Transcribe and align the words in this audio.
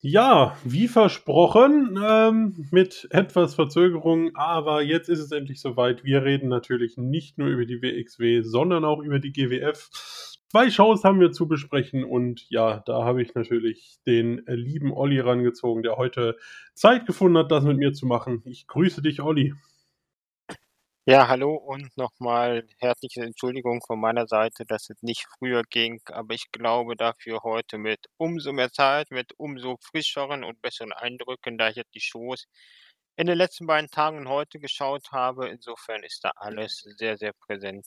Ja, 0.00 0.56
wie 0.62 0.86
versprochen, 0.86 1.98
ähm, 2.00 2.68
mit 2.70 3.08
etwas 3.10 3.56
Verzögerung, 3.56 4.30
aber 4.36 4.80
jetzt 4.80 5.08
ist 5.08 5.18
es 5.18 5.32
endlich 5.32 5.60
soweit. 5.60 6.04
Wir 6.04 6.22
reden 6.22 6.48
natürlich 6.48 6.96
nicht 6.96 7.36
nur 7.36 7.48
über 7.48 7.66
die 7.66 7.82
WXW, 7.82 8.42
sondern 8.42 8.84
auch 8.84 9.02
über 9.02 9.18
die 9.18 9.32
GWF. 9.32 9.90
Zwei 10.50 10.70
Shows 10.70 11.02
haben 11.02 11.18
wir 11.18 11.32
zu 11.32 11.48
besprechen 11.48 12.04
und 12.04 12.48
ja, 12.48 12.80
da 12.86 13.02
habe 13.04 13.22
ich 13.22 13.34
natürlich 13.34 13.98
den 14.06 14.44
lieben 14.46 14.92
Olli 14.92 15.18
rangezogen, 15.18 15.82
der 15.82 15.96
heute 15.96 16.36
Zeit 16.74 17.04
gefunden 17.04 17.38
hat, 17.38 17.50
das 17.50 17.64
mit 17.64 17.78
mir 17.78 17.92
zu 17.92 18.06
machen. 18.06 18.42
Ich 18.44 18.68
grüße 18.68 19.02
dich, 19.02 19.20
Olli. 19.20 19.54
Ja, 21.10 21.26
hallo 21.26 21.54
und 21.54 21.96
nochmal 21.96 22.66
herzliche 22.80 23.22
Entschuldigung 23.22 23.80
von 23.86 23.98
meiner 23.98 24.26
Seite, 24.26 24.66
dass 24.66 24.90
es 24.90 25.02
nicht 25.02 25.24
früher 25.38 25.62
ging, 25.62 26.02
aber 26.12 26.34
ich 26.34 26.52
glaube 26.52 26.96
dafür 26.96 27.40
heute 27.44 27.78
mit 27.78 28.00
umso 28.18 28.52
mehr 28.52 28.70
Zeit, 28.70 29.10
mit 29.10 29.32
umso 29.38 29.78
frischeren 29.80 30.44
und 30.44 30.60
besseren 30.60 30.92
Eindrücken, 30.92 31.56
da 31.56 31.70
ich 31.70 31.76
jetzt 31.76 31.94
die 31.94 32.02
Shows 32.02 32.44
in 33.16 33.26
den 33.26 33.38
letzten 33.38 33.66
beiden 33.66 33.88
Tagen 33.88 34.18
und 34.18 34.28
heute 34.28 34.58
geschaut 34.58 35.10
habe. 35.10 35.48
Insofern 35.48 36.02
ist 36.02 36.22
da 36.24 36.32
alles 36.36 36.84
sehr, 36.98 37.16
sehr 37.16 37.32
präsent. 37.32 37.86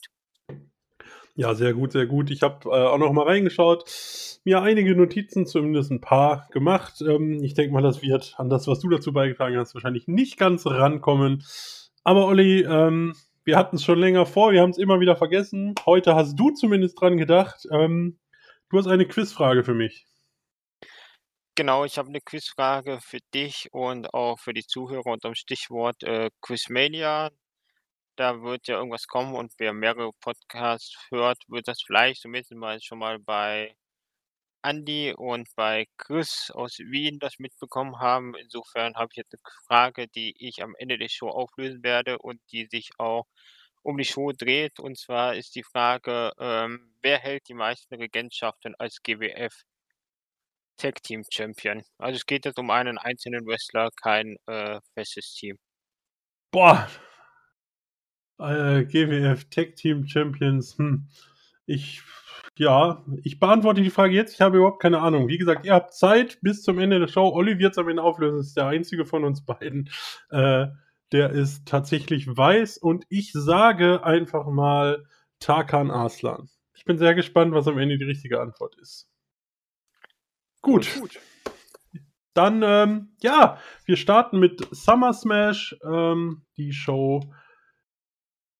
Ja, 1.36 1.54
sehr 1.54 1.74
gut, 1.74 1.92
sehr 1.92 2.06
gut. 2.06 2.28
Ich 2.28 2.42
habe 2.42 2.68
äh, 2.70 2.88
auch 2.88 2.98
noch 2.98 3.12
mal 3.12 3.26
reingeschaut, 3.26 3.84
mir 4.44 4.62
einige 4.62 4.96
Notizen, 4.96 5.46
zumindest 5.46 5.92
ein 5.92 6.00
paar 6.00 6.48
gemacht. 6.50 7.00
Ähm, 7.00 7.40
ich 7.44 7.54
denke 7.54 7.72
mal, 7.72 7.82
das 7.82 8.02
wird 8.02 8.34
an 8.38 8.50
das, 8.50 8.66
was 8.66 8.80
du 8.80 8.88
dazu 8.88 9.12
beigetragen 9.12 9.58
hast, 9.58 9.74
wahrscheinlich 9.74 10.08
nicht 10.08 10.38
ganz 10.38 10.66
rankommen. 10.66 11.44
Aber 12.04 12.26
Olli, 12.26 12.62
ähm, 12.62 13.14
wir 13.44 13.56
hatten 13.56 13.76
es 13.76 13.84
schon 13.84 13.98
länger 13.98 14.26
vor, 14.26 14.52
wir 14.52 14.60
haben 14.60 14.70
es 14.70 14.78
immer 14.78 15.00
wieder 15.00 15.16
vergessen. 15.16 15.74
Heute 15.86 16.14
hast 16.14 16.36
du 16.36 16.50
zumindest 16.50 17.00
dran 17.00 17.16
gedacht. 17.16 17.66
Ähm, 17.70 18.18
du 18.70 18.78
hast 18.78 18.86
eine 18.86 19.06
Quizfrage 19.06 19.64
für 19.64 19.74
mich. 19.74 20.06
Genau, 21.54 21.84
ich 21.84 21.98
habe 21.98 22.08
eine 22.08 22.20
Quizfrage 22.20 22.98
für 23.02 23.18
dich 23.34 23.68
und 23.72 24.14
auch 24.14 24.38
für 24.38 24.54
die 24.54 24.66
Zuhörer 24.66 25.06
unter 25.06 25.28
dem 25.28 25.34
Stichwort 25.34 26.02
äh, 26.02 26.30
Quizmania. 26.40 27.30
Da 28.16 28.42
wird 28.42 28.68
ja 28.68 28.76
irgendwas 28.78 29.06
kommen 29.06 29.34
und 29.34 29.52
wer 29.58 29.72
mehrere 29.72 30.12
Podcasts 30.20 30.96
hört, 31.10 31.38
wird 31.48 31.68
das 31.68 31.82
vielleicht 31.82 32.22
zumindest 32.22 32.52
mal 32.52 32.80
schon 32.80 32.98
mal 32.98 33.18
bei 33.18 33.74
Andi 34.62 35.12
und 35.16 35.48
bei 35.56 35.86
Chris 35.98 36.50
aus 36.54 36.78
Wien 36.78 37.18
das 37.18 37.38
mitbekommen 37.38 37.98
haben. 37.98 38.34
Insofern 38.36 38.94
habe 38.94 39.08
ich 39.12 39.16
jetzt 39.16 39.34
eine 39.34 39.42
Frage, 39.66 40.08
die 40.08 40.34
ich 40.38 40.62
am 40.62 40.74
Ende 40.78 40.98
der 40.98 41.08
Show 41.08 41.28
auflösen 41.28 41.82
werde 41.82 42.18
und 42.18 42.40
die 42.52 42.66
sich 42.70 42.90
auch 42.98 43.26
um 43.82 43.98
die 43.98 44.04
Show 44.04 44.32
dreht. 44.32 44.78
Und 44.78 44.98
zwar 44.98 45.34
ist 45.34 45.54
die 45.54 45.64
Frage, 45.64 46.32
ähm, 46.38 46.94
wer 47.02 47.18
hält 47.18 47.48
die 47.48 47.54
meisten 47.54 47.94
Regentschaften 47.94 48.74
als 48.78 49.02
GWF 49.02 49.52
Tag 50.76 51.02
Team 51.02 51.24
Champion? 51.30 51.82
Also 51.98 52.16
es 52.16 52.26
geht 52.26 52.44
jetzt 52.44 52.58
um 52.58 52.70
einen 52.70 52.98
einzelnen 52.98 53.46
Wrestler, 53.46 53.90
kein 54.00 54.36
äh, 54.46 54.80
festes 54.94 55.34
Team. 55.34 55.58
Boah! 56.52 56.88
Äh, 58.38 58.84
GWF 58.84 59.44
Tag 59.50 59.76
Team 59.76 60.06
Champions. 60.06 60.78
Hm. 60.78 61.08
Ich 61.66 62.02
ja, 62.58 63.04
ich 63.22 63.40
beantworte 63.40 63.82
die 63.82 63.90
Frage 63.90 64.14
jetzt. 64.14 64.34
Ich 64.34 64.40
habe 64.40 64.58
überhaupt 64.58 64.82
keine 64.82 65.00
Ahnung. 65.00 65.28
Wie 65.28 65.38
gesagt, 65.38 65.64
ihr 65.64 65.72
habt 65.72 65.94
Zeit 65.94 66.38
bis 66.42 66.62
zum 66.62 66.78
Ende 66.78 67.00
der 67.00 67.08
Show. 67.08 67.28
Olli 67.32 67.58
wird 67.58 67.72
es 67.72 67.78
am 67.78 67.88
Ende 67.88 68.02
auflösen. 68.02 68.38
Das 68.38 68.48
ist 68.48 68.56
der 68.56 68.66
einzige 68.66 69.04
von 69.04 69.24
uns 69.24 69.44
beiden, 69.44 69.88
äh, 70.30 70.66
der 71.12 71.30
ist 71.30 71.66
tatsächlich 71.66 72.26
weiß. 72.28 72.78
Und 72.78 73.04
ich 73.08 73.32
sage 73.32 74.04
einfach 74.04 74.46
mal 74.46 75.06
Tarkan 75.40 75.90
Arslan. 75.90 76.48
Ich 76.74 76.84
bin 76.84 76.98
sehr 76.98 77.14
gespannt, 77.14 77.54
was 77.54 77.68
am 77.68 77.78
Ende 77.78 77.98
die 77.98 78.04
richtige 78.04 78.40
Antwort 78.40 78.76
ist. 78.76 79.08
Gut. 80.60 80.88
Gut. 80.98 81.18
Dann, 82.34 82.62
ähm, 82.62 83.16
ja, 83.20 83.58
wir 83.84 83.96
starten 83.96 84.38
mit 84.38 84.66
Summer 84.70 85.12
Smash. 85.12 85.76
Ähm, 85.84 86.42
die 86.56 86.72
Show 86.72 87.20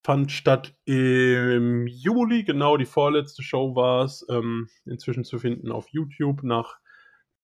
fand 0.05 0.33
statt 0.33 0.75
im 0.85 1.87
Juli, 1.87 2.45
genau 2.45 2.77
die 2.77 2.87
vorletzte 2.87 3.43
Show 3.43 3.77
war 3.77 4.05
es, 4.05 4.27
ähm, 4.29 4.69
inzwischen 4.85 5.25
zu 5.25 5.39
finden 5.39 5.71
auf 5.71 5.89
YouTube. 5.91 6.43
Nach 6.43 6.79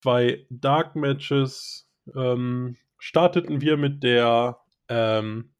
zwei 0.03 0.45
Dark 0.49 0.95
Matches 0.95 1.89
ähm, 2.15 2.77
starteten 2.97 3.61
wir 3.61 3.77
mit 3.77 4.03
der 4.03 4.59
ähm, 4.89 5.53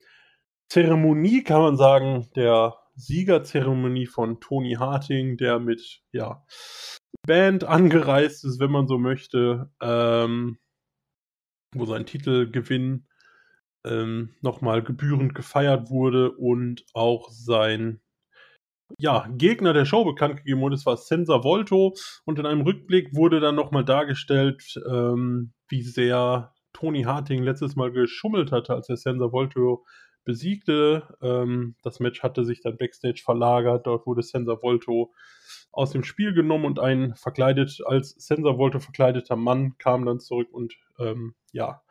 Zeremonie, 0.70 1.44
kann 1.44 1.62
man 1.62 1.78
sagen, 1.78 2.30
der 2.36 2.76
Siegerzeremonie 2.96 4.08
von 4.08 4.42
Tony 4.42 4.74
Harting, 4.74 5.38
der 5.38 5.59
mit 5.59 6.02
ja, 6.12 6.46
Band 7.26 7.64
angereist 7.64 8.44
ist, 8.44 8.59
wenn 8.59 8.72
man 8.72 8.88
so 8.88 8.98
möchte, 8.98 9.72
ähm, 9.82 10.59
wo 11.74 11.86
sein 11.86 12.06
Titelgewinn 12.06 13.08
ähm, 13.85 14.35
nochmal 14.41 14.84
gebührend 14.84 15.35
gefeiert 15.35 15.90
wurde 15.90 16.31
und 16.31 16.85
auch 16.94 17.29
sein 17.31 18.01
ja, 18.97 19.28
Gegner 19.31 19.73
der 19.73 19.85
Show 19.85 20.03
bekannt 20.03 20.38
gegeben 20.38 20.62
wurde. 20.62 20.75
Das 20.75 20.85
war 20.85 20.97
Sensa 20.97 21.44
Volto 21.44 21.95
und 22.25 22.40
in 22.40 22.45
einem 22.45 22.62
Rückblick 22.62 23.16
wurde 23.16 23.40
dann 23.40 23.56
nochmal 23.56 23.85
dargestellt, 23.85 24.81
ähm, 24.90 25.53
wie 25.67 25.84
sehr 25.84 26.53
Tony 26.73 27.03
Harting 27.03 27.44
letztes 27.44 27.75
Mal 27.75 27.91
geschummelt 27.91 28.51
hatte, 28.51 28.73
als 28.73 28.90
er 28.90 28.97
Sensa 28.97 29.31
Volto 29.31 29.85
besiegte. 30.23 31.03
Ähm, 31.22 31.75
das 31.84 32.00
Match 32.00 32.23
hatte 32.23 32.46
sich 32.46 32.61
dann 32.61 32.78
backstage 32.78 33.22
verlagert. 33.23 33.88
Dort 33.88 34.06
wurde 34.06 34.23
Sensa 34.23 34.61
Volto 34.61 35.13
aus 35.72 35.91
dem 35.91 36.03
Spiel 36.03 36.34
genommen 36.34 36.66
und 36.66 36.79
ein 36.79 37.16
verkleidet 37.16 37.81
als 37.85 38.11
Sensa 38.11 38.57
Volto 38.57 38.79
verkleideter 38.79 39.35
Mann 39.35 39.78
kam 39.78 40.06
dann 40.06 40.19
zurück 40.19 40.50
und 40.51 40.75
ähm, 41.00 41.35
ja, 41.51 41.81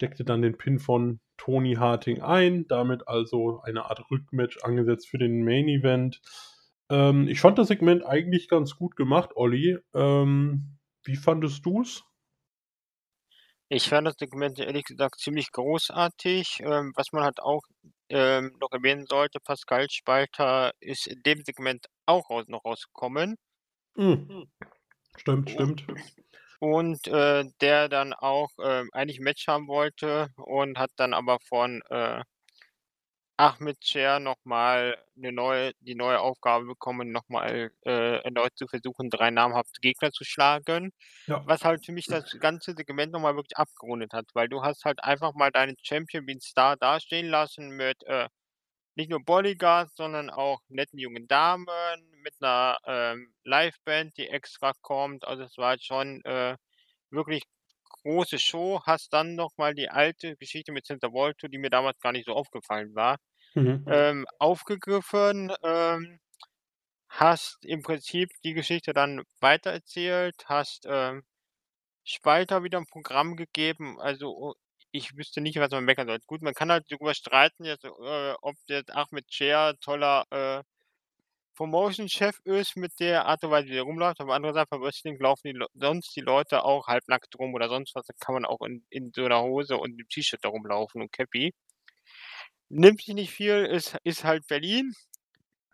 deckte 0.00 0.24
dann 0.24 0.42
den 0.42 0.56
Pin 0.56 0.78
von 0.78 1.20
Tony 1.36 1.74
Harting 1.74 2.20
ein, 2.20 2.66
damit 2.68 3.08
also 3.08 3.60
eine 3.62 3.84
Art 3.86 4.10
Rückmatch 4.10 4.58
angesetzt 4.62 5.08
für 5.08 5.18
den 5.18 5.44
Main 5.44 5.68
Event. 5.68 6.20
Ähm, 6.90 7.28
ich 7.28 7.40
fand 7.40 7.58
das 7.58 7.68
Segment 7.68 8.04
eigentlich 8.04 8.48
ganz 8.48 8.76
gut 8.76 8.96
gemacht, 8.96 9.30
Olli. 9.34 9.78
Ähm, 9.94 10.78
wie 11.04 11.16
fandest 11.16 11.64
du 11.64 11.82
es? 11.82 12.02
Ich 13.68 13.88
fand 13.88 14.06
das 14.06 14.16
Segment 14.18 14.58
ehrlich 14.58 14.84
gesagt 14.84 15.20
ziemlich 15.20 15.52
großartig. 15.52 16.60
Ähm, 16.60 16.92
was 16.96 17.12
man 17.12 17.22
halt 17.22 17.40
auch 17.40 17.62
ähm, 18.08 18.56
noch 18.60 18.72
erwähnen 18.72 19.06
sollte, 19.06 19.38
Pascal 19.38 19.86
Spalter 19.88 20.72
ist 20.80 21.06
in 21.06 21.22
dem 21.24 21.42
Segment 21.44 21.86
auch 22.06 22.28
raus, 22.28 22.46
noch 22.48 22.64
rausgekommen. 22.64 23.36
Mhm. 23.96 24.50
Stimmt, 25.16 25.50
stimmt 25.50 25.86
und 26.60 27.08
äh, 27.08 27.44
der 27.60 27.88
dann 27.88 28.12
auch 28.12 28.50
äh, 28.58 28.84
eigentlich 28.92 29.18
ein 29.18 29.24
Match 29.24 29.48
haben 29.48 29.66
wollte 29.66 30.28
und 30.36 30.78
hat 30.78 30.90
dann 30.96 31.14
aber 31.14 31.38
von 31.48 31.82
äh, 31.90 32.22
Ahmed 33.38 33.78
Cher 33.82 34.20
nochmal 34.20 34.98
eine 35.16 35.32
neue, 35.32 35.72
die 35.80 35.94
neue 35.94 36.20
Aufgabe 36.20 36.66
bekommen, 36.66 37.10
nochmal 37.10 37.70
äh, 37.86 38.22
erneut 38.22 38.52
zu 38.54 38.66
versuchen, 38.66 39.08
drei 39.08 39.30
namhafte 39.30 39.80
Gegner 39.80 40.12
zu 40.12 40.24
schlagen. 40.24 40.92
Ja. 41.26 41.42
Was 41.46 41.64
halt 41.64 41.86
für 41.86 41.92
mich 41.92 42.04
das 42.06 42.38
ganze 42.38 42.74
Segment 42.74 43.12
nochmal 43.12 43.36
wirklich 43.36 43.56
abgerundet 43.56 44.12
hat, 44.12 44.26
weil 44.34 44.50
du 44.50 44.62
hast 44.62 44.84
halt 44.84 45.02
einfach 45.02 45.32
mal 45.32 45.50
deinen 45.50 45.76
Champion 45.82 46.26
wie 46.26 46.34
ein 46.34 46.40
Star 46.42 46.76
dastehen 46.76 47.28
lassen 47.28 47.70
mit 47.70 48.02
äh, 48.04 48.28
nicht 48.94 49.10
nur 49.10 49.24
Bodyguards, 49.24 49.94
sondern 49.96 50.30
auch 50.30 50.60
netten 50.68 50.98
jungen 50.98 51.26
Damen 51.28 51.66
mit 52.22 52.34
einer 52.40 52.78
ähm, 52.86 53.32
Liveband, 53.44 54.16
die 54.16 54.28
extra 54.28 54.72
kommt. 54.82 55.26
Also 55.26 55.44
es 55.44 55.56
war 55.56 55.70
halt 55.70 55.84
schon 55.84 56.22
äh, 56.24 56.56
wirklich 57.10 57.44
große 58.02 58.38
Show. 58.38 58.80
Hast 58.84 59.12
dann 59.12 59.34
nochmal 59.34 59.74
die 59.74 59.88
alte 59.88 60.36
Geschichte 60.36 60.72
mit 60.72 60.86
Santa 60.86 61.12
Volto, 61.12 61.48
die 61.48 61.58
mir 61.58 61.70
damals 61.70 61.98
gar 62.00 62.12
nicht 62.12 62.26
so 62.26 62.32
aufgefallen 62.32 62.94
war, 62.94 63.16
mhm. 63.54 63.84
ähm, 63.88 64.26
aufgegriffen. 64.38 65.52
Ähm, 65.62 66.18
hast 67.08 67.64
im 67.64 67.82
Prinzip 67.82 68.30
die 68.44 68.54
Geschichte 68.54 68.92
dann 68.92 69.22
weitererzählt, 69.40 70.36
hast 70.46 70.86
ähm, 70.88 71.24
Spalter 72.04 72.62
wieder 72.62 72.78
ein 72.78 72.86
Programm 72.86 73.36
gegeben. 73.36 74.00
Also 74.00 74.30
oh, 74.30 74.54
ich 74.92 75.16
wüsste 75.16 75.40
nicht, 75.40 75.58
was 75.58 75.70
man 75.70 75.84
meckern 75.84 76.08
sollte. 76.08 76.26
Gut, 76.26 76.42
man 76.42 76.54
kann 76.54 76.70
halt 76.70 76.84
darüber 76.90 77.14
streiten, 77.14 77.64
jetzt, 77.64 77.84
äh, 77.84 78.34
ob 78.42 78.56
jetzt 78.66 78.90
Ahmed 78.94 79.32
Cher 79.32 79.74
toller 79.80 80.24
äh, 80.30 80.62
Promotion-Chef 81.56 82.38
ist 82.44 82.76
mit 82.76 82.92
der 83.00 83.26
Art 83.26 83.44
und 83.44 83.50
Weise, 83.50 83.68
wie 83.68 83.76
er 83.76 83.82
rumläuft. 83.82 84.20
Aber 84.20 84.34
andererseits 84.34 84.70
beim 84.70 84.80
Wrestling 84.80 85.18
laufen 85.20 85.52
die, 85.52 85.64
sonst 85.74 86.16
die 86.16 86.22
Leute 86.22 86.64
auch 86.64 86.86
halbnackt 86.86 87.38
rum 87.38 87.52
oder 87.54 87.68
sonst 87.68 87.94
was. 87.94 88.06
Da 88.06 88.14
kann 88.18 88.34
man 88.34 88.44
auch 88.46 88.62
in, 88.62 88.84
in 88.88 89.12
so 89.14 89.24
einer 89.24 89.42
Hose 89.42 89.76
und 89.76 89.92
einem 89.92 90.08
T-Shirt 90.08 90.40
da 90.42 90.48
rumlaufen 90.48 91.02
und 91.02 91.12
Cappy. 91.12 91.52
Nimmt 92.70 93.02
sich 93.02 93.14
nicht 93.14 93.30
viel, 93.30 93.66
ist, 93.66 93.96
ist 94.04 94.24
halt 94.24 94.46
Berlin. 94.46 94.94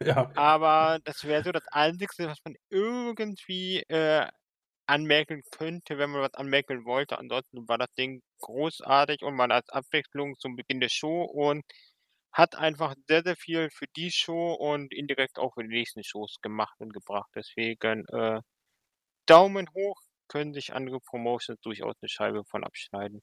Ja. 0.01 0.31
Aber 0.35 0.99
das 1.05 1.25
wäre 1.25 1.45
so 1.45 1.53
das 1.53 1.67
Einzige, 1.69 2.27
was 2.27 2.39
man 2.45 2.57
irgendwie 2.69 3.83
äh, 3.89 4.27
anmerken 4.87 5.43
könnte, 5.53 5.99
wenn 5.99 6.11
man 6.11 6.23
was 6.23 6.35
anmerken 6.35 6.85
wollte. 6.85 7.19
Ansonsten 7.19 7.69
war 7.69 7.79
das 7.79 7.93
Ding 7.99 8.23
großartig 8.41 9.23
und 9.23 9.35
man 9.37 9.53
als 9.53 9.69
Abwechslung 9.71 10.37
zum 10.38 10.56
Beginn 10.56 10.81
der 10.81 10.88
Show 10.91 11.23
und 11.25 11.65
hat 12.33 12.56
einfach 12.56 12.94
sehr, 13.09 13.23
sehr 13.25 13.37
viel 13.37 13.71
für 13.71 13.87
die 13.97 14.11
Show 14.12 14.55
und 14.55 14.93
indirekt 14.94 15.38
auch 15.38 15.55
für 15.55 15.62
die 15.65 15.71
nächsten 15.75 16.05
Shows 16.05 16.37
gemacht 16.43 16.77
und 16.81 16.93
gebracht. 16.94 17.31
Deswegen 17.37 18.05
äh, 18.09 18.41
Daumen 19.27 19.69
hoch 19.75 20.00
können 20.29 20.55
sich 20.55 20.75
andere 20.75 21.00
Promotions 21.00 21.61
durchaus 21.62 21.94
'ne 22.03 22.09
Scheibe 22.09 22.44
von 22.47 22.65
abschneiden. 22.65 23.23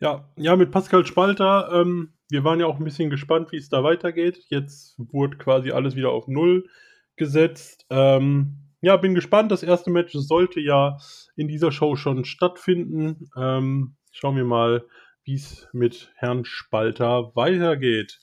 Ja, 0.00 0.30
ja, 0.36 0.56
mit 0.56 0.70
Pascal 0.72 1.06
Spalter, 1.06 1.70
ähm, 1.72 2.12
wir 2.28 2.44
waren 2.44 2.60
ja 2.60 2.66
auch 2.66 2.78
'n 2.78 2.84
bisschen 2.84 3.08
gespannt, 3.08 3.50
wie's 3.52 3.70
da 3.70 3.82
weitergeht. 3.82 4.44
Jetzt 4.50 4.94
wurde 4.98 5.38
quasi 5.38 5.70
alles 5.70 5.96
wieder 5.96 6.10
auf 6.10 6.28
Null 6.28 6.68
gesetzt. 7.16 7.86
Ähm, 7.88 8.65
ja, 8.86 8.96
bin 8.96 9.16
gespannt. 9.16 9.50
Das 9.50 9.64
erste 9.64 9.90
Match 9.90 10.12
sollte 10.12 10.60
ja 10.60 10.96
in 11.34 11.48
dieser 11.48 11.72
Show 11.72 11.96
schon 11.96 12.24
stattfinden. 12.24 13.28
Ähm, 13.36 13.96
schauen 14.12 14.36
wir 14.36 14.44
mal, 14.44 14.86
wie's 15.24 15.66
mit 15.72 16.12
Herrn 16.14 16.44
Spalter 16.44 17.34
weitergeht. 17.34 18.20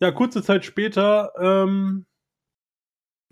Ja, 0.00 0.10
kurze 0.10 0.42
Zeit 0.42 0.64
später, 0.64 1.32
ähm 1.38 2.06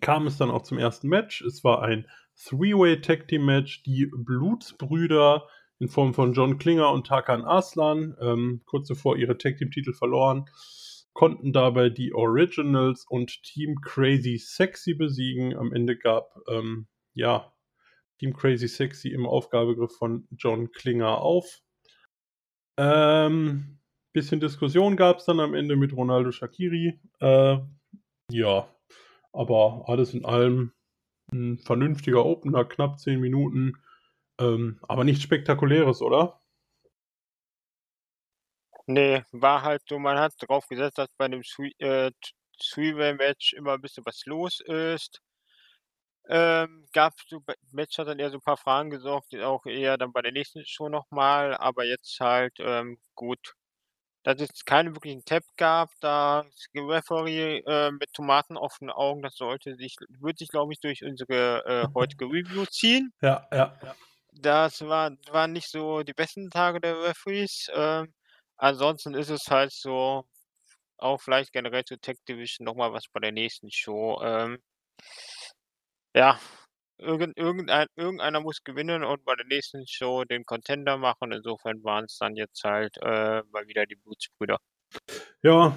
kam 0.03 0.27
es 0.27 0.37
dann 0.37 0.51
auch 0.51 0.63
zum 0.63 0.79
ersten 0.79 1.09
Match. 1.09 1.41
Es 1.41 1.65
war 1.65 1.83
ein 1.83 2.07
Three-Way 2.37 3.01
Tag 3.01 3.29
Team 3.29 3.47
Match. 3.47 3.83
Die 3.85 4.11
Blutsbrüder 4.15 5.47
in 5.79 5.89
Form 5.89 6.13
von 6.13 6.35
John 6.35 6.59
Klinger 6.59 6.93
und 6.93 7.07
Tarkan 7.07 7.43
Arslan, 7.43 8.17
ähm, 8.21 8.61
kurz 8.67 8.87
zuvor 8.87 9.17
ihre 9.17 9.39
Tag 9.39 9.57
Team 9.57 9.71
Titel 9.71 9.95
verloren, 9.95 10.45
konnten 11.13 11.53
dabei 11.53 11.91
die 11.91 12.15
Originals 12.15 13.05
und 13.09 13.43
Team 13.43 13.81
Crazy 13.83 14.39
Sexy 14.39 14.95
besiegen. 14.95 15.57
Am 15.57 15.73
Ende 15.73 15.97
gab, 15.97 16.37
ähm, 16.49 16.87
ja, 17.15 17.53
Team 18.19 18.35
Crazy 18.35 18.69
Sexy 18.69 19.09
im 19.09 19.27
Aufgabegriff 19.27 19.97
von 19.97 20.29
John 20.39 20.73
Klinger 20.73 21.19
auf. 21.19 21.63
Ähm, 22.79 23.79
bisschen 24.13 24.41
Diskussion 24.41 24.97
gab's 24.97 25.25
dann 25.27 25.41
am 25.41 25.55
Ende 25.55 25.77
mit 25.77 25.95
Ronaldo 25.95 26.33
Shaqiri. 26.33 27.01
Äh, 27.21 27.59
ja, 28.31 28.69
aber 29.33 29.85
alles 29.87 30.15
in 30.15 30.25
allem 30.25 30.73
'n 31.33 31.59
vernünftiger 31.59 32.25
Opener, 32.27 32.65
knapp 32.65 32.99
10 33.01 33.21
Minuten. 33.21 33.75
Ähm, 34.41 34.79
aber 34.83 35.05
nichts 35.05 35.23
Spektakuläres, 35.25 36.03
oder? 36.03 36.40
Ne, 38.93 39.25
war 39.31 39.63
halt 39.63 39.83
so, 39.89 39.99
man 40.01 40.19
hat 40.19 40.33
drauf 40.41 40.67
gesetzt, 40.67 40.99
dass 40.99 41.13
bei 41.17 41.29
'nem 41.29 41.43
Three 41.43 41.71
äh, 41.79 42.11
Three-Way-Match 42.59 43.53
immer 43.53 43.75
'n 43.75 43.81
bisschen 43.81 44.05
was 44.05 44.25
los 44.27 44.59
ist. 44.61 45.21
Ähm, 46.29 46.87
gab 46.93 47.15
so 47.27 47.41
bei 47.41 47.55
Match 47.73 47.99
hat 47.99 48.07
dann 48.09 48.19
eher 48.19 48.31
so 48.31 48.37
'n 48.37 48.41
paar 48.43 48.57
Fragen 48.57 48.91
gesorgt, 48.91 49.33
die 49.33 49.41
auch 49.41 49.65
eher 49.67 49.97
dann 49.97 50.13
bei 50.13 50.23
der 50.23 50.33
nächsten 50.33 50.65
Show 50.67 50.89
noch 50.89 51.11
mal, 51.11 51.57
aber 51.57 51.85
jetzt 51.85 52.21
halt, 52.21 52.55
ähm, 52.61 52.99
gut, 53.15 53.55
dass 54.25 54.41
es 54.41 54.65
keinen 54.67 54.95
wirklichen 54.97 55.25
Tap 55.25 55.45
gab, 55.57 55.91
da 56.01 56.45
Referee, 56.77 57.61
äh, 57.67 57.93
mit 57.93 58.13
tomatenoffenen 58.15 58.93
Augen, 58.93 59.23
das 59.23 59.37
sollte 59.37 59.77
sich 59.77 59.97
wird 60.11 60.39
sich, 60.39 60.49
glaube 60.51 60.73
ich, 60.75 60.81
durch 60.81 61.05
unsere, 61.05 61.65
äh, 61.67 61.89
heutige 61.95 62.27
Review 62.27 62.67
ziehen. 62.67 63.13
Ja, 63.23 63.47
ja, 63.53 63.79
ja. 63.83 63.97
Das 64.33 64.81
war 64.83 65.11
waren 65.31 65.53
nicht 65.53 65.69
so 65.69 66.03
die 66.03 66.13
besten 66.15 66.51
Tage 66.51 66.81
der 66.81 67.03
Referees. 67.03 67.69
Ähm, 67.75 68.15
ansonsten 68.61 69.15
ist 69.15 69.31
es 69.31 69.47
halt 69.51 69.73
so 69.73 70.25
auch 70.99 71.21
vielleicht 71.21 71.53
generell 71.53 71.85
zur 71.85 72.01
Tag 72.01 72.17
Division 72.29 72.65
noch 72.65 72.77
mal 72.77 72.93
was 72.93 73.05
bei 73.13 73.21
der 73.21 73.33
nächsten 73.33 73.71
Show. 73.71 74.21
Ähm 74.23 74.59
ja, 76.15 76.39
irgend 76.99 77.37
irgendein 77.39 77.87
irgendeiner 77.97 78.41
muss 78.41 78.63
gewinnen 78.63 79.05
und 79.05 79.25
bei 79.25 79.35
der 79.35 79.47
nächsten 79.47 79.87
Show 79.87 80.25
den 80.25 80.45
Contender 80.45 80.99
machen. 80.99 81.33
Insofern 81.33 81.83
waren's 81.83 82.19
dann 82.19 82.37
jetzt 82.37 82.63
halt, 82.65 82.97
äh, 83.03 83.43
mal 83.51 83.67
wieder 83.67 83.87
die 83.87 83.97
Blutsbrüder. 83.97 84.59
Ja, 85.43 85.77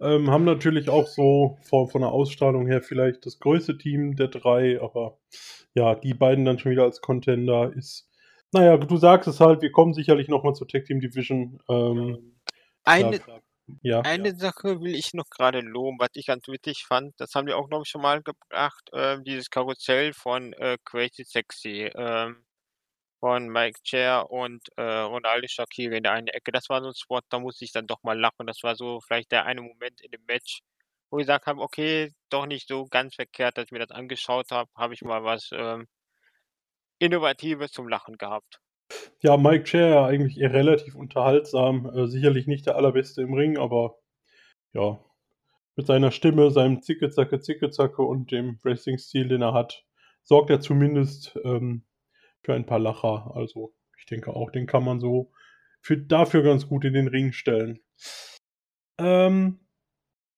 ähm, 0.00 0.30
haben 0.30 0.44
natürlich 0.44 0.88
auch 0.88 1.06
so 1.06 1.58
von 1.62 1.88
von 1.88 2.02
der 2.02 2.10
Ausstrahlung 2.10 2.66
her 2.66 2.82
vielleicht 2.82 3.24
das 3.26 3.38
größte 3.38 3.78
Team 3.78 4.16
der 4.16 4.28
3, 4.28 4.80
aber 4.80 5.18
ja, 5.74 5.94
die 5.94 6.14
beiden 6.14 6.44
dann 6.44 6.58
schon 6.58 6.72
wieder 6.72 6.84
als 6.84 7.00
Contender 7.00 7.72
ist 7.74 8.10
na 8.56 8.64
ja, 8.64 8.76
du 8.76 8.96
sagst 8.96 9.28
es 9.28 9.40
halt, 9.40 9.62
wir 9.62 9.72
kommen 9.72 9.94
sicherlich 9.94 10.28
noch 10.28 10.42
mal 10.44 10.54
zur 10.54 10.68
Tag 10.68 10.84
Team 10.84 11.00
Division. 11.00 11.60
Ähm, 11.68 12.32
Eine 12.84 13.20
ja. 13.82 14.04
eine 14.04 14.36
Sache 14.36 14.80
will 14.82 14.94
ich 14.96 15.14
noch 15.14 15.30
grade 15.30 15.60
loben, 15.60 15.98
was 16.00 16.10
ich 16.14 16.26
ganz 16.26 16.48
witzig 16.48 16.84
fand. 16.86 17.14
Das 17.20 17.34
haben 17.34 17.46
wir 17.48 17.58
auch, 17.58 17.68
glaube 17.68 17.84
ich, 17.84 17.90
schon 17.90 18.02
mal 18.02 18.22
gebracht, 18.22 18.90
ähm, 18.94 19.24
dieses 19.24 19.50
Karussell 19.50 20.14
von, 20.14 20.52
äh, 20.54 20.78
Crazy 20.84 21.24
Sexy, 21.24 21.90
ähm, 21.96 22.46
von 23.20 23.48
Mike 23.50 23.80
Chair 23.84 24.30
und, 24.30 24.62
äh, 24.76 24.82
Ronaldo 24.82 25.48
Shaqiri 25.48 25.98
in 25.98 26.04
der 26.04 26.12
einen 26.12 26.28
Ecke. 26.28 26.52
Das 26.52 26.68
war 26.70 26.82
so 26.82 26.88
'n 26.90 26.94
Spot, 26.96 27.20
da 27.30 27.38
musste 27.40 27.64
ich 27.66 27.72
dann 27.72 27.86
doch 27.88 28.02
mal 28.04 28.18
lachen. 28.20 28.46
Das 28.48 28.62
war 28.64 28.76
so 28.76 29.00
vielleicht 29.00 29.32
der 29.32 29.46
eine 29.46 29.62
Moment 29.62 30.00
in 30.02 30.10
dem 30.12 30.24
Match, 30.26 30.60
wo 31.10 31.18
ich 31.18 31.24
gesagt 31.26 31.46
habe: 31.46 31.60
„Okay, 31.62 32.12
doch 32.30 32.46
nicht 32.46 32.68
so 32.68 32.86
ganz 32.86 33.16
verkehrt, 33.16 33.58
dass 33.58 33.66
ich 33.66 33.72
mir 33.72 33.80
das 33.86 33.92
angeschaut 33.92 34.50
habe. 34.52 34.70
Habe 34.76 34.94
ich 34.94 35.02
mal 35.02 35.24
was, 35.24 35.50
ähm“ 35.52 35.86
Innovatives 36.98 37.72
zum 37.72 37.88
Lachen 37.88 38.16
gehabt. 38.16 38.60
Ja, 39.20 39.36
Mike 39.36 39.64
Chair 39.64 40.04
eigentlich 40.04 40.38
eher 40.38 40.52
relativ 40.52 40.94
unterhaltsam. 40.94 41.90
Äh, 41.94 42.06
sicherlich 42.06 42.46
nicht 42.46 42.66
der 42.66 42.76
Allerbeste 42.76 43.22
im 43.22 43.34
Ring, 43.34 43.58
aber 43.58 43.98
ja, 44.72 44.98
mit 45.74 45.86
seiner 45.86 46.10
Stimme, 46.10 46.50
seinem 46.50 46.82
Zicke-Zacke, 46.82 47.40
Zicke-Zacke 47.40 48.02
und 48.02 48.30
dem 48.30 48.58
Wrestling-Stil, 48.62 49.28
den 49.28 49.42
er 49.42 49.52
hat, 49.52 49.84
sorgt 50.22 50.50
er 50.50 50.60
zumindest, 50.60 51.38
ähm, 51.44 51.84
für 52.42 52.54
ein 52.54 52.66
paar 52.66 52.78
Lacher. 52.78 53.32
Also, 53.34 53.74
ich 53.98 54.06
denke 54.06 54.34
auch, 54.34 54.50
den 54.50 54.66
kann 54.66 54.84
man 54.84 55.00
so 55.00 55.32
für 55.82 55.98
dafür 55.98 56.42
ganz 56.42 56.68
gut 56.68 56.84
in 56.84 56.94
den 56.94 57.08
Ring 57.08 57.32
stellen. 57.32 57.80
Ähm, 58.98 59.60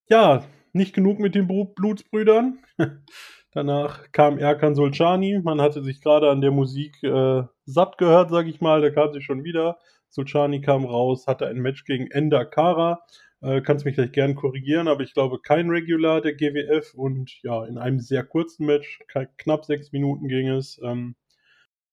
ja, 0.09 0.45
nicht 0.73 0.93
genug 0.93 1.19
mit 1.19 1.35
den 1.35 1.47
Blutsbrüdern. 1.47 2.59
Danach 3.51 4.11
kam 4.11 4.37
Erkan 4.37 4.75
Solczany. 4.75 5.41
Man 5.43 5.59
hatte 5.59 5.81
sich 5.81 6.01
grade 6.01 6.29
an 6.29 6.41
der 6.41 6.51
Musik, 6.51 7.01
äh, 7.03 7.43
satt 7.65 7.97
gehört, 7.97 8.29
sage 8.29 8.49
ich 8.49 8.61
mal. 8.61 8.81
Da 8.81 8.91
kam 8.91 9.11
sie 9.11 9.21
schon 9.21 9.43
wieder. 9.43 9.79
Solczany 10.09 10.61
kam 10.61 10.85
raus, 10.85 11.27
hatte 11.27 11.47
ein 11.47 11.57
Match 11.57 11.83
gegen 11.85 12.11
Ender 12.11 12.45
Kara. 12.45 13.01
Äh, 13.41 13.61
kannst 13.61 13.85
mich 13.85 13.95
gleich 13.95 14.11
gern 14.11 14.35
korrigieren, 14.35 14.87
aber 14.87 15.01
ich 15.01 15.13
glaube 15.13 15.39
kein 15.41 15.69
Regular 15.69 16.21
der 16.21 16.33
GWF 16.33 16.93
und 16.93 17.41
ja, 17.41 17.65
in 17.65 17.77
einem 17.77 17.99
sehr 17.99 18.23
kurzen 18.23 18.65
Match, 18.65 18.99
knapp 19.37 19.65
6 19.65 19.93
Minuten 19.93 20.27
ging 20.27 20.49
es, 20.49 20.79
ähm, 20.83 21.15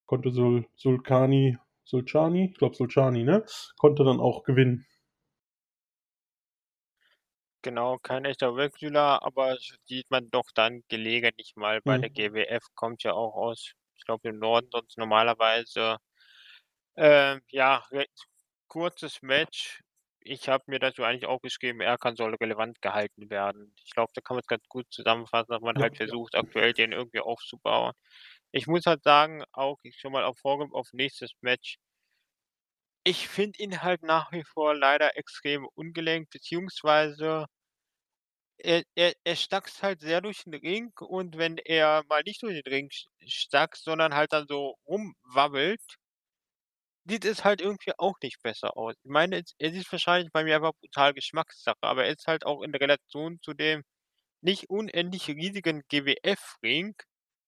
konnte 0.07 0.31
Sol 0.33 0.67
Solkany 0.75 1.57
Solczany? 1.85 2.51
Ich 2.53 2.59
glaube 2.59 2.75
Solczany, 2.75 3.23
ne? 3.25 3.45
Konnte 3.79 4.05
dann 4.05 4.21
auch 4.21 4.43
gewinnen. 4.43 4.87
Genau, 7.67 7.99
kein 7.99 8.25
echter 8.25 8.55
Regular, 8.55 9.23
aber 9.25 9.57
sieht 9.87 10.09
man 10.11 10.31
doch 10.31 10.51
dann 10.55 10.83
gelegentlich 10.89 11.55
mal 11.57 11.81
bei 11.83 11.99
der 11.99 12.09
Mhm. 12.09 12.11
GWF. 12.11 12.63
Kommt 12.75 13.03
ja 13.03 13.13
auch 13.13 13.35
aus, 13.35 13.73
ich 13.97 14.05
glaube, 14.05 14.29
im 14.29 14.39
Norden 14.39 14.69
sonst 14.71 14.97
normalerweise. 14.97 15.97
Ähm, 16.97 17.43
ja, 17.51 17.79
recht 17.91 18.27
kurzes 18.69 19.23
Match. 19.23 19.81
Ich 20.21 20.49
habe 20.49 20.65
mir 20.69 20.79
dazu 20.81 21.05
eigentlich 21.05 21.27
aufgeschrieben, 21.27 21.81
Erkan 21.81 22.17
soll 22.17 22.35
relevant 22.37 22.83
gehalten 22.83 23.31
werden. 23.31 23.75
Ich 23.85 23.93
glaube, 23.93 24.13
da 24.15 24.21
kann 24.21 24.37
man's 24.37 24.47
ganz 24.49 24.65
gut 24.69 24.87
zusammenfassen, 24.91 25.51
dass 25.53 25.63
man 25.63 25.79
Ja, 25.79 25.83
halt 25.83 25.97
ja. 26.07 26.17
versucht, 26.17 26.35
aktuell 26.37 26.73
den 26.75 26.93
irgendwie 26.93 27.21
aufzubauen. 27.21 27.93
Ich 28.53 28.67
muss 28.67 28.87
halt 28.87 29.03
sagen, 29.05 29.45
auch 29.53 29.79
ich 29.85 29.99
schon 30.01 30.13
mal 30.13 30.25
auf 30.25 30.39
Vorgriff 30.41 30.73
auf 30.73 30.89
nächstes 30.93 31.33
Match 31.43 31.77
ich 33.05 33.29
finde 33.29 33.63
ihn 33.63 33.83
halt 33.83 34.03
nach 34.03 34.33
wie 34.33 34.45
vor 34.45 34.75
leider 34.75 35.17
extrem 35.17 35.67
ungelenkt, 35.75 36.31
beziehungsweise 36.31 37.47
er 38.59 38.83
er 38.95 39.15
er 39.25 39.37
stackst 39.37 39.83
halt 39.83 40.01
sehr 40.01 40.21
durch 40.21 40.45
den 40.45 40.55
Ring 40.55 40.93
und 41.01 41.39
wenn 41.39 41.59
er 41.59 42.05
mal 42.09 42.23
nicht 42.25 42.43
durch 42.43 42.63
den 42.63 42.73
Ring 42.73 42.91
stackst, 43.27 43.85
sondern 43.85 44.15
halt 44.15 44.33
dann 44.33 44.47
so 44.49 44.77
rumwabbelt 44.87 45.81
sieht 47.05 47.25
es 47.25 47.45
halt 47.45 47.61
irgendwie 47.61 47.93
auch 47.99 48.15
nicht 48.23 48.43
besser 48.43 48.77
aus. 48.77 48.95
Ich 49.03 49.11
meine, 49.11 49.39
es 49.39 49.55
es 49.59 49.75
ist 49.75 49.91
wahrscheinlich 49.93 50.31
bei 50.33 50.45
mir 50.45 50.57
einfach 50.57 50.73
brutal 50.81 51.15
Geschmackssache, 51.15 51.77
aber 51.83 52.05
er 52.05 52.13
ist 52.13 52.27
halt 52.27 52.45
auch 52.47 52.63
in 52.63 52.75
Relation 52.75 53.39
zu 53.43 53.55
dem 53.55 53.83
nicht 54.43 54.71
unendlich 54.71 55.29
riesigen 55.29 55.83
GWF-Ring 55.89 56.95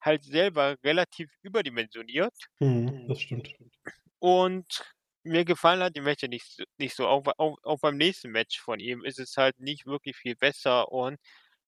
halt 0.03 0.25
selber 0.25 0.77
relativ 0.85 1.31
überdimensioniert. 1.43 2.35
Mhm, 2.61 3.09
das 3.09 3.21
stimmt. 3.21 3.57
Und 4.21 4.85
mir 5.29 5.45
gefallen 5.45 5.83
halt 5.83 5.97
die 5.97 6.01
Matches 6.03 6.29
nicht 6.31 6.65
nicht 6.79 6.97
so. 6.97 7.07
Auch 7.09 7.25
auch 7.39 7.57
auch 7.65 7.79
beim 7.81 7.97
nächsten 7.97 8.31
Match 8.31 8.61
von 8.61 8.81
ihm 8.81 9.05
ist 9.05 9.19
es 9.21 9.37
halt 9.37 9.61
nicht 9.61 9.87
wirklich 9.87 10.17
viel 10.17 10.37
besser 10.37 10.91
und 10.93 11.15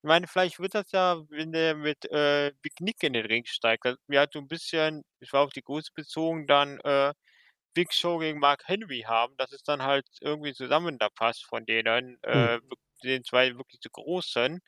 ich 0.03 0.09
meine, 0.09 0.27
vielleicht 0.29 0.59
wird 0.61 0.75
das 0.75 0.93
ja, 0.93 1.19
wenn 1.31 1.53
der 1.53 1.75
mit, 1.77 2.07
äh, 2.11 2.53
Big 2.63 2.81
Nick 2.81 3.03
in 3.03 3.13
den 3.15 3.27
Ring 3.27 3.45
steigt, 3.47 3.85
dass 3.85 3.97
wir 4.09 4.21
halt 4.21 4.33
so 4.33 4.39
'n 4.41 4.49
bisschen 4.49 5.03
es 5.21 5.33
war 5.33 5.43
auf 5.45 5.53
die 5.53 5.63
Größe 5.63 5.91
bezogen, 5.95 6.47
dann, 6.47 6.81
äh, 6.81 7.13
Big 7.75 7.93
Show 7.95 8.19
gegen 8.19 8.41
Mark 8.41 8.63
Henry 8.67 9.03
haben, 9.07 9.37
dass 9.39 9.53
es 9.53 9.63
dann 9.65 9.83
halt 9.83 10.07
irgendwie 10.23 10.55
zusammen 10.55 10.99
da 10.99 11.09
passt 11.11 11.45
von 11.47 11.67
denen, 11.67 12.19
äh, 12.25 12.31
Mhm. 12.33 12.61
wirk 12.63 12.81
den 13.05 13.25
2 13.25 13.57
wirklich 13.57 13.81
so 13.83 13.91
Großen. 13.91 14.61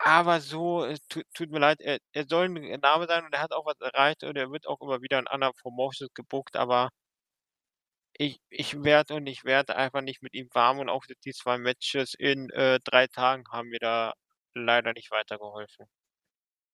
Aber 0.00 0.40
so, 0.40 0.84
es 0.84 0.98
tut 1.08 1.24
tut 1.34 1.50
mir 1.50 1.60
leid, 1.60 1.80
er 1.80 1.98
er 2.12 2.26
soll 2.26 2.46
'n 2.46 2.80
Name 2.80 3.06
sein 3.06 3.24
und 3.24 3.32
er 3.32 3.40
hat 3.40 3.52
auch 3.52 3.64
was 3.66 3.80
erreicht 3.80 4.24
und 4.24 4.36
er 4.36 4.50
wird 4.50 4.66
auch 4.66 4.80
immer 4.80 5.00
wieder 5.02 5.18
in 5.18 5.26
anderen 5.28 5.54
Promotions 5.54 6.12
gebookt, 6.14 6.56
aber 6.56 6.90
ich 8.18 8.40
ich 8.50 8.82
werde 8.84 9.14
und 9.14 9.26
ich 9.26 9.44
werde 9.44 9.76
einfach 9.76 10.00
nicht 10.02 10.22
mit 10.22 10.34
ihm 10.34 10.48
warm 10.52 10.78
und 10.80 10.88
auch 10.88 11.04
die 11.24 11.32
2 11.32 11.58
Matches 11.58 12.14
in, 12.18 12.50
äh, 12.50 12.80
3 12.84 13.06
Tagen 13.08 13.44
haben 13.52 13.68
mir 13.68 13.78
da 13.80 14.14
leider 14.54 14.92
nicht 14.94 15.10
weitergeholfen. 15.10 15.86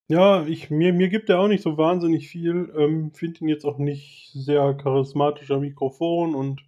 Ja, 0.08 0.44
ich 0.46 0.70
mir 0.70 0.92
mir 0.92 1.08
gibt 1.08 1.28
er 1.30 1.38
auch 1.38 1.46
nicht 1.48 1.62
so 1.62 1.78
wahnsinnig 1.78 2.28
viel. 2.28 2.72
Ähm, 2.76 3.12
finde 3.14 3.40
ihn 3.40 3.48
jetzt 3.48 3.64
auch 3.64 3.78
nicht 3.78 4.30
sehr 4.34 4.74
charismatisch 4.74 5.50
am 5.52 5.60
Mikrofon 5.60 6.34
und 6.34 6.62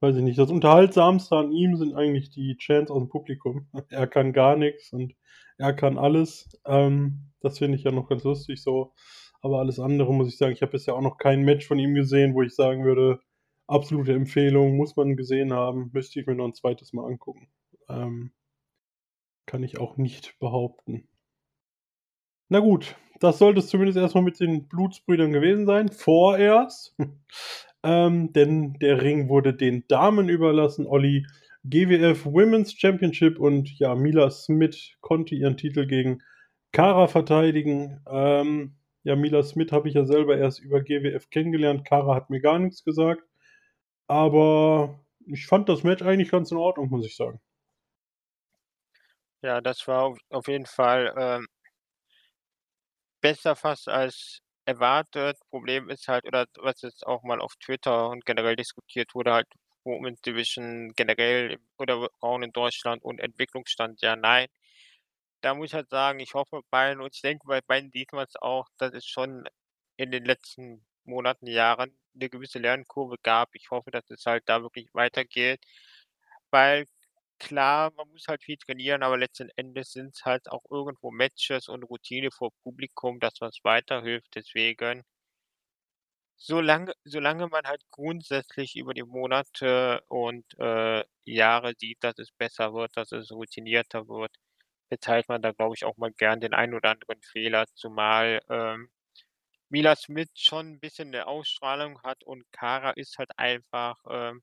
weiß 0.00 0.16
ich 0.16 0.22
nicht. 0.22 0.38
Das 0.38 0.50
Unterhaltsamste 0.50 1.34
an 1.36 1.50
ihm 1.52 1.76
sind 1.76 1.94
eigentlich 1.96 2.30
die 2.30 2.56
Chants 2.58 2.90
aus'm 2.92 3.08
Publikum. 3.08 3.66
Er 3.90 4.06
kann 4.06 4.32
gar 4.32 4.56
nix 4.56 4.92
und 4.92 5.14
er 5.58 5.72
kann 5.72 5.98
alles. 5.98 6.48
Ähm, 6.64 7.32
das 7.40 7.58
finde 7.58 7.76
ich 7.78 7.84
ja 7.84 7.90
noch 7.92 8.08
ganz 8.08 8.22
lustig 8.24 8.62
so. 8.62 8.92
Aber 9.42 9.58
alles 9.58 9.80
andere 9.80 10.12
muss 10.14 10.28
ich 10.28 10.38
sagen, 10.38 10.52
ich 10.52 10.62
habe 10.62 10.72
bisher 10.72 10.94
auch 10.94 11.00
noch 11.02 11.18
kein 11.18 11.42
Match 11.42 11.66
von 11.66 11.78
ihm 11.80 11.94
gesehen, 11.94 12.34
wo 12.34 12.42
ich 12.42 12.54
sagen 12.54 12.84
würde: 12.84 13.20
„Absolute 13.68 14.12
Empfehlung, 14.12 14.76
muss 14.76 14.94
man 14.96 15.16
gesehen 15.16 15.52
haben, 15.52 15.90
müsste 15.92 16.20
ich 16.20 16.26
mir 16.26 16.34
noch 16.36 16.46
'n 16.46 16.54
zweites 16.54 16.92
Mal 16.92 17.04
angucken.“ 17.06 17.48
Ähm 17.88 18.30
kann 19.48 19.62
ich 19.62 19.78
auch 19.78 19.96
nicht 19.96 20.38
behaupten. 20.40 21.06
Na 22.50 22.60
gut, 22.60 22.94
das 23.18 23.38
sollte 23.38 23.58
es 23.58 23.66
zumindest 23.66 23.98
erst 23.98 24.14
mal 24.14 24.20
mit 24.20 24.38
den 24.38 24.68
Blutsbrüdern 24.68 25.32
gewesen 25.32 25.66
sein, 25.66 25.88
vorerst. 25.88 26.94
Ähm, 27.84 28.32
denn 28.32 28.72
der 28.80 29.00
Ring 29.00 29.28
wurde 29.28 29.54
den 29.54 29.84
Damen 29.86 30.28
überlassen. 30.28 30.86
Olli, 30.88 31.24
GWF 31.64 32.26
Women's 32.26 32.72
Championship 32.72 33.38
und 33.38 33.78
ja, 33.78 33.94
Mila 33.94 34.28
Smith 34.30 34.94
konnte 35.02 35.36
ihren 35.36 35.56
Titel 35.56 35.86
gegen 35.86 36.20
Kara 36.72 37.06
verteidigen. 37.06 38.00
Ähm, 38.10 38.74
ja, 39.04 39.14
Mila 39.14 39.44
Smith 39.44 39.70
habe 39.70 39.88
ich 39.88 39.94
ja 39.94 40.04
selber 40.04 40.36
erst 40.36 40.58
über 40.60 40.80
GWF 40.82 41.30
kennengelernt. 41.30 41.84
Kara 41.84 42.16
hat 42.16 42.28
mir 42.28 42.40
gar 42.40 42.58
nix 42.58 42.82
gesagt. 42.82 43.22
Aber 44.08 45.00
ich 45.26 45.46
fand 45.46 45.68
das 45.68 45.82
Match 45.84 46.02
eigentlich 46.02 46.30
ganz 46.30 46.50
in 46.50 46.58
Ordnung, 46.58 46.88
muss 46.90 47.06
ich 47.06 47.16
sagen. 47.16 47.40
Ja, 49.42 49.60
das 49.60 49.86
war 49.86 50.14
auf 50.30 50.48
jeden 50.48 50.66
Fall, 50.66 51.14
ähm 51.16 51.46
besser 53.22 53.56
fast 53.56 53.88
als 53.88 54.40
erwartet. 54.64 55.38
Problem 55.50 55.88
ist 55.90 56.08
halt 56.08 56.24
oder 56.26 56.46
was 56.58 56.82
jetzt 56.82 57.06
auch 57.06 57.22
mal 57.22 57.40
auf 57.40 57.54
Twitter 57.56 58.08
und 58.10 58.24
generell 58.26 58.56
diskutiert 58.56 59.14
wurde, 59.14 59.32
halt 59.32 59.46
Women's 59.84 60.20
Division 60.22 60.92
generell 60.96 61.58
oder 61.78 62.08
Frauen 62.20 62.42
in 62.42 62.52
Deutschland 62.52 63.02
und 63.04 63.20
Entwicklungsstand, 63.20 64.02
ja, 64.02 64.16
nein. 64.16 64.46
Da 65.42 65.54
muss 65.54 65.68
ich 65.68 65.74
halt 65.74 65.90
sagen, 65.90 66.20
ich 66.20 66.34
hoffe 66.34 66.62
bei 66.70 66.92
und 66.98 67.14
ich 67.14 67.22
denke, 67.22 67.46
bei 67.48 67.60
beiden 67.62 67.92
man's 68.12 68.36
auch, 68.36 68.68
dass 68.78 68.94
es 68.94 69.06
schon 69.06 69.48
in 69.96 70.10
den 70.12 70.24
letzten 70.24 70.86
Monaten, 71.06 71.46
Jahren 71.46 71.96
'ne 72.14 72.28
gewisse 72.30 72.58
Lernkurve 72.60 73.16
gab. 73.22 73.50
Ich 73.54 73.70
hoffe, 73.70 73.90
dass 73.90 74.10
es 74.10 74.26
halt 74.26 74.44
da 74.48 74.62
wirklich 74.62 74.88
weitergeht, 74.94 75.60
weil 76.50 76.86
klar, 77.40 77.92
man 77.96 78.08
muss 78.10 78.26
halt 78.28 78.42
viel 78.44 78.56
trainieren, 78.58 79.02
aber 79.04 79.18
letzten 79.18 79.50
Endes 79.56 79.92
sind's 79.92 80.24
halt 80.24 80.50
auch 80.50 80.64
irgendwo 80.70 81.10
Matches 81.12 81.68
und 81.68 81.84
Routine 81.84 82.30
vor 82.32 82.50
Publikum, 82.64 83.20
das 83.20 83.34
was 83.40 83.58
weiterhilft. 83.64 84.34
Deswegen 84.36 85.04
solange 86.40 86.92
solange 87.04 87.46
man 87.48 87.64
halt 87.66 87.82
grundsätzlich 87.90 88.76
über 88.76 88.92
die 88.94 89.02
Monate 89.04 90.02
und, 90.08 90.44
äh, 90.58 91.04
Jahre 91.24 91.72
sieht, 91.78 92.04
dass 92.04 92.18
es 92.18 92.30
besser 92.32 92.74
wird, 92.74 92.96
dass 92.96 93.10
es 93.12 93.32
routinierter 93.32 94.06
wird, 94.08 94.36
verzeiht 94.88 95.28
man 95.28 95.42
da, 95.42 95.52
glaube 95.52 95.74
ich, 95.76 95.84
auch 95.84 95.96
mal 95.98 96.12
gern 96.12 96.40
den 96.40 96.54
einen 96.54 96.74
oder 96.74 96.90
anderen 96.92 97.22
Fehler, 97.22 97.66
zumal, 97.74 98.40
ähm, 98.50 98.90
Mila 99.70 99.96
Smith 99.96 100.28
schon 100.36 100.74
'n 100.74 100.78
bisschen 100.80 101.10
'ne 101.10 101.26
Ausstrahlung 101.26 102.00
hat 102.04 102.22
und 102.24 102.44
Kara 102.52 102.90
ist 102.90 103.18
halt 103.18 103.30
einfach, 103.36 103.96
ähm, 104.08 104.42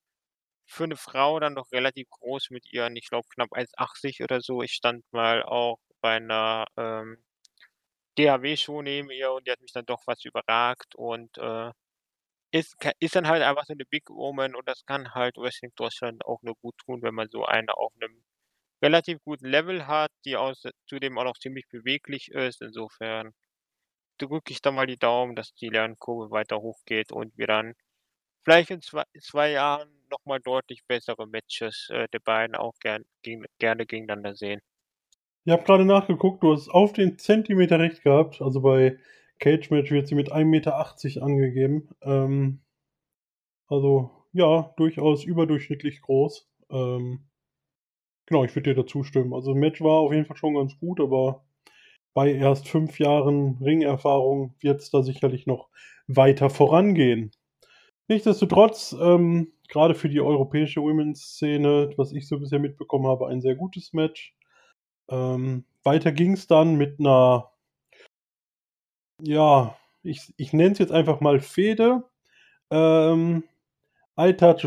für 0.68 0.88
'ne 0.88 0.98
Frau 0.98 1.40
dann 1.40 1.54
noch 1.56 1.72
relativ 1.72 2.10
groß 2.12 2.50
mit 2.52 2.72
ihren, 2.74 2.96
ich 2.98 3.10
glaube, 3.10 3.28
knapp 3.34 3.54
1,80 3.54 4.22
oder 4.24 4.42
so. 4.42 4.64
Ich 4.64 4.74
stand 4.74 5.06
mal 5.14 5.44
auch 5.44 5.80
bei 6.02 6.20
'ner, 6.20 6.66
ähm, 6.78 7.24
DHW-Show 8.20 8.82
neben 8.84 9.12
ihr 9.12 9.32
und 9.34 9.48
die 9.48 9.52
hat 9.52 9.62
mich 9.62 9.74
dann 9.74 9.86
doch 9.86 10.04
was 10.08 10.26
überragt 10.26 10.96
und, 10.96 11.38
äh, 11.40 11.72
ist 12.52 12.76
ist 13.00 13.16
dann 13.16 13.28
halt 13.28 13.44
einfach 13.44 13.66
so 13.66 13.74
'ne 13.76 13.86
Big 13.86 14.10
Woman 14.10 14.56
und 14.56 14.68
das 14.70 14.86
kann 14.86 15.14
halt 15.16 15.38
Wrestling 15.38 15.74
Deutschland 15.76 16.26
auch 16.26 16.42
nur 16.44 16.56
gut 16.58 16.78
tun, 16.86 17.02
wenn 17.04 17.16
man 17.16 17.30
so 17.32 17.46
eine 17.46 17.76
auf 17.78 17.94
'nem 17.98 18.24
relativ 18.84 19.20
guten 19.26 19.48
Level 19.48 19.88
hat, 19.88 20.12
die 20.26 20.38
außer 20.38 20.72
zudem 20.88 21.18
auch 21.20 21.26
noch 21.26 21.38
ziemlich 21.40 21.68
beweglich 21.70 22.30
ist. 22.32 22.62
Insofern 22.62 23.34
drücke 24.18 24.52
ich 24.54 24.62
da 24.62 24.72
mal 24.72 24.88
die 24.88 24.98
Daumen, 24.98 25.36
dass 25.36 25.54
die 25.56 25.70
Lernkurve 25.70 26.32
weiter 26.32 26.58
hochgeht 26.62 27.12
und 27.12 27.38
wir 27.38 27.48
dann 27.48 27.74
vielleicht 28.46 28.72
in 28.72 28.82
zwei 28.82 29.04
2 29.22 29.52
Jahren 29.52 29.90
noch 30.12 30.26
mal 30.26 30.40
deutlich 30.40 30.82
bessere 30.88 31.28
Matches, 31.28 31.90
äh, 31.92 32.08
der 32.14 32.20
beiden 32.20 32.56
auch 32.56 32.74
gern 32.80 33.04
gegen 33.24 33.46
gerne 33.60 33.86
gegeneinander 33.86 34.36
sehen. 34.36 34.62
Ich 35.46 35.52
habe 35.52 35.64
grade 35.64 35.86
nachgeguckt, 35.86 36.42
du 36.44 36.54
hast 36.54 36.70
auf 36.70 36.94
den 36.94 37.18
Zentimeter 37.18 37.80
recht 37.80 38.04
gehabt. 38.04 38.42
Also, 38.42 38.62
bei 38.62 38.98
Cage-Match 39.40 39.92
wird 39.92 40.08
sie 40.08 40.16
mit 40.16 40.32
1,80 40.32 41.18
m 41.18 41.24
angegeben. 41.24 41.90
Ähm 42.02 42.62
also, 43.68 44.12
ja, 44.32 44.74
durchaus 44.78 45.24
überdurchschnittlich 45.26 46.02
groß. 46.02 46.50
Ähm 46.70 47.26
genau, 48.26 48.44
ich 48.46 48.56
würde 48.56 48.74
dir 48.74 48.82
da 48.82 48.88
zustimmen. 48.88 49.34
Also, 49.34 49.54
Match 49.54 49.82
war 49.82 50.00
auf 50.00 50.14
jeden 50.14 50.26
Fall 50.26 50.38
schon 50.38 50.56
ganz 50.56 50.78
gut, 50.80 51.00
aber 51.02 51.44
bei 52.14 52.34
erst 52.34 52.68
5 52.70 53.00
Jahren 53.00 53.58
Ringerfahrung 53.62 54.56
wird's 54.62 54.90
da 54.92 55.04
sicherlich 55.04 55.48
noch 55.48 55.70
weiter 56.08 56.50
vorangehen. 56.50 57.32
Nichtsdestotrotz, 58.10 58.96
ähm, 59.02 59.54
grade 59.70 59.96
für 59.96 60.10
die 60.10 60.22
europäische 60.22 60.82
Women's-Szene, 60.82 61.92
was 61.98 62.14
ich 62.14 62.28
so 62.28 62.40
bisher 62.40 62.60
mitbekommen 62.60 63.08
habe, 63.08 63.28
ein 63.28 63.42
sehr 63.42 63.56
gutes 63.56 63.94
Match. 63.94 64.36
Ähm, 65.10 65.66
weiter 65.84 66.12
ging's 66.14 66.48
dann 66.48 66.76
mit 66.78 67.00
'ner 67.00 67.52
ja, 69.22 69.76
ich 70.04 70.34
ich 70.38 70.54
nenne 70.54 70.72
es 70.74 70.80
jetzt 70.80 70.92
einfach 70.92 71.20
mal 71.22 71.40
Fehde. 71.40 72.04
Ähm, 72.72 73.44
iTouch 74.18 74.66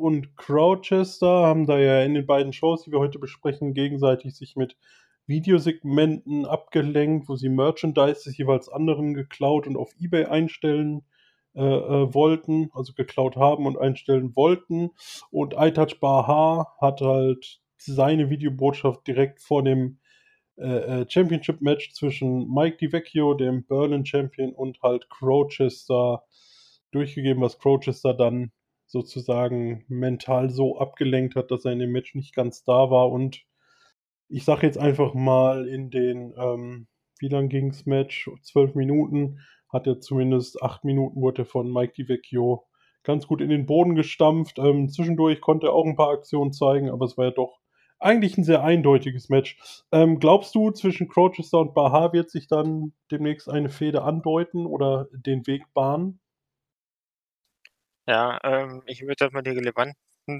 und 0.00 0.36
Grouchester 0.36 1.28
haben 1.46 1.66
da 1.66 1.78
ja 1.78 2.02
in 2.04 2.14
den 2.14 2.26
beiden 2.26 2.52
Shows, 2.52 2.84
die 2.84 2.92
wir 2.92 3.00
heute 3.00 3.18
besprechen, 3.18 3.74
gegenseitig 3.74 4.36
sich 4.36 4.56
mit 4.56 4.76
Videosegmenten 5.28 6.46
abgelenkt, 6.46 7.28
wo 7.28 7.36
sie 7.36 7.48
Merchandise 7.48 8.24
des 8.24 8.36
jeweils 8.36 8.68
anderen 8.68 9.14
geklaut 9.14 9.66
und 9.66 9.76
auf 9.76 9.94
eBay 10.00 10.24
einstellen, 10.24 11.02
äh, 11.54 11.62
äh, 11.62 12.14
wollten 12.14 12.70
also 12.72 12.92
geklaut 12.94 13.36
haben 13.36 13.66
und 13.66 13.78
einstellen 13.78 14.34
wollten. 14.34 14.90
Und 15.30 15.54
iTouch 15.56 16.00
hat 16.80 17.00
halt 17.00 17.60
seine 17.76 18.30
Videobotschaft 18.30 19.06
direkt 19.06 19.40
vor 19.40 19.62
dem, 19.62 19.98
äh, 20.56 21.02
äh, 21.02 21.06
Championship-Match 21.08 21.92
zwischen 21.92 22.52
Mike 22.52 22.78
DiVecchio, 22.78 23.34
dem 23.34 23.64
Berlin-Champion, 23.64 24.52
und 24.52 24.82
halt 24.82 25.08
Grouchester 25.08 26.24
durchgegeben, 26.90 27.42
was 27.42 27.58
Grouchester 27.58 28.12
dann 28.14 28.50
sozusagen 28.86 29.84
mental 29.88 30.50
so 30.50 30.78
abgelenkt 30.78 31.36
hat, 31.36 31.50
dass 31.50 31.64
er 31.64 31.72
in 31.72 31.78
dem 31.78 31.92
Match 31.92 32.14
nicht 32.14 32.34
ganz 32.34 32.64
da 32.64 32.90
war. 32.90 33.10
Und 33.10 33.42
ich 34.28 34.44
sage 34.44 34.66
jetzt 34.66 34.78
einfach 34.78 35.14
mal 35.14 35.66
in 35.68 35.90
den, 35.90 36.34
ähm 36.38 36.86
wie 37.20 37.28
lang 37.28 37.48
ging's 37.48 37.86
Match? 37.86 38.30
12 38.42 38.74
Minuten. 38.76 39.40
Hat 39.72 39.86
er 39.88 40.00
zumindest 40.00 40.62
8 40.62 40.84
Minuten 40.84 41.20
wurde 41.20 41.44
von 41.44 41.72
Mike 41.72 41.94
DiVecchio 41.98 42.64
ganz 43.04 43.26
gut 43.26 43.40
in 43.40 43.48
den 43.50 43.66
Boden 43.66 43.94
gestampft. 43.96 44.58
Ähm, 44.58 44.88
zwischendurch 44.88 45.40
konnte 45.40 45.66
er 45.68 45.72
auch 45.74 45.84
'n 45.86 45.96
paar 45.96 46.10
Aktionen 46.10 46.52
zeigen, 46.52 46.90
aber 46.90 47.06
es 47.06 47.16
war 47.18 47.26
ja 47.26 47.30
doch 47.32 47.58
eigentlich 48.00 48.38
'n 48.38 48.44
sehr 48.44 48.62
eindeutiges 48.64 49.28
Match. 49.30 49.58
Ähm, 49.92 50.20
glaubst 50.20 50.54
du, 50.54 50.70
zwischen 50.70 51.08
Grouchester 51.08 51.58
und 51.60 51.74
Bahar 51.74 52.12
wird 52.12 52.30
sich 52.30 52.46
dann 52.48 52.92
demnächst 53.10 53.48
eine 53.50 53.68
Fehde 53.70 54.02
andeuten 54.02 54.66
oder 54.66 55.08
den 55.12 55.46
Weg 55.48 55.64
bahnen? 55.74 56.20
Ja, 58.08 58.38
ähm, 58.42 58.82
ich 58.86 59.02
würde 59.02 59.16
erst 59.24 59.34
mal 59.34 59.42
die 59.42 59.50
relevanten 59.50 59.94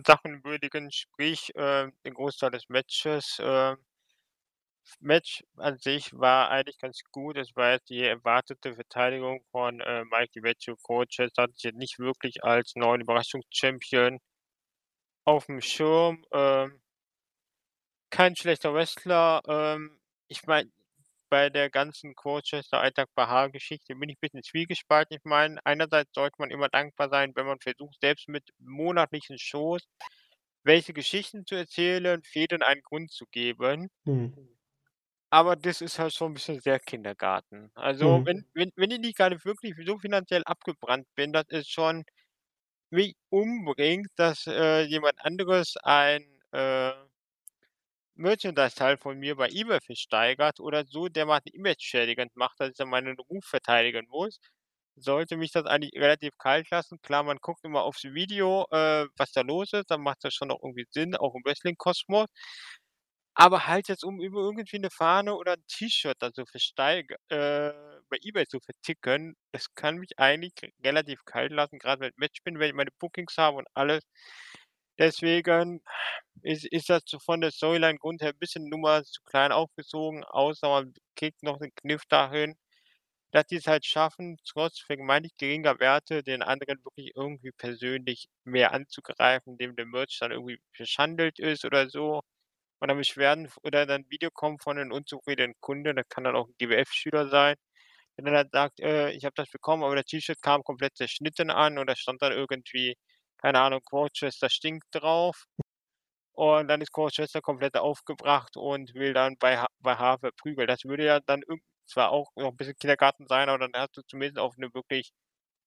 Sachen 0.06 0.44
würdigen, 0.44 0.90
sprich, 0.92 1.54
äh, 1.56 1.90
den 2.04 2.14
Großteil 2.14 2.50
des 2.50 2.68
Matches. 2.68 3.38
Äh, 3.40 3.76
Match 5.00 5.44
an 5.56 5.78
sich 5.78 6.12
war 6.12 6.50
eigentlich 6.50 6.78
ganz 6.78 7.00
gut. 7.10 7.36
Es 7.36 7.54
war 7.56 7.72
jetzt 7.72 7.90
die 7.90 8.02
erwartete 8.02 8.74
Verteidigung 8.74 9.40
von, 9.50 9.80
äh, 9.80 10.04
Mike 10.04 10.30
DiVecchio. 10.34 10.76
Grouchester 10.82 11.42
hatte 11.44 11.54
ich 11.56 11.62
jetzt 11.64 11.76
nicht 11.76 11.98
wirklich 11.98 12.44
als 12.44 12.74
neuen 12.74 13.00
Überraschungschampion 13.02 14.18
aufm 15.26 15.60
Schirm. 15.60 16.24
Ähm 16.32 16.80
kein 18.10 18.36
schlechter 18.36 18.74
Wrestler. 18.74 19.42
Ähm, 19.46 19.98
ich 20.28 20.44
meine, 20.46 20.70
bei 21.30 21.50
der 21.50 21.70
ganzen 21.70 22.14
Grouchester 22.14 22.80
Aitak-Bahar-Geschichte 22.82 23.94
bin 23.96 24.08
ich 24.10 24.18
bisschen 24.20 24.42
zwiegespalten. 24.42 25.16
Ich 25.18 25.24
meine, 25.24 25.58
einerseits 25.64 26.12
sollte 26.14 26.36
man 26.38 26.50
immer 26.50 26.68
dankbar 26.68 27.08
sein, 27.10 27.32
wenn 27.36 27.46
man 27.46 27.60
versucht, 27.60 27.98
selbst 28.00 28.28
mit 28.28 28.50
monatlichen 28.58 29.38
Shows 29.38 29.82
welche 30.64 30.92
Geschichten 30.94 31.46
zu 31.46 31.54
erzählen, 31.56 32.22
Fehden 32.24 32.62
einen 32.62 32.82
Grund 32.82 33.12
zu 33.12 33.26
geben. 33.32 33.88
Mhm. 34.06 34.48
Aber 35.32 35.56
das 35.56 35.82
ist 35.82 35.98
halt 35.98 36.14
schon 36.14 36.32
'n 36.32 36.34
bisschen 36.34 36.60
sehr 36.60 36.80
Kindergarten. 36.80 37.70
Also, 37.74 38.22
Mhm. 38.22 38.24
wenn 38.24 38.44
wenn 38.54 38.70
wenn 38.76 38.90
ich 38.90 38.98
nicht 38.98 39.16
grade 39.18 39.38
wirklich 39.44 39.74
so 39.86 39.98
finanziell 39.98 40.42
abgebrannt 40.46 41.06
bin, 41.14 41.32
dass 41.34 41.44
es 41.48 41.68
schon 41.68 42.04
mich 42.90 43.14
umbringt, 43.30 44.08
dass, 44.16 44.46
äh, 44.48 44.82
jemand 44.84 45.20
anderes 45.24 45.76
ein, 45.84 46.22
äh 46.52 46.92
Merchandise-Teil 48.18 48.98
von 48.98 49.18
mir 49.18 49.36
bei 49.36 49.48
eBay 49.50 49.80
versteigert 49.80 50.60
oder 50.60 50.84
so 50.86 51.08
dermaßen 51.08 51.52
image-schädigend 51.52 52.36
macht, 52.36 52.60
dass 52.60 52.70
ich 52.70 52.76
dann 52.76 52.88
meinen 52.90 53.16
Ruf 53.18 53.44
verteidigen 53.46 54.06
muss, 54.10 54.40
sollte 54.96 55.36
mich 55.36 55.52
das 55.52 55.66
eigentlich 55.66 55.92
relativ 55.94 56.36
kalt 56.38 56.70
lassen. 56.70 57.00
Klar, 57.02 57.22
man 57.24 57.38
guckt 57.40 57.64
immer 57.64 57.82
aufs 57.84 58.04
Video, 58.04 58.66
äh, 58.72 59.06
was 59.16 59.32
da 59.32 59.42
los 59.42 59.72
ist, 59.72 59.90
dann 59.90 60.02
macht 60.02 60.24
das 60.24 60.34
schon 60.34 60.50
auch 60.50 60.60
irgendwie 60.62 60.86
Sinn, 60.90 61.16
auch 61.16 61.34
im 61.36 61.42
Wrestling-Kosmos. 61.44 62.28
Aber 63.36 63.66
halt 63.66 63.88
jetzt, 63.88 64.04
um 64.04 64.20
über 64.20 64.40
irgendwie 64.40 64.78
'ne 64.78 64.90
Fahne 64.90 65.34
oder 65.36 65.52
'n 65.54 65.64
T-Shirt 65.68 66.16
da 66.20 66.30
so 66.34 66.44
versteig 66.46 67.10
äh, 67.28 67.70
bei 68.10 68.18
eBay 68.22 68.46
zu 68.46 68.58
verticken, 68.60 69.36
das 69.52 69.72
kann 69.74 69.96
mich 69.98 70.18
eigentlich 70.18 70.54
relativ 70.84 71.24
kalt 71.24 71.52
lassen, 71.52 71.78
grad 71.78 72.00
wenn 72.00 72.10
ich 72.10 72.16
Match 72.16 72.42
bin, 72.42 72.58
wenn 72.58 72.68
ich 72.70 72.74
meine 72.74 72.90
Bookings 72.98 73.36
habe 73.38 73.56
und 73.58 73.68
alles. 73.74 74.02
Deswegen 74.98 75.80
ist 76.42 76.64
ist 76.66 76.90
das 76.90 77.02
von 77.24 77.40
der 77.40 77.52
Storyline 77.52 77.98
Grund 77.98 78.22
her 78.22 78.32
bisschen 78.32 78.68
Nummer 78.68 79.04
zu 79.04 79.22
klein 79.24 79.52
aufgezogen, 79.52 80.24
außer 80.24 80.68
man 80.68 80.94
kriegt 81.16 81.42
noch 81.44 81.60
'nen 81.60 81.72
Kniff 81.76 82.04
dahin, 82.08 82.56
dass 83.32 83.46
die's 83.48 83.66
halt 83.68 83.86
schaffen, 83.86 84.38
trotz 84.46 84.80
vermeintlich 84.80 85.36
geringer 85.38 85.80
Werte 85.80 86.22
den 86.24 86.42
anderen 86.42 86.84
wirklich 86.84 87.12
irgendwie 87.16 87.52
persönlich 87.52 88.28
mehr 88.44 88.72
anzugreifen, 88.74 89.54
indem 89.54 89.76
der 89.76 89.86
Merch 89.86 90.18
dann 90.20 90.32
irgendwie 90.32 90.60
verschandelt 90.74 91.38
ist 91.40 91.64
oder 91.66 91.88
so. 91.90 92.22
Und 92.80 92.88
dann 92.88 92.98
Beschwerden 92.98 93.50
oder 93.64 93.86
dann 93.86 94.06
Video 94.10 94.30
kommt 94.32 94.62
von 94.62 94.76
'nem 94.78 94.92
unzufriedenen 94.92 95.54
Kunde, 95.60 95.94
das 95.94 96.08
kann 96.10 96.24
dann 96.24 96.36
auch 96.36 96.48
'n 96.48 96.54
GWF-Schüler 96.58 97.28
sein, 97.30 97.56
der 98.18 98.24
dann 98.26 98.36
halt 98.36 98.50
sagt: 98.52 98.80
„Äh, 98.80 99.12
ich 99.12 99.24
habe 99.26 99.34
das 99.36 99.50
bekommen, 99.50 99.84
aber 99.84 99.96
das 99.96 100.06
T-Shirt 100.06 100.42
kam 100.42 100.62
komplett 100.64 100.96
zerschnitten 100.96 101.50
an 101.50 101.78
und 101.78 101.88
da 101.88 101.96
stand 101.96 102.22
dann 102.22 102.32
irgendwie, 102.32 102.96
keine 103.38 103.60
Ahnung, 103.60 103.80
Worcester 103.92 104.50
stinkt 104.50 104.86
drauf.“ 104.92 105.44
Und 106.32 106.68
dann 106.68 106.80
ist 106.82 106.96
Worcester 106.96 107.40
komplett 107.42 107.76
aufgebracht 107.76 108.56
und 108.56 108.94
will 108.94 109.14
dann 109.14 109.36
bei 109.38 109.58
Ha 109.58 109.68
bei 109.80 109.96
Harvey 109.96 110.30
prügeln. 110.36 110.68
Das 110.68 110.84
würde 110.84 111.04
ja 111.06 111.20
dann 111.20 111.42
zwar 111.86 112.10
auch 112.12 112.30
noch 112.36 112.50
'n 112.52 112.56
bisschen 112.56 112.76
Kindergarten 112.78 113.26
sein, 113.28 113.48
aber 113.50 113.58
dann 113.68 113.72
hast 113.82 113.96
du 113.96 114.02
zumindest 114.08 114.38
auf 114.40 114.56
'ne 114.58 114.72
wirklich 114.74 115.12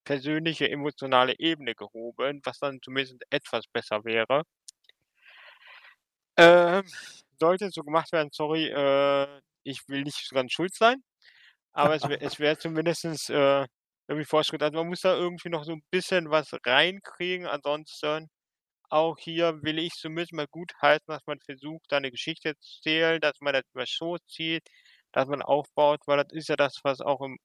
persönliche, 0.05 0.69
emotionale 0.69 1.35
Ebene 1.39 1.75
gehoben, 1.75 2.41
was 2.45 2.59
dann 2.59 2.79
zumindest 2.83 3.17
etwas 3.31 3.67
besser 3.67 4.03
wäre. 4.05 4.43
Ähm, 6.37 6.83
sollte 7.39 7.69
so 7.71 7.83
gemacht 7.83 8.11
werden, 8.11 8.29
sorry, 8.31 8.67
äh, 8.69 9.41
ich 9.63 9.81
will 9.87 10.03
nicht 10.03 10.31
dran 10.31 10.49
schuld 10.49 10.73
sein, 10.75 11.03
aber 11.73 11.95
es 11.95 12.05
es 12.05 12.39
wäre 12.39 12.57
zumindestens, 12.57 13.29
äh, 13.29 13.67
irgendwie 14.11 14.25
Fortschritt. 14.27 14.63
Also, 14.63 14.77
man 14.79 14.89
muss 14.89 15.01
da 15.01 15.15
irgendwie 15.15 15.49
noch 15.49 15.63
so 15.65 15.73
'n 15.73 15.83
bisschen 15.91 16.31
was 16.31 16.51
reinkriegen. 16.65 17.47
Ansonsten 17.47 18.29
auch 18.89 19.17
hier 19.19 19.61
will 19.63 19.79
ich 19.79 19.93
zumindest 19.95 20.33
mal 20.33 20.47
gutheißen, 20.51 21.05
dass 21.07 21.25
man 21.27 21.39
versucht, 21.41 21.85
da 21.89 21.99
'ne 22.01 22.11
Geschichte 22.11 22.55
zu 22.59 22.79
erzählen, 22.79 23.21
dass 23.21 23.41
man 23.41 23.53
das 23.53 23.63
über 23.73 23.85
Shows 23.87 24.19
zieht, 24.27 24.63
dass 25.13 25.27
man 25.27 25.41
aufbaut, 25.43 26.01
weil 26.07 26.17
das 26.23 26.33
ist 26.33 26.49
ja 26.49 26.55
das, 26.57 26.79
was 26.83 27.01
auch 27.01 27.21
im 27.21 27.37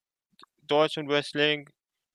deutschen 0.63 1.09
Wrestling 1.09 1.69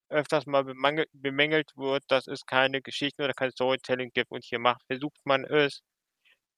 öfters 0.10 0.46
mal 0.48 0.64
bemängelt 0.66 1.72
wird, 1.78 2.04
dass 2.10 2.28
es 2.28 2.46
keine 2.46 2.82
Geschichten 2.82 3.24
oder 3.24 3.34
kein 3.34 3.52
Storytelling 3.52 4.12
gibt 4.14 4.32
und 4.32 4.46
hier 4.46 4.60
macht 4.60 4.84
versucht 4.88 5.20
man 5.26 5.46
es. 5.46 5.82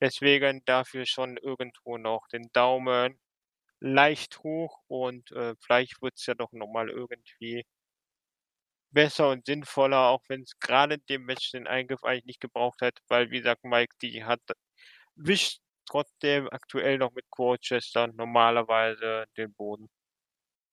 Deswegen 0.01 0.61
dafür 0.65 1.05
schon 1.07 1.37
irgendwo 1.37 1.97
noch 1.97 2.27
den 2.33 2.49
Daumen 2.53 3.19
leicht 3.81 4.39
hoch 4.43 4.79
und, 4.87 5.31
äh, 5.33 5.55
vielleicht 5.61 6.01
wird's 6.01 6.25
ja 6.27 6.35
doch 6.35 6.51
noch 6.53 6.67
mal 6.69 6.89
irgendwie 6.89 7.63
besser 8.93 9.29
und 9.31 9.45
sinnvoller, 9.45 10.09
auch 10.09 10.21
wenn's 10.29 10.59
grade 10.59 10.95
in 10.95 11.01
dem 11.09 11.25
Match 11.25 11.51
den 11.51 11.67
Eingriff 11.67 12.03
eigentlich 12.03 12.25
nicht 12.25 12.41
gebraucht 12.41 12.81
hätte, 12.81 13.01
weil 13.09 13.31
wie 13.31 13.39
gesagt, 13.39 13.63
Mike 13.65 13.95
D 14.01 14.23
hat 14.23 14.41
wischt 15.15 15.59
trotzdem 15.85 16.49
aktuell 16.51 16.97
noch 16.97 17.11
mit 17.13 17.25
Worcester 17.37 18.07
normalerweise 18.07 19.25
den 19.37 19.53
Boden. 19.53 19.89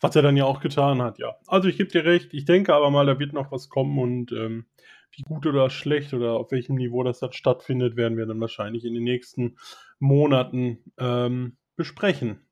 Was 0.03 0.17
er 0.17 0.23
dann 0.23 0.37
ja 0.37 0.45
auch 0.47 0.61
getan 0.61 1.03
hat, 1.03 1.19
ja. 1.19 1.37
Also, 1.47 1.69
ich 1.69 1.77
gebe 1.77 1.91
dir 1.91 2.05
recht, 2.05 2.33
ich 2.33 2.47
denke 2.47 2.75
aber 2.75 2.91
mal, 2.91 3.05
da 3.07 3.19
wird 3.19 3.35
noch 3.35 3.53
was 3.53 3.69
kommen 3.69 3.99
und, 3.99 4.33
ähm, 4.33 4.67
wie 5.13 5.23
gut 5.23 5.45
oder 5.47 5.69
schlecht 5.71 6.15
oder 6.15 6.35
auf 6.35 6.53
welchem 6.53 6.77
Niveau 6.77 7.03
das 7.03 7.19
dann 7.19 7.33
stattfindet, 7.33 7.97
werden 7.97 8.17
wir 8.17 8.27
dann 8.27 8.41
wahrscheinlich 8.41 8.85
in 8.85 8.95
den 8.95 9.05
nächsten 9.05 9.59
Monaten, 9.99 10.93
ähm, 10.99 11.59
besprechen. 11.77 12.50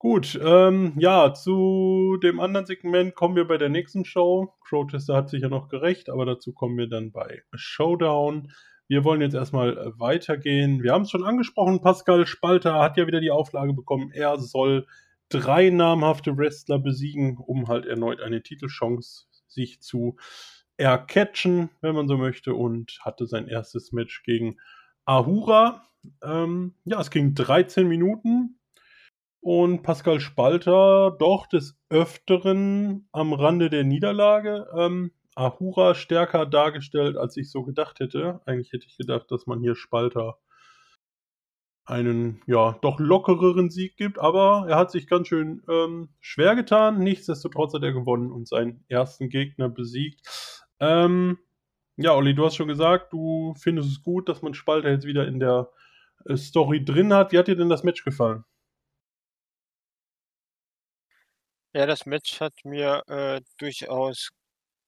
Gut, 0.00 0.38
ähm, 0.40 0.92
ja, 0.96 1.34
zu 1.34 2.18
dem 2.22 2.38
anderen 2.38 2.66
Segment 2.66 3.16
kommen 3.16 3.34
wir 3.34 3.48
bei 3.48 3.58
der 3.58 3.68
nächsten 3.68 4.04
Show. 4.04 4.54
Crowchester 4.60 5.16
hat 5.16 5.28
sich 5.28 5.42
ja 5.42 5.48
noch 5.48 5.68
gerächt, 5.68 6.08
aber 6.08 6.24
dazu 6.24 6.52
kommen 6.52 6.78
wir 6.78 6.88
dann 6.88 7.10
bei 7.10 7.42
Showdown. 7.54 8.52
Wir 8.86 9.02
wollen 9.02 9.20
jetzt 9.20 9.34
erst 9.34 9.52
mal, 9.52 9.76
äh, 9.76 9.98
weitergehen. 9.98 10.84
Wir 10.84 10.92
haben's 10.92 11.10
schon 11.10 11.24
angesprochen, 11.24 11.80
Pascal 11.80 12.28
Spalter 12.28 12.74
hat 12.74 12.96
ja 12.96 13.08
wieder 13.08 13.20
die 13.20 13.32
Auflage 13.32 13.72
bekommen, 13.72 14.12
er 14.12 14.38
soll 14.38 14.86
3 15.30 15.70
namhafte 15.70 16.36
Wrestler 16.38 16.78
besiegen, 16.78 17.36
um 17.36 17.66
halt 17.66 17.84
erneut 17.84 18.20
eine 18.20 18.40
Titelchance 18.40 19.26
sich 19.48 19.80
zu 19.80 20.16
ercatchen, 20.76 21.70
wenn 21.80 21.96
man 21.96 22.06
so 22.06 22.16
möchte, 22.16 22.54
und 22.54 23.00
hatte 23.02 23.26
sein 23.26 23.48
1. 23.48 23.90
Match 23.90 24.22
gegen 24.22 24.58
Ahura. 25.04 25.88
Ähm, 26.22 26.74
ja, 26.84 27.00
es 27.00 27.10
ging 27.10 27.34
13 27.34 27.88
Minuten 27.88 28.57
und 29.40 29.82
Pascal 29.82 30.20
Spalter 30.20 31.16
doch 31.18 31.46
des 31.46 31.78
Öfteren 31.90 33.08
am 33.12 33.32
Rande 33.32 33.70
der 33.70 33.84
Niederlage. 33.84 34.66
Ähm, 34.76 35.12
Ahura 35.34 35.94
stärker 35.94 36.46
dargestellt, 36.46 37.16
als 37.16 37.36
ich 37.36 37.50
so 37.50 37.62
gedacht 37.62 38.00
hätte. 38.00 38.40
Eigentlich 38.46 38.72
hätte 38.72 38.86
ich 38.86 38.96
gedacht, 38.96 39.30
dass 39.30 39.46
man 39.46 39.60
hier 39.60 39.76
Spalter 39.76 40.38
einen, 41.84 42.42
ja, 42.46 42.76
doch 42.82 42.98
lockereren 42.98 43.70
Sieg 43.70 43.96
gibt, 43.96 44.18
aber 44.18 44.66
er 44.68 44.76
hat 44.76 44.90
sich 44.90 45.06
ganz 45.06 45.28
schön, 45.28 45.62
ähm, 45.70 46.10
schwer 46.20 46.54
getan. 46.54 46.98
Nichtsdestotrotz 46.98 47.72
hat 47.72 47.82
er 47.82 47.92
gewonnen 47.92 48.30
und 48.30 48.46
seinen 48.46 48.84
1. 48.90 49.30
Gegner 49.30 49.68
besiegt. 49.68 50.20
Ähm, 50.80 51.38
ja, 51.96 52.14
Olli, 52.14 52.34
du 52.34 52.44
hast 52.44 52.56
schon 52.56 52.68
gesagt, 52.68 53.12
du 53.12 53.54
findest 53.58 53.90
es 53.90 54.02
gut, 54.02 54.28
dass 54.28 54.42
man 54.42 54.54
Spalter 54.54 54.90
jetzt 54.90 55.06
wieder 55.06 55.26
in 55.26 55.40
der, 55.40 55.70
äh, 56.26 56.36
Story 56.36 56.84
drin 56.84 57.12
hat. 57.14 57.32
Wie 57.32 57.38
hat 57.38 57.48
dir 57.48 57.56
denn 57.56 57.70
das 57.70 57.84
Match 57.84 58.04
gefallen? 58.04 58.44
Ja, 61.74 61.84
das 61.86 62.06
Match 62.06 62.40
hat 62.40 62.54
mir, 62.64 63.02
äh, 63.08 63.40
durchaus 63.58 64.30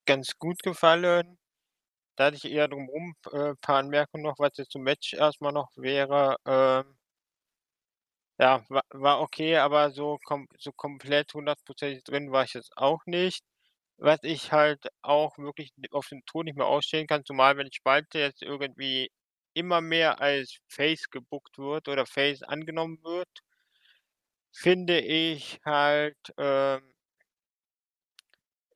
ganz 0.06 0.38
gut 0.38 0.62
gefallen. 0.62 1.38
Da 2.16 2.26
hatte 2.26 2.36
ich 2.36 2.46
eher 2.46 2.68
drumrum, 2.68 3.14
äh, 3.32 3.54
paar 3.62 3.78
Anmerkungen 3.78 4.24
noch, 4.24 4.38
was 4.38 4.56
jetzt 4.58 4.72
zum 4.72 4.82
Match 4.82 5.14
erst 5.14 5.40
mal 5.42 5.52
noch 5.52 5.70
wäre. 5.76 6.36
Ähm 6.46 6.96
ja, 8.38 8.64
wa 8.68 8.82
war 8.90 9.20
okay, 9.20 9.56
aber 9.56 9.90
so 9.90 10.18
kom 10.24 10.46
so 10.58 10.72
komplett 10.72 11.34
hundertprozentig 11.34 12.02
drin 12.04 12.32
war 12.32 12.44
ich 12.44 12.54
jetzt 12.54 12.72
auch 12.76 13.00
nicht. 13.06 13.44
Was 13.98 14.20
ich 14.22 14.50
halt 14.52 14.86
auch 15.02 15.36
wirklich 15.38 15.72
auf 15.92 16.08
den 16.08 16.24
Ton 16.26 16.46
nicht 16.46 16.56
mehr 16.56 16.66
ausstehen 16.66 17.06
kann, 17.06 17.24
zumal 17.24 17.56
wenn 17.58 17.70
Spalter 17.72 18.18
jetzt 18.20 18.42
irgendwie 18.42 19.10
immer 19.54 19.80
mehr 19.82 20.20
als 20.22 20.58
Face 20.68 21.10
gebookt 21.10 21.58
wird 21.58 21.88
oder 21.88 22.06
Face 22.06 22.42
angenommen 22.42 22.98
wird 23.04 23.28
finde 24.52 25.00
ich 25.00 25.60
halt, 25.64 26.16
ähm 26.38 26.82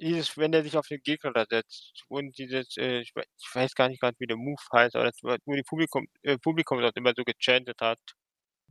dieses 0.01 0.37
wenn 0.37 0.53
der 0.53 0.63
sich 0.63 0.77
auf 0.77 0.87
den 0.89 1.01
Gegner 1.03 1.33
da 1.33 1.45
setzt 1.49 2.05
und 2.09 2.37
dieses, 2.39 2.77
äh, 2.77 3.01
ich 3.01 3.15
wei 3.15 3.25
ich 3.39 3.55
weiß 3.55 3.75
gar 3.75 3.89
nicht 3.89 4.01
grad, 4.01 4.15
wie 4.19 4.27
der 4.27 4.37
Move 4.37 4.61
heißt, 4.73 4.95
aber 4.97 5.05
das 5.07 5.19
wo 5.23 5.55
die 5.55 5.63
Publikum 5.63 6.07
äh, 6.23 6.39
Publikum 6.39 6.81
das 6.81 6.93
immer 6.97 7.13
so 7.17 7.25
gechantet 7.25 7.81
hat. 7.81 7.99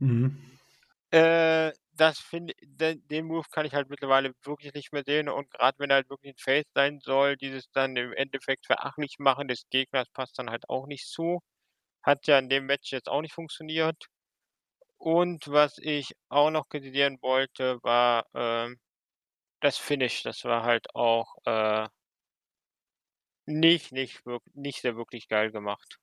Mhm. 0.00 0.58
Äh, 1.12 1.72
das 1.92 2.18
finde 2.18 2.54
den 2.62 3.06
den 3.06 3.26
Move 3.26 3.46
kann 3.52 3.66
ich 3.66 3.74
halt 3.74 3.88
mittlerweile 3.88 4.32
wirklich 4.44 4.74
nicht 4.74 4.92
mehr 4.92 5.04
sehen 5.06 5.28
und 5.28 5.50
grad 5.50 5.78
wenn 5.78 5.90
er 5.90 5.96
halt 5.96 6.10
wirklich 6.10 6.32
'n 6.34 6.38
Face 6.38 6.66
sein 6.74 7.00
soll, 7.00 7.36
dieses 7.36 7.70
dann 7.72 7.96
im 7.96 8.12
Endeffekt 8.12 8.66
verächtlich 8.66 9.16
machen 9.18 9.46
des 9.48 9.68
Gegners 9.70 10.08
passt 10.10 10.38
dann 10.38 10.50
halt 10.50 10.68
auch 10.68 10.86
nicht 10.86 11.06
so. 11.08 11.40
Hat 12.02 12.26
ja 12.28 12.38
in 12.38 12.48
dem 12.50 12.66
Match 12.66 12.92
jetzt 12.92 13.08
auch 13.08 13.22
nicht 13.22 13.34
funktioniert. 13.34 14.06
Und 15.04 15.48
was 15.48 15.76
ich 15.76 16.14
auch 16.30 16.50
noch 16.50 16.70
kritisieren 16.70 17.18
wollte, 17.20 17.78
war, 17.82 18.24
ähm, 18.32 18.78
das 19.60 19.76
Finish. 19.76 20.22
Das 20.22 20.44
war 20.44 20.64
halt 20.64 20.86
auch, 20.94 21.36
äh 21.44 21.88
nicht 23.46 23.92
nicht 23.92 24.22
nicht 24.54 24.80
sehr 24.80 24.96
wirklich 24.96 25.28
geil 25.28 25.50
gemacht. 25.52 25.98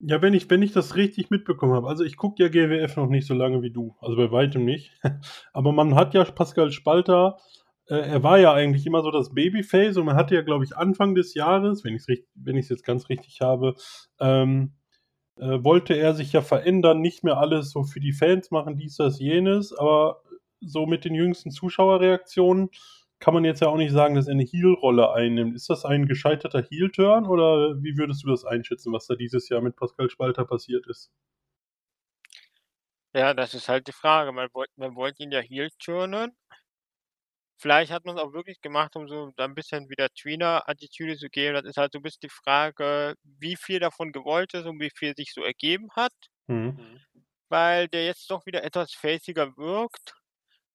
Ja, 0.00 0.20
wenn 0.20 0.34
ich 0.34 0.50
wenn 0.50 0.60
ich 0.60 0.72
das 0.72 0.94
richtig 0.96 1.30
mitbekommen 1.30 1.72
habe 1.72 1.88
also, 1.88 2.04
ich 2.04 2.18
gucke 2.18 2.42
ja 2.42 2.50
GWF 2.50 2.96
noch 2.96 3.08
nicht 3.08 3.26
so 3.26 3.32
lange 3.32 3.62
wie 3.62 3.70
du, 3.70 3.96
also, 4.00 4.14
bei 4.16 4.30
weitem 4.30 4.66
nicht. 4.66 4.92
Aber 5.54 5.72
man 5.72 5.94
hat 5.94 6.12
ja 6.12 6.22
Pascal 6.24 6.70
Spalter 6.70 7.38
äh, 7.88 7.96
er 7.96 8.22
war 8.22 8.38
ja 8.38 8.52
eigentlich 8.52 8.84
immer 8.84 9.02
so 9.02 9.10
das 9.10 9.32
Babyface 9.32 9.96
und 9.96 10.04
man 10.04 10.16
hatte 10.16 10.34
ja, 10.34 10.42
glaube 10.42 10.64
ich, 10.64 10.76
Anfang 10.76 11.14
des 11.14 11.32
Jahres, 11.34 11.82
wenn 11.84 11.98
wenn 12.34 12.56
ich's 12.56 12.68
jetzt 12.68 12.84
ganz 12.84 13.08
richtig 13.08 13.40
habe, 13.40 13.74
ähm, 14.20 14.75
äh, 15.38 15.62
wollte 15.64 15.94
er 15.94 16.14
sich 16.14 16.32
ja 16.32 16.42
verändern, 16.42 17.00
nicht 17.00 17.24
mehr 17.24 17.38
alles 17.38 17.70
so 17.70 17.84
für 17.84 18.00
die 18.00 18.12
Fans 18.12 18.50
machen, 18.50 18.76
dies, 18.76 18.96
das, 18.96 19.18
jenes, 19.20 19.72
aber 19.74 20.22
so 20.60 20.86
mit 20.86 21.04
den 21.04 21.14
jüngsten 21.14 21.50
Zuschauerreaktionen 21.50 22.70
kann 23.18 23.34
man 23.34 23.44
jetzt 23.44 23.60
ja 23.60 23.68
auch 23.68 23.76
nicht 23.78 23.92
sagen, 23.92 24.14
dass 24.14 24.28
er 24.28 24.34
'ne 24.34 24.44
Heel-Rolle 24.44 25.12
einnimmt. 25.12 25.54
Ist 25.56 25.70
das 25.70 25.84
ein 25.86 26.06
gescheiterter 26.06 26.62
Heel-Turn 26.62 27.26
oder 27.26 27.82
wie 27.82 27.96
würdest 27.96 28.22
du 28.24 28.28
das 28.28 28.44
einschätzen, 28.44 28.92
was 28.92 29.06
da 29.06 29.14
dieses 29.16 29.48
Jahr 29.48 29.62
mit 29.62 29.76
Pascal 29.76 30.10
Spalter 30.10 30.44
passiert 30.44 30.86
ist? 30.86 31.06
Ja, 33.14 33.32
das 33.34 33.54
ist 33.54 33.68
halt 33.68 33.86
die 33.88 33.92
Frage. 33.92 34.32
Man 34.32 34.48
wollt 34.52 34.70
man 34.76 34.94
wollte 34.94 35.22
ihn 35.22 35.30
ja 35.32 35.40
heel 35.40 35.70
turnen. 35.78 36.36
Vielleicht 37.60 37.90
hat 37.90 38.04
man's 38.04 38.20
auch 38.20 38.34
wirklich 38.34 38.60
gemacht, 38.60 38.96
um 38.96 39.08
so 39.08 39.30
da 39.36 39.46
'n 39.46 39.54
bisschen 39.54 39.88
wieder 39.88 40.10
Tweener-Attitüde 40.10 41.16
zu 41.16 41.30
geben. 41.30 41.54
Das 41.54 41.64
ist 41.64 41.78
halt 41.78 41.92
so 41.94 41.98
'n 41.98 42.02
bisschen 42.02 42.20
die 42.24 42.28
Frage, 42.28 43.14
wie 43.24 43.56
viel 43.56 43.80
davon 43.80 44.12
gewollt 44.12 44.52
ist 44.52 44.66
und 44.66 44.78
wie 44.78 44.90
viel 44.94 45.14
sich 45.16 45.32
so 45.32 45.42
ergeben 45.42 45.88
hat. 45.96 46.12
Mhm. 46.48 47.06
Weil 47.50 47.86
der 47.88 48.06
jetzt 48.06 48.28
doch 48.30 48.44
wieder 48.46 48.64
etwas 48.64 48.92
faciger 48.92 49.56
wirkt. 49.56 50.14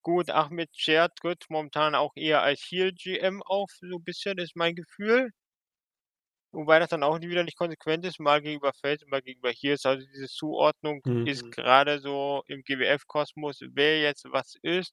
Gut, 0.03 0.29
Ahmed 0.31 0.69
Scher 0.75 1.09
tritt 1.15 1.45
momentan 1.49 1.95
auch 1.95 2.13
eher 2.15 2.41
als 2.43 2.61
Heel-GM 2.69 3.43
auf, 3.43 3.71
so 3.79 3.97
'n 3.97 4.03
bisschen, 4.03 4.37
ist 4.39 4.55
mein 4.55 4.75
Gefühl. 4.75 5.31
Wobei 6.53 6.79
das 6.79 6.89
dann 6.89 7.03
auch 7.03 7.17
nie 7.17 7.29
wieder 7.29 7.43
nicht 7.45 7.57
konsequent 7.57 8.05
ist, 8.05 8.19
mal 8.19 8.41
gegenüber 8.41 8.73
Face 8.73 9.01
und 9.03 9.09
mal 9.09 9.21
gegenüber 9.21 9.51
Heels. 9.51 9.85
Also, 9.85 10.05
diese 10.05 10.27
Zuordnung 10.27 11.01
Mhm. 11.05 11.23
ist 11.23 11.49
grade 11.49 11.99
so 11.99 12.43
im 12.47 12.61
GWF-Kosmos, 12.63 13.59
wer 13.73 14.01
jetzt 14.01 14.25
was 14.31 14.55
ist 14.61 14.91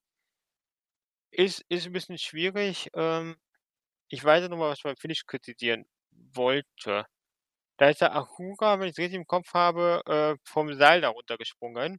ist 1.38 1.64
ist 1.68 1.87
'n 1.87 1.92
bisschen 1.94 2.18
schwierig. 2.18 2.90
Ähm, 2.94 3.37
ich 4.09 4.24
weiß 4.24 4.42
ja 4.42 4.48
noch 4.51 4.59
mal, 4.59 4.70
was 4.70 4.79
ich 4.79 4.85
beim 4.85 4.96
Finish 4.96 5.27
kritisieren 5.27 5.87
wollte. 6.12 7.07
Da 7.79 7.88
ist 7.90 8.01
der 8.03 8.14
Ahura, 8.16 8.81
wenn 8.81 8.88
ich's 8.88 8.98
richtig 8.98 9.16
im 9.18 9.27
Kopf 9.27 9.55
habe, 9.55 10.03
äh, 10.07 10.37
vom 10.44 10.74
Seil 10.74 11.01
da 11.03 11.11
runtergesprungen 11.11 11.98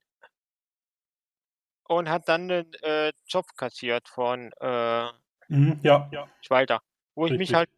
und 1.87 2.09
hat 2.09 2.27
dann 2.29 2.45
'nen, 2.47 2.71
äh, 2.83 3.11
Chop 3.31 3.45
kassiert 3.57 4.07
von, 4.09 4.51
äh 4.61 5.09
Mhm, 5.49 5.79
ja. 5.83 6.09
Walter. 6.49 6.81
Wo 7.15 7.27
ich 7.27 7.35
mich 7.35 7.53
Richtig. 7.53 7.53
halt 7.53 7.69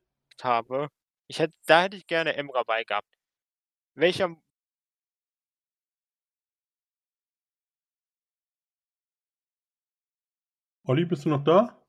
habe, 0.41 0.87
ich 1.27 1.39
hätte 1.39 1.53
da 1.67 1.83
hätte 1.83 1.97
ich 1.97 2.07
gerne 2.07 2.35
Emra 2.35 2.63
bei 2.63 2.83
gehabt. 2.83 3.07
Welcher 3.95 4.35
Olli, 10.83 11.05
bist 11.05 11.25
du 11.25 11.29
noch 11.29 11.43
da? 11.43 11.81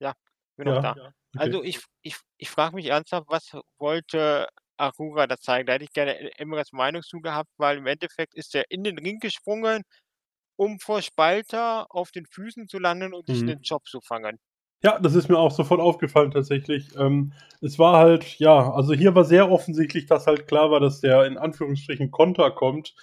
Ja, 0.00 0.14
bin 0.56 0.66
noch 0.66 0.76
Ja, 0.76 0.82
da. 0.82 0.96
okay. 0.96 1.12
Also, 1.34 1.62
ich 1.62 1.80
ich 2.02 2.16
ich 2.36 2.50
frage 2.50 2.74
mich 2.76 2.86
ernsthaft, 2.86 3.26
was 3.28 3.50
wollte 3.78 4.48
Ahura 4.76 5.26
da 5.26 5.36
zeigen? 5.38 5.66
Da 5.66 5.74
hätte 5.74 5.84
ich 5.84 5.92
gerne 5.92 6.20
E 6.20 6.30
Emras 6.36 6.72
Meinung 6.72 7.02
zu 7.02 7.20
gehabt, 7.20 7.50
weil 7.56 7.78
im 7.78 7.86
Endeffekt 7.86 8.34
ist 8.34 8.54
der 8.54 8.64
in 8.70 8.84
den 8.84 8.98
Ring 8.98 9.18
gesprungen, 9.18 9.82
um 10.56 10.80
vor 10.80 11.02
Spalter 11.02 11.86
auf 11.90 12.12
den 12.12 12.26
Füßen 12.26 12.68
zu 12.68 12.78
landen 12.80 13.14
und 13.14 13.26
sich 13.28 13.44
Mhm. 13.44 13.56
den 13.56 13.62
Chop 13.62 13.86
zu 13.88 14.00
fangen. 14.02 14.38
Ja, 14.84 14.98
das 14.98 15.14
ist 15.14 15.28
mir 15.28 15.38
auch 15.38 15.52
sofort 15.52 15.80
aufgefallen 15.80 16.32
tatsächlich. 16.32 16.88
Ähm, 16.98 17.32
es 17.60 17.78
war 17.78 17.98
halt 17.98 18.24
ja, 18.40 18.72
also 18.72 18.92
hier 18.94 19.14
war 19.14 19.24
sehr 19.24 19.50
offensichtlich, 19.50 20.06
dass 20.06 20.26
halt 20.26 20.48
klar 20.48 20.70
war, 20.72 20.80
dass 20.80 21.00
der 21.00 21.24
in 21.26 21.38
Anführungsstrichen 21.38 22.10
Konter 22.10 22.50
kommt. 22.50 22.94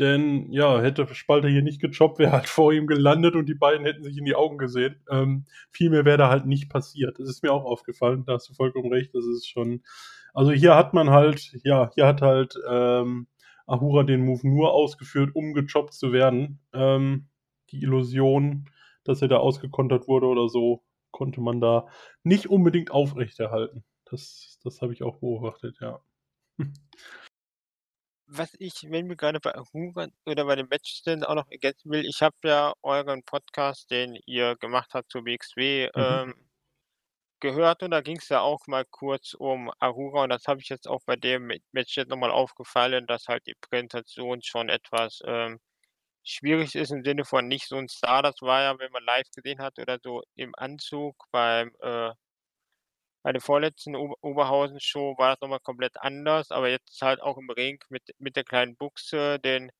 Denn 0.00 0.50
ja, 0.50 0.80
hätte 0.80 1.06
Spalter 1.14 1.48
hier 1.48 1.62
nicht 1.62 1.80
gechoppt, 1.80 2.18
wäre 2.18 2.32
halt 2.32 2.48
vor 2.48 2.72
ihm 2.72 2.86
gelandet 2.86 3.36
und 3.36 3.48
die 3.48 3.54
beiden 3.54 3.86
hätten 3.86 4.02
sich 4.02 4.16
in 4.18 4.24
die 4.24 4.34
Augen 4.34 4.58
gesehen. 4.58 4.96
Ähm, 5.10 5.44
viel 5.70 5.92
wäre 5.92 6.16
da 6.16 6.30
halt 6.30 6.46
nicht 6.46 6.70
passiert. 6.70 7.18
Das 7.18 7.28
ist 7.28 7.42
mir 7.42 7.52
auch 7.52 7.64
aufgefallen, 7.64 8.24
da 8.26 8.34
hast 8.34 8.48
du 8.48 8.54
vollkommen 8.54 8.92
recht. 8.92 9.14
Das 9.14 9.26
ist 9.26 9.46
schon 9.48 9.82
also 10.34 10.52
hier 10.52 10.74
hat 10.76 10.94
man 10.94 11.10
halt 11.10 11.52
ja, 11.64 11.90
hier 11.94 12.06
hat 12.06 12.22
halt, 12.22 12.54
ähm, 12.68 13.26
Ahura 13.66 14.02
den 14.02 14.24
Move 14.24 14.46
nur 14.48 14.72
ausgeführt, 14.72 15.34
um 15.34 15.54
gechoppt 15.54 15.94
zu 15.94 16.12
werden. 16.12 16.60
Ähm, 16.72 17.28
die 17.70 17.82
Illusion, 17.82 18.68
dass 19.04 19.22
er 19.22 19.28
da 19.28 19.36
ausgekontert 19.38 20.08
wurde 20.08 20.26
oder 20.26 20.48
so, 20.48 20.82
konnte 21.12 21.40
man 21.40 21.60
da 21.60 21.86
nicht 22.24 22.48
unbedingt 22.48 22.90
aufrechterhalten. 22.90 23.84
Das 24.06 24.58
das 24.64 24.82
habe 24.82 24.92
ich 24.92 25.02
auch 25.02 25.18
beobachtet, 25.18 25.78
ja. 25.80 26.00
Was 28.32 28.54
ich 28.60 28.84
wenn 28.88 29.08
wir 29.08 29.16
grade 29.16 29.40
bei 29.40 29.52
Ahura 29.56 30.06
oder 30.24 30.44
bei 30.44 30.54
den 30.54 30.68
Matches 30.68 31.02
sind, 31.04 31.26
auch 31.26 31.34
noch 31.34 31.48
ergänzen 31.50 31.90
will, 31.90 32.06
ich 32.06 32.22
habe 32.22 32.36
ja 32.44 32.72
euren 32.80 33.24
Podcast, 33.24 33.90
den 33.90 34.16
ihr 34.24 34.54
gemacht 34.54 34.94
habt 34.94 35.10
zur 35.10 35.24
WXW, 35.24 35.90
Mhm. 35.96 36.20
ähm, 36.22 36.34
gehört 37.40 37.82
und 37.82 37.92
da 37.92 38.00
ging's 38.02 38.28
ja 38.30 38.40
auch 38.40 38.66
mal 38.66 38.84
kurz 38.90 39.34
um 39.34 39.70
Ahura 39.80 40.24
und 40.24 40.30
das 40.30 40.46
habe 40.46 40.60
ich 40.60 40.68
jetzt 40.70 40.88
auch 40.88 41.00
bei 41.06 41.16
dem 41.16 41.48
Ma 41.48 41.54
Match 41.72 41.96
jetzt 41.96 42.08
noch 42.10 42.18
mal 42.18 42.30
aufgefallen, 42.30 43.06
dass 43.06 43.28
halt 43.28 43.46
die 43.46 43.54
Präsentation 43.60 44.42
schon 44.42 44.68
etwas, 44.70 45.20
ähm, 45.26 45.60
schwierig 46.24 46.74
ist 46.76 46.92
im 46.92 47.04
Sinne 47.04 47.24
von 47.24 47.48
nicht 47.48 47.68
so 47.68 47.76
'n 47.78 47.88
Star. 47.88 48.22
Das 48.22 48.36
war 48.42 48.62
ja, 48.62 48.78
wenn 48.78 48.92
man 48.92 49.04
live 49.04 49.28
gesehen 49.36 49.60
hat 49.62 49.78
oder 49.78 49.98
so 50.02 50.22
im 50.36 50.54
Anzug 50.56 51.16
beim, 51.32 51.72
äh 51.80 52.12
bei 53.22 53.32
der 53.32 53.40
vorletzten 53.42 53.96
Ober 53.96 54.14
Oberhausen-Show 54.22 55.16
war 55.18 55.30
das 55.32 55.40
noch 55.40 55.48
mal 55.48 55.58
komplett 55.60 55.96
anders, 56.00 56.50
aber 56.50 56.68
jetzt 56.70 56.90
ist 56.90 57.02
halt 57.02 57.20
auch 57.22 57.38
im 57.38 57.50
Ring 57.50 57.78
mit 57.90 58.02
mit 58.18 58.36
der 58.36 58.44
kleinen 58.44 58.76
Buchse, 58.76 59.38
den 59.40 59.70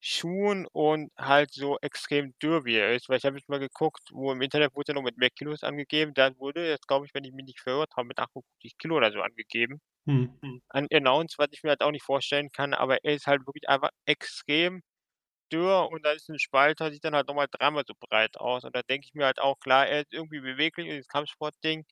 Schuhen 0.00 0.66
und 0.72 1.10
halt 1.18 1.52
so 1.52 1.78
extrem 1.80 2.34
dürr, 2.42 2.64
wie 2.64 2.76
er 2.76 2.94
ist. 2.94 3.08
Weil 3.08 3.18
ich 3.18 3.24
habe 3.24 3.36
jetzt 3.38 3.48
mal 3.48 3.60
geguckt, 3.60 4.02
wo 4.12 4.32
im 4.32 4.42
Internet 4.42 4.74
wurde 4.74 4.92
er 4.92 4.94
noch 4.96 5.02
mit 5.02 5.16
mehr 5.18 5.30
Kilos 5.30 5.62
angegeben. 5.62 6.12
Da 6.14 6.36
wurde 6.38 6.68
jetzt, 6.68 6.88
glaube 6.88 7.06
ich, 7.06 7.14
wenn 7.14 7.24
ich 7.24 7.32
mich 7.32 7.46
nicht 7.46 7.60
verirrt 7.60 7.92
habe, 7.96 8.08
mit 8.08 8.18
58 8.18 8.78
Kilo 8.78 8.96
oder 8.96 9.12
so 9.12 9.20
angegeben. 9.22 9.80
Mhm. 10.06 10.60
Unannounced, 10.74 11.38
was 11.38 11.48
ich 11.52 11.62
mir 11.62 11.70
halt 11.70 11.82
auch 11.82 11.90
nicht 11.90 12.04
vorstellen 12.04 12.50
kann, 12.52 12.74
aber 12.74 13.04
er 13.04 13.14
ist 13.14 13.26
halt 13.26 13.46
wirklich 13.46 13.68
einfach 13.68 13.90
extrem 14.06 14.82
dürr 15.52 15.88
und 15.90 16.04
da 16.06 16.12
ist 16.12 16.28
'n 16.30 16.38
Spalter, 16.38 16.92
sieht 16.92 17.04
dann 17.04 17.14
halt 17.16 17.28
noch 17.28 17.34
mal 17.36 17.48
dreimal 17.50 17.84
so 17.86 17.94
breit 18.00 18.38
aus. 18.38 18.64
Und 18.64 18.76
da 18.76 18.82
denke 18.82 19.06
ich 19.08 19.14
mir 19.14 19.26
halt 19.26 19.40
auch, 19.40 19.58
klar, 19.60 19.86
er 19.88 20.02
ist 20.02 20.12
irgendwie 20.12 20.40
beweglich 20.40 20.86
und 20.88 20.92
dieses 20.94 21.08
Kampfsportding 21.08 21.84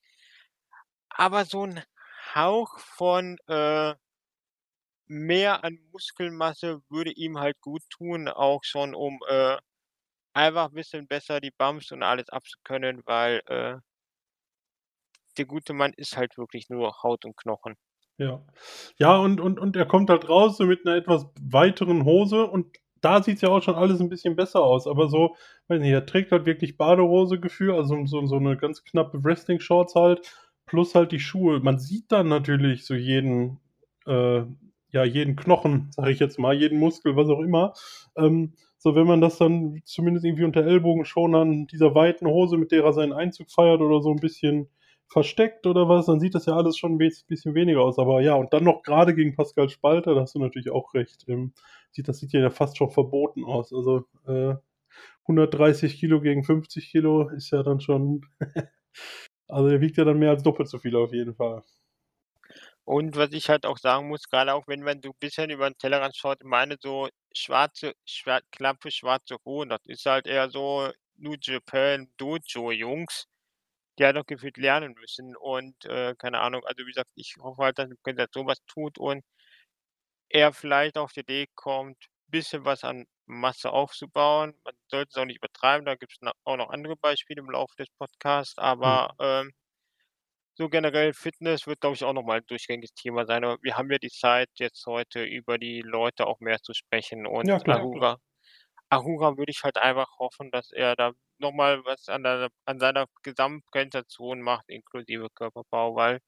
aber 1.10 1.44
so 1.44 1.64
'n 1.64 1.82
Hauch 2.34 2.78
von, 2.80 3.38
äh 3.48 3.94
mehr 5.12 5.64
an 5.64 5.76
Muskelmasse 5.90 6.82
würde 6.88 7.10
ihm 7.10 7.38
halt 7.40 7.60
guttun, 7.60 8.28
auch 8.28 8.60
schon, 8.62 8.94
um, 8.94 9.18
äh, 9.28 9.56
einfach 10.34 10.70
bisschen 10.70 11.08
besser 11.08 11.40
die 11.40 11.52
Bumps 11.52 11.92
und 11.92 12.02
alles 12.02 12.28
abzukönnen, 12.30 13.02
weil, 13.06 13.42
äh 13.48 13.78
der 15.38 15.44
gute 15.46 15.72
Mann 15.74 15.92
ist 15.96 16.16
halt 16.16 16.36
wirklich 16.38 16.68
nur 16.70 17.02
Haut 17.04 17.24
und 17.24 17.36
Knochen. 17.36 17.76
Ja. 18.18 18.44
Ja, 18.98 19.16
und 19.16 19.40
und 19.40 19.58
und 19.58 19.76
er 19.76 19.86
kommt 19.86 20.10
halt 20.10 20.28
raus 20.28 20.58
so 20.58 20.64
mit 20.66 20.84
'ner 20.84 20.94
etwas 20.96 21.26
weiteren 21.40 22.04
Hose 22.04 22.46
und 22.46 22.76
da 23.00 23.22
sieht's 23.22 23.40
ja 23.40 23.48
auch 23.48 23.62
schon 23.62 23.76
alles 23.76 23.98
'n 24.00 24.10
bisschen 24.10 24.36
besser 24.36 24.60
aus. 24.62 24.86
Aber 24.86 25.08
so 25.08 25.36
weiß 25.68 25.80
nicht, 25.80 25.90
er 25.90 26.04
trägt 26.04 26.30
halt 26.32 26.44
wirklich 26.44 26.76
Badehose-Gefühl, 26.76 27.72
also 27.74 28.04
so 28.06 28.26
so 28.26 28.38
'ne 28.38 28.56
ganz 28.58 28.84
knappe 28.84 29.24
Wrestling-Shorts 29.24 29.94
halt, 29.94 30.20
plus 30.70 30.94
halt 30.94 31.12
die 31.12 31.20
Schuhe. 31.20 31.60
Man 31.60 31.78
sieht 31.78 32.12
dann 32.12 32.28
natürlich 32.28 32.84
so 32.86 32.94
jeden 32.94 33.58
äh, 34.06 34.42
ja, 34.92 35.04
jeden 35.04 35.36
Knochen, 35.36 35.90
sage 35.96 36.10
ich 36.12 36.18
jetzt 36.20 36.38
mal, 36.38 36.54
jeden 36.54 36.78
Muskel, 36.78 37.16
was 37.16 37.28
auch 37.28 37.40
immer. 37.40 37.74
Ähm, 38.16 38.54
so 38.78 38.94
wenn 38.94 39.06
man 39.06 39.20
das 39.20 39.36
dann 39.38 39.80
zumindest 39.84 40.24
irgendwie 40.24 40.44
unter 40.44 40.64
Ellbogenschonern 40.64 41.66
dieser 41.66 41.94
weiten 41.94 42.26
Hose, 42.26 42.56
mit 42.56 42.72
der 42.72 42.84
er 42.84 42.92
seinen 42.92 43.12
Einzug 43.12 43.50
feiert 43.50 43.80
oder 43.80 44.00
so 44.02 44.10
'n 44.10 44.20
bisschen 44.20 44.68
versteckt 45.08 45.66
oder 45.66 45.88
was, 45.88 46.06
dann 46.06 46.20
sieht 46.20 46.34
das 46.34 46.46
ja 46.46 46.54
alles 46.56 46.78
schon 46.78 46.98
wes 46.98 47.24
bisschen 47.24 47.54
weniger 47.54 47.80
aus. 47.82 47.98
Aber 47.98 48.20
ja, 48.22 48.34
und 48.36 48.52
dann 48.52 48.64
noch 48.64 48.82
grade 48.82 49.14
gegen 49.14 49.34
Pascal 49.36 49.68
Spalter, 49.68 50.14
da 50.14 50.22
hast 50.22 50.34
du 50.34 50.38
natürlich 50.40 50.70
auch 50.70 50.94
recht. 50.94 51.24
Ähm, 51.28 51.52
sieht 51.90 52.08
das 52.08 52.18
sieht 52.20 52.32
ja 52.32 52.48
fast 52.50 52.78
schon 52.78 52.90
verboten 52.90 53.44
aus. 53.44 53.72
Also, 53.72 54.04
äh, 54.26 54.54
130 55.28 55.98
Kilo 56.00 56.20
gegen 56.20 56.44
50 56.44 56.90
Kilo 56.90 57.28
ist 57.30 57.50
ja 57.52 57.62
dann 57.62 57.80
schon 57.80 58.22
also 59.50 59.68
er 59.68 59.80
wiegt 59.80 59.96
ja 59.96 60.04
dann 60.04 60.18
mehr 60.18 60.30
als 60.30 60.42
doppelt 60.42 60.68
so 60.68 60.78
viel 60.78 60.96
auf 60.96 61.12
jeden 61.12 61.34
Fall. 61.34 61.62
Und 62.88 63.16
was 63.16 63.32
ich 63.32 63.48
halt 63.48 63.66
auch 63.66 63.78
sagen 63.78 64.08
muss, 64.08 64.28
grade 64.28 64.54
auch 64.54 64.66
wenn 64.66 64.82
man 64.82 65.00
so 65.02 65.12
bisschen 65.18 65.50
über 65.50 65.66
'n 65.66 65.76
Tellerrand 65.78 66.16
schaut, 66.16 66.42
meine 66.44 66.76
so 66.80 67.08
schwarze 67.34 67.94
schwa 68.04 68.40
knappe 68.52 68.90
schwarze 68.90 69.36
Hosen, 69.44 69.68
das 69.70 69.80
ist 69.84 70.06
halt 70.06 70.26
eher 70.26 70.50
so 70.50 70.90
New 71.16 71.34
Japan 71.40 72.08
Dojo-Jungs, 72.16 73.26
die 73.98 74.04
halt 74.06 74.16
auch 74.18 74.26
gefühlt 74.26 74.58
lernen 74.58 74.94
müssen 75.00 75.36
und, 75.36 75.84
äh, 75.86 76.14
keine 76.18 76.40
Ahnung. 76.40 76.64
Also, 76.66 76.80
wie 76.86 76.90
gesagt, 76.92 77.10
ich 77.16 77.36
hoffe 77.40 77.62
halt, 77.64 77.78
dass 77.78 77.88
die 77.90 77.96
Präsentation 78.02 78.46
was 78.48 78.58
tut 78.66 78.98
und 78.98 79.24
er 80.28 80.52
vielleicht 80.52 80.96
auf 80.98 81.12
die 81.12 81.20
Idee 81.20 81.46
kommt, 81.54 82.06
bisschen 82.30 82.64
was 82.64 82.84
an 82.84 83.06
Masse 83.26 83.70
aufzubauen. 83.72 84.54
Man 84.64 84.74
sollte 84.88 85.10
es 85.10 85.16
auch 85.16 85.24
nicht 85.26 85.38
übertreiben, 85.38 85.86
da 85.86 85.94
gibt's 85.96 86.18
no 86.22 86.32
auch 86.44 86.56
noch 86.56 86.70
andere 86.70 86.96
Beispiele 86.96 87.40
im 87.42 87.50
Laufe 87.50 87.74
des 87.78 87.88
Podcasts, 87.98 88.58
Mhm. 88.82 89.00
aber, 89.00 89.14
ähm 89.20 89.52
so 90.58 90.68
generell 90.68 91.12
Fitness 91.14 91.66
wird, 91.66 91.80
glaube 91.80 91.94
ich, 91.96 92.04
auch 92.04 92.12
noch 92.12 92.24
mal 92.24 92.38
'n 92.40 92.46
durchgängiges 92.46 92.92
Thema 92.94 93.24
sein. 93.26 93.44
Aber 93.44 93.58
wir 93.62 93.76
haben 93.76 93.90
ja 93.90 93.98
die 93.98 94.10
Zeit, 94.10 94.48
jetzt 94.58 94.84
heute 94.86 95.24
über 95.24 95.58
die 95.58 95.80
Leute 95.82 96.26
auch 96.26 96.40
mehr 96.40 96.58
zu 96.62 96.74
sprechen 96.74 97.26
und 97.26 97.48
Ja, 97.48 97.58
klar. 97.60 97.90
Ahura 97.90 98.18
Ahura 98.90 99.36
würde 99.38 99.52
ich 99.52 99.62
halt 99.64 99.78
einfach 99.78 100.08
hoffen, 100.18 100.50
dass 100.52 100.72
er 100.72 100.96
da 100.96 101.12
noch 101.38 101.52
mal 101.52 101.84
was 101.84 102.08
an 102.08 102.24
der 102.24 102.50
an 102.66 102.80
seiner 102.80 103.06
Gesamtpräsentation 103.24 104.42
macht, 104.42 104.68
inklusive 104.70 105.28
Körperbau, 105.34 105.96
weil 105.96 106.20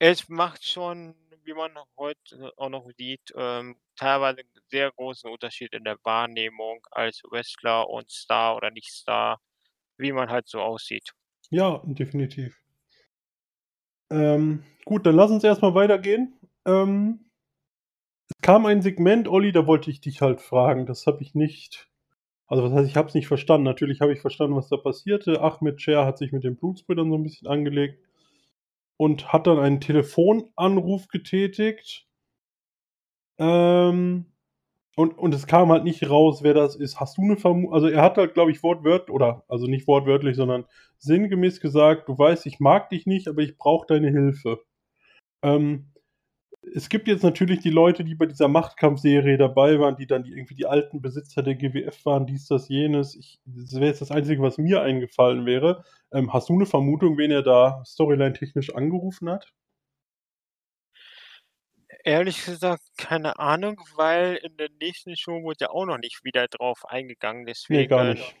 es 0.00 0.28
macht 0.28 0.64
schon, 0.64 1.16
wie 1.48 1.54
man 1.54 1.72
heute 1.96 2.52
auch 2.58 2.68
noch 2.68 2.86
sieht, 2.98 3.32
ähm, 3.34 3.76
teilweise 3.96 4.42
sehr 4.70 4.92
großen 4.92 5.30
Unterschied 5.30 5.72
in 5.72 5.82
der 5.82 5.96
Wahrnehmung 6.04 6.86
als 6.90 7.22
Wrestler 7.30 7.88
und 7.88 8.10
Star 8.10 8.56
oder 8.56 8.70
nicht 8.70 8.92
Star, 8.92 9.40
wie 9.96 10.12
man 10.12 10.28
halt 10.28 10.46
so 10.46 10.60
aussieht. 10.60 11.12
Ja, 11.50 11.82
definitiv. 11.86 12.54
Ähm, 14.10 14.62
gut, 14.84 15.06
dann 15.06 15.16
lass 15.16 15.30
uns 15.30 15.42
erst 15.42 15.62
mal 15.62 15.74
weitergehen. 15.74 16.38
Ähm 16.66 17.30
es 18.28 18.42
kam 18.42 18.66
ein 18.66 18.82
Segment, 18.82 19.26
Olli, 19.26 19.52
da 19.52 19.66
wollte 19.66 19.90
ich 19.90 20.02
dich 20.02 20.20
halt 20.20 20.42
fragen. 20.42 20.84
Das 20.84 21.06
habe 21.06 21.22
ich 21.22 21.34
nicht. 21.34 21.88
Also, 22.46 22.62
was 22.62 22.72
heißt, 22.72 22.88
ich 22.88 22.96
habe 22.96 23.08
es 23.08 23.14
nicht 23.14 23.26
verstanden. 23.26 23.64
Natürlich 23.64 24.02
habe 24.02 24.12
ich 24.12 24.20
verstanden, 24.20 24.56
was 24.56 24.68
da 24.68 24.76
passierte. 24.76 25.40
Ahmed 25.40 25.80
Cher 25.80 26.04
hat 26.04 26.18
sich 26.18 26.32
mit 26.32 26.44
den 26.44 26.56
Blutsbrüdern 26.56 27.10
so 27.10 27.16
ein 27.16 27.22
bisschen 27.22 27.48
angelegt 27.48 28.07
und 28.98 29.32
hat 29.32 29.46
dann 29.46 29.58
einen 29.58 29.80
Telefonanruf 29.80 31.08
getätigt. 31.08 32.06
Ähm, 33.38 34.26
und, 34.96 35.16
und 35.16 35.32
es 35.34 35.46
kam 35.46 35.70
halt 35.70 35.84
nicht 35.84 36.10
raus, 36.10 36.42
wer 36.42 36.54
das 36.54 36.74
ist. 36.76 37.00
Hast 37.00 37.18
du 37.18 37.22
eine 37.22 37.36
Vermutung? 37.36 37.72
Also, 37.72 37.86
er 37.88 38.02
hat 38.02 38.18
halt, 38.18 38.34
glaube 38.34 38.50
ich, 38.50 38.62
wortwörtlich, 38.62 39.14
oder, 39.14 39.44
also 39.48 39.66
nicht 39.66 39.86
wortwörtlich, 39.86 40.36
sondern 40.36 40.66
sinngemäß 40.98 41.60
gesagt: 41.60 42.08
Du 42.08 42.18
weißt, 42.18 42.46
ich 42.46 42.60
mag 42.60 42.90
dich 42.90 43.06
nicht, 43.06 43.28
aber 43.28 43.42
ich 43.42 43.56
brauche 43.56 43.86
deine 43.86 44.10
Hilfe. 44.10 44.60
Ähm, 45.42 45.92
es 46.74 46.88
gibt 46.88 47.08
jetzt 47.08 47.22
natürlich 47.22 47.60
die 47.60 47.70
Leute, 47.70 48.04
die 48.04 48.14
bei 48.14 48.26
dieser 48.26 48.48
Machtkampfserie 48.48 49.38
dabei 49.38 49.78
waren, 49.78 49.96
die 49.96 50.06
dann 50.06 50.24
die, 50.24 50.32
irgendwie 50.32 50.54
die 50.54 50.66
alten 50.66 51.00
Besitzer 51.00 51.42
der 51.42 51.54
GWF 51.54 52.04
waren, 52.04 52.26
dies, 52.26 52.46
das, 52.46 52.68
jenes. 52.68 53.14
Ich, 53.16 53.40
das 53.44 53.74
wäre 53.74 53.86
jetzt 53.86 54.00
das 54.00 54.10
Einzige, 54.10 54.42
was 54.42 54.58
mir 54.58 54.82
eingefallen 54.82 55.46
wäre. 55.46 55.84
Ähm, 56.12 56.32
hast 56.32 56.48
du 56.48 56.54
eine 56.54 56.66
Vermutung, 56.66 57.18
wen 57.18 57.30
er 57.30 57.42
da 57.42 57.82
storyline-technisch 57.84 58.74
angerufen 58.74 59.30
hat? 59.30 59.52
Ehrlich 62.04 62.44
gesagt, 62.44 62.82
keine 62.96 63.38
Ahnung, 63.38 63.80
weil 63.96 64.36
in 64.36 64.56
der 64.56 64.68
nächsten 64.80 65.16
Show 65.16 65.42
wurde 65.42 65.58
ja 65.60 65.70
auch 65.70 65.84
noch 65.84 65.98
nicht 65.98 66.24
wieder 66.24 66.48
drauf 66.48 66.84
eingegangen. 66.86 67.44
Deswegen 67.44 67.80
nee, 67.80 67.86
gar 67.86 68.04
nicht. 68.04 68.36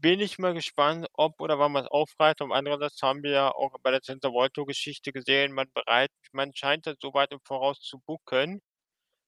Bin 0.00 0.20
ich 0.20 0.38
mal 0.38 0.54
gespannt, 0.54 1.06
ob 1.14 1.40
oder 1.40 1.58
wann 1.58 1.72
man 1.72 1.84
es 1.84 1.90
aufgreift. 1.90 2.40
Und 2.40 2.52
andererseits 2.52 3.02
haben 3.02 3.22
wir 3.22 3.30
ja 3.32 3.50
auch 3.50 3.72
bei 3.82 3.90
der 3.90 4.00
Volto-Geschichte 4.02 5.12
gesehen, 5.12 5.52
man 5.52 5.70
bereit, 5.72 6.10
man 6.32 6.54
scheint 6.54 6.86
das 6.86 6.96
so 7.00 7.14
weit 7.14 7.32
im 7.32 7.40
Voraus 7.44 7.80
zu 7.80 7.98
booken, 8.06 8.60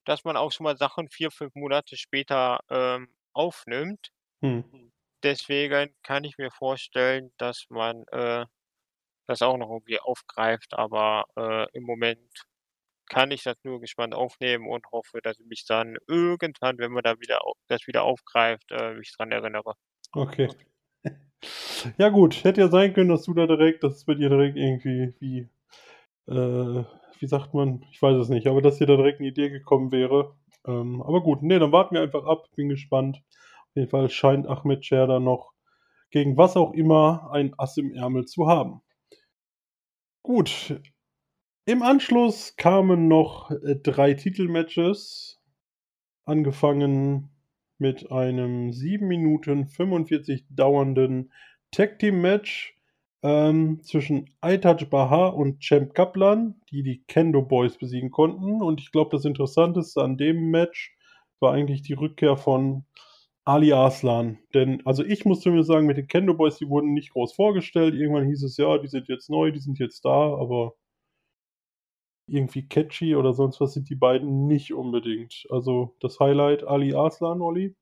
dass 0.05 0.23
man 0.25 0.37
auch 0.37 0.51
schon 0.51 0.65
mal 0.65 0.77
Sachen 0.77 1.09
vier, 1.09 1.31
fünf 1.31 1.55
Monate 1.55 1.97
später 1.97 2.59
ähm, 2.69 3.09
aufnimmt. 3.33 4.09
Hm. 4.41 4.91
Deswegen 5.23 5.95
kann 6.03 6.23
ich 6.23 6.37
mir 6.37 6.51
vorstellen, 6.51 7.31
dass 7.37 7.65
man 7.69 8.03
äh, 8.11 8.45
das 9.27 9.41
auch 9.41 9.57
noch 9.57 9.69
irgendwie 9.71 9.99
aufgreift, 9.99 10.73
aber 10.73 11.25
äh, 11.37 11.67
im 11.77 11.83
Moment 11.85 12.21
kann 13.09 13.31
ich 13.31 13.43
das 13.43 13.57
nur 13.63 13.81
gespannt 13.81 14.15
aufnehmen 14.15 14.67
und 14.69 14.85
hoffe, 14.91 15.21
dass 15.23 15.39
ich 15.39 15.45
mich 15.47 15.65
dann 15.65 15.97
irgendwann, 16.07 16.77
wenn 16.79 16.91
man 16.91 17.03
da 17.03 17.19
wieder 17.19 17.41
das 17.67 17.87
wieder 17.87 18.03
aufgreift, 18.03 18.71
äh, 18.71 18.93
mich 18.95 19.13
dran 19.17 19.31
erinnere. 19.31 19.75
Okay. 20.15 20.47
Ja 21.97 22.09
gut, 22.09 22.43
hätte 22.43 22.61
ja 22.61 22.67
sein 22.69 22.93
können, 22.93 23.09
dass 23.09 23.23
du 23.23 23.33
da 23.33 23.45
direkt, 23.47 23.83
dass 23.83 23.95
es 23.97 24.05
bei 24.05 24.13
dir 24.15 24.29
direkt 24.29 24.57
irgendwie 24.57 25.13
wie, 25.19 25.39
äh, 26.31 26.83
wie 27.19 27.27
sagt 27.27 27.53
man, 27.53 27.85
ich 27.91 28.01
weiß 28.01 28.17
es 28.17 28.29
nicht, 28.29 28.47
aber 28.47 28.61
dass 28.61 28.77
dir 28.77 28.87
da 28.87 28.95
direkt 28.95 29.19
eine 29.19 29.29
Idee 29.29 29.49
gekommen 29.49 29.91
wäre. 29.91 30.35
Ähm, 30.65 31.01
aber 31.01 31.21
gut, 31.21 31.43
nee, 31.43 31.59
dann 31.59 31.71
warten 31.71 31.95
wir 31.95 32.01
einfach 32.01 32.25
ab, 32.25 32.47
bin 32.55 32.69
gespannt. 32.69 33.21
Auf 33.69 33.75
jeden 33.75 33.89
Fall 33.89 34.09
scheint 34.09 34.47
Ahmed 34.47 34.85
Cher 34.85 35.07
da 35.07 35.19
noch 35.19 35.53
gegen 36.11 36.37
was 36.37 36.57
auch 36.57 36.73
immer 36.73 37.29
ein 37.33 37.53
Ass 37.57 37.77
im 37.77 37.93
Ärmel 37.93 38.25
zu 38.25 38.47
haben. 38.47 38.81
Gut. 40.23 40.81
Im 41.65 41.81
Anschluss 41.83 42.55
kamen 42.57 43.07
noch 43.07 43.51
äh, 43.51 43.75
drei 43.75 44.13
Titelmatches. 44.13 45.41
Angefangen 46.25 47.32
mit 47.77 48.11
einem 48.11 48.71
7 48.71 49.07
Minuten 49.07 49.67
45 49.67 50.45
dauernden 50.49 51.31
Tag 51.71 51.99
Team 51.99 52.21
Match 52.21 52.77
ähm, 53.23 53.81
zwischen 53.83 54.29
Aitaj 54.41 54.85
Bahar 54.89 55.35
und 55.35 55.59
Champ 55.61 55.93
Kaplan, 55.93 56.55
die 56.69 56.83
die 56.83 57.03
Kendo 57.07 57.41
Boys 57.41 57.77
besiegen 57.77 58.11
konnten. 58.11 58.61
Und 58.61 58.81
ich 58.81 58.91
glaube, 58.91 59.11
das 59.11 59.25
Interessanteste 59.25 60.01
an 60.01 60.17
dem 60.17 60.51
Match 60.51 60.95
war 61.39 61.53
eigentlich 61.53 61.81
die 61.81 61.93
Rückkehr 61.93 62.37
von 62.37 62.85
Ali 63.45 63.73
Arslan. 63.73 64.39
Denn, 64.53 64.85
also 64.85 65.03
ich 65.03 65.25
muss 65.25 65.41
zumindest 65.41 65.69
sagen, 65.69 65.85
mit 65.85 65.97
den 65.97 66.07
Kendo 66.07 66.33
Boys, 66.33 66.57
die 66.57 66.69
wurden 66.69 66.93
nicht 66.93 67.11
groß 67.11 67.33
vorgestellt. 67.33 67.95
Irgendwann 67.95 68.27
hieß 68.27 68.43
es, 68.43 68.57
ja, 68.57 68.77
die 68.77 68.87
sind 68.87 69.07
jetzt 69.07 69.29
neu, 69.29 69.51
die 69.51 69.59
sind 69.59 69.79
jetzt 69.79 70.05
da, 70.05 70.35
aber 70.35 70.73
irgendwie 72.27 72.67
catchy 72.67 73.15
oder 73.15 73.33
sonst 73.33 73.59
was 73.59 73.73
sind 73.73 73.89
die 73.89 73.95
beiden 73.95 74.47
nicht 74.47 74.73
unbedingt. 74.73 75.45
Also 75.49 75.95
das 75.99 76.19
Highlight 76.19 76.63
Ali 76.63 76.93
Arslan, 76.93 77.41
Olli? 77.41 77.75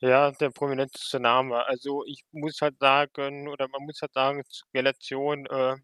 Ja, 0.00 0.30
der 0.30 0.50
prominenteste 0.50 1.18
Name. 1.20 1.64
Also 1.66 2.04
ich 2.06 2.22
muss 2.30 2.60
halt 2.60 2.78
sagen, 2.78 3.48
oder 3.48 3.66
man 3.68 3.82
muss 3.84 4.00
halt 4.02 4.12
sagen, 4.12 4.42
Relation, 4.74 5.46
äh, 5.46 5.76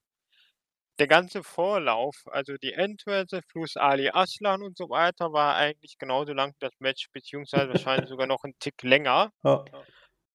der 0.98 1.06
ganze 1.08 1.42
Vorlauf, 1.42 2.14
also 2.26 2.54
die 2.62 2.74
Endwerte 2.74 3.40
plus 3.48 3.76
Ali 3.76 4.10
Aslan 4.10 4.62
und 4.62 4.76
so 4.76 4.90
weiter, 4.90 5.32
war 5.32 5.56
eigentlich 5.56 5.98
genauso 5.98 6.32
lang 6.34 6.54
das 6.60 6.72
Match, 6.78 7.08
beziehungsweise 7.12 7.68
wahrscheinlich 7.70 8.08
sogar 8.08 8.26
noch 8.26 8.44
ein 8.44 8.54
Tick 8.60 8.82
länger. 8.82 9.32
Ja. 9.42 9.64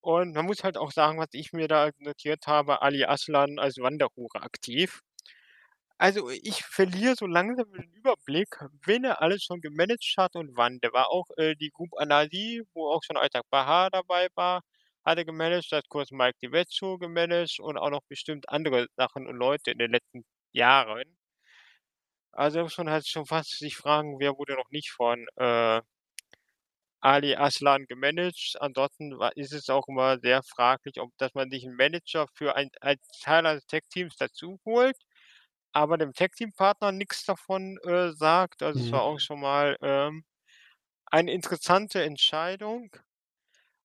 Und 0.01 0.33
man 0.33 0.45
muss 0.45 0.63
halt 0.63 0.77
auch 0.77 0.91
sagen, 0.91 1.19
was 1.19 1.29
ich 1.33 1.53
mir 1.53 1.67
da 1.67 1.91
notiert 1.99 2.47
habe, 2.47 2.81
Ali 2.81 3.05
Aslan 3.05 3.59
als 3.59 3.77
Wanderhure 3.77 4.41
aktiv. 4.41 5.01
Also 5.99 6.29
ich 6.29 6.63
verliere 6.63 7.15
so 7.15 7.25
langsam 7.27 7.71
den 7.73 7.91
Überblick, 7.93 8.47
wen 8.85 9.03
er 9.03 9.21
alles 9.21 9.43
schon 9.43 9.61
gemanagt 9.61 10.13
hat 10.17 10.35
und 10.35 10.55
wann. 10.55 10.79
Der 10.79 10.91
war 10.93 11.09
auch 11.11 11.25
äh, 11.37 11.55
die 11.55 11.69
Group 11.71 11.89
Anali, 11.97 12.63
wo 12.73 12.89
auch 12.91 13.03
schon 13.03 13.17
Alltag 13.17 13.43
Bahar 13.49 13.89
dabei 13.91 14.27
war, 14.35 14.61
hat 15.05 15.17
er 15.17 15.25
gemanagt, 15.25 15.71
hat 15.71 15.89
kurz 15.89 16.11
Mike 16.11 16.37
DiVecchio 16.41 16.97
gemanagt 16.99 17.59
und 17.59 17.77
auch 17.77 17.89
noch 17.91 18.03
bestimmt 18.07 18.49
andere 18.49 18.87
Sachen 18.95 19.27
und 19.27 19.35
Leute 19.37 19.71
in 19.71 19.77
den 19.79 19.91
letzten 19.91 20.23
Jahren. 20.51 21.17
Also 22.31 22.61
muss 22.61 22.77
man 22.77 22.89
halt 22.89 23.05
schon 23.05 23.25
fast 23.25 23.57
sich 23.59 23.75
fragen, 23.75 24.17
wer 24.19 24.37
wurde 24.37 24.53
noch 24.53 24.69
nicht 24.69 24.91
von 24.91 25.27
äh, 25.35 25.81
Ali 27.01 27.35
Aslan 27.35 27.85
gemanagt. 27.87 28.55
Ansonsten 28.59 29.17
ist 29.35 29.51
es 29.53 29.67
auch 29.69 29.87
immer 29.87 30.19
sehr 30.19 30.43
fraglich, 30.43 30.99
ob 30.99 31.11
dass 31.17 31.33
man 31.33 31.49
sich 31.49 31.65
einen 31.65 31.75
Manager 31.75 32.27
für 32.35 32.55
ein, 32.55 32.69
ein 32.81 32.97
Teil 33.23 33.45
eines 33.47 33.65
Tech-Teams 33.65 34.15
dazu 34.17 34.59
holt, 34.65 34.95
aber 35.77 35.97
dem 35.97 36.13
Tag-Team-Partner 36.13 36.91
nichts 36.91 37.25
davon 37.25 37.77
äh, 37.85 38.11
sagt. 38.13 38.63
Also 38.63 38.79
es 38.79 38.91
war 38.91 39.03
auch 39.03 39.19
Mhm. 39.19 39.21
schon 39.21 39.39
mal 39.41 39.77
ähm, 39.81 40.25
eine 41.07 41.33
interessante 41.33 42.03
Entscheidung. 42.03 42.91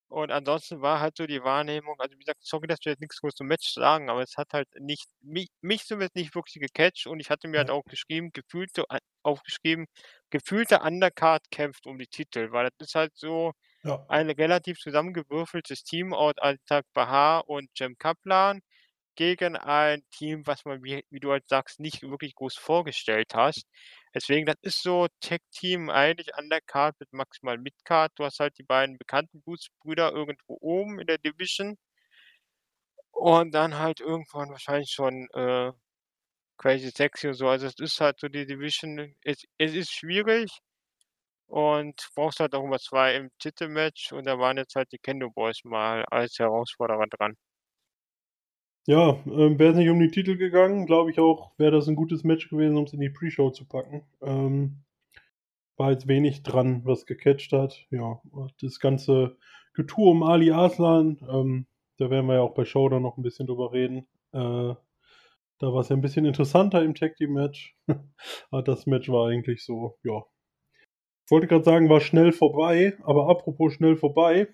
Und 0.09 0.31
ansonsten 0.31 0.83
war 0.83 1.01
halt 1.01 1.17
so 1.17 1.27
die 1.27 1.43
Wahrnehmung, 1.43 1.95
also 1.99 2.15
wie 2.15 2.19
gesagt, 2.19 2.41
sorry, 2.45 2.67
dass 2.67 2.81
wir 2.85 2.93
jetzt 2.93 3.01
nichts 3.01 3.21
groß 3.21 3.35
zum 3.35 3.47
Match 3.47 3.73
sagen, 3.73 4.11
aber 4.11 4.21
es 4.23 4.37
hat 4.37 4.53
halt 4.53 4.69
nicht, 4.79 5.07
mich, 5.23 5.49
mich 5.63 5.87
zumindest 5.87 6.17
nicht 6.17 6.35
wirklich 6.35 6.61
gecatcht 6.63 7.07
und 7.07 7.19
ich 7.21 7.31
hatte 7.31 7.49
mir 7.49 7.59
halt 7.59 7.71
Ja. 7.71 7.73
auch 7.73 7.83
geschrieben, 7.85 8.31
gefühlte, 8.33 8.85
aufgeschrieben, 9.23 9.87
gefühlte 10.31 10.81
Undercard 10.81 11.51
kämpft 11.51 11.87
um 11.87 11.99
die 11.99 12.07
Titel, 12.09 12.53
weil 12.53 12.65
das 12.79 12.89
ist 12.89 12.95
halt 12.95 13.13
so 13.17 13.53
Ja. 13.85 14.09
ein 14.09 14.31
relativ 14.31 14.79
zusammengewürfeltes 14.81 15.85
Team 15.85 16.15
aus 16.15 16.35
Altag 16.39 16.85
Bahar 16.95 17.49
und 17.49 17.71
Jem 17.79 17.97
Kaplan 17.99 18.61
gegen 19.17 19.57
ein 19.57 20.03
Team, 20.11 20.47
was 20.47 20.65
man, 20.65 20.83
wie, 20.85 21.05
wie 21.11 21.21
du 21.21 21.31
halt 21.33 21.49
sagst, 21.49 21.81
nicht 21.81 22.03
wirklich 22.03 22.35
groß 22.35 22.57
vorgestellt 22.57 23.35
hast. 23.35 23.67
Deswegen, 24.15 24.47
das 24.47 24.57
ist 24.63 24.83
so 24.83 25.09
Tech-Team 25.21 25.91
eigentlich 25.91 26.35
an 26.35 26.49
der 26.51 26.61
Card 26.61 26.97
mit 27.01 27.13
maximal 27.13 27.59
Mid-Card. 27.59 28.13
Du 28.17 28.25
hast 28.25 28.41
halt 28.41 28.59
die 28.59 28.63
beiden 28.65 28.99
bekannten 28.99 29.43
Blutsbrüder 29.43 30.13
irgendwo 30.13 30.59
oben 30.61 31.01
in 31.01 31.07
der 31.07 31.19
Division. 31.19 31.77
Und 33.13 33.53
dann 33.55 33.79
halt 33.79 34.01
irgendwann 34.01 34.51
wahrscheinlich 34.51 34.91
schon 34.91 35.29
äh, 35.35 35.73
Crazy 36.59 36.91
Sexy 36.91 37.29
und 37.29 37.35
so. 37.35 37.49
Also 37.49 37.67
es 37.67 37.79
ist 37.79 38.01
halt 38.01 38.19
so 38.21 38.29
die 38.29 38.47
Division. 38.47 39.15
Es, 39.23 39.45
es 39.59 39.75
ist 39.75 39.93
schwierig 39.93 40.51
und 41.47 42.09
brauchst 42.15 42.41
halt 42.41 42.55
auch 42.55 42.65
immer 42.65 42.79
zwei 42.79 43.17
im 43.17 43.31
Titelmatch. 43.39 44.13
Und 44.13 44.27
da 44.27 44.39
waren 44.39 44.59
jetzt 44.59 44.75
halt 44.77 44.93
die 44.93 44.99
Kendo 44.99 45.31
Boys 45.31 45.65
mal 45.65 46.05
als 46.07 46.39
Herausforderer 46.39 47.07
dran. 47.09 47.37
Ja, 48.87 49.17
ähm, 49.27 49.59
wäre 49.61 49.71
es 49.71 49.77
nicht 49.77 49.91
um 49.91 50.01
die 50.01 50.11
Titel 50.11 50.37
gegangen, 50.37 50.87
glaube 50.87 51.11
ich 51.13 51.21
auch, 51.21 51.53
wäre 51.57 51.71
das 51.71 51.87
ein 51.87 51.95
gutes 51.95 52.25
Match 52.25 52.49
gewesen, 52.49 52.77
um 52.77 52.85
es 52.85 52.93
in 52.93 53.01
die 53.01 53.11
Pre-Show 53.11 53.51
zu 53.51 53.65
packen. 53.65 54.03
Ähm, 54.21 54.83
war 55.77 55.93
jetzt 55.93 56.09
wenig 56.09 56.43
dran, 56.43 56.83
was 56.85 57.07
gecatcht 57.07 57.53
hat. 57.53 57.87
Ja, 57.91 58.21
das 58.61 58.81
ganze 58.81 59.37
Getue 59.75 60.11
um 60.11 60.23
Ali 60.25 60.51
Arslan, 60.51 61.19
ähm, 61.31 61.67
da 61.99 62.11
werden 62.11 62.27
wir 62.27 62.35
ja 62.35 62.41
auch 62.41 62.55
bei 62.55 62.65
Show 62.65 62.89
dann 62.89 63.03
noch 63.03 63.17
ein 63.17 63.23
bisschen 63.23 63.47
drüber 63.47 63.73
reden. 63.73 64.09
Äh, 64.33 64.75
da 65.59 65.73
war 65.73 65.81
es 65.81 65.89
ja 65.89 65.97
ein 65.97 66.03
bisschen 66.03 66.25
interessanter 66.25 66.83
im 66.83 66.97
Tag 66.97 67.17
Team 67.17 67.35
Match. 67.35 67.77
aber 68.51 68.63
das 68.65 68.87
Match 68.87 69.09
war 69.09 69.29
eigentlich 69.29 69.65
so, 69.65 69.97
ja. 70.03 70.25
Ich 71.25 71.31
wollte 71.31 71.47
gerade 71.47 71.65
sagen, 71.65 71.89
war 71.89 72.01
schnell 72.01 72.33
vorbei, 72.33 72.99
aber 73.05 73.29
apropos 73.29 73.73
schnell 73.75 73.97
vorbei. 73.97 74.49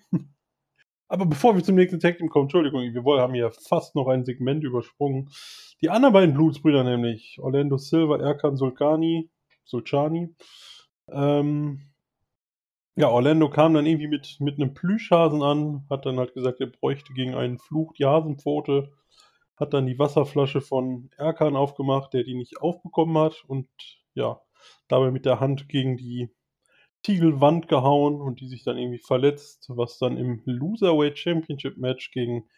Aber 1.09 1.25
bevor 1.25 1.55
wir 1.55 1.63
zum 1.63 1.75
nächsten 1.75 1.99
Tag 1.99 2.17
Team 2.19 2.29
kommen, 2.29 2.45
Entschuldigung, 2.45 2.81
wir 2.81 3.03
wollen- 3.03 3.21
haben 3.21 3.33
hier 3.33 3.51
fast 3.51 3.95
noch 3.95 4.07
ein 4.07 4.25
Segment 4.25 4.63
übersprungen. 4.63 5.29
Die 5.81 5.89
anderen 5.89 6.13
beiden 6.13 6.35
Blutsbrüder 6.35 6.83
nämlich, 6.83 7.39
Orlando 7.41 7.77
Silva, 7.77 8.17
Erkan 8.17 8.55
Sulkani, 8.57 9.29
Sulcani. 9.65 10.35
Ähm, 11.11 11.81
ja, 12.95 13.09
Orlando 13.09 13.49
kam 13.49 13.73
dann 13.73 13.87
irgendwie 13.87 14.07
mit, 14.07 14.37
mit 14.39 14.55
einem 14.59 14.73
Plüschhasen 14.75 15.41
an, 15.41 15.85
hat 15.89 16.05
dann 16.05 16.19
halt 16.19 16.33
gesagt, 16.35 16.59
er 16.59 16.67
bräuchte 16.67 17.13
gegen 17.13 17.33
einen 17.33 17.57
Fluch 17.57 17.93
die 17.93 18.05
Hasenpfote, 18.05 18.91
hat 19.55 19.73
dann 19.73 19.87
die 19.87 19.97
Wasserflasche 19.97 20.61
von 20.61 21.09
Erkan 21.17 21.55
aufgemacht, 21.55 22.13
der 22.13 22.23
die 22.23 22.35
nicht 22.35 22.61
aufbekommen 22.61 23.17
hat 23.17 23.43
und 23.47 23.67
ja, 24.13 24.41
dabei 24.87 25.09
mit 25.11 25.25
der 25.25 25.39
Hand 25.39 25.69
gegen 25.69 25.97
die 25.97 26.29
Tiegelwand 27.03 27.67
gehauen 27.67 28.21
und 28.21 28.41
die 28.41 28.47
sich 28.47 28.63
dann 28.63 28.77
irgendwie 28.77 28.99
verletzt, 28.99 29.65
was 29.69 29.97
dann 29.97 30.17
im 30.17 30.41
Loserweight 30.45 31.17
Championship 31.17 31.77
Match 31.77 32.11
gegen 32.11 32.49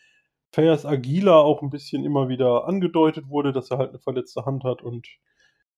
Fayas 0.53 0.85
Aguila 0.85 1.39
auch 1.39 1.61
ein 1.61 1.69
bisschen 1.69 2.03
immer 2.05 2.27
wieder 2.27 2.67
angedeutet 2.67 3.29
wurde, 3.29 3.53
dass 3.53 3.71
er 3.71 3.77
halt 3.77 3.89
eine 3.89 3.99
verletzte 3.99 4.45
Hand 4.45 4.63
hat 4.63 4.81
und 4.81 5.07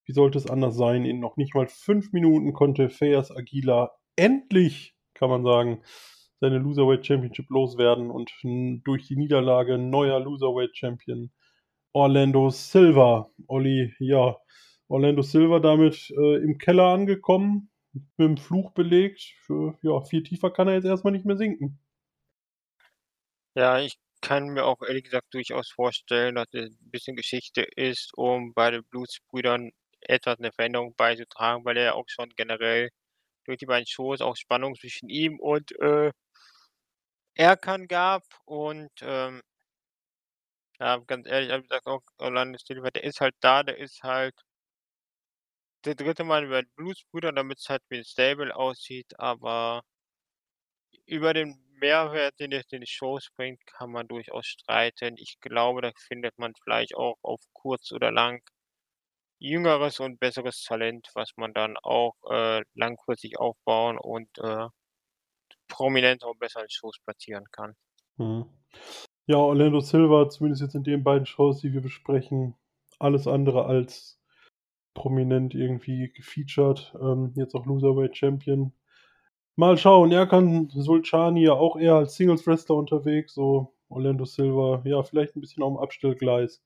wie 0.06 0.12
sollte 0.12 0.38
es 0.38 0.50
anders 0.50 0.76
sein? 0.76 1.04
In 1.04 1.20
noch 1.20 1.36
nicht 1.36 1.54
mal 1.54 1.66
fünf 1.66 2.12
Minuten 2.12 2.52
konnte 2.52 2.90
Fayas 2.90 3.30
Aguila 3.30 3.92
endlich, 4.16 4.94
kann 5.14 5.30
man 5.30 5.44
sagen, 5.44 5.82
seine 6.40 6.58
Loserweight 6.58 7.06
Championship 7.06 7.48
loswerden 7.48 8.10
und 8.10 8.30
durch 8.84 9.06
die 9.06 9.16
Niederlage 9.16 9.78
neuer 9.78 10.20
Loserweight 10.20 10.76
Champion 10.76 11.30
Orlando 11.92 12.50
Silva. 12.50 13.30
Olli, 13.46 13.94
ja, 13.98 14.36
Orlando 14.88 15.22
Silva 15.22 15.60
damit 15.60 16.10
äh, 16.10 16.36
im 16.36 16.58
Keller 16.58 16.88
angekommen, 16.88 17.70
mit 17.94 18.04
dem 18.18 18.36
Fluch 18.36 18.72
belegt. 18.72 19.34
Ja, 19.82 20.00
viel 20.02 20.22
tiefer 20.22 20.50
kann 20.50 20.68
er 20.68 20.74
jetzt 20.74 20.84
erstmal 20.84 21.12
nicht 21.12 21.24
mehr 21.24 21.36
sinken. 21.36 21.78
Ja, 23.56 23.78
ich 23.80 23.96
kann 24.20 24.48
mir 24.48 24.64
auch 24.64 24.80
ehrlich 24.82 25.04
gesagt 25.04 25.32
durchaus 25.34 25.70
vorstellen, 25.70 26.34
dass 26.36 26.46
es 26.52 26.70
ein 26.70 26.90
bisschen 26.90 27.16
Geschichte 27.16 27.62
ist, 27.62 28.12
um 28.16 28.52
bei 28.54 28.70
den 28.70 28.84
Blutsbrüdern 28.84 29.70
etwas 30.00 30.38
eine 30.38 30.52
Veränderung 30.52 30.94
beizutragen, 30.96 31.64
weil 31.64 31.76
er 31.76 31.94
auch 31.96 32.04
schon 32.08 32.30
generell 32.36 32.90
durch 33.44 33.58
die 33.58 33.66
beiden 33.66 33.86
Shows 33.86 34.20
auch 34.22 34.36
Spannung 34.36 34.74
zwischen 34.76 35.08
ihm 35.08 35.38
und 35.40 35.72
äh, 35.80 36.12
Erkan 37.36 37.86
gab 37.86 38.24
und 38.44 38.90
ähm, 39.02 39.40
ja, 40.80 40.98
ganz 41.06 41.26
ehrlich, 41.26 41.50
habe 41.50 41.62
gesagt, 41.62 41.86
auch 41.86 42.02
Orlando 42.18 42.58
Silva, 42.64 42.90
der 42.90 43.04
ist 43.04 43.20
halt 43.20 43.34
da, 43.40 43.62
der 43.62 43.78
ist 43.78 44.02
halt 44.02 44.34
der 45.84 45.94
dritte 45.94 46.24
Mal 46.24 46.44
über 46.44 46.62
Bluesbrüder, 46.76 47.32
damit 47.32 47.58
es 47.58 47.68
halt 47.68 47.82
wie 47.88 47.98
ein 47.98 48.04
Stable 48.04 48.54
aussieht, 48.54 49.18
aber 49.18 49.82
über 51.06 51.34
den 51.34 51.58
Mehrwert, 51.80 52.38
den 52.40 52.52
es 52.52 52.70
in 52.72 52.80
die 52.80 52.86
Shows 52.86 53.28
bringt, 53.36 53.64
kann 53.66 53.90
man 53.90 54.08
durchaus 54.08 54.46
streiten. 54.46 55.16
Ich 55.18 55.38
glaube, 55.40 55.82
da 55.82 55.92
findet 56.08 56.38
man 56.38 56.52
vielleicht 56.62 56.94
auch 56.94 57.16
auf 57.22 57.40
kurz 57.52 57.92
oder 57.92 58.10
lang 58.10 58.40
jüngeres 59.38 60.00
und 60.00 60.18
besseres 60.20 60.62
Talent, 60.62 61.10
was 61.14 61.32
man 61.36 61.52
dann 61.52 61.76
auch 61.82 62.14
äh, 62.30 62.62
langfristig 62.74 63.38
aufbauen 63.38 63.98
und 63.98 64.28
äh, 64.38 64.68
prominent 65.68 66.24
auch 66.24 66.36
besser 66.36 66.62
in 66.62 66.70
Shows 66.70 66.96
platzieren 67.04 67.44
kann. 67.50 67.74
Mhm. 68.16 68.46
Ja, 69.26 69.36
Orlando 69.36 69.80
Silva, 69.80 70.28
zumindest 70.28 70.62
jetzt 70.62 70.74
in 70.74 70.84
den 70.84 71.02
beiden 71.02 71.26
Shows, 71.26 71.60
die 71.60 71.72
wir 71.72 71.80
besprechen, 71.80 72.54
alles 72.98 73.26
andere 73.26 73.66
als 73.66 74.20
prominent 74.94 75.54
irgendwie 75.54 76.10
gefeatured. 76.14 76.94
Ähm, 77.00 77.32
jetzt 77.36 77.54
auch 77.54 77.66
Loserweight 77.66 78.16
Champion. 78.16 78.72
Mal 79.56 79.76
schauen, 79.76 80.10
er 80.10 80.26
kann 80.26 80.68
Sulchani 80.70 81.44
ja 81.44 81.52
auch 81.52 81.76
eher 81.76 81.94
als 81.94 82.16
Singles-Wrestler 82.16 82.76
unterwegs, 82.76 83.34
so 83.34 83.74
Orlando 83.88 84.24
Silva, 84.24 84.82
ja, 84.84 85.02
vielleicht 85.02 85.36
ein 85.36 85.40
bisschen 85.40 85.62
auf 85.62 85.74
dem 85.74 85.78
Abstellgleis. 85.78 86.62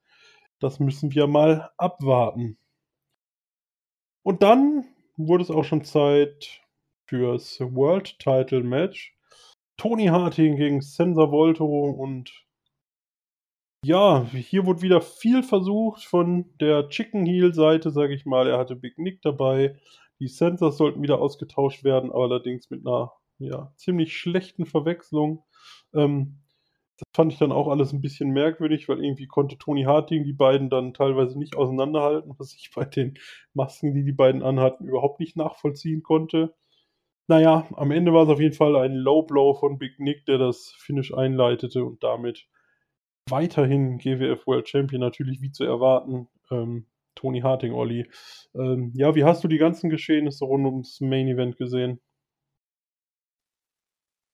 Das 0.61 0.81
müssen 0.81 1.15
wir 1.15 1.27
mal 1.27 1.71
abwarten. 1.77 2.59
Und 4.23 4.43
dann 4.43 4.85
wurde 5.17 5.43
es 5.43 5.51
auch 5.51 5.65
schon 5.65 5.85
Zeit 5.85 6.63
fürs 7.07 7.61
World 7.61 8.19
Title 8.19 8.63
Match. 8.63 9.15
Tony 9.77 10.07
Harding 10.07 10.57
gegen 10.57 10.81
Senza 10.81 11.31
Volto 11.31 11.65
und 11.65 12.48
ja, 13.85 14.25
hier 14.33 14.67
wurde 14.67 14.83
wieder 14.83 15.01
viel 15.01 15.43
versucht 15.43 16.05
von 16.05 16.47
der 16.61 16.89
Chicken 16.89 17.27
Heel 17.27 17.55
Seite, 17.55 17.91
sage 17.91 18.15
ich 18.15 18.27
mal. 18.27 18.49
Er 18.49 18.59
hatte 18.59 18.77
Big 18.77 18.99
Nick 18.99 19.23
dabei. 19.23 19.77
Die 20.21 20.29
Sensors 20.29 20.77
sollten 20.77 21.03
wieder 21.03 21.21
ausgetauscht 21.21 21.85
werden, 21.85 22.11
allerdings 22.13 22.71
mit 22.71 22.87
einer 22.87 23.13
ja, 23.39 23.73
ziemlich 23.77 24.17
schlechten 24.17 24.67
Verwechslung. 24.67 25.45
Ähm, 25.95 26.41
das 26.97 27.07
fand 27.15 27.33
ich 27.33 27.39
dann 27.39 27.53
auch 27.53 27.69
alles 27.69 27.93
ein 27.93 28.01
bisschen 28.01 28.31
merkwürdig, 28.31 28.89
weil 28.89 29.05
irgendwie 29.05 29.29
konnte 29.29 29.57
Tony 29.57 29.85
Harting 29.85 30.25
die 30.25 30.33
beiden 30.33 30.69
dann 30.71 30.93
teilweise 30.95 31.39
nicht 31.39 31.57
auseinanderhalten, 31.57 32.35
was 32.39 32.55
ich 32.55 32.71
bei 32.75 32.85
den 32.85 33.15
Masken, 33.55 33.95
die 33.95 34.03
die 34.05 34.13
beiden 34.13 34.43
anhatten, 34.43 34.89
überhaupt 34.89 35.21
nicht 35.21 35.37
nachvollziehen 35.37 36.03
konnte. 36.03 36.55
Naja, 37.29 37.69
am 37.77 37.93
Ende 37.93 38.13
war 38.13 38.25
es 38.25 38.31
auf 38.31 38.41
jeden 38.41 38.55
Fall 38.55 38.75
ein 38.75 38.95
Low 38.95 39.23
Blow 39.23 39.55
von 39.55 39.79
Big 39.79 40.01
Nick, 40.01 40.25
der 40.27 40.39
das 40.39 40.75
Finish 40.79 41.15
einleitete 41.15 41.85
und 41.85 42.03
damit 42.03 42.49
weiterhin 43.31 43.99
GWF 43.99 44.47
World 44.47 44.69
Champion, 44.69 45.01
natürlich 45.01 45.41
wie 45.41 45.53
zu 45.53 45.65
erwarten. 45.65 46.29
Ähm, 46.51 46.87
Tony 47.15 47.41
Harting, 47.41 47.73
Olli. 47.73 48.09
Ähm, 48.55 48.93
ja, 48.95 49.15
wie 49.15 49.25
hast 49.25 49.43
du 49.43 49.49
die 49.49 49.59
ganzen 49.59 49.91
Geschehnisse 49.91 50.45
rund 50.45 50.67
ums 50.67 51.01
Main 51.01 51.29
Event 51.29 51.57
gesehen? 51.57 52.01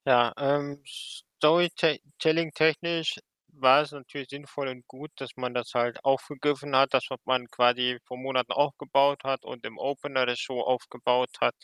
Ja, 0.07 0.33
ähm, 0.37 0.83
Storytelling 0.87 2.53
technisch 2.55 3.19
war 3.49 3.83
es 3.83 3.93
natürlich 3.93 4.29
sinnvoll 4.29 4.69
und 4.69 4.87
gut, 4.87 5.11
dass 5.17 5.31
man 5.37 5.55
das 5.55 5.73
halt 5.75 6.05
aufgegriffen 6.05 6.77
hat, 6.77 6.93
das, 6.93 7.07
was 7.09 7.21
man 7.25 7.47
quasi 7.51 7.99
vor 8.05 8.19
Monaten 8.19 8.53
aufgebaut 8.53 9.25
hat 9.25 9.45
und 9.45 9.65
im 9.65 9.79
Opener 9.79 10.27
der 10.27 10.37
Show 10.37 10.61
aufgebaut 10.61 11.31
hat, 11.41 11.55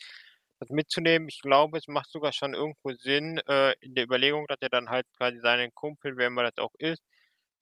das 0.59 0.69
mitzunehmen. 0.69 1.27
Ich 1.29 1.41
glaube, 1.41 1.77
es 1.77 1.87
macht 1.87 2.09
sogar 2.11 2.33
schon 2.33 2.53
irgendwo 2.53 2.93
Sinn, 2.93 3.39
äh, 3.47 3.73
in 3.81 3.95
der 3.95 4.05
Überlegung, 4.05 4.45
dass 4.47 4.57
er 4.61 4.69
dann 4.69 4.89
halt 4.89 5.05
quasi 5.17 5.39
seinen 5.39 5.71
Kumpel, 5.73 6.17
wer 6.17 6.27
immer 6.27 6.43
das 6.43 6.57
auch 6.57 6.73
ist, 6.79 7.01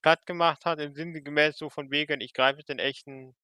platt 0.01 0.25
gemacht 0.25 0.65
hat, 0.65 0.79
im 0.79 0.93
Sinne 0.95 1.21
gemäß 1.21 1.57
so 1.57 1.69
von 1.69 1.91
wegen, 1.91 2.21
ich 2.21 2.33
greife 2.33 2.63
den 2.63 2.79
echten 2.79 3.35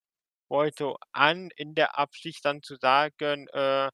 Volto 0.50 0.98
an, 1.12 1.50
in 1.56 1.74
der 1.76 1.98
Absicht 1.98 2.44
dann 2.44 2.62
zu 2.62 2.76
sagen, 2.76 3.48
äh, 3.50 3.90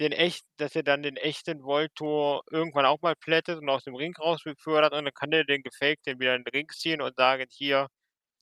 den 0.00 0.12
echt, 0.12 0.44
dass 0.58 0.76
er 0.76 0.82
dann 0.82 1.02
den 1.02 1.16
echten 1.16 1.62
Volto 1.64 2.42
irgendwann 2.50 2.84
auch 2.86 3.00
mal 3.02 3.16
plättet 3.16 3.58
und 3.58 3.68
aus 3.70 3.84
dem 3.84 3.94
Ring 3.96 4.14
raus 4.16 4.42
befördert 4.44 4.92
und 4.92 5.04
dann 5.04 5.14
kann 5.14 5.32
er 5.32 5.44
den 5.44 5.62
gefakten 5.62 6.20
wieder 6.20 6.34
in 6.36 6.44
den 6.44 6.52
Ring 6.52 6.68
ziehen 6.70 7.00
und 7.00 7.16
sagen, 7.16 7.46
hier, 7.50 7.88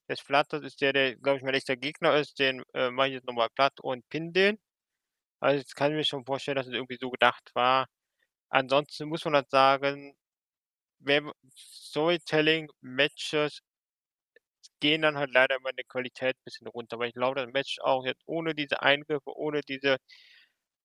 ist 0.09 0.27
platt, 0.27 0.49
das 0.53 0.63
ist 0.65 0.81
der, 0.83 0.93
der, 0.95 1.17
glaube 1.17 1.39
ich, 1.39 1.45
mein 1.45 1.55
echter 1.55 1.77
Gegner 1.77 2.17
ist, 2.19 2.39
den 2.41 2.63
äh, 2.75 2.91
mache 2.91 3.09
ich 3.09 3.15
jetzt 3.15 3.27
nochmal 3.27 3.49
platt 3.55 3.81
und 3.81 4.09
pin 4.11 4.33
den. 4.35 4.59
Also 5.41 5.59
jetzt 5.61 5.77
kann 5.77 5.93
ich 5.93 5.97
mir 5.99 6.05
schon 6.05 6.25
vorstellen, 6.25 6.57
dass 6.57 6.67
es 6.67 6.73
irgendwie 6.75 6.99
so 7.01 7.11
gedacht 7.11 7.51
war. 7.55 7.87
Ansonsten 8.51 9.09
muss 9.09 9.25
man 9.27 9.35
halt 9.37 9.51
sagen, 9.51 10.15
Storytelling-Matches 11.57 13.61
gehen 14.81 15.03
dann 15.03 15.17
halt 15.19 15.33
leider 15.33 15.57
immer 15.57 15.71
in 15.71 15.77
der 15.77 15.85
Qualität 15.85 16.37
ein 16.37 16.45
bisschen 16.45 16.67
runter, 16.69 16.99
weil 16.99 17.09
ich 17.09 17.15
glaube, 17.15 17.41
das 17.41 17.53
Match 17.53 17.79
auch 17.81 18.05
jetzt 18.05 18.23
ohne 18.27 18.55
diese 18.55 18.83
Eingriffe, 18.83 19.37
ohne 19.37 19.61
diese 19.63 19.97